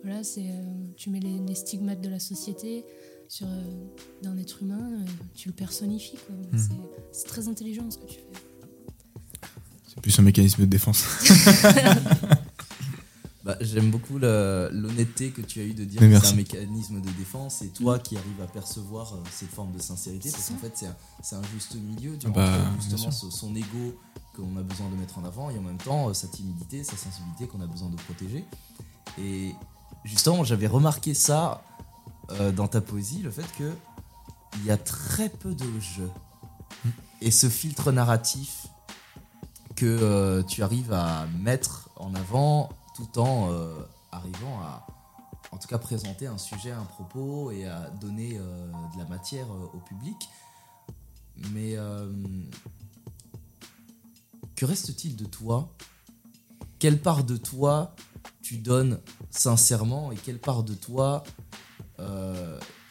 Voilà, 0.03 0.25
c'est 0.25 0.47
euh, 0.47 0.62
tu 0.97 1.11
mets 1.11 1.21
les, 1.21 1.39
les 1.39 1.55
stigmates 1.55 2.01
de 2.01 2.09
la 2.09 2.19
société 2.19 2.85
sur 3.29 3.47
euh, 3.47 3.51
d'un 4.23 4.37
être 4.39 4.62
humain, 4.62 4.91
euh, 4.93 5.05
tu 5.35 5.49
le 5.49 5.55
personnifies. 5.55 6.19
C'est, 6.57 6.73
c'est 7.12 7.27
très 7.27 7.49
intelligent 7.49 7.89
ce 7.91 7.99
que 7.99 8.07
tu 8.07 8.19
fais. 8.19 8.41
C'est 9.87 10.01
plus 10.01 10.19
un 10.19 10.23
mécanisme 10.23 10.62
de 10.62 10.67
défense. 10.67 11.05
Bah, 13.51 13.56
J'aime 13.60 13.90
beaucoup 13.90 14.18
l'honnêteté 14.18 15.31
que 15.31 15.40
tu 15.40 15.60
as 15.60 15.64
eu 15.64 15.74
de 15.74 15.85
dire 15.85 16.01
Mais 16.02 16.10
que 16.12 16.20
c'est 16.24 16.32
un 16.32 16.36
mécanisme 16.36 17.01
de 17.01 17.10
défense 17.10 17.62
et 17.62 17.68
toi 17.68 17.98
qui 17.98 18.16
arrives 18.16 18.40
à 18.43 18.47
percevoir 18.47 19.14
euh, 19.14 19.18
cette 19.32 19.51
forme 19.51 19.72
de 19.72 19.81
sincérité 19.81 20.31
parce 20.31 20.48
qu'en 20.48 20.56
fait 20.59 20.85
c'est 21.22 21.35
un, 21.36 21.43
juste 21.52 21.74
milieu 21.77 22.16
tu 22.18 22.27
Ah 22.28 22.31
vois, 22.31 22.44
bah, 22.47 22.52
entre 22.72 22.82
justement 22.82 23.10
ce- 23.10 23.31
son 23.31 23.55
ego 23.55 23.98
qu'on 24.36 24.56
a 24.56 24.62
besoin 24.62 24.89
de 24.89 24.97
mettre 24.97 25.18
en 25.18 25.24
avant 25.24 25.51
et 25.51 25.59
en 25.59 25.62
même 25.62 25.78
temps 25.78 26.09
euh, 26.09 26.14
sa 26.14 26.28
timidité, 26.28 26.85
sa 26.85 26.97
sensibilité 26.97 27.47
qu'on 27.47 27.60
a 27.60 27.66
besoin 27.66 27.89
de 27.90 27.97
protéger. 27.97 28.44
Et 29.18 29.55
justement 30.05 30.44
j'avais 30.44 30.66
remarqué 30.68 31.14
ça 31.14 31.62
euh, 32.32 32.52
dans 32.52 32.68
ta 32.68 32.81
poésie, 32.81 33.22
le 33.22 33.31
fait 33.31 33.47
que 33.59 33.72
il 34.56 34.64
y 34.66 34.70
a 34.70 34.77
très 34.77 35.28
peu 35.28 35.55
de 35.55 35.81
jeu. 35.81 36.10
Et 37.20 37.31
ce 37.31 37.48
filtre 37.48 37.93
narratif 37.93 38.66
que 39.77 39.86
euh, 39.86 40.43
tu 40.43 40.62
arrives 40.62 40.93
à 40.93 41.27
mettre 41.39 41.89
en 41.97 42.14
avant 42.14 42.68
en 43.16 43.51
euh, 43.51 43.82
arrivant 44.12 44.60
à, 44.60 44.86
en 45.52 45.59
tout 45.59 45.68
cas, 45.68 45.78
présenter 45.78 46.27
un 46.27 46.39
sujet, 46.39 46.70
un 46.70 46.85
propos 46.85 47.51
et 47.51 47.66
à 47.66 47.90
donner 48.01 48.39
euh, 48.39 48.72
de 48.94 48.98
la 48.98 49.05
matière 49.06 49.47
euh, 49.51 49.66
au 49.74 49.78
public. 49.78 50.16
Mais 51.52 51.74
que 54.56 54.66
reste-t-il 54.66 55.16
de 55.16 55.24
toi? 55.24 55.74
Quelle 56.78 57.01
part 57.01 57.24
de 57.24 57.39
toi 57.39 57.94
tu 58.43 58.59
donnes 58.59 59.01
sincèrement 59.31 60.12
et 60.12 60.16
quelle 60.16 60.39
part 60.39 60.62
de 60.64 60.74
toi, 60.74 61.22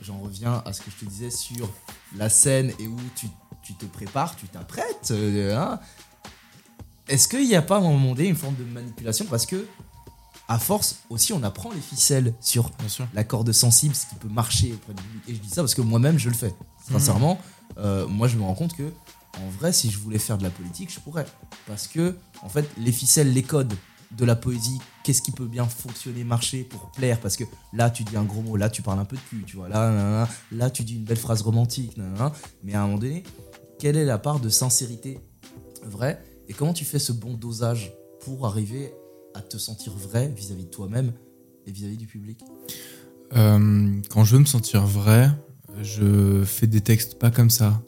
j'en 0.02 0.18
reviens 0.20 0.64
à 0.66 0.74
ce 0.74 0.82
que 0.82 0.90
je 0.90 0.96
te 0.96 1.06
disais 1.06 1.30
sur 1.30 1.70
la 2.16 2.28
scène 2.28 2.74
et 2.80 2.88
où 2.88 2.98
tu, 3.16 3.28
tu 3.62 3.76
te 3.76 3.86
prépares, 3.86 4.36
tu 4.36 4.48
t'apprêtes, 4.48 5.12
hein? 5.12 5.80
Est-ce 7.10 7.28
qu'il 7.28 7.48
n'y 7.48 7.56
a 7.56 7.64
pas 7.64 7.76
à 7.76 7.80
un 7.80 7.82
moment 7.82 8.14
donné 8.14 8.30
une 8.30 8.36
forme 8.36 8.56
de 8.56 8.64
manipulation? 8.64 9.26
Parce 9.26 9.48
que, 9.48 9.68
à 10.50 10.58
force, 10.58 11.04
aussi, 11.12 11.32
on 11.32 11.44
apprend 11.44 11.72
les 11.72 11.80
ficelles 11.80 12.34
sur 12.42 12.72
la 13.14 13.24
corde 13.24 13.52
sensible, 13.52 13.94
ce 13.94 14.08
qui 14.08 14.16
peut 14.16 14.28
marcher 14.28 14.74
auprès 14.74 14.94
du 14.94 15.04
public. 15.04 15.24
Et 15.28 15.36
je 15.36 15.40
dis 15.40 15.50
ça 15.50 15.62
parce 15.62 15.76
que 15.76 15.82
moi-même, 15.82 16.18
je 16.18 16.28
le 16.28 16.36
fais. 16.36 16.54
Sincèrement, 16.92 17.40
euh, 17.78 18.08
moi, 18.08 18.28
je 18.28 18.36
me 18.36 18.42
rends 18.42 18.56
compte 18.56 18.76
que, 18.76 18.92
en 19.38 19.48
vrai, 19.60 19.72
si 19.72 19.92
je 19.92 20.00
voulais 20.00 20.18
faire 20.18 20.40
de 20.40 20.44
la 20.44 20.50
politique, 20.50 20.92
je 20.92 21.00
pourrais. 21.00 21.28
Parce 21.68 21.88
que, 21.88 22.18
en 22.42 22.50
fait, 22.50 22.68
les 22.78 22.92
ficelles, 22.92 23.32
les 23.32 23.44
codes 23.44 23.72
de 24.18 24.26
la 24.26 24.36
poésie, 24.36 24.80
qu'est-ce 25.04 25.22
qui 25.22 25.32
peut 25.32 25.46
bien 25.46 25.66
fonctionner, 25.66 26.24
marcher 26.24 26.64
pour 26.64 26.90
plaire? 26.94 27.20
Parce 27.20 27.38
que 27.38 27.44
là, 27.72 27.92
tu 27.92 28.04
dis 28.04 28.18
un 28.18 28.24
gros 28.24 28.42
mot, 28.42 28.56
là, 28.56 28.72
tu 28.72 28.82
parles 28.82 29.00
un 29.00 29.06
peu 29.06 29.18
de 29.18 29.22
cul, 29.30 29.44
tu 29.46 29.56
vois. 29.56 29.70
Là, 29.70 29.92
nanana, 29.92 30.28
là, 30.52 30.72
tu 30.72 30.84
dis 30.84 30.96
une 30.96 31.04
belle 31.04 31.18
phrase 31.18 31.44
romantique, 31.44 31.96
mais 32.64 32.74
à 32.74 32.82
un 32.82 32.88
moment 32.88 32.98
donné, 32.98 33.22
quelle 33.78 33.98
est 33.98 34.06
la 34.06 34.18
part 34.18 34.40
de 34.40 34.50
sincérité 34.50 35.20
vraie? 35.84 36.24
Et 36.48 36.54
comment 36.54 36.74
tu 36.74 36.86
fais 36.86 36.98
ce 36.98 37.12
bon 37.12 37.36
dosage 37.36 37.94
pour 38.22 38.48
arriver 38.48 38.92
à 39.40 39.42
te 39.42 39.58
sentir 39.58 39.94
vrai 39.94 40.32
vis-à-vis 40.36 40.66
de 40.66 40.70
toi-même 40.70 41.14
et 41.66 41.72
vis-à-vis 41.72 41.98
du 41.98 42.08
public 42.08 42.40
Euh, 43.36 44.02
quand 44.10 44.26
je 44.26 44.34
veux 44.34 44.40
me 44.40 44.46
sentir 44.46 44.86
vrai, 44.86 45.30
je 45.82 46.44
fais 46.44 46.68
des 46.68 46.82
textes 46.82 47.20
pas 47.20 47.32
comme 47.32 47.52
ça. 47.52 47.82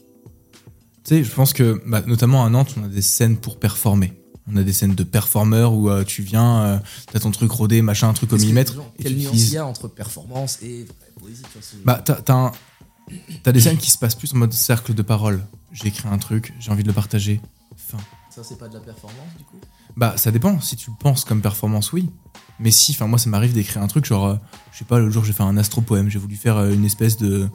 Tu 1.03 1.15
sais, 1.15 1.23
je 1.23 1.31
pense 1.33 1.51
que, 1.51 1.81
bah, 1.87 2.03
notamment 2.05 2.45
à 2.45 2.49
Nantes, 2.49 2.75
on 2.77 2.83
a 2.83 2.87
des 2.87 3.01
scènes 3.01 3.37
pour 3.37 3.59
performer. 3.59 4.13
On 4.47 4.55
a 4.55 4.63
des 4.63 4.71
scènes 4.71 4.93
de 4.93 5.03
performeurs 5.03 5.73
où 5.73 5.89
euh, 5.89 6.03
tu 6.03 6.21
viens, 6.21 6.63
euh, 6.63 6.77
t'as 7.11 7.19
ton 7.19 7.31
truc 7.31 7.51
rodé, 7.51 7.81
machin, 7.81 8.09
un 8.09 8.13
truc 8.13 8.31
au 8.33 8.35
que, 8.35 8.41
millimètre. 8.41 8.75
et 8.99 9.03
Quelle 9.03 9.17
nuance 9.17 9.33
il 9.33 9.53
y 9.53 9.57
a 9.57 9.65
entre 9.65 9.87
performance 9.87 10.59
et 10.61 10.85
poésie 11.19 11.43
Bah, 11.83 12.03
t'as, 12.05 12.51
des 13.51 13.59
scènes 13.59 13.77
qui 13.77 13.89
se 13.89 13.97
passent 13.97 14.15
plus 14.15 14.33
en 14.33 14.37
mode 14.37 14.53
cercle 14.53 14.93
de 14.93 15.01
parole. 15.01 15.43
J'ai 15.71 15.87
écrit 15.87 16.07
un 16.07 16.19
truc, 16.19 16.53
j'ai 16.59 16.71
envie 16.71 16.83
de 16.83 16.87
le 16.87 16.93
partager. 16.93 17.41
Ça, 18.33 18.43
c'est 18.43 18.57
pas 18.57 18.67
de 18.69 18.73
la 18.75 18.79
performance 18.79 19.27
du 19.37 19.43
coup 19.43 19.57
Bah, 19.97 20.13
ça 20.17 20.31
dépend. 20.31 20.59
Si 20.61 20.75
tu 20.77 20.89
le 20.89 20.95
penses 20.97 21.25
comme 21.25 21.41
performance, 21.41 21.91
oui. 21.91 22.09
Mais 22.59 22.71
si, 22.71 22.91
enfin, 22.93 23.07
moi, 23.07 23.19
ça 23.19 23.29
m'arrive 23.29 23.53
d'écrire 23.53 23.81
un 23.81 23.87
truc, 23.87 24.05
genre, 24.05 24.25
euh, 24.25 24.35
je 24.71 24.77
sais 24.79 24.85
pas, 24.85 24.99
l'autre 24.99 25.11
jour, 25.11 25.23
j'ai 25.25 25.33
fait 25.33 25.43
un 25.43 25.57
astropoème. 25.57 26.09
J'ai 26.09 26.19
voulu 26.19 26.35
faire 26.37 26.57
euh, 26.57 26.71
une 26.73 26.85
espèce 26.85 27.17
de 27.17 27.49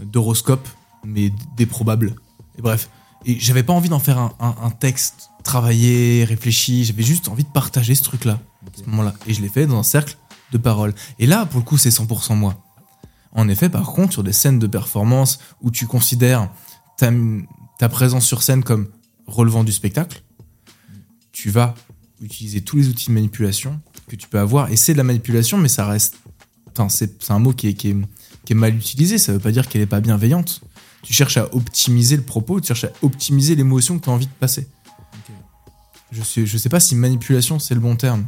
d'horoscope, 0.00 0.68
mais 1.04 1.32
déprobable. 1.56 2.14
Et 2.58 2.62
bref. 2.62 2.88
Et 3.26 3.38
j'avais 3.38 3.62
pas 3.62 3.72
envie 3.72 3.88
d'en 3.88 3.98
faire 3.98 4.18
un, 4.18 4.32
un- 4.40 4.54
un 4.62 4.70
texte 4.70 5.30
travaillé, 5.44 6.24
réfléchi. 6.24 6.84
J'avais 6.84 7.02
juste 7.02 7.28
envie 7.28 7.44
de 7.44 7.48
partager 7.50 7.94
ce 7.94 8.02
truc-là, 8.02 8.38
à 8.66 8.78
ce 8.78 8.88
moment-là. 8.88 9.14
Et 9.26 9.34
je 9.34 9.42
l'ai 9.42 9.48
fait 9.48 9.66
dans 9.66 9.78
un 9.78 9.82
cercle 9.82 10.16
de 10.52 10.58
parole. 10.58 10.94
Et 11.18 11.26
là, 11.26 11.44
pour 11.46 11.60
le 11.60 11.64
coup, 11.64 11.76
c'est 11.76 11.90
100% 11.90 12.34
moi. 12.36 12.56
En 13.32 13.48
effet, 13.48 13.68
par 13.68 13.86
contre, 13.92 14.12
sur 14.12 14.22
des 14.22 14.32
scènes 14.32 14.58
de 14.58 14.66
performance 14.66 15.38
où 15.60 15.70
tu 15.70 15.86
considères 15.86 16.50
ta, 16.96 17.10
ta 17.78 17.88
présence 17.88 18.24
sur 18.24 18.42
scène 18.42 18.64
comme 18.64 18.88
relevant 19.30 19.64
du 19.64 19.72
spectacle, 19.72 20.22
tu 21.32 21.50
vas 21.50 21.74
utiliser 22.20 22.60
tous 22.60 22.76
les 22.76 22.88
outils 22.88 23.08
de 23.08 23.12
manipulation 23.12 23.80
que 24.08 24.16
tu 24.16 24.28
peux 24.28 24.38
avoir. 24.38 24.70
Et 24.70 24.76
c'est 24.76 24.92
de 24.92 24.98
la 24.98 25.04
manipulation, 25.04 25.56
mais 25.58 25.68
ça 25.68 25.86
reste. 25.86 26.16
Enfin, 26.72 26.88
c'est 26.88 27.30
un 27.30 27.38
mot 27.38 27.52
qui 27.52 27.68
est, 27.68 27.74
qui, 27.74 27.90
est, 27.90 27.96
qui 28.44 28.52
est 28.52 28.56
mal 28.56 28.74
utilisé. 28.74 29.18
Ça 29.18 29.32
veut 29.32 29.38
pas 29.38 29.52
dire 29.52 29.68
qu'elle 29.68 29.82
est 29.82 29.86
pas 29.86 30.00
bienveillante. 30.00 30.60
Tu 31.02 31.14
cherches 31.14 31.38
à 31.38 31.54
optimiser 31.54 32.16
le 32.16 32.22
propos, 32.22 32.60
tu 32.60 32.68
cherches 32.68 32.84
à 32.84 32.92
optimiser 33.02 33.54
l'émotion 33.54 33.98
que 33.98 34.04
tu 34.04 34.10
as 34.10 34.12
envie 34.12 34.26
de 34.26 34.32
passer. 34.32 34.68
Je 36.12 36.22
sais, 36.22 36.44
je 36.44 36.58
sais 36.58 36.68
pas 36.68 36.80
si 36.80 36.94
manipulation 36.94 37.58
c'est 37.58 37.74
le 37.74 37.80
bon 37.80 37.96
terme. 37.96 38.26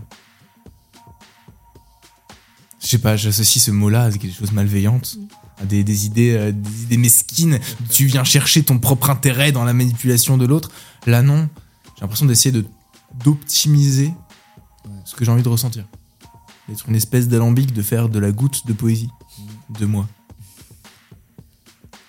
Je 2.80 2.86
sais 2.86 2.98
pas, 2.98 3.16
j'associe 3.16 3.62
ce 3.62 3.70
mot-là 3.70 4.04
à 4.04 4.10
quelque 4.10 4.34
chose 4.34 4.50
de 4.50 4.54
malveillante, 4.54 5.16
à 5.32 5.41
des, 5.64 6.06
idées, 6.06 6.32
euh, 6.32 6.52
des 6.54 6.96
mesquines. 6.96 7.58
Tu 7.90 8.06
viens 8.06 8.24
chercher 8.24 8.62
ton 8.62 8.78
propre 8.78 9.10
intérêt 9.10 9.52
dans 9.52 9.64
la 9.64 9.72
manipulation 9.72 10.36
de 10.36 10.46
l'autre. 10.46 10.70
Là, 11.06 11.22
non. 11.22 11.48
J'ai 11.96 12.02
l'impression 12.02 12.26
d'essayer 12.26 12.52
de 12.52 12.64
d'optimiser 13.24 14.10
ce 15.04 15.14
que 15.14 15.24
j'ai 15.24 15.30
envie 15.30 15.42
de 15.42 15.48
ressentir. 15.48 15.84
D'être 16.68 16.88
une 16.88 16.94
espèce 16.94 17.28
d'alambic, 17.28 17.72
de 17.72 17.82
faire 17.82 18.08
de 18.08 18.18
la 18.18 18.32
goutte 18.32 18.66
de 18.66 18.72
poésie 18.72 19.10
de 19.78 19.86
moi. 19.86 20.08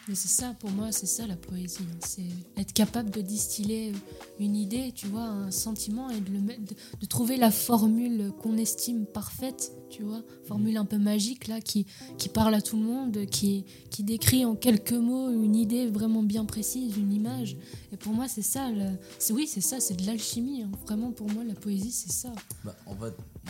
Mais 0.10 0.16
c'est 0.16 0.28
ça, 0.28 0.54
pour 0.60 0.70
moi, 0.72 0.92
c'est 0.92 1.06
ça 1.06 1.26
la 1.28 1.38
poésie. 1.38 1.78
hein. 1.90 1.98
C'est 2.06 2.26
être 2.58 2.74
capable 2.74 3.10
de 3.10 3.22
distiller 3.22 3.94
une 4.38 4.56
idée, 4.58 4.92
tu 4.94 5.08
vois, 5.08 5.24
un 5.24 5.50
sentiment 5.50 6.10
et 6.10 6.20
de, 6.20 6.30
le 6.30 6.42
mettre, 6.42 6.62
de, 7.00 7.06
trouver 7.06 7.38
la 7.38 7.52
formule 7.52 8.34
qu'on 8.42 8.58
estime 8.58 9.06
parfaite, 9.06 9.72
tu 9.90 10.04
vois, 10.04 10.22
formule 10.46 10.76
un 10.76 10.84
peu 10.84 10.98
magique 10.98 11.48
là, 11.48 11.62
qui, 11.62 11.86
qui 12.18 12.28
parle 12.28 12.54
à 12.54 12.62
tout 12.62 12.76
le 12.76 12.84
monde, 12.84 13.26
qui, 13.28 13.64
qui 13.92 14.04
décrit 14.04 14.44
en 14.44 14.56
quelques 14.56 14.92
mots 14.92 15.30
une 15.32 15.56
idée 15.56 15.88
vraiment 15.88 16.24
bien 16.24 16.44
précise, 16.44 16.98
une 16.98 17.14
image. 17.14 17.56
Et 17.94 17.98
pour 17.98 18.12
moi, 18.12 18.28
c'est 18.28 18.42
ça. 18.42 18.70
le- 18.72 18.98
oui, 19.34 19.48
c'est 19.48 19.62
ça, 19.62 19.80
c'est 19.80 19.96
de 19.96 20.06
l'alchimie. 20.06 20.64
hein. 20.64 20.72
Vraiment, 20.86 21.12
pour 21.14 21.30
moi, 21.32 21.46
la 21.46 21.56
poésie, 21.56 21.92
c'est 21.92 22.12
ça. 22.12 22.34
Bah, 22.66 22.76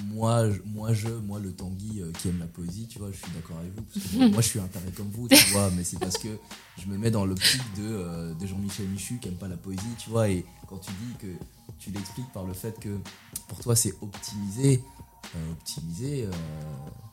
moi, 0.02 0.46
moi, 0.66 0.94
je, 0.94 1.08
moi, 1.08 1.40
le 1.40 1.52
Tanguy 1.52 2.02
euh, 2.02 2.12
qui 2.18 2.30
aime 2.30 2.40
la 2.40 2.48
poésie, 2.48 2.88
tu 2.88 2.98
vois, 3.00 3.10
je 3.12 3.18
suis 3.18 3.32
d'accord 3.34 3.58
avec 3.60 3.72
vous. 3.76 3.84
Parce 3.94 4.06
que 4.08 4.18
moi, 4.18 4.28
moi, 4.32 4.42
je 4.42 4.48
suis 4.48 4.60
un 4.60 4.68
taré 4.68 4.86
comme 4.96 5.10
vous, 5.12 5.28
tu 5.28 5.36
vois, 5.52 5.70
mais 5.76 5.84
c'est 5.84 6.00
parce 6.00 6.18
que 6.18 6.30
je 6.82 6.88
me 6.88 6.98
mets 6.98 7.12
dans 7.12 7.26
l'optique 7.26 7.62
de, 7.78 7.84
euh, 7.84 8.34
de 8.34 8.48
Jean-Michel 8.48 8.88
Michu 8.88 9.20
qui 9.22 9.28
aime 9.28 9.36
pas 9.36 9.48
la 9.48 9.58
poésie, 9.58 9.82
tu 10.04 10.10
vois, 10.10 10.30
et 10.30 10.46
quand 10.68 10.78
tu 10.78 10.92
dis 10.92 11.14
que 11.20 11.28
tu 11.80 11.92
l'expliques 11.92 12.32
par 12.34 12.44
le 12.46 12.54
fait 12.54 12.80
que 12.80 12.90
pour 13.48 13.60
toi, 13.60 13.76
c'est 13.76 13.94
optimisé, 14.02 14.82
euh, 15.36 15.52
optimisé, 15.52 16.28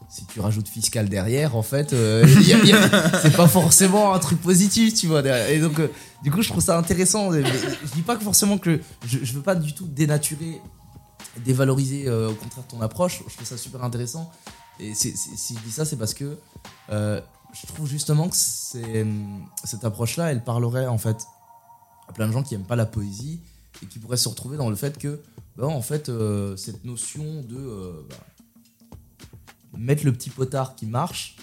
si 0.08 0.24
tu 0.26 0.40
rajoutes 0.40 0.68
fiscal 0.68 1.08
derrière, 1.08 1.56
en 1.56 1.62
fait, 1.62 1.90
c'est 1.90 3.36
pas 3.36 3.46
forcément 3.46 4.14
un 4.14 4.18
truc 4.18 4.40
positif, 4.40 4.94
tu 4.94 5.06
vois. 5.06 5.22
derrière. 5.22 5.50
Et 5.50 5.60
donc, 5.60 5.80
du 6.24 6.32
coup, 6.32 6.42
je 6.42 6.48
trouve 6.48 6.62
ça 6.62 6.76
intéressant. 6.76 7.30
Mais 7.30 7.44
je 7.44 7.92
dis 7.94 8.02
pas 8.02 8.16
que 8.16 8.24
forcément 8.24 8.58
que 8.58 8.80
je, 9.06 9.18
je 9.22 9.32
veux 9.34 9.42
pas 9.42 9.54
du 9.54 9.72
tout 9.72 9.86
dénaturer 9.86 10.60
dévaloriser 11.38 12.08
euh, 12.08 12.30
au 12.30 12.34
contraire 12.34 12.66
ton 12.66 12.80
approche. 12.80 13.22
Je 13.28 13.34
trouve 13.34 13.46
ça 13.46 13.56
super 13.56 13.82
intéressant. 13.84 14.30
Et 14.78 14.94
si 14.94 15.12
je 15.14 15.60
dis 15.60 15.70
ça, 15.70 15.84
c'est 15.84 15.96
parce 15.96 16.14
que 16.14 16.38
euh, 16.90 17.20
je 17.52 17.66
trouve 17.66 17.86
justement 17.86 18.28
que 18.28 18.36
c'est- 18.36 19.06
cette 19.64 19.84
approche-là, 19.84 20.32
elle 20.32 20.42
parlerait 20.42 20.86
en 20.86 20.98
fait 20.98 21.26
à 22.08 22.12
plein 22.12 22.26
de 22.26 22.32
gens 22.32 22.42
qui 22.42 22.54
aiment 22.54 22.64
pas 22.64 22.76
la 22.76 22.86
poésie 22.86 23.40
et 23.82 23.86
qui 23.86 23.98
pourraient 23.98 24.16
se 24.16 24.28
retrouver 24.28 24.56
dans 24.56 24.70
le 24.70 24.76
fait 24.76 24.98
que, 24.98 25.20
bah, 25.56 25.66
en 25.66 25.82
fait, 25.82 26.08
euh, 26.08 26.56
cette 26.56 26.84
notion 26.84 27.42
de 27.42 27.56
euh, 27.56 27.92
bah, 28.08 28.16
mettre 29.76 30.04
le 30.04 30.12
petit 30.12 30.30
potard 30.30 30.74
qui 30.74 30.86
marche, 30.86 31.36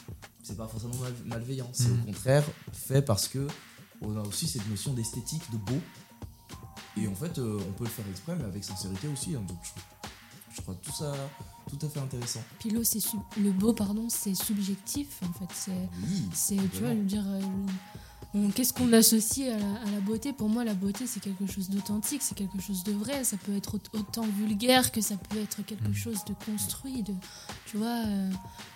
c'est 0.43 0.57
pas 0.57 0.67
forcément 0.67 0.95
mal- 0.95 1.13
malveillant. 1.25 1.69
C'est 1.73 1.91
au 1.91 2.05
contraire 2.05 2.43
fait 2.73 3.01
parce 3.01 3.27
que 3.27 3.47
on 4.01 4.15
a 4.17 4.21
aussi 4.21 4.47
cette 4.47 4.67
notion 4.69 4.93
d'esthétique, 4.93 5.43
de 5.51 5.57
beau. 5.57 5.79
Et 7.03 7.07
en 7.07 7.15
fait, 7.15 7.37
euh, 7.37 7.59
on 7.67 7.71
peut 7.73 7.83
le 7.83 7.89
faire 7.89 8.05
exprès, 8.09 8.35
mais 8.37 8.45
avec 8.45 8.63
sincérité 8.63 9.07
aussi. 9.07 9.35
hein. 9.35 9.41
donc, 9.47 9.57
je, 9.63 10.57
je 10.57 10.61
trouve 10.61 10.75
tout 10.81 10.91
ça 10.91 11.13
tout 11.69 11.85
à 11.85 11.89
fait 11.89 11.99
intéressant. 11.99 12.41
Puis 12.59 12.69
l'eau, 12.69 12.83
c'est 12.83 12.99
sub- 13.01 13.19
le 13.41 13.51
beau, 13.51 13.73
pardon, 13.73 14.07
c'est 14.09 14.33
subjectif 14.35 15.07
en 15.23 15.33
fait. 15.33 15.53
C'est, 15.53 15.71
Oui, 16.03 16.23
c'est 16.33 16.55
tu 16.55 16.79
vois, 16.79 16.91
je 16.93 16.95
veux 16.95 17.03
dire, 17.03 17.25
euh, 18.35 18.47
qu'est-ce 18.55 18.71
qu'on 18.73 18.91
associe 18.93 19.53
à 19.53 19.57
la, 19.59 19.81
à 19.81 19.91
la 19.91 19.99
beauté? 19.99 20.31
Pour 20.33 20.47
moi, 20.49 20.63
la 20.63 20.73
beauté, 20.73 21.05
c'est 21.07 21.19
quelque 21.19 21.45
chose 21.45 21.69
d'authentique, 21.69 22.21
c'est 22.21 22.35
quelque 22.35 22.59
chose 22.61 22.83
de 22.83 22.93
vrai. 22.93 23.23
Ça 23.23 23.35
peut 23.37 23.55
être 23.55 23.75
au- 23.75 23.97
autant 23.99 24.25
vulgaire 24.25 24.91
que 24.91 25.01
ça 25.01 25.17
peut 25.17 25.37
être 25.39 25.61
quelque 25.65 25.93
chose 25.93 26.23
de 26.25 26.33
construit, 26.45 27.03
de, 27.03 27.13
tu 27.69 27.77
vois, 27.77 28.03
euh, 28.05 28.29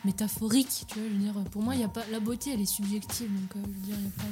métaphorique. 0.05 0.85
Tu 0.88 0.99
vois, 0.99 1.07
je 1.07 1.13
veux 1.13 1.19
dire, 1.19 1.34
pour 1.51 1.61
moi, 1.61 1.76
il 1.76 1.81
y 1.81 1.84
a 1.84 1.88
pas 1.88 2.03
la 2.11 2.19
beauté, 2.19 2.51
elle 2.53 2.61
est 2.61 2.65
subjective. 2.65 3.27
Donc, 3.27 3.55
euh, 3.55 3.59
je 3.63 3.80
veux 3.80 3.85
dire, 3.85 3.95
il 3.97 4.03
y 4.05 4.07
a 4.07 4.11
pas 4.18 4.23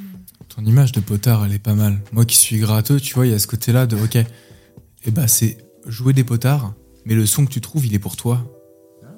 de- 0.44 0.46
Ton 0.56 0.66
image 0.66 0.92
de 0.92 1.00
potard, 1.00 1.46
elle 1.46 1.54
est 1.54 1.60
pas 1.60 1.76
mal. 1.76 2.02
Moi 2.12 2.26
qui 2.26 2.36
suis 2.36 2.60
gratteux, 2.60 3.00
tu 3.00 3.14
vois, 3.16 3.26
il 3.28 3.32
y 3.32 3.36
a 3.36 3.40
ce 3.40 3.48
côté-là 3.48 3.86
de 3.88 3.96
ok, 3.96 4.16
et 4.16 5.12
bah 5.12 5.28
c'est 5.28 5.58
jouer 5.86 6.14
des 6.14 6.24
potards, 6.24 6.74
mais 7.06 7.16
le 7.16 7.26
son 7.26 7.46
que 7.46 7.52
tu 7.52 7.62
trouves, 7.62 7.86
il 7.86 7.94
est 7.94 8.00
pour 8.00 8.16
toi. 8.16 8.46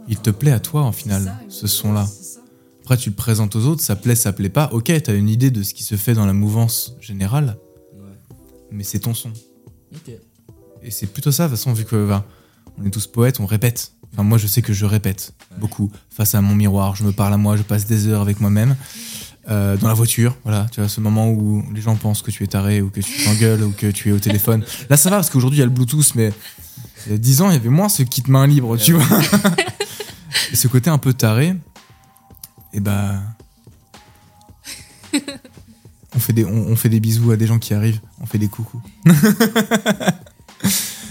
Il 0.08 0.18
te 0.18 0.30
plaît 0.30 0.52
à 0.52 0.60
toi 0.60 0.82
en 0.84 0.92
final, 0.92 1.34
ce 1.50 1.68
son-là. 1.68 2.08
Après, 2.82 2.98
tu 2.98 3.10
le 3.12 3.16
présentes 3.16 3.56
aux 3.56 3.66
autres, 3.66 3.82
ça 3.82 3.96
plaît, 3.96 4.16
ça 4.16 4.34
plaît 4.34 4.50
pas. 4.50 4.70
Ok, 4.74 4.92
t'as 5.04 5.16
une 5.16 5.30
idée 5.30 5.52
de 5.52 5.64
ce 5.64 5.74
qui 5.74 5.84
se 5.84 5.96
fait 5.96 6.14
dans 6.14 6.26
la 6.26 6.34
mouvance 6.34 6.96
générale, 7.00 7.58
mais 8.72 8.84
c'est 8.84 9.00
ton 9.00 9.14
son. 9.14 9.32
Et 10.84 10.90
c'est 10.92 11.08
plutôt 11.08 11.32
ça, 11.32 11.44
de 11.44 11.50
toute 11.50 11.58
façon, 11.60 11.74
vu 11.74 11.86
que 11.86 12.08
ben, 12.08 12.24
on 12.78 12.86
est 12.86 12.90
tous 12.90 13.06
poètes, 13.08 13.40
on 13.40 13.46
répète. 13.46 13.94
Enfin, 14.14 14.24
moi, 14.24 14.38
je 14.38 14.48
sais 14.48 14.62
que 14.62 14.74
je 14.74 14.86
répète 14.86 15.34
beaucoup 15.58 15.92
face 16.10 16.36
à 16.36 16.42
mon 16.42 16.56
miroir. 16.56 16.96
Je 16.96 17.04
me 17.04 17.12
parle 17.12 17.34
à 17.34 17.38
moi, 17.38 17.56
je 17.56 17.64
passe 17.64 17.86
des 17.86 18.08
heures 18.08 18.22
avec 18.22 18.40
moi-même. 18.42 18.76
Euh, 19.50 19.76
dans 19.76 19.88
la 19.88 19.96
voiture, 19.96 20.38
voilà, 20.44 20.68
tu 20.72 20.80
vois, 20.82 20.88
ce 20.90 21.02
moment 21.02 21.30
où 21.30 21.64
les 21.74 21.82
gens 21.82 21.96
pensent 21.96 22.22
que 22.22 22.30
tu 22.30 22.44
es 22.44 22.48
taré 22.48 22.82
ou 22.82 22.90
que 22.90 23.00
tu 23.02 23.24
t'engueules 23.24 23.64
ou 23.64 23.72
que 23.72 23.88
tu 23.88 24.10
es 24.10 24.12
au 24.12 24.20
téléphone. 24.20 24.64
Là, 24.90 24.98
ça 24.98 25.10
va 25.10 25.16
parce 25.16 25.32
qu'aujourd'hui, 25.32 25.58
il 25.58 25.62
y 25.62 25.64
a 25.64 25.66
le 25.66 25.72
Bluetooth, 25.72 26.14
mais 26.14 26.32
il 27.08 27.14
y 27.14 27.16
a 27.16 27.18
10 27.18 27.42
ans, 27.42 27.50
il 27.50 27.54
y 27.54 27.56
avait 27.56 27.70
moins 27.70 27.90
ce 27.90 28.04
kit 28.04 28.24
main 28.28 28.46
libre, 28.46 28.78
tu 28.78 28.94
vois. 28.94 29.04
Et 30.52 30.56
ce 30.56 30.68
côté 30.68 30.90
un 30.90 30.98
peu 30.98 31.14
taré, 31.14 31.56
et 32.74 32.80
bah. 32.80 33.16
On 36.14 36.20
fait, 36.20 36.34
des, 36.34 36.46
on, 36.46 36.68
on 36.68 36.76
fait 36.76 36.90
des 36.90 37.00
bisous 37.00 37.32
à 37.32 37.38
des 37.38 37.48
gens 37.48 37.58
qui 37.58 37.74
arrivent, 37.74 38.00
on 38.20 38.26
fait 38.26 38.38
des 38.38 38.48
coucous. 38.48 38.82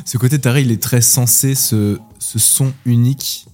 ce 0.04 0.18
côté 0.18 0.38
taré, 0.38 0.62
il 0.62 0.70
est 0.70 0.82
très 0.82 1.00
sensé, 1.00 1.54
ce, 1.54 1.98
ce 2.30 2.38
son 2.38 2.72
unique. 2.84 3.46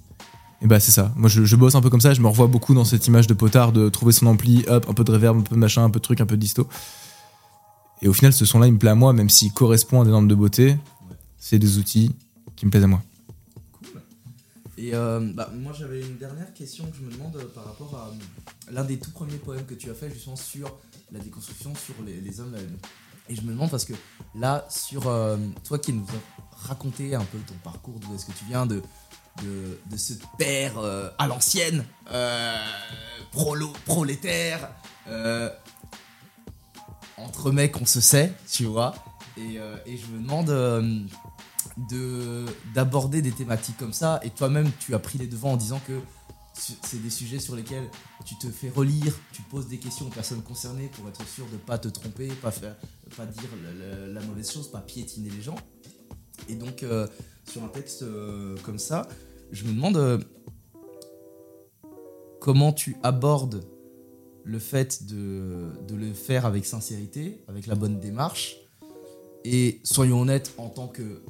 Et 0.61 0.67
bah 0.67 0.81
c'est 0.81 0.91
ça. 0.91 1.13
Moi 1.17 1.31
je, 1.31 1.57
bosse 1.57 1.75
un 1.75 1.81
peu 1.81 1.89
comme 1.89 2.01
ça, 2.03 2.13
je 2.13 2.21
me 2.21 2.29
revois 2.29 2.47
beaucoup 2.47 2.75
dans 2.75 2.85
cette 2.85 3.07
image 3.07 3.27
de 3.27 3.33
potard, 3.33 3.73
de 3.73 3.89
trouver 3.89 4.13
son 4.13 4.27
ampli, 4.27 4.65
hop, 4.69 4.87
un 4.89 4.93
peu 4.93 5.03
de 5.03 5.13
reverb, 5.13 5.39
un 5.39 5.41
peu 5.41 5.55
de 5.55 5.61
machin, 5.61 5.85
un 5.85 5.91
peu 5.91 5.99
de 5.99 6.05
truc, 6.05 6.21
un 6.21 6.27
peu 6.27 6.37
de 6.37 6.41
disto. 6.41 6.69
Et 8.03 8.09
au 8.09 8.13
final, 8.13 8.35
ce 8.35 8.45
son-là, 8.45 8.67
il 8.67 8.75
me 8.75 8.79
plaît 8.79 8.91
à 8.91 8.95
moi, 8.95 9.15
même 9.15 9.31
s'il 9.31 9.53
correspond 9.53 10.03
à 10.03 10.05
des 10.05 10.11
normes 10.11 10.29
de 10.29 10.35
beauté. 10.35 10.77
C'est 11.39 11.59
des 11.59 11.79
outils 11.79 12.15
qui 12.55 12.67
me 12.67 12.71
plaisent 12.71 12.85
à 12.85 12.87
moi. 12.87 13.03
Et 14.77 14.95
euh, 14.95 15.21
bah, 15.33 15.51
moi 15.55 15.73
j'avais 15.73 16.03
une 16.03 16.19
dernière 16.19 16.53
question 16.53 16.85
que 16.91 16.97
je 16.99 17.03
me 17.03 17.11
demande 17.11 17.35
euh, 17.37 17.47
par 17.55 17.65
rapport 17.65 17.95
à 17.97 18.09
euh, 18.09 18.73
l'un 18.73 18.85
des 18.85 18.99
tout 18.99 19.11
premiers 19.11 19.39
poèmes 19.39 19.65
que 19.65 19.73
tu 19.73 19.91
as 19.91 19.95
fait 19.95 20.11
justement 20.13 20.37
sur 20.37 20.71
la 21.13 21.19
déconstruction, 21.19 21.75
sur 21.75 21.95
les, 22.05 22.21
les 22.21 22.41
hommes, 22.41 22.55
Et 23.29 23.35
je 23.35 23.43
me 23.43 23.53
demande 23.53 23.71
parce 23.71 23.85
que 23.85 23.95
là, 24.35 24.65
sur 24.69 25.09
euh, 25.09 25.37
toi 25.65 25.79
qui 25.79 25.93
nous 25.93 26.05
as 26.05 26.69
raconté 26.69 27.15
un 27.15 27.25
peu 27.25 27.39
ton 27.39 27.55
parcours, 27.65 27.99
d'où 28.01 28.15
est-ce 28.15 28.27
que 28.27 28.33
tu 28.33 28.45
viens, 28.47 28.67
de, 28.67 28.83
de, 29.43 29.81
de 29.87 29.97
ce 29.97 30.15
père 30.39 30.79
euh, 30.79 31.11
à 31.19 31.27
l'ancienne, 31.27 31.85
euh, 32.11 32.57
prolo, 33.33 33.73
prolétaire, 33.85 34.71
entre 37.17 37.51
mecs 37.51 37.81
on 37.81 37.87
se 37.87 38.01
sait, 38.01 38.33
tu 38.51 38.65
vois. 38.65 38.95
Et, 39.37 39.59
et 39.87 39.97
je 39.99 40.07
me 40.07 40.23
demande 40.23 40.47
de 41.91 42.47
d'aborder 42.75 43.23
des 43.23 43.33
thématiques 43.33 43.77
comme 43.77 43.93
ça. 43.93 44.19
Et 44.23 44.31
toi-même, 44.31 44.71
tu 44.79 44.95
as 44.95 44.99
pris 44.99 45.19
les 45.19 45.27
devants 45.27 45.53
en 45.53 45.57
disant 45.57 45.81
que 45.87 46.01
c'est 46.55 47.03
des 47.03 47.11
sujets 47.11 47.39
sur 47.39 47.55
lesquels 47.55 47.89
tu 48.27 48.35
te 48.37 48.49
fais 48.49 48.69
relire, 48.69 49.15
tu 49.33 49.41
poses 49.43 49.69
des 49.69 49.79
questions 49.79 50.09
aux 50.09 50.11
personnes 50.11 50.43
concernées 50.43 50.91
pour 50.97 51.09
être 51.09 51.27
sûr 51.29 51.47
de 51.47 51.57
pas 51.57 51.79
te 51.79 51.87
tromper, 51.87 52.29
pas 52.43 52.51
faire, 52.51 52.77
pas 53.17 53.25
dire 53.25 53.49
la, 54.13 54.21
mauvaise 54.23 54.51
chose, 54.51 54.69
pas 54.69 54.81
piétiner 54.81 55.31
les 55.31 55.41
gens. 55.41 55.55
Et 56.49 56.57
donc 56.57 56.83
euh, 56.83 57.07
sur 57.49 57.63
un 57.63 57.69
texte 57.69 58.03
euh, 58.03 58.57
comme 58.65 58.81
ça, 58.81 59.07
je 59.53 59.65
me 59.65 59.73
demande 59.73 59.97
euh, 59.97 60.19
comment 62.41 62.73
tu 62.73 62.97
abordes 63.05 63.65
le 64.43 64.59
fait 64.59 65.07
de, 65.07 65.71
de 65.87 65.95
le 65.95 66.13
faire 66.13 66.47
avec 66.47 66.67
sincérité, 66.67 67.45
avec 67.47 67.69
la 67.69 67.77
bonne 67.77 68.01
démarche. 68.01 68.57
Et 69.45 69.81
soyons 69.85 70.21
honnêtes, 70.21 70.53
en 70.59 70.69
tant 70.69 70.89
que 70.89 71.23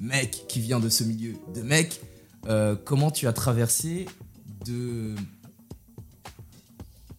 mec 0.00 0.46
qui 0.48 0.60
vient 0.60 0.80
de 0.80 0.88
ce 0.88 1.04
milieu 1.04 1.34
de 1.54 1.62
mec, 1.62 2.00
comment 2.84 3.12
tu 3.12 3.28
as 3.28 3.32
traversé 3.32 4.06
de 4.64 5.14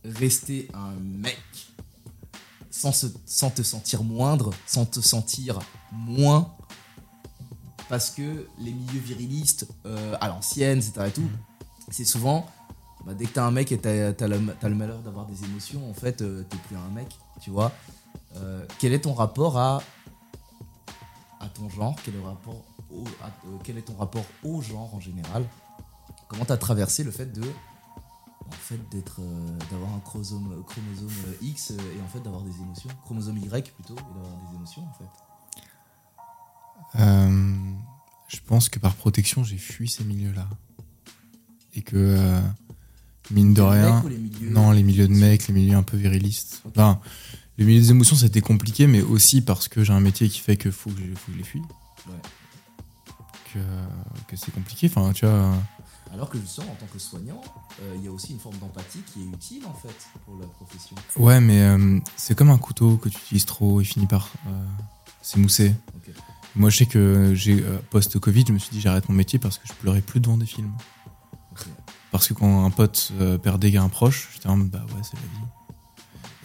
rester 0.06 0.68
un 0.74 0.92
mec 1.00 1.40
sans, 2.70 2.92
se- 2.92 3.08
sans 3.26 3.50
te 3.50 3.62
sentir 3.64 4.04
moindre, 4.04 4.52
sans 4.66 4.86
te 4.86 5.00
sentir 5.00 5.60
moins, 5.92 6.52
parce 7.90 8.10
que 8.12 8.48
les 8.60 8.72
milieux 8.74 9.00
virilistes 9.00 9.68
euh, 9.86 10.16
à 10.20 10.28
l'ancienne, 10.28 10.80
etc. 10.80 11.06
et 11.08 11.12
tout, 11.12 11.30
c'est 11.92 12.06
souvent 12.06 12.46
bah, 13.06 13.14
dès 13.14 13.26
que 13.26 13.34
t'as 13.34 13.46
un 13.46 13.52
mec 13.52 13.72
et 13.72 13.78
t'as 13.78 14.14
t'as 14.14 14.28
le, 14.28 14.40
t'as 14.60 14.70
le 14.70 14.76
malheur 14.76 15.00
d'avoir 15.00 15.26
des 15.26 15.44
émotions, 15.44 15.90
en 15.90 15.94
fait, 15.94 16.22
euh, 16.22 16.44
t'es 16.50 16.58
plus 16.68 16.76
un 16.78 16.90
mec, 16.94 17.08
tu 17.42 17.50
vois. 17.52 17.72
Euh, 18.38 18.66
quel 18.80 18.94
est 18.94 19.02
ton 19.02 19.14
rapport 19.14 19.58
à, 19.58 19.84
à 21.40 21.48
ton 21.50 21.70
genre? 21.70 21.96
Quel 22.04 22.16
est, 22.16 22.18
le 22.18 22.24
rapport 22.24 22.64
au, 22.92 23.04
à- 23.22 23.28
euh, 23.48 23.58
quel 23.64 23.78
est 23.78 23.84
ton 23.84 23.96
rapport 23.96 24.26
au 24.44 24.62
genre 24.62 24.94
en 24.96 25.00
général? 25.00 25.46
Comment 26.28 26.46
t'as 26.46 26.58
traversé 26.58 27.04
le 27.04 27.12
fait 27.12 27.28
de 27.32 27.44
en 28.54 28.64
fait 28.66 28.80
d'être 28.92 29.20
euh, 29.22 29.58
d'avoir 29.72 29.94
un 29.94 30.00
chromosome, 30.00 30.64
chromosome 30.66 31.10
euh, 31.28 31.34
X 31.42 31.72
euh, 31.72 31.98
et 31.98 32.02
en 32.02 32.08
fait 32.08 32.22
d'avoir 32.22 32.44
des 32.44 32.56
émotions 32.62 32.90
chromosome 33.04 33.38
Y 33.38 33.74
plutôt 33.74 33.96
et 33.96 34.14
d'avoir 34.14 34.38
des 34.50 34.56
émotions 34.56 34.84
en 34.84 34.94
fait 34.94 35.10
Euh, 37.00 37.56
je 38.28 38.38
pense 38.46 38.70
que 38.70 38.80
par 38.80 38.94
protection, 38.96 39.44
j'ai 39.44 39.58
fui 39.58 39.88
ces 39.90 40.04
milieux-là. 40.04 40.48
Et 41.76 41.82
que, 41.82 41.96
euh, 41.96 42.40
mine 43.32 43.54
de 43.54 43.62
rien. 43.62 44.04
les 44.08 44.18
milieux 44.18 44.50
non, 44.52 44.72
les 44.72 44.84
milieux 44.84 45.08
de 45.08 45.14
mecs, 45.14 45.48
les 45.48 45.54
milieux 45.54 45.76
un 45.76 45.84
peu 45.84 45.98
virilistes. 45.98 46.62
Enfin, 46.68 47.00
les 47.58 47.66
milieux 47.66 47.82
des 47.82 47.92
émotions, 47.92 48.16
c'était 48.16 48.42
compliqué, 48.42 48.86
mais 48.88 49.02
aussi 49.02 49.42
parce 49.42 49.68
que 49.68 49.84
j'ai 49.84 49.94
un 49.94 50.00
métier 50.00 50.30
qui 50.30 50.40
fait 50.40 50.58
que 50.58 50.70
faut 50.72 50.92
que 50.92 51.00
je, 51.00 51.14
faut 51.16 51.28
que 51.28 51.34
je 51.34 51.38
les 51.38 51.44
fuis. 51.44 51.62
Ouais. 52.08 52.22
Que, 53.54 53.60
que 54.28 54.36
c'est 54.36 54.52
compliqué. 54.52 54.88
Enfin, 54.88 55.14
tu 55.14 55.26
vois. 55.26 55.54
Alors 56.14 56.30
que 56.30 56.38
justement 56.38 56.72
en 56.72 56.76
tant 56.76 56.86
que 56.86 57.00
soignant 57.00 57.42
euh, 57.82 57.96
il 57.98 58.06
y 58.06 58.08
a 58.08 58.12
aussi 58.12 58.34
une 58.34 58.40
forme 58.40 58.58
d'empathie 58.58 59.02
qui 59.12 59.22
est 59.22 59.26
utile 59.26 59.64
en 59.66 59.74
fait 59.74 59.96
pour 60.26 60.38
la 60.40 60.46
profession 60.46 60.96
Ouais, 61.18 61.42
mais 61.42 61.62
euh, 61.62 62.00
c'est 62.16 62.36
comme 62.36 62.52
un 62.52 62.58
couteau 62.58 62.98
que 62.98 63.10
tu 63.10 63.18
utilises 63.18 63.46
trop, 63.46 63.82
il 63.82 63.86
finit 63.86 64.06
par 64.06 64.30
euh, 64.48 64.66
s'émousser. 65.22 65.74
Moi, 66.56 66.70
je 66.70 66.78
sais 66.78 66.86
que 66.86 67.34
j'ai 67.34 67.64
post-Covid, 67.90 68.46
je 68.48 68.54
me 68.54 68.60
suis 68.60 68.70
dit 68.70 68.80
j'arrête 68.80 69.10
mon 69.10 69.16
métier 69.16 69.40
parce 69.40 69.58
que 69.58 69.68
je 69.68 69.74
pleurais 69.74 70.02
plus 70.02 70.20
devant 70.20 70.38
des 70.38 70.46
films. 70.46 70.72
Parce 72.12 72.28
que 72.28 72.36
quand 72.36 72.64
un 72.64 72.70
pote 72.70 73.12
perdait 73.42 73.76
un 73.76 73.90
proche, 73.90 74.30
j'étais 74.34 74.50
en 74.50 74.58
mode 74.58 74.70
bah 74.70 74.86
ouais, 74.90 75.02
c'est 75.02 75.16
la 75.16 75.22
vie. 75.22 75.48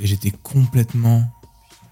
Et 0.01 0.07
j'étais 0.07 0.31
complètement. 0.31 1.31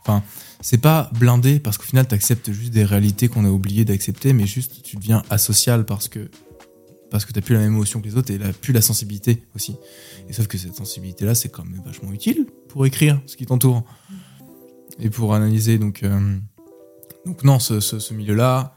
Enfin, 0.01 0.23
c'est 0.62 0.78
pas 0.78 1.11
blindé 1.12 1.61
parce 1.61 1.77
qu'au 1.77 1.85
final, 1.85 2.09
t'acceptes 2.09 2.51
juste 2.53 2.73
des 2.73 2.86
réalités 2.86 3.28
qu'on 3.28 3.44
a 3.44 3.51
oublié 3.51 3.85
d'accepter, 3.85 4.32
mais 4.32 4.47
juste 4.47 4.82
tu 4.82 4.97
deviens 4.97 5.23
asocial 5.28 5.85
parce 5.85 6.09
que 6.09 6.31
parce 7.10 7.24
que 7.24 7.32
t'as 7.32 7.40
plus 7.40 7.54
la 7.54 7.60
même 7.60 7.72
émotion 7.72 8.00
que 8.00 8.06
les 8.06 8.16
autres 8.16 8.30
et 8.32 8.38
la, 8.38 8.52
plus 8.52 8.72
la 8.72 8.82
sensibilité 8.82 9.42
aussi. 9.54 9.76
Et 10.28 10.32
sauf 10.32 10.46
que 10.46 10.58
cette 10.58 10.74
sensibilité-là, 10.74 11.34
c'est 11.34 11.48
quand 11.48 11.64
même 11.64 11.82
vachement 11.84 12.12
utile 12.12 12.46
pour 12.68 12.86
écrire 12.86 13.20
ce 13.26 13.36
qui 13.36 13.46
t'entoure 13.46 13.84
et 14.98 15.10
pour 15.10 15.34
analyser. 15.34 15.78
Donc, 15.78 16.02
euh, 16.02 16.36
donc 17.24 17.44
non, 17.44 17.58
ce, 17.58 18.14
milieu-là, 18.14 18.74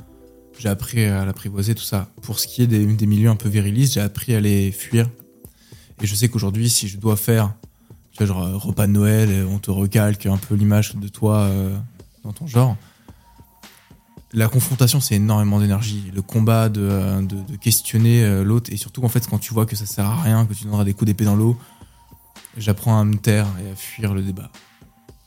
j'ai 0.57 0.69
appris 0.69 1.05
à 1.05 1.25
l'apprivoiser, 1.25 1.75
tout 1.75 1.83
ça. 1.83 2.09
Pour 2.21 2.39
ce 2.39 2.47
qui 2.47 2.61
est 2.61 2.67
des, 2.67 3.05
milieux 3.05 3.29
un 3.29 3.35
peu 3.35 3.49
virilistes, 3.49 3.93
j'ai 3.93 4.01
appris 4.01 4.35
à 4.35 4.39
les 4.39 4.71
fuir. 4.71 5.09
Et 6.01 6.07
je 6.07 6.15
sais 6.15 6.29
qu'aujourd'hui, 6.29 6.69
si 6.69 6.87
je 6.87 6.97
dois 6.97 7.17
faire, 7.17 7.53
tu 8.11 8.19
vois, 8.19 8.27
genre 8.27 8.43
euh, 8.43 8.57
repas 8.57 8.87
de 8.87 8.91
Noël, 8.91 9.45
on 9.49 9.59
te 9.59 9.71
recalque 9.71 10.25
un 10.25 10.37
peu 10.37 10.55
l'image 10.55 10.95
de 10.95 11.07
toi 11.07 11.41
euh, 11.41 11.75
dans 12.23 12.31
ton 12.31 12.47
genre, 12.47 12.77
la 14.33 14.47
confrontation, 14.47 14.99
c'est 14.99 15.15
énormément 15.15 15.59
d'énergie. 15.59 16.11
Le 16.13 16.21
combat 16.21 16.69
de, 16.69 16.81
euh, 16.81 17.21
de- 17.21 17.41
de 17.41 17.55
questionner 17.55 18.23
euh, 18.23 18.43
l'autre, 18.43 18.71
et 18.71 18.77
surtout, 18.77 19.03
en 19.03 19.09
fait, 19.09 19.27
quand 19.27 19.39
tu 19.39 19.53
vois 19.53 19.65
que 19.65 19.75
ça 19.75 19.85
sert 19.85 20.05
à 20.05 20.21
rien, 20.21 20.45
que 20.45 20.53
tu 20.53 20.65
donneras 20.65 20.83
des 20.83 20.93
coups 20.93 21.07
d'épée 21.07 21.25
dans 21.25 21.35
l'eau, 21.35 21.57
j'apprends 22.57 22.99
à 22.99 23.03
me 23.03 23.15
taire 23.15 23.47
et 23.65 23.71
à 23.71 23.75
fuir 23.75 24.13
le 24.13 24.21
débat 24.21 24.49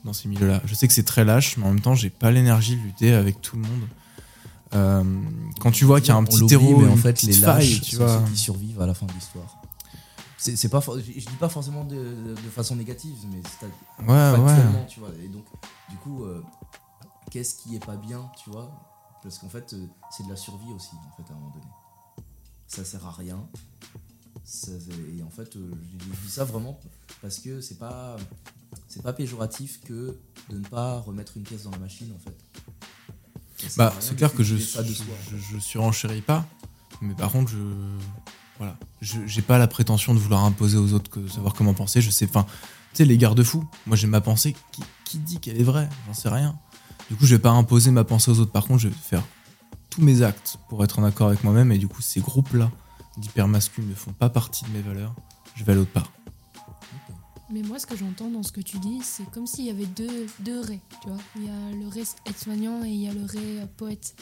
dans 0.05 0.13
ces 0.13 0.29
milieux-là. 0.29 0.61
Je 0.67 0.75
sais 0.75 0.87
que 0.87 0.95
c'est 0.95 1.03
très 1.05 1.25
lâche, 1.25 1.57
mais 1.57 1.65
en 1.65 1.69
même 1.69 1.81
temps, 1.81 1.95
j'ai 1.95 2.11
pas 2.11 2.31
l'énergie 2.31 2.77
de 2.77 2.83
lutter 2.83 3.13
avec 3.13 3.41
tout 3.41 3.57
le 3.57 3.63
monde. 3.63 3.89
Euh, 4.75 5.05
quand 5.61 5.71
tu 5.71 5.85
vois 5.85 6.01
qu'il 6.01 6.09
y 6.09 6.13
a 6.13 6.17
un 6.17 6.25
petit 6.25 6.47
terreau, 6.47 6.79
mais 6.81 6.89
en 6.89 6.97
fait 6.97 7.23
les 7.23 7.33
faille, 7.35 7.69
lâches 7.69 7.81
tu 7.83 7.97
sont 7.97 8.05
vois. 8.05 8.19
ceux 8.25 8.33
qui 8.33 8.39
survivent 8.39 8.81
à 8.81 8.87
la 8.87 8.95
fin 8.95 9.05
de 9.07 9.13
l'histoire 9.13 9.59
c'est 10.43 10.69
pas 10.69 10.81
je, 10.81 11.01
dis 11.01 11.37
pas 11.39 11.49
forcément 11.49 11.85
de, 11.85 12.35
façon 12.51 12.77
négative 12.77 13.15
mais 13.33 13.41
c'est 13.45 13.67
Ouais, 14.05 14.41
ouais. 14.41 14.87
tu 14.89 15.01
vois 15.01 15.11
et 15.23 15.29
donc 15.29 15.45
du 15.89 15.97
coup 15.97 16.25
euh, 16.25 16.43
qu'est-ce 17.31 17.55
qui 17.55 17.77
est 17.77 17.85
pas 17.85 17.97
bien 17.97 18.29
tu 18.43 18.51
vois? 18.51 18.71
Parce 19.23 19.39
qu'en 19.39 19.49
fait 19.49 19.73
euh, 19.75 19.87
c'est 20.11 20.25
de 20.25 20.31
la 20.31 20.37
survie 20.37 20.73
aussi 20.73 20.91
en 20.97 21.17
fait 21.17 21.31
à 21.31 21.35
un 21.35 21.39
moment 21.39 21.51
donné 21.55 21.67
ça 22.67 22.85
sert 22.85 23.05
à 23.07 23.13
rien 23.13 23.47
Ça- 24.45 24.71
et 25.17 25.23
en 25.23 25.31
fait 25.31 25.57
euh, 25.57 25.71
je 25.99 26.27
dis 26.27 26.31
ça 26.31 26.45
vraiment 26.45 26.79
parce 27.21 27.39
que 27.39 27.61
c'est 27.61 27.79
pas 27.79 28.17
c'est 28.89 29.03
pas 29.03 29.13
péjoratif 29.13 29.81
que 29.85 30.17
de 30.51 30.59
ne 30.59 30.65
pas 30.67 30.99
remettre 31.01 31.37
une 31.37 31.43
pièce 31.45 31.65
dans 31.65 31.71
la 31.71 31.79
machine 31.79 32.13
en 32.15 32.19
fait 32.19 32.37
Bah, 33.77 33.93
c'est 34.01 34.17
clair 34.17 34.33
que 34.35 34.43
je, 34.43 34.57
je, 34.57 35.59
surenchéris 35.59 36.21
pas, 36.23 36.45
mais 37.01 37.15
par 37.15 37.31
contre, 37.31 37.51
je. 37.53 37.59
Voilà. 38.59 38.77
J'ai 39.01 39.43
pas 39.43 39.57
la 39.59 39.67
prétention 39.69 40.15
de 40.15 40.19
vouloir 40.19 40.45
imposer 40.45 40.77
aux 40.79 40.93
autres 40.95 41.11
que 41.11 41.27
savoir 41.29 41.55
comment 41.55 41.73
penser. 41.75 42.01
Je 42.01 42.11
sais. 42.11 42.27
Enfin, 42.29 42.45
tu 42.93 42.97
sais, 42.99 43.05
les 43.05 43.17
garde-fous, 43.17 43.65
moi 43.87 43.97
j'ai 43.97 44.07
ma 44.09 44.21
pensée. 44.21 44.55
Qui, 44.73 44.83
qui 45.05 45.19
dit 45.19 45.39
qu'elle 45.39 45.61
est 45.61 45.65
vraie 45.65 45.89
J'en 46.07 46.15
sais 46.15 46.29
rien. 46.29 46.59
Du 47.13 47.19
coup, 47.19 47.27
je 47.27 47.35
vais 47.37 47.43
pas 47.43 47.51
imposer 47.51 47.91
ma 47.91 48.05
pensée 48.05 48.31
aux 48.31 48.41
autres. 48.41 48.53
Par 48.53 48.65
contre, 48.65 48.81
je 48.81 48.89
vais 48.89 48.95
faire 48.95 49.23
tous 49.91 50.01
mes 50.01 50.23
actes 50.23 50.57
pour 50.71 50.83
être 50.83 50.99
en 50.99 51.05
accord 51.05 51.29
avec 51.29 51.45
moi-même. 51.45 51.71
Et 51.71 51.77
du 51.77 51.87
coup, 51.87 52.01
ces 52.01 52.21
groupes-là 52.21 52.71
d'hypermasculins 53.19 53.87
ne 53.87 53.95
font 53.95 54.15
pas 54.15 54.31
partie 54.31 54.65
de 54.65 54.71
mes 54.71 54.81
valeurs. 54.81 55.15
Je 55.55 55.63
vais 55.63 55.73
à 55.73 55.75
l'autre 55.75 55.91
part. 55.91 56.11
Mais 57.53 57.61
moi, 57.61 57.79
ce 57.79 57.87
que 57.87 57.99
j'entends 57.99 58.31
dans 58.31 58.43
ce 58.43 58.51
que 58.51 58.63
tu 58.63 58.79
dis, 58.79 59.01
c'est 59.03 59.31
comme 59.31 59.47
s'il 59.47 59.67
y 59.67 59.71
avait 59.71 59.85
deux, 59.85 60.27
deux 60.41 60.59
raies, 60.61 60.81
tu 61.03 61.11
vois. 61.11 61.19
Il 61.37 61.45
y 61.45 61.51
a 61.51 61.83
le 61.83 61.87
ré 61.87 62.01
aide-soignant 62.25 62.83
et 62.83 62.89
il 62.89 63.03
y 63.03 63.09
a 63.09 63.13
le 63.13 63.27
ré 63.27 63.61
euh, 63.61 63.67
poète. 63.77 64.17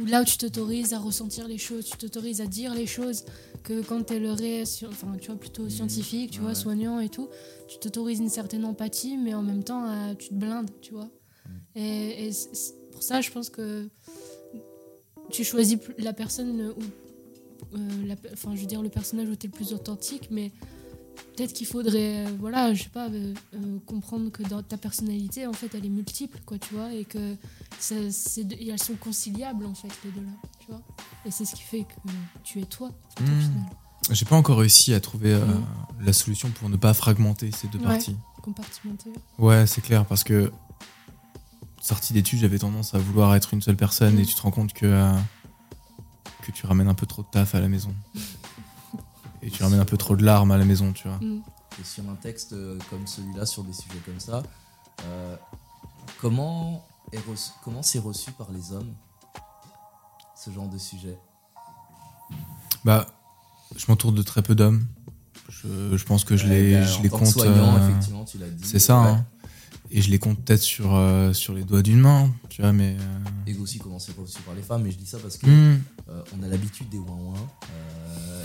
Où 0.00 0.06
là 0.06 0.22
où 0.22 0.24
tu 0.24 0.38
t'autorises 0.38 0.94
à 0.94 0.98
ressentir 0.98 1.46
les 1.46 1.58
choses, 1.58 1.84
tu 1.84 1.98
t'autorises 1.98 2.40
à 2.40 2.46
dire 2.46 2.72
les 2.72 2.86
choses, 2.86 3.26
que 3.64 3.82
quand 3.82 4.04
t'es 4.04 4.18
le 4.18 4.32
ré, 4.32 4.64
enfin, 4.88 5.14
tu 5.20 5.26
vois, 5.26 5.38
plutôt 5.38 5.68
scientifique, 5.68 6.30
tu 6.30 6.38
ouais, 6.38 6.46
vois, 6.46 6.54
soignant 6.54 7.00
et 7.00 7.10
tout, 7.10 7.28
tu 7.68 7.78
t'autorises 7.78 8.20
une 8.20 8.30
certaine 8.30 8.64
empathie, 8.64 9.18
mais 9.18 9.34
en 9.34 9.42
même 9.42 9.62
temps, 9.62 9.86
euh, 9.86 10.14
tu 10.14 10.30
te 10.30 10.34
blindes, 10.34 10.70
tu 10.80 10.94
vois. 10.94 11.10
Et, 11.76 12.28
et 12.28 12.30
pour 12.92 13.02
ça, 13.02 13.20
je 13.20 13.30
pense 13.30 13.48
que 13.50 13.88
tu 15.30 15.44
choisis 15.44 15.78
la 15.98 16.12
personne 16.12 16.72
euh, 17.74 17.88
la 18.06 18.16
pe- 18.16 18.28
enfin, 18.32 18.54
je 18.56 18.60
veux 18.60 18.66
dire, 18.66 18.82
le 18.82 18.88
personnage 18.88 19.28
où 19.28 19.36
t'es 19.36 19.46
le 19.46 19.52
plus 19.52 19.72
authentique, 19.72 20.28
mais 20.30 20.50
peut-être 21.36 21.52
qu'il 21.52 21.66
faudrait, 21.66 22.26
euh, 22.26 22.30
voilà, 22.40 22.74
je 22.74 22.82
sais 22.84 22.88
pas, 22.88 23.08
euh, 23.08 23.32
euh, 23.54 23.78
comprendre 23.86 24.30
que 24.32 24.42
dans 24.42 24.62
ta 24.62 24.76
personnalité, 24.76 25.46
en 25.46 25.52
fait, 25.52 25.72
elle 25.74 25.84
est 25.86 25.90
multiple, 25.90 26.40
quoi, 26.44 26.58
tu 26.58 26.74
vois, 26.74 26.92
et 26.92 27.04
que 27.04 27.36
ça- 27.78 28.10
c'est 28.10 28.44
de- 28.44 28.56
elles 28.60 28.82
sont 28.82 28.94
conciliables, 28.96 29.64
en 29.66 29.74
fait, 29.74 29.88
les 30.04 30.10
deux-là, 30.10 30.32
tu 30.58 30.66
vois. 30.68 30.80
Et 31.24 31.30
c'est 31.30 31.44
ce 31.44 31.54
qui 31.54 31.62
fait 31.62 31.82
que 31.84 32.10
tu 32.42 32.60
es 32.60 32.64
toi, 32.64 32.88
en 32.88 33.20
fait, 33.24 33.30
au 33.30 33.34
Hmm. 33.36 33.40
final. 33.40 33.66
J'ai 34.10 34.24
pas 34.24 34.36
encore 34.36 34.58
réussi 34.58 34.92
à 34.94 34.98
trouver 35.00 35.34
euh, 35.34 35.44
Mm. 35.44 35.64
la 36.06 36.12
solution 36.12 36.50
pour 36.50 36.68
ne 36.70 36.76
pas 36.76 36.94
fragmenter 36.94 37.50
ces 37.52 37.68
deux 37.68 37.78
Ouais. 37.78 37.84
parties. 37.84 38.16
Compartimenter. 38.42 39.10
Ouais, 39.38 39.66
c'est 39.66 39.82
clair, 39.82 40.06
parce 40.06 40.24
que 40.24 40.50
sorti 41.80 42.12
d'études, 42.12 42.38
j'avais 42.40 42.58
tendance 42.58 42.94
à 42.94 42.98
vouloir 42.98 43.34
être 43.34 43.52
une 43.54 43.62
seule 43.62 43.76
personne 43.76 44.18
et 44.18 44.24
tu 44.26 44.34
te 44.34 44.42
rends 44.42 44.50
compte 44.50 44.72
que, 44.72 44.86
euh, 44.86 45.12
que 46.42 46.52
tu 46.52 46.66
ramènes 46.66 46.88
un 46.88 46.94
peu 46.94 47.06
trop 47.06 47.22
de 47.22 47.28
taf 47.28 47.54
à 47.54 47.60
la 47.60 47.68
maison. 47.68 47.94
Et 49.42 49.50
tu 49.50 49.62
ramènes 49.62 49.80
un 49.80 49.84
peu 49.86 49.96
trop 49.96 50.16
de 50.16 50.24
larmes 50.24 50.50
à 50.50 50.58
la 50.58 50.64
maison, 50.66 50.92
tu 50.92 51.08
vois. 51.08 51.16
Mm. 51.18 51.40
Et 51.80 51.84
sur 51.84 52.08
un 52.10 52.14
texte 52.14 52.52
euh, 52.52 52.78
comme 52.90 53.06
celui-là, 53.06 53.46
sur 53.46 53.64
des 53.64 53.72
sujets 53.72 53.98
comme 54.04 54.20
ça, 54.20 54.42
euh, 55.04 55.36
comment 56.20 56.84
est 57.12 57.18
reçu, 57.26 57.50
comment 57.64 57.82
c'est 57.82 57.98
reçu 58.00 58.32
par 58.32 58.50
les 58.52 58.72
hommes 58.72 58.92
ce 60.36 60.50
genre 60.50 60.68
de 60.68 60.76
sujet? 60.78 61.18
Bah, 62.84 63.06
je 63.76 63.84
m'entoure 63.88 64.12
de 64.12 64.22
très 64.22 64.42
peu 64.42 64.54
d'hommes. 64.54 64.86
Je, 65.48 65.96
je 65.96 66.04
pense 66.04 66.24
que 66.24 66.36
je 66.36 66.44
Ouais, 66.46 66.50
les, 66.50 66.74
bah, 66.80 66.82
je 66.86 66.98
en 66.98 67.02
les 67.02 67.08
compte. 67.08 67.36
euh, 67.38 67.88
effectivement, 67.88 68.24
tu 68.24 68.38
l'as 68.38 68.48
dit. 68.48 68.62
C'est 68.66 68.78
ça, 68.78 69.00
Ouais. 69.00 69.08
hein. 69.08 69.24
Et 69.92 70.02
je 70.02 70.10
les 70.10 70.18
compte 70.20 70.38
peut-être 70.44 70.62
sur, 70.62 70.94
euh, 70.94 71.32
sur 71.32 71.52
les 71.52 71.64
doigts 71.64 71.82
d'une 71.82 71.98
main, 72.00 72.30
tu 72.48 72.62
vois, 72.62 72.72
mais. 72.72 72.96
euh, 73.00 73.18
Et 73.46 73.56
aussi 73.56 73.78
comment 73.78 73.98
c'est 73.98 74.16
reçu 74.16 74.38
par 74.42 74.54
les 74.54 74.62
femmes, 74.62 74.82
mais 74.84 74.90
je 74.92 74.96
dis 74.96 75.06
ça 75.06 75.18
parce 75.18 75.36
que 75.36 75.46
Hmm. 75.46 75.82
euh, 76.08 76.22
on 76.38 76.42
a 76.44 76.46
l'habitude 76.48 76.88
des 76.88 76.98
ouin 76.98 77.16
ouin. 77.16 77.48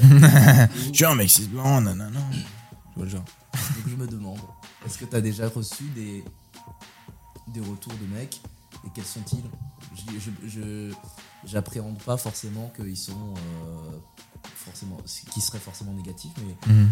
Je 0.88 0.92
suis 0.94 1.06
un 1.06 1.16
mec 1.16 1.30
cis 1.30 1.48
blanc, 1.48 1.82
nanana. 1.82 2.20
Je 2.32 2.96
vois 2.96 3.06
le 3.06 3.10
genre. 3.12 3.26
Donc 3.54 3.88
je 3.88 3.96
me 3.96 4.08
demande, 4.08 4.40
est-ce 4.86 4.98
que 4.98 5.06
tu 5.06 5.16
as 5.16 5.22
déjà 5.22 5.48
reçu 5.48 5.84
des, 5.96 6.24
des 7.54 7.60
retours 7.62 7.94
de 7.94 8.16
mecs? 8.16 8.42
Et 8.86 8.90
quels 8.94 9.06
sont-ils? 9.06 9.44
Je- 10.48 10.92
J'appréhende 11.46 12.00
pas 12.02 12.18
forcément 12.18 12.72
qu'ils 12.76 12.98
sont 12.98 13.34
forcément, 14.56 14.98
qui 15.32 15.42
seraient 15.42 15.60
forcément 15.60 15.94
négatifs, 15.94 16.32
mais 16.40 16.74
Mhm. 16.74 16.90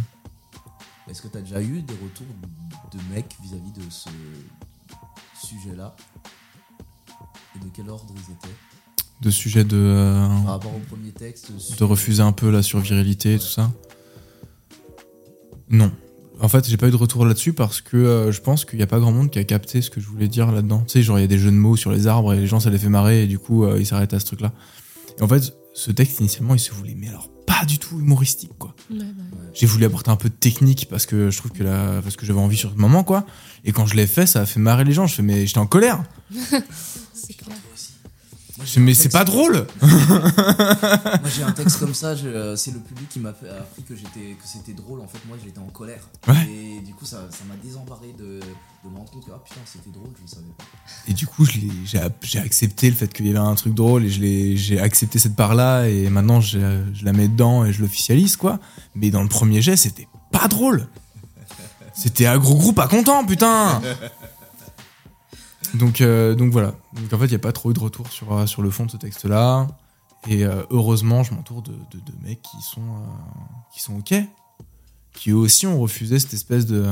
Est-ce 1.09 1.21
que 1.21 1.27
tu 1.27 1.37
as 1.37 1.41
déjà 1.41 1.61
eu 1.61 1.81
des 1.81 1.93
retours 1.93 2.27
de 2.91 3.13
mecs 3.13 3.35
vis-à-vis 3.43 3.71
de 3.71 3.89
ce 3.89 4.09
sujet-là 5.47 5.95
Et 7.55 7.59
de 7.59 7.69
quel 7.73 7.89
ordre 7.89 8.13
ils 8.15 8.31
étaient 8.33 8.55
De 9.21 9.29
sujet 9.29 9.63
de. 9.63 9.77
euh, 9.77 10.27
Par 10.43 10.53
rapport 10.53 10.75
au 10.75 10.79
premier 10.79 11.11
texte 11.11 11.51
de 11.77 11.83
refuser 11.83 12.21
un 12.23 12.31
peu 12.31 12.49
la 12.49 12.63
survirilité 12.63 13.35
et 13.35 13.39
tout 13.39 13.45
ça. 13.45 13.71
Non. 15.69 15.91
En 16.39 16.47
fait, 16.47 16.67
j'ai 16.67 16.77
pas 16.77 16.87
eu 16.87 16.91
de 16.91 16.95
retour 16.95 17.25
là-dessus 17.25 17.53
parce 17.53 17.79
que 17.81 17.95
euh, 17.95 18.31
je 18.31 18.41
pense 18.41 18.65
qu'il 18.65 18.79
y 18.79 18.83
a 18.83 18.87
pas 18.87 18.99
grand 18.99 19.11
monde 19.11 19.29
qui 19.29 19.39
a 19.39 19.43
capté 19.43 19.81
ce 19.81 19.89
que 19.89 20.01
je 20.01 20.07
voulais 20.07 20.27
dire 20.27 20.51
là-dedans. 20.51 20.79
Tu 20.87 20.93
sais, 20.93 21.01
genre, 21.03 21.17
il 21.19 21.21
y 21.21 21.25
a 21.25 21.27
des 21.27 21.37
jeux 21.37 21.51
de 21.51 21.55
mots 21.55 21.75
sur 21.77 21.91
les 21.91 22.07
arbres 22.07 22.33
et 22.33 22.39
les 22.39 22.47
gens, 22.47 22.59
ça 22.59 22.69
les 22.69 22.77
fait 22.79 22.89
marrer 22.89 23.23
et 23.23 23.27
du 23.27 23.39
coup, 23.39 23.63
euh, 23.65 23.79
ils 23.79 23.85
s'arrêtent 23.85 24.13
à 24.13 24.19
ce 24.19 24.25
truc-là. 24.25 24.51
Et 25.19 25.21
en 25.21 25.27
fait, 25.27 25.53
ce 25.73 25.91
texte, 25.91 26.19
initialement, 26.19 26.55
il 26.55 26.59
se 26.59 26.71
voulait, 26.73 26.95
mais 26.97 27.07
alors, 27.09 27.29
pas 27.59 27.65
du 27.65 27.77
tout 27.77 27.99
humoristique, 27.99 28.51
quoi. 28.57 28.73
Ouais, 28.91 28.97
J'ai 29.53 29.65
voulu 29.67 29.85
apporter 29.85 30.09
un 30.09 30.15
peu 30.15 30.29
de 30.29 30.33
technique 30.33 30.87
parce 30.89 31.05
que 31.05 31.29
je 31.29 31.37
trouve 31.37 31.51
que 31.51 31.63
là, 31.63 32.01
parce 32.01 32.15
que 32.15 32.25
j'avais 32.25 32.39
envie 32.39 32.57
sur 32.57 32.69
le 32.69 32.75
moment, 32.75 33.03
quoi. 33.03 33.25
Et 33.63 33.71
quand 33.71 33.85
je 33.85 33.95
l'ai 33.95 34.07
fait, 34.07 34.25
ça 34.25 34.41
a 34.41 34.45
fait 34.45 34.59
marrer 34.59 34.83
les 34.83 34.93
gens. 34.93 35.07
Je 35.07 35.15
fais, 35.15 35.23
mais 35.23 35.45
j'étais 35.45 35.59
en 35.59 35.67
colère. 35.67 36.03
mais 38.77 38.93
c'est 38.93 39.09
pas 39.09 39.23
drôle. 39.25 39.65
Moi 39.81 41.29
j'ai 41.35 41.43
un 41.43 41.51
texte 41.51 41.79
comme 41.79 41.93
ça, 41.93 42.09
euh, 42.23 42.55
c'est 42.55 42.71
le 42.71 42.79
public 42.79 43.09
qui 43.09 43.19
m'a 43.19 43.33
fait- 43.33 43.49
appris 43.49 43.83
que 43.83 43.95
j'étais 43.95 44.35
que 44.39 44.45
c'était 44.47 44.73
drôle. 44.73 44.99
En 45.01 45.07
fait, 45.07 45.19
moi 45.27 45.37
j'étais 45.43 45.59
en 45.59 45.67
colère. 45.67 46.07
Ouais. 46.27 46.47
Et 46.49 46.81
du 46.85 46.93
coup, 46.93 47.05
ça 47.05 47.27
ça 47.31 47.43
m'a 47.47 47.55
désemparé 47.63 48.13
de, 48.17 48.39
de 48.39 48.89
me 48.91 48.97
rendre 48.97 49.09
compte 49.11 49.25
que 49.25 49.31
ah 49.33 49.41
putain, 49.43 49.61
c'était 49.65 49.89
drôle, 49.91 50.09
je 50.17 50.21
le 50.21 50.27
savais 50.27 50.53
pas. 50.57 50.65
Et 51.07 51.13
du 51.13 51.25
coup, 51.27 51.45
j'ai 51.45 51.99
accepté 52.39 52.89
le 52.89 52.95
fait 52.95 53.11
qu'il 53.11 53.25
y 53.27 53.29
avait 53.29 53.39
un 53.39 53.55
truc 53.55 53.73
drôle 53.73 54.05
et 54.05 54.09
je 54.09 54.55
j'ai 54.55 54.79
accepté 54.79 55.19
cette 55.19 55.35
part-là 55.35 55.87
et 55.87 56.09
maintenant 56.09 56.41
je, 56.41 56.83
je 56.93 57.05
la 57.05 57.13
mets 57.13 57.27
dedans 57.27 57.65
et 57.65 57.73
je 57.73 57.81
l'officialise, 57.81 58.37
quoi. 58.37 58.59
Mais 58.95 59.09
dans 59.09 59.23
le 59.23 59.29
premier 59.29 59.61
jet, 59.61 59.75
c'était 59.77 60.07
pas 60.31 60.47
drôle. 60.47 60.87
C'était 61.95 62.25
un 62.25 62.39
gros 62.39 62.55
groupe 62.55 62.75
pas 62.75 62.87
content, 62.87 63.23
putain 63.25 63.79
donc, 65.73 66.01
euh, 66.01 66.35
donc 66.35 66.51
voilà. 66.51 66.75
Donc 66.93 67.11
en 67.13 67.17
fait, 67.17 67.25
il 67.25 67.29
n'y 67.29 67.35
a 67.35 67.39
pas 67.39 67.51
trop 67.51 67.71
eu 67.71 67.73
de 67.73 67.79
retour 67.79 68.07
sur, 68.11 68.31
euh, 68.33 68.45
le 68.59 68.69
fond 68.69 68.85
de 68.85 68.91
ce 68.91 68.97
texte-là. 68.97 69.67
Et 70.27 70.45
euh, 70.45 70.63
heureusement, 70.69 71.23
je 71.23 71.33
m'entoure 71.33 71.63
de, 71.63 71.71
de, 71.71 71.99
de 71.99 72.13
mecs 72.23 72.41
qui 72.41 72.61
sont, 72.61 72.81
euh, 72.81 73.05
qui 73.73 73.81
sont 73.81 73.95
OK. 73.95 74.13
Qui 75.13 75.31
eux 75.31 75.35
aussi 75.35 75.67
ont 75.67 75.79
refusé 75.79 76.19
cette 76.19 76.33
espèce 76.33 76.65
de, 76.65 76.85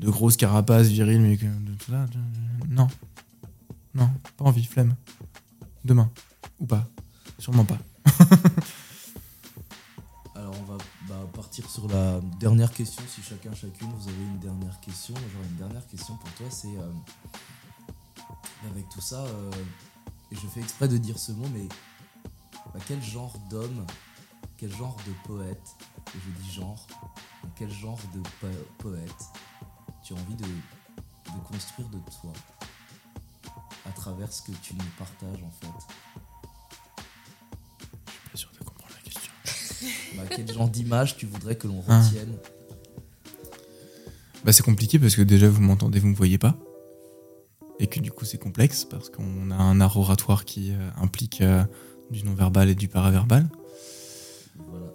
grosse 0.00 0.36
carapace 0.36 0.88
virile, 0.88 1.20
mais 1.20 1.36
que. 1.36 1.46
Non. 2.68 2.88
Non, 3.94 4.10
pas 4.36 4.44
envie, 4.44 4.64
flemme. 4.64 4.94
Demain. 5.84 6.10
Ou 6.60 6.66
pas. 6.66 6.86
Sûrement 7.38 7.64
pas. 7.64 7.78
Alors 10.34 10.54
on 10.60 10.64
va 10.72 10.78
bah, 11.08 11.26
partir 11.34 11.68
sur 11.68 11.88
la 11.88 12.20
dernière 12.40 12.72
question. 12.72 13.02
Si 13.08 13.22
chacun, 13.22 13.54
chacune, 13.54 13.88
vous 13.96 14.08
avez 14.08 14.22
une 14.22 14.38
dernière 14.38 14.80
question. 14.80 15.14
J'aurais 15.32 15.46
une 15.48 15.56
dernière 15.56 15.86
question 15.86 16.16
pour 16.16 16.30
toi. 16.32 16.46
C'est 16.50 16.68
avec 18.70 18.88
tout 18.88 19.00
ça, 19.00 19.24
euh, 19.24 19.50
et 20.30 20.36
je 20.36 20.46
fais 20.46 20.60
exprès 20.60 20.88
de 20.88 20.96
dire 20.98 21.18
ce 21.18 21.32
mot, 21.32 21.46
mais 21.52 21.66
bah, 22.72 22.80
quel 22.86 23.02
genre 23.02 23.34
d'homme, 23.50 23.84
quel 24.56 24.72
genre 24.74 24.96
de 25.06 25.12
poète, 25.26 25.76
et 26.14 26.18
je 26.18 26.42
dis 26.42 26.52
genre, 26.52 26.86
quel 27.56 27.70
genre 27.70 27.98
de 28.14 28.20
po- 28.40 28.46
poète 28.78 29.24
tu 30.04 30.14
as 30.14 30.16
envie 30.16 30.34
de, 30.36 30.44
de 30.44 31.40
construire 31.48 31.88
de 31.88 31.98
toi 32.20 32.32
à 33.86 33.90
travers 33.90 34.32
ce 34.32 34.42
que 34.42 34.52
tu 34.62 34.74
nous 34.74 34.84
partages 34.98 35.42
en 35.42 35.50
fait? 35.50 35.72
Pas 38.30 38.36
sûr 38.36 38.50
de 38.58 38.64
comprendre 38.64 38.94
la 38.94 39.02
question. 39.02 39.32
Bah, 40.16 40.22
Quel 40.30 40.50
genre 40.52 40.68
d'image 40.68 41.16
tu 41.16 41.26
voudrais 41.26 41.56
que 41.56 41.66
l'on 41.66 41.82
Ah. 41.88 42.00
retienne? 42.02 42.36
Bah, 44.44 44.52
c'est 44.52 44.62
compliqué 44.62 44.98
parce 44.98 45.14
que 45.16 45.22
déjà, 45.22 45.48
vous 45.48 45.60
m'entendez, 45.62 45.98
vous 46.00 46.08
me 46.08 46.14
voyez 46.14 46.36
pas. 46.38 46.56
Et 47.78 47.86
que 47.86 48.00
du 48.00 48.12
coup, 48.12 48.24
c'est 48.24 48.38
complexe 48.38 48.84
parce 48.84 49.10
qu'on 49.10 49.50
a 49.50 49.56
un 49.56 49.80
art 49.80 49.96
oratoire 49.96 50.44
qui 50.44 50.72
euh, 50.72 50.90
implique 51.00 51.40
euh, 51.40 51.64
du 52.10 52.22
non-verbal 52.24 52.68
et 52.68 52.74
du 52.74 52.88
paraverbal. 52.88 53.48
Voilà. 54.68 54.86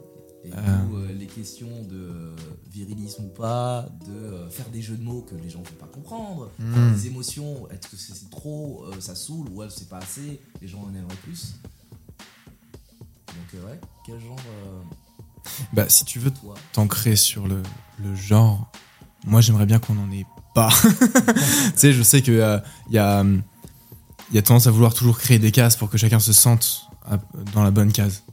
Et 0.46 0.52
Euh. 0.54 0.84
d'où, 0.86 0.98
euh, 0.98 1.12
les 1.14 1.26
questions 1.28 1.84
de 1.90 1.96
euh, 1.98 2.36
virilisme 2.72 3.26
ou 3.26 3.30
pas, 3.30 3.90
de 4.06 4.14
euh, 4.14 4.50
faire 4.50 4.70
des 4.70 4.82
jeux 4.82 4.96
de 4.96 5.04
mots 5.04 5.22
que 5.22 5.36
les 5.36 5.50
gens 5.50 5.60
ne 5.60 5.66
vont 5.66 5.76
pas 5.80 5.88
comprendre, 5.88 6.50
Mm. 6.60 6.74
faire 6.74 6.92
des 6.94 7.08
émotions, 7.08 7.68
est-ce 7.70 7.88
que 7.90 7.98
c'est 7.98 8.30
trop, 8.30 8.86
euh, 8.86 9.02
ça 9.02 9.16
saoule, 9.16 9.50
ou 9.52 9.64
est-ce 9.64 9.74
que 9.74 9.80
c'est 9.82 9.90
pas 9.90 9.98
assez, 9.98 10.40
les 10.62 10.68
gens 10.70 10.84
en 10.90 10.96
aimeraient 10.96 11.16
plus. 11.24 11.56
Donc 13.28 13.56
euh, 13.56 13.66
ouais, 13.72 13.80
quel 14.06 14.20
genre 14.22 14.38
euh, 14.40 14.82
Bah, 15.74 15.90
si 15.90 16.06
tu 16.06 16.20
veux 16.20 16.32
toi 16.32 16.56
t'ancrer 16.72 17.16
sur 17.18 17.48
le, 17.48 17.62
le 18.02 18.16
genre, 18.16 18.72
moi 19.28 19.42
j'aimerais 19.42 19.66
bien 19.66 19.80
qu'on 19.80 19.98
en 19.98 20.12
ait 20.12 20.26
pas. 20.56 20.70
tu 20.82 21.72
sais, 21.76 21.94
je 21.94 22.02
sais 22.04 22.22
qu'il 22.22 22.34
y 22.36 22.42
a, 22.42 22.64
y 22.90 22.98
a 22.98 24.42
tendance 24.44 24.68
à 24.68 24.72
vouloir 24.72 24.94
toujours 24.94 25.18
créer 25.20 25.40
des 25.40 25.52
cases 25.52 25.76
pour 25.76 25.90
que 25.90 25.98
chacun 25.98 26.20
se 26.20 26.34
sente 26.34 26.88
à- 27.06 27.18
dans 27.54 27.64
la 27.64 27.72
bonne 27.72 27.92
case. 27.92 28.24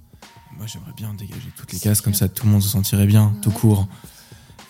Moi 0.56 0.66
j'aimerais 0.66 0.92
bien 0.96 1.12
dégager 1.14 1.50
toutes 1.56 1.72
les 1.72 1.78
cases, 1.80 2.00
comme 2.00 2.14
ça 2.14 2.28
tout 2.28 2.46
le 2.46 2.52
monde 2.52 2.62
se 2.62 2.68
sentirait 2.68 3.06
bien, 3.06 3.34
tout 3.42 3.50
court. 3.50 3.86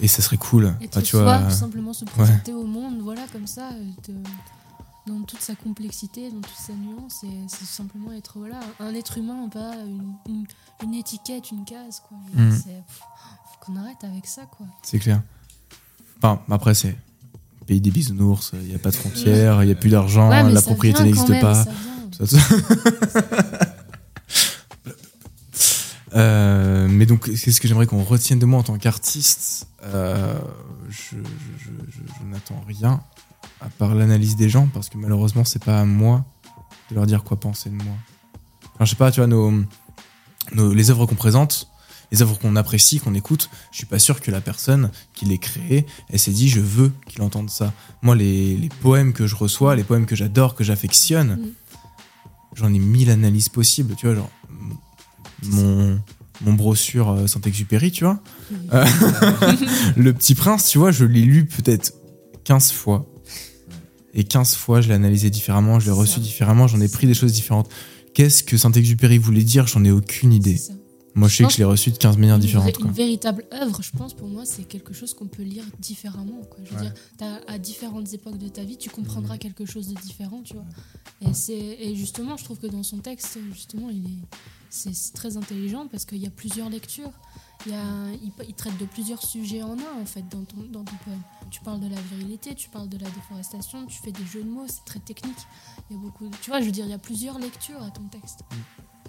Et 0.01 0.09
ça 0.09 0.23
serait 0.23 0.37
cool. 0.39 0.75
Enfin, 0.89 1.03
tu 1.03 1.17
vois, 1.17 1.39
tout 1.39 1.45
euh, 1.45 1.51
simplement 1.51 1.93
se 1.93 2.05
présenter 2.05 2.53
au 2.53 2.65
monde, 2.67 2.99
voilà, 3.01 3.23
comme 3.33 3.47
ça, 3.47 3.69
euh, 3.71 3.85
de- 4.09 4.19
dans 5.07 5.23
toute 5.23 5.41
sa 5.41 5.55
complexité, 5.55 6.31
dans 6.31 6.41
toute 6.41 6.57
sa 6.57 6.73
nuance, 6.73 7.23
et 7.25 7.29
c'est 7.47 7.65
simplement 7.67 8.11
être 8.13 8.39
voilà, 8.39 8.59
un 8.81 8.93
être 8.95 9.19
humain, 9.19 9.49
pas 9.51 9.75
une, 9.87 10.15
une- 10.27 10.47
une 10.83 10.95
étiquette, 10.95 11.51
une 11.53 11.65
case, 11.65 12.03
quoi. 12.09 12.17
Et 12.37 12.41
Mm. 12.41 12.51
pff, 12.51 12.65
faut 12.65 13.65
qu'on 13.67 13.77
arrête 13.77 14.03
avec 14.03 14.27
ça, 14.27 14.43
quoi. 14.47 14.67
c'est 14.83 14.99
clair. 14.99 15.23
Enfin, 16.25 16.41
après 16.51 16.73
c'est 16.75 16.97
pays 17.67 17.83
des 17.83 17.91
bisounours, 17.91 18.53
il 18.55 18.69
n'y 18.69 18.75
a 18.75 18.79
pas 18.79 18.91
de 18.91 18.97
frontières, 18.97 19.63
il 19.63 19.67
n'y 19.67 19.73
a 19.73 19.75
plus 19.75 19.91
d'argent, 19.91 20.31
Ouais, 20.31 20.51
la 20.51 20.63
propriété 20.63 21.03
n'existe 21.03 21.39
pas. 21.41 21.65
ça 22.17 22.27
ça. 22.27 22.39
Euh, 26.17 26.87
mais 26.89 27.07
donc, 27.07 27.25
qu'est-ce 27.25 27.61
que 27.61 27.67
j'aimerais 27.67 27.87
qu'on 27.89 28.05
retienne 28.05 28.39
de 28.39 28.47
moi 28.47 28.61
en 28.61 28.63
tant 28.63 28.79
qu'artiste 28.79 29.67
Euh, 29.83 30.39
Je, 30.89 31.17
je- 31.17 31.17
je- 31.59 31.91
je- 31.91 32.13
je 32.21 32.31
n'attends 32.31 32.63
rien 32.69 33.01
à 33.61 33.69
part 33.69 33.97
l'analyse 33.97 34.37
des 34.37 34.49
gens 34.49 34.69
parce 34.73 34.89
que 34.89 34.97
malheureusement, 34.97 35.45
c'est 35.45 35.65
pas 35.65 35.81
à 35.81 35.85
moi 35.85 36.25
de 36.91 36.95
leur 36.95 37.07
dire 37.07 37.25
quoi 37.25 37.37
penser 37.41 37.69
de 37.69 37.75
moi. 37.75 37.95
Enfin, 38.75 38.85
je 38.85 38.91
sais 38.91 38.97
pas, 38.97 39.11
tu 39.11 39.19
vois, 39.19 39.27
nos, 39.27 39.51
nos- 40.55 40.73
les 40.73 40.91
œuvres 40.91 41.07
qu'on 41.07 41.17
présente, 41.17 41.69
les 42.15 42.23
œuvres 42.23 42.39
qu'on 42.39 42.55
apprécie, 42.55 43.01
qu'on 43.01 43.13
écoute, 43.15 43.51
je 43.73 43.79
suis 43.79 43.87
pas 43.87 43.99
sûr 43.99 44.21
que 44.21 44.31
la 44.31 44.41
personne 44.41 44.91
qui 45.15 45.25
les 45.25 45.39
créée, 45.39 45.85
elle 46.11 46.21
s'est 46.21 46.31
dit 46.31 46.49
je 46.49 46.61
veux 46.61 46.93
qu'il 47.09 47.23
entende 47.23 47.51
ça. 47.51 47.73
Moi, 48.03 48.15
les, 48.15 48.57
les 48.57 48.69
poèmes 48.69 49.13
que 49.13 49.27
je 49.27 49.35
reçois, 49.35 49.75
les 49.75 49.83
poèmes 49.83 50.07
que 50.07 50.15
j'adore, 50.15 50.55
que 50.55 50.63
j'affectionne, 50.63 51.39
Mm. 51.41 51.49
j'en 52.55 52.73
ai 52.73 52.79
mille 52.79 53.11
analyses 53.11 53.49
possibles, 53.49 53.97
tu 53.97 54.07
vois, 54.07 54.15
genre 54.15 54.31
mon 55.43 56.01
mon 56.45 56.53
brochure 56.53 57.11
euh, 57.11 57.27
Saint-Exupéry, 57.27 57.91
tu 57.91 58.05
vois. 58.05 58.21
Euh, 58.73 58.85
le 59.97 60.13
Petit 60.13 60.37
Prince, 60.37 60.69
tu 60.69 60.79
vois, 60.79 60.93
je 60.93 61.05
l'ai 61.05 61.23
lu 61.23 61.47
peut-être 61.47 61.95
15 62.45 62.71
fois. 62.71 63.07
Et 64.15 64.23
15 64.23 64.55
fois, 64.55 64.81
je 64.81 64.89
l'ai 64.89 64.95
analysé 64.95 65.31
différemment, 65.31 65.81
je 65.81 65.87
l'ai 65.87 65.93
reçu 65.93 66.21
différemment, 66.21 66.69
j'en 66.69 66.81
ai 66.81 66.89
pris 66.89 67.09
des 67.09 67.15
choses 67.15 67.33
différentes. 67.33 67.69
Qu'est-ce 68.15 68.45
que 68.45 68.57
Saint-Exupéry 68.57 69.19
voulait 69.19 69.43
dire? 69.43 69.67
J'en 69.67 69.85
ai 69.85 69.91
aucune 69.91 70.33
idée. 70.33 70.61
Moi, 71.17 71.29
je 71.29 71.37
sais 71.37 71.45
que 71.45 71.53
je 71.53 71.59
l'ai 71.59 71.65
reçu 71.65 71.91
de 71.93 71.97
15 71.97 72.17
manières 72.19 72.35
Une, 72.37 72.41
différentes. 72.41 72.77
Quoi. 72.77 72.87
une 72.87 72.93
véritable 72.93 73.45
œuvre, 73.53 73.83
je 73.83 73.93
pense, 73.93 74.15
pour 74.15 74.27
moi, 74.29 74.45
c'est 74.45 74.65
quelque 74.65 74.93
chose 74.93 75.15
qu'on 75.15 75.29
peut 75.29 75.43
lire 75.45 75.65
différemment. 75.79 76.41
Quoi. 76.51 76.59
Je 76.65 76.71
veux 76.71 76.77
Ouais. 76.77 76.83
dire, 76.83 76.95
t'as- 77.17 77.41
à 77.47 77.59
différentes 77.59 78.13
époques 78.15 78.39
de 78.39 78.49
ta 78.49 78.65
vie, 78.65 78.77
tu 78.77 78.91
comprendras 78.91 79.39
quelque 79.39 79.65
chose 79.65 79.89
de 79.89 79.95
différent, 80.01 80.43
tu 80.43 80.55
vois. 80.55 80.65
Et, 81.49 81.91
et 81.91 81.95
justement, 81.97 82.37
je 82.37 82.45
trouve 82.45 82.59
que 82.59 82.67
dans 82.67 82.83
son 82.83 82.99
texte, 82.99 83.39
justement, 83.53 83.91
il 83.91 84.05
est, 84.07 84.25
c'est, 84.71 84.93
c'est 84.95 85.13
très 85.13 85.37
intelligent 85.37 85.87
parce 85.87 86.05
qu'il 86.05 86.19
y 86.19 86.27
a 86.27 86.31
plusieurs 86.31 86.69
lectures. 86.69 87.13
Il, 87.67 87.73
y 87.73 87.75
a, 87.77 87.85
il, 88.23 88.33
il 88.49 88.55
traite 88.55 88.77
de 88.79 88.85
plusieurs 88.85 89.23
sujets 89.25 89.63
en 89.63 89.79
un, 89.79 90.03
en 90.03 90.05
fait, 90.05 90.25
dans 90.31 90.43
ton, 90.45 90.57
dans 90.71 90.85
ton 90.85 90.97
poème. 91.05 91.23
Tu 91.51 91.61
parles 91.61 91.81
de 91.81 91.87
la 91.89 92.01
virilité, 92.11 92.55
tu 92.57 92.69
parles 92.69 92.89
de 92.89 92.99
la 92.99 93.09
déforestation, 93.09 93.87
tu 93.87 93.99
fais 94.03 94.11
des 94.13 94.27
jeux 94.27 94.43
de 94.43 94.49
mots, 94.49 94.67
c'est 94.67 94.85
très 94.85 94.99
technique. 94.99 95.39
Il 95.89 95.97
y 95.97 95.99
a 95.99 96.03
beaucoup. 96.03 96.29
Tu 96.43 96.51
vois, 96.51 96.61
je 96.61 96.67
veux 96.67 96.73
dire, 96.73 96.85
il 96.87 96.91
y 96.91 96.95
a 96.95 96.99
plusieurs 96.99 97.39
lectures 97.39 97.81
à 97.83 97.91
ton 97.91 98.03
texte. 98.09 98.41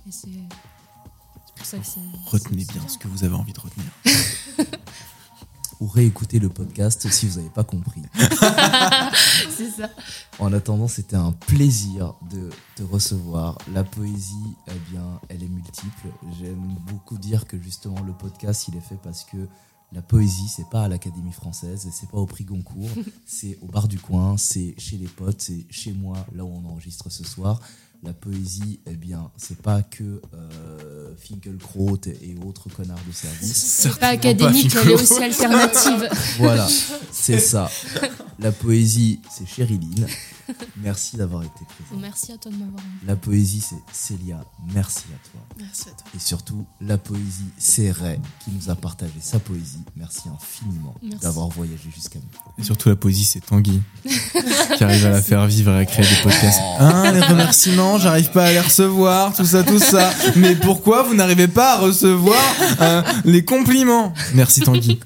Et 0.07 0.11
c'est. 0.11 0.29
C'est 1.55 1.61
pour 1.61 1.65
ça 1.65 1.77
que 1.77 1.85
c'est. 1.85 2.29
Retenez 2.29 2.65
bien 2.65 2.87
ce 2.87 2.97
que 2.97 3.07
vous 3.07 3.23
avez 3.23 3.35
envie 3.35 3.53
de 3.53 3.59
retenir. 3.59 3.87
Ou 5.81 5.87
réécoutez 5.87 6.39
le 6.39 6.49
podcast 6.49 7.09
si 7.09 7.27
vous 7.27 7.37
n'avez 7.37 7.49
pas 7.49 7.65
compris. 7.65 8.01
c'est 9.49 9.71
ça. 9.71 9.89
En 10.39 10.53
attendant, 10.53 10.87
c'était 10.87 11.17
un 11.17 11.33
plaisir 11.33 12.13
de 12.29 12.49
te 12.75 12.83
recevoir. 12.83 13.57
La 13.73 13.83
poésie, 13.83 14.55
eh 14.67 14.91
bien, 14.91 15.19
elle 15.27 15.43
est 15.43 15.49
multiple. 15.49 16.07
J'aime 16.39 16.75
beaucoup 16.87 17.17
dire 17.17 17.45
que 17.45 17.61
justement 17.61 18.01
le 18.03 18.13
podcast, 18.13 18.69
il 18.69 18.77
est 18.77 18.81
fait 18.81 18.99
parce 19.03 19.25
que 19.25 19.47
la 19.91 20.01
poésie, 20.01 20.47
c'est 20.47 20.69
pas 20.69 20.83
à 20.83 20.87
l'Académie 20.87 21.31
française, 21.31 21.87
c'est 21.91 22.09
pas 22.09 22.17
au 22.17 22.25
prix 22.25 22.43
Goncourt, 22.43 22.89
c'est 23.25 23.57
au 23.61 23.67
bar 23.67 23.87
du 23.87 23.99
coin, 23.99 24.37
c'est 24.37 24.75
chez 24.77 24.97
les 24.97 25.07
potes, 25.07 25.41
c'est 25.41 25.65
chez 25.69 25.93
moi, 25.93 26.25
là 26.33 26.43
où 26.43 26.49
on 26.49 26.65
enregistre 26.69 27.09
ce 27.09 27.23
soir. 27.23 27.59
La 28.03 28.13
poésie, 28.13 28.79
eh 28.85 28.95
bien, 28.95 29.31
c'est 29.35 29.57
pas 29.61 29.81
que 29.81 30.21
euh, 30.33 31.13
Finkelkraut 31.17 31.99
et, 32.05 32.31
et 32.31 32.37
autres 32.45 32.69
connards 32.69 32.99
de 33.07 33.11
service. 33.13 33.55
C'est 33.55 33.97
pas 33.99 34.09
académique, 34.09 34.75
elle 34.75 34.91
est 34.91 34.93
aussi 34.93 35.23
alternative. 35.23 36.07
Voilà, 36.37 36.67
c'est 37.11 37.39
ça. 37.39 37.69
La 38.39 38.51
poésie, 38.51 39.21
c'est 39.35 39.47
Chériline. 39.47 40.05
Merci 40.77 41.17
d'avoir 41.17 41.43
été 41.43 41.51
présent. 41.53 41.99
Merci 41.99 42.31
à 42.31 42.37
toi 42.37 42.51
de 42.51 42.57
m'avoir 42.57 42.79
invité. 42.79 43.05
La 43.07 43.15
poésie, 43.15 43.61
c'est 43.61 43.75
Célia. 43.91 44.43
Merci 44.73 45.03
à 45.13 45.29
toi. 45.29 45.41
Merci 45.59 45.89
à 45.89 45.91
toi. 45.91 46.07
Et 46.15 46.19
surtout, 46.19 46.65
la 46.81 46.97
poésie, 46.97 47.49
c'est 47.57 47.91
Ray 47.91 48.19
qui 48.43 48.51
nous 48.51 48.69
a 48.69 48.75
partagé 48.75 49.13
sa 49.21 49.39
poésie. 49.39 49.83
Merci 49.95 50.29
infiniment 50.29 50.95
d'avoir 51.21 51.47
voyagé 51.49 51.89
jusqu'à 51.93 52.19
nous. 52.19 52.61
Et 52.61 52.63
surtout, 52.63 52.89
la 52.89 52.95
poésie, 52.95 53.25
c'est 53.25 53.41
Tanguy 53.41 53.81
qui 54.77 54.83
arrive 54.83 55.05
à 55.05 55.09
la 55.09 55.21
faire 55.21 55.45
vivre 55.47 55.71
et 55.71 55.79
à 55.79 55.85
créer 55.85 56.05
des 56.05 56.21
podcasts. 56.21 56.61
Hein, 56.79 57.11
les 57.11 57.21
remerciements, 57.21 57.97
j'arrive 57.97 58.31
pas 58.31 58.45
à 58.45 58.51
les 58.51 58.59
recevoir, 58.59 59.33
tout 59.33 59.45
ça, 59.45 59.63
tout 59.63 59.79
ça. 59.79 60.11
Mais 60.35 60.55
pourquoi 60.55 61.03
vous 61.03 61.15
n'arrivez 61.15 61.47
pas 61.47 61.73
à 61.73 61.79
recevoir 61.79 62.41
euh, 62.81 63.01
les 63.23 63.43
compliments? 63.43 64.13
Merci 64.33 64.61
Tanguy. 64.61 64.99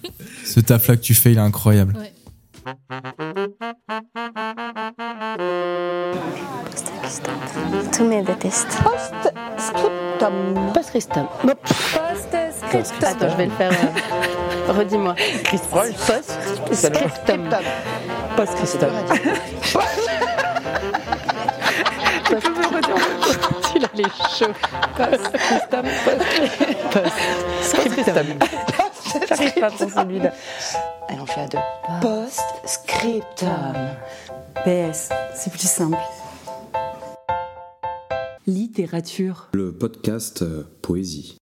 Ce 0.46 0.60
taf-là 0.60 0.98
que 0.98 1.02
tu 1.02 1.14
fais, 1.14 1.32
il 1.32 1.38
est 1.38 1.42
incroyable. 1.42 1.96
Ouais. 1.98 2.14
Détestent. 8.00 8.78
Post-scriptum. 8.82 10.72
Post-scriptum. 10.74 11.28
Post-scriptum. 11.44 13.08
Attends, 13.10 13.30
je 13.30 13.36
vais 13.36 13.46
le 13.48 13.52
faire. 13.52 13.72
euh, 13.72 14.72
Redis-moi. 14.72 15.16
Post-scriptum. 16.08 17.50
Post-scriptum. 18.38 18.90
Il 23.76 23.84
a 23.84 23.90
les 23.96 24.04
chauds. 24.38 24.54
Post-scriptum. 24.96 25.86
Post-scriptum. 26.94 28.28
J'arrive 29.28 29.54
pas 29.60 29.72
pour 29.72 29.90
celui-là. 29.92 30.32
Allez, 31.10 31.20
on 31.22 31.26
fait 31.26 31.42
à 31.42 31.48
deux. 31.48 31.58
Post-scriptum. 32.02 33.76
PS, 34.64 35.10
c'est 35.36 35.50
plus 35.52 35.68
simple. 35.70 35.98
Littérature. 38.54 39.50
Le 39.54 39.72
podcast 39.72 40.42
euh, 40.42 40.64
Poésie. 40.82 41.38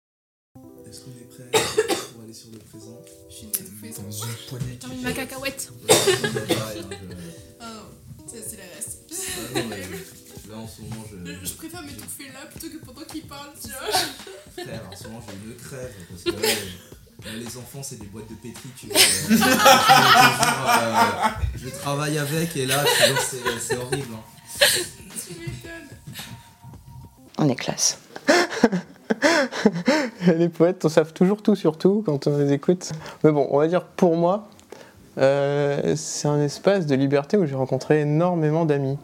Est-ce 0.89 1.01
qu'on 1.01 1.11
est 1.11 1.29
prêt 1.29 1.51
pour 2.15 2.23
aller 2.23 2.33
sur 2.33 2.51
le 2.53 2.59
présent? 2.59 2.97
Je 3.29 3.35
suis. 3.35 3.49
Dans 3.49 4.09
une 4.09 4.33
poignée. 4.49 4.79
J'ai 4.81 4.87
envie 4.87 5.03
ma 5.03 5.12
cacahuète. 5.12 5.73
Ah 7.59 7.66
non, 7.66 8.29
ça 8.29 8.37
c'est 8.47 8.57
la 8.57 8.62
reste. 8.77 9.12
Là, 10.49 10.57
en 10.59 10.69
ce 10.69 10.83
moment, 10.83 11.05
je. 11.11 11.16
Je 11.45 11.53
préfère 11.55 11.83
m'étouffer 11.83 12.29
là 12.29 12.47
plutôt 12.49 12.69
que 12.79 12.85
pendant 12.85 13.03
qu'il 13.03 13.23
parle, 13.23 13.51
tu 13.61 13.69
vois. 13.70 14.65
Frère, 14.65 14.89
en 14.93 14.95
ce 14.97 15.03
moment, 15.09 15.20
j'ai 15.27 15.51
une 15.51 15.57
crève. 15.57 15.93
Parce 16.09 16.23
que 16.23 16.31
là, 16.41 16.49
euh, 17.27 17.37
les 17.37 17.57
enfants, 17.57 17.83
c'est 17.83 17.99
des 17.99 18.07
boîtes 18.07 18.31
de 18.31 18.37
pétri, 18.37 18.69
tu 18.79 18.87
vois. 18.87 18.97
euh, 18.97 19.01
je, 21.57 21.66
euh, 21.66 21.69
je 21.69 21.69
travaille 21.81 22.19
avec 22.19 22.57
et 22.57 22.66
là, 22.66 22.85
tu 22.85 23.12
vois, 23.12 23.20
c'est 23.20 23.43
c'est 23.61 23.77
horrible. 23.77 24.15
hein. 24.15 24.23
On 27.44 27.48
est 27.48 27.56
classe. 27.56 27.98
les 30.28 30.48
poètes, 30.48 30.85
on 30.85 30.89
savent 30.89 31.12
toujours 31.12 31.43
tout 31.43 31.56
sur 31.56 31.77
tout 31.77 32.05
quand 32.06 32.28
on 32.28 32.39
les 32.39 32.52
écoute. 32.52 32.93
Mais 33.24 33.32
bon, 33.32 33.48
on 33.51 33.59
va 33.59 33.66
dire 33.66 33.82
pour 33.82 34.16
moi, 34.16 34.48
euh, 35.19 35.94
c'est 35.97 36.28
un 36.28 36.40
espace 36.40 36.86
de 36.86 36.94
liberté 36.94 37.36
où 37.36 37.44
j'ai 37.44 37.56
rencontré 37.56 38.02
énormément 38.02 38.64
d'amis. 38.64 38.97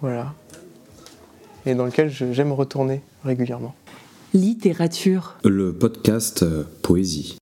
Voilà. 0.00 0.32
Et 1.66 1.74
dans 1.74 1.84
lequel 1.84 2.08
j'aime 2.08 2.52
retourner 2.52 3.02
régulièrement. 3.26 3.74
Littérature. 4.32 5.36
Le 5.44 5.74
podcast 5.74 6.44
euh, 6.44 6.64
Poésie. 6.80 7.36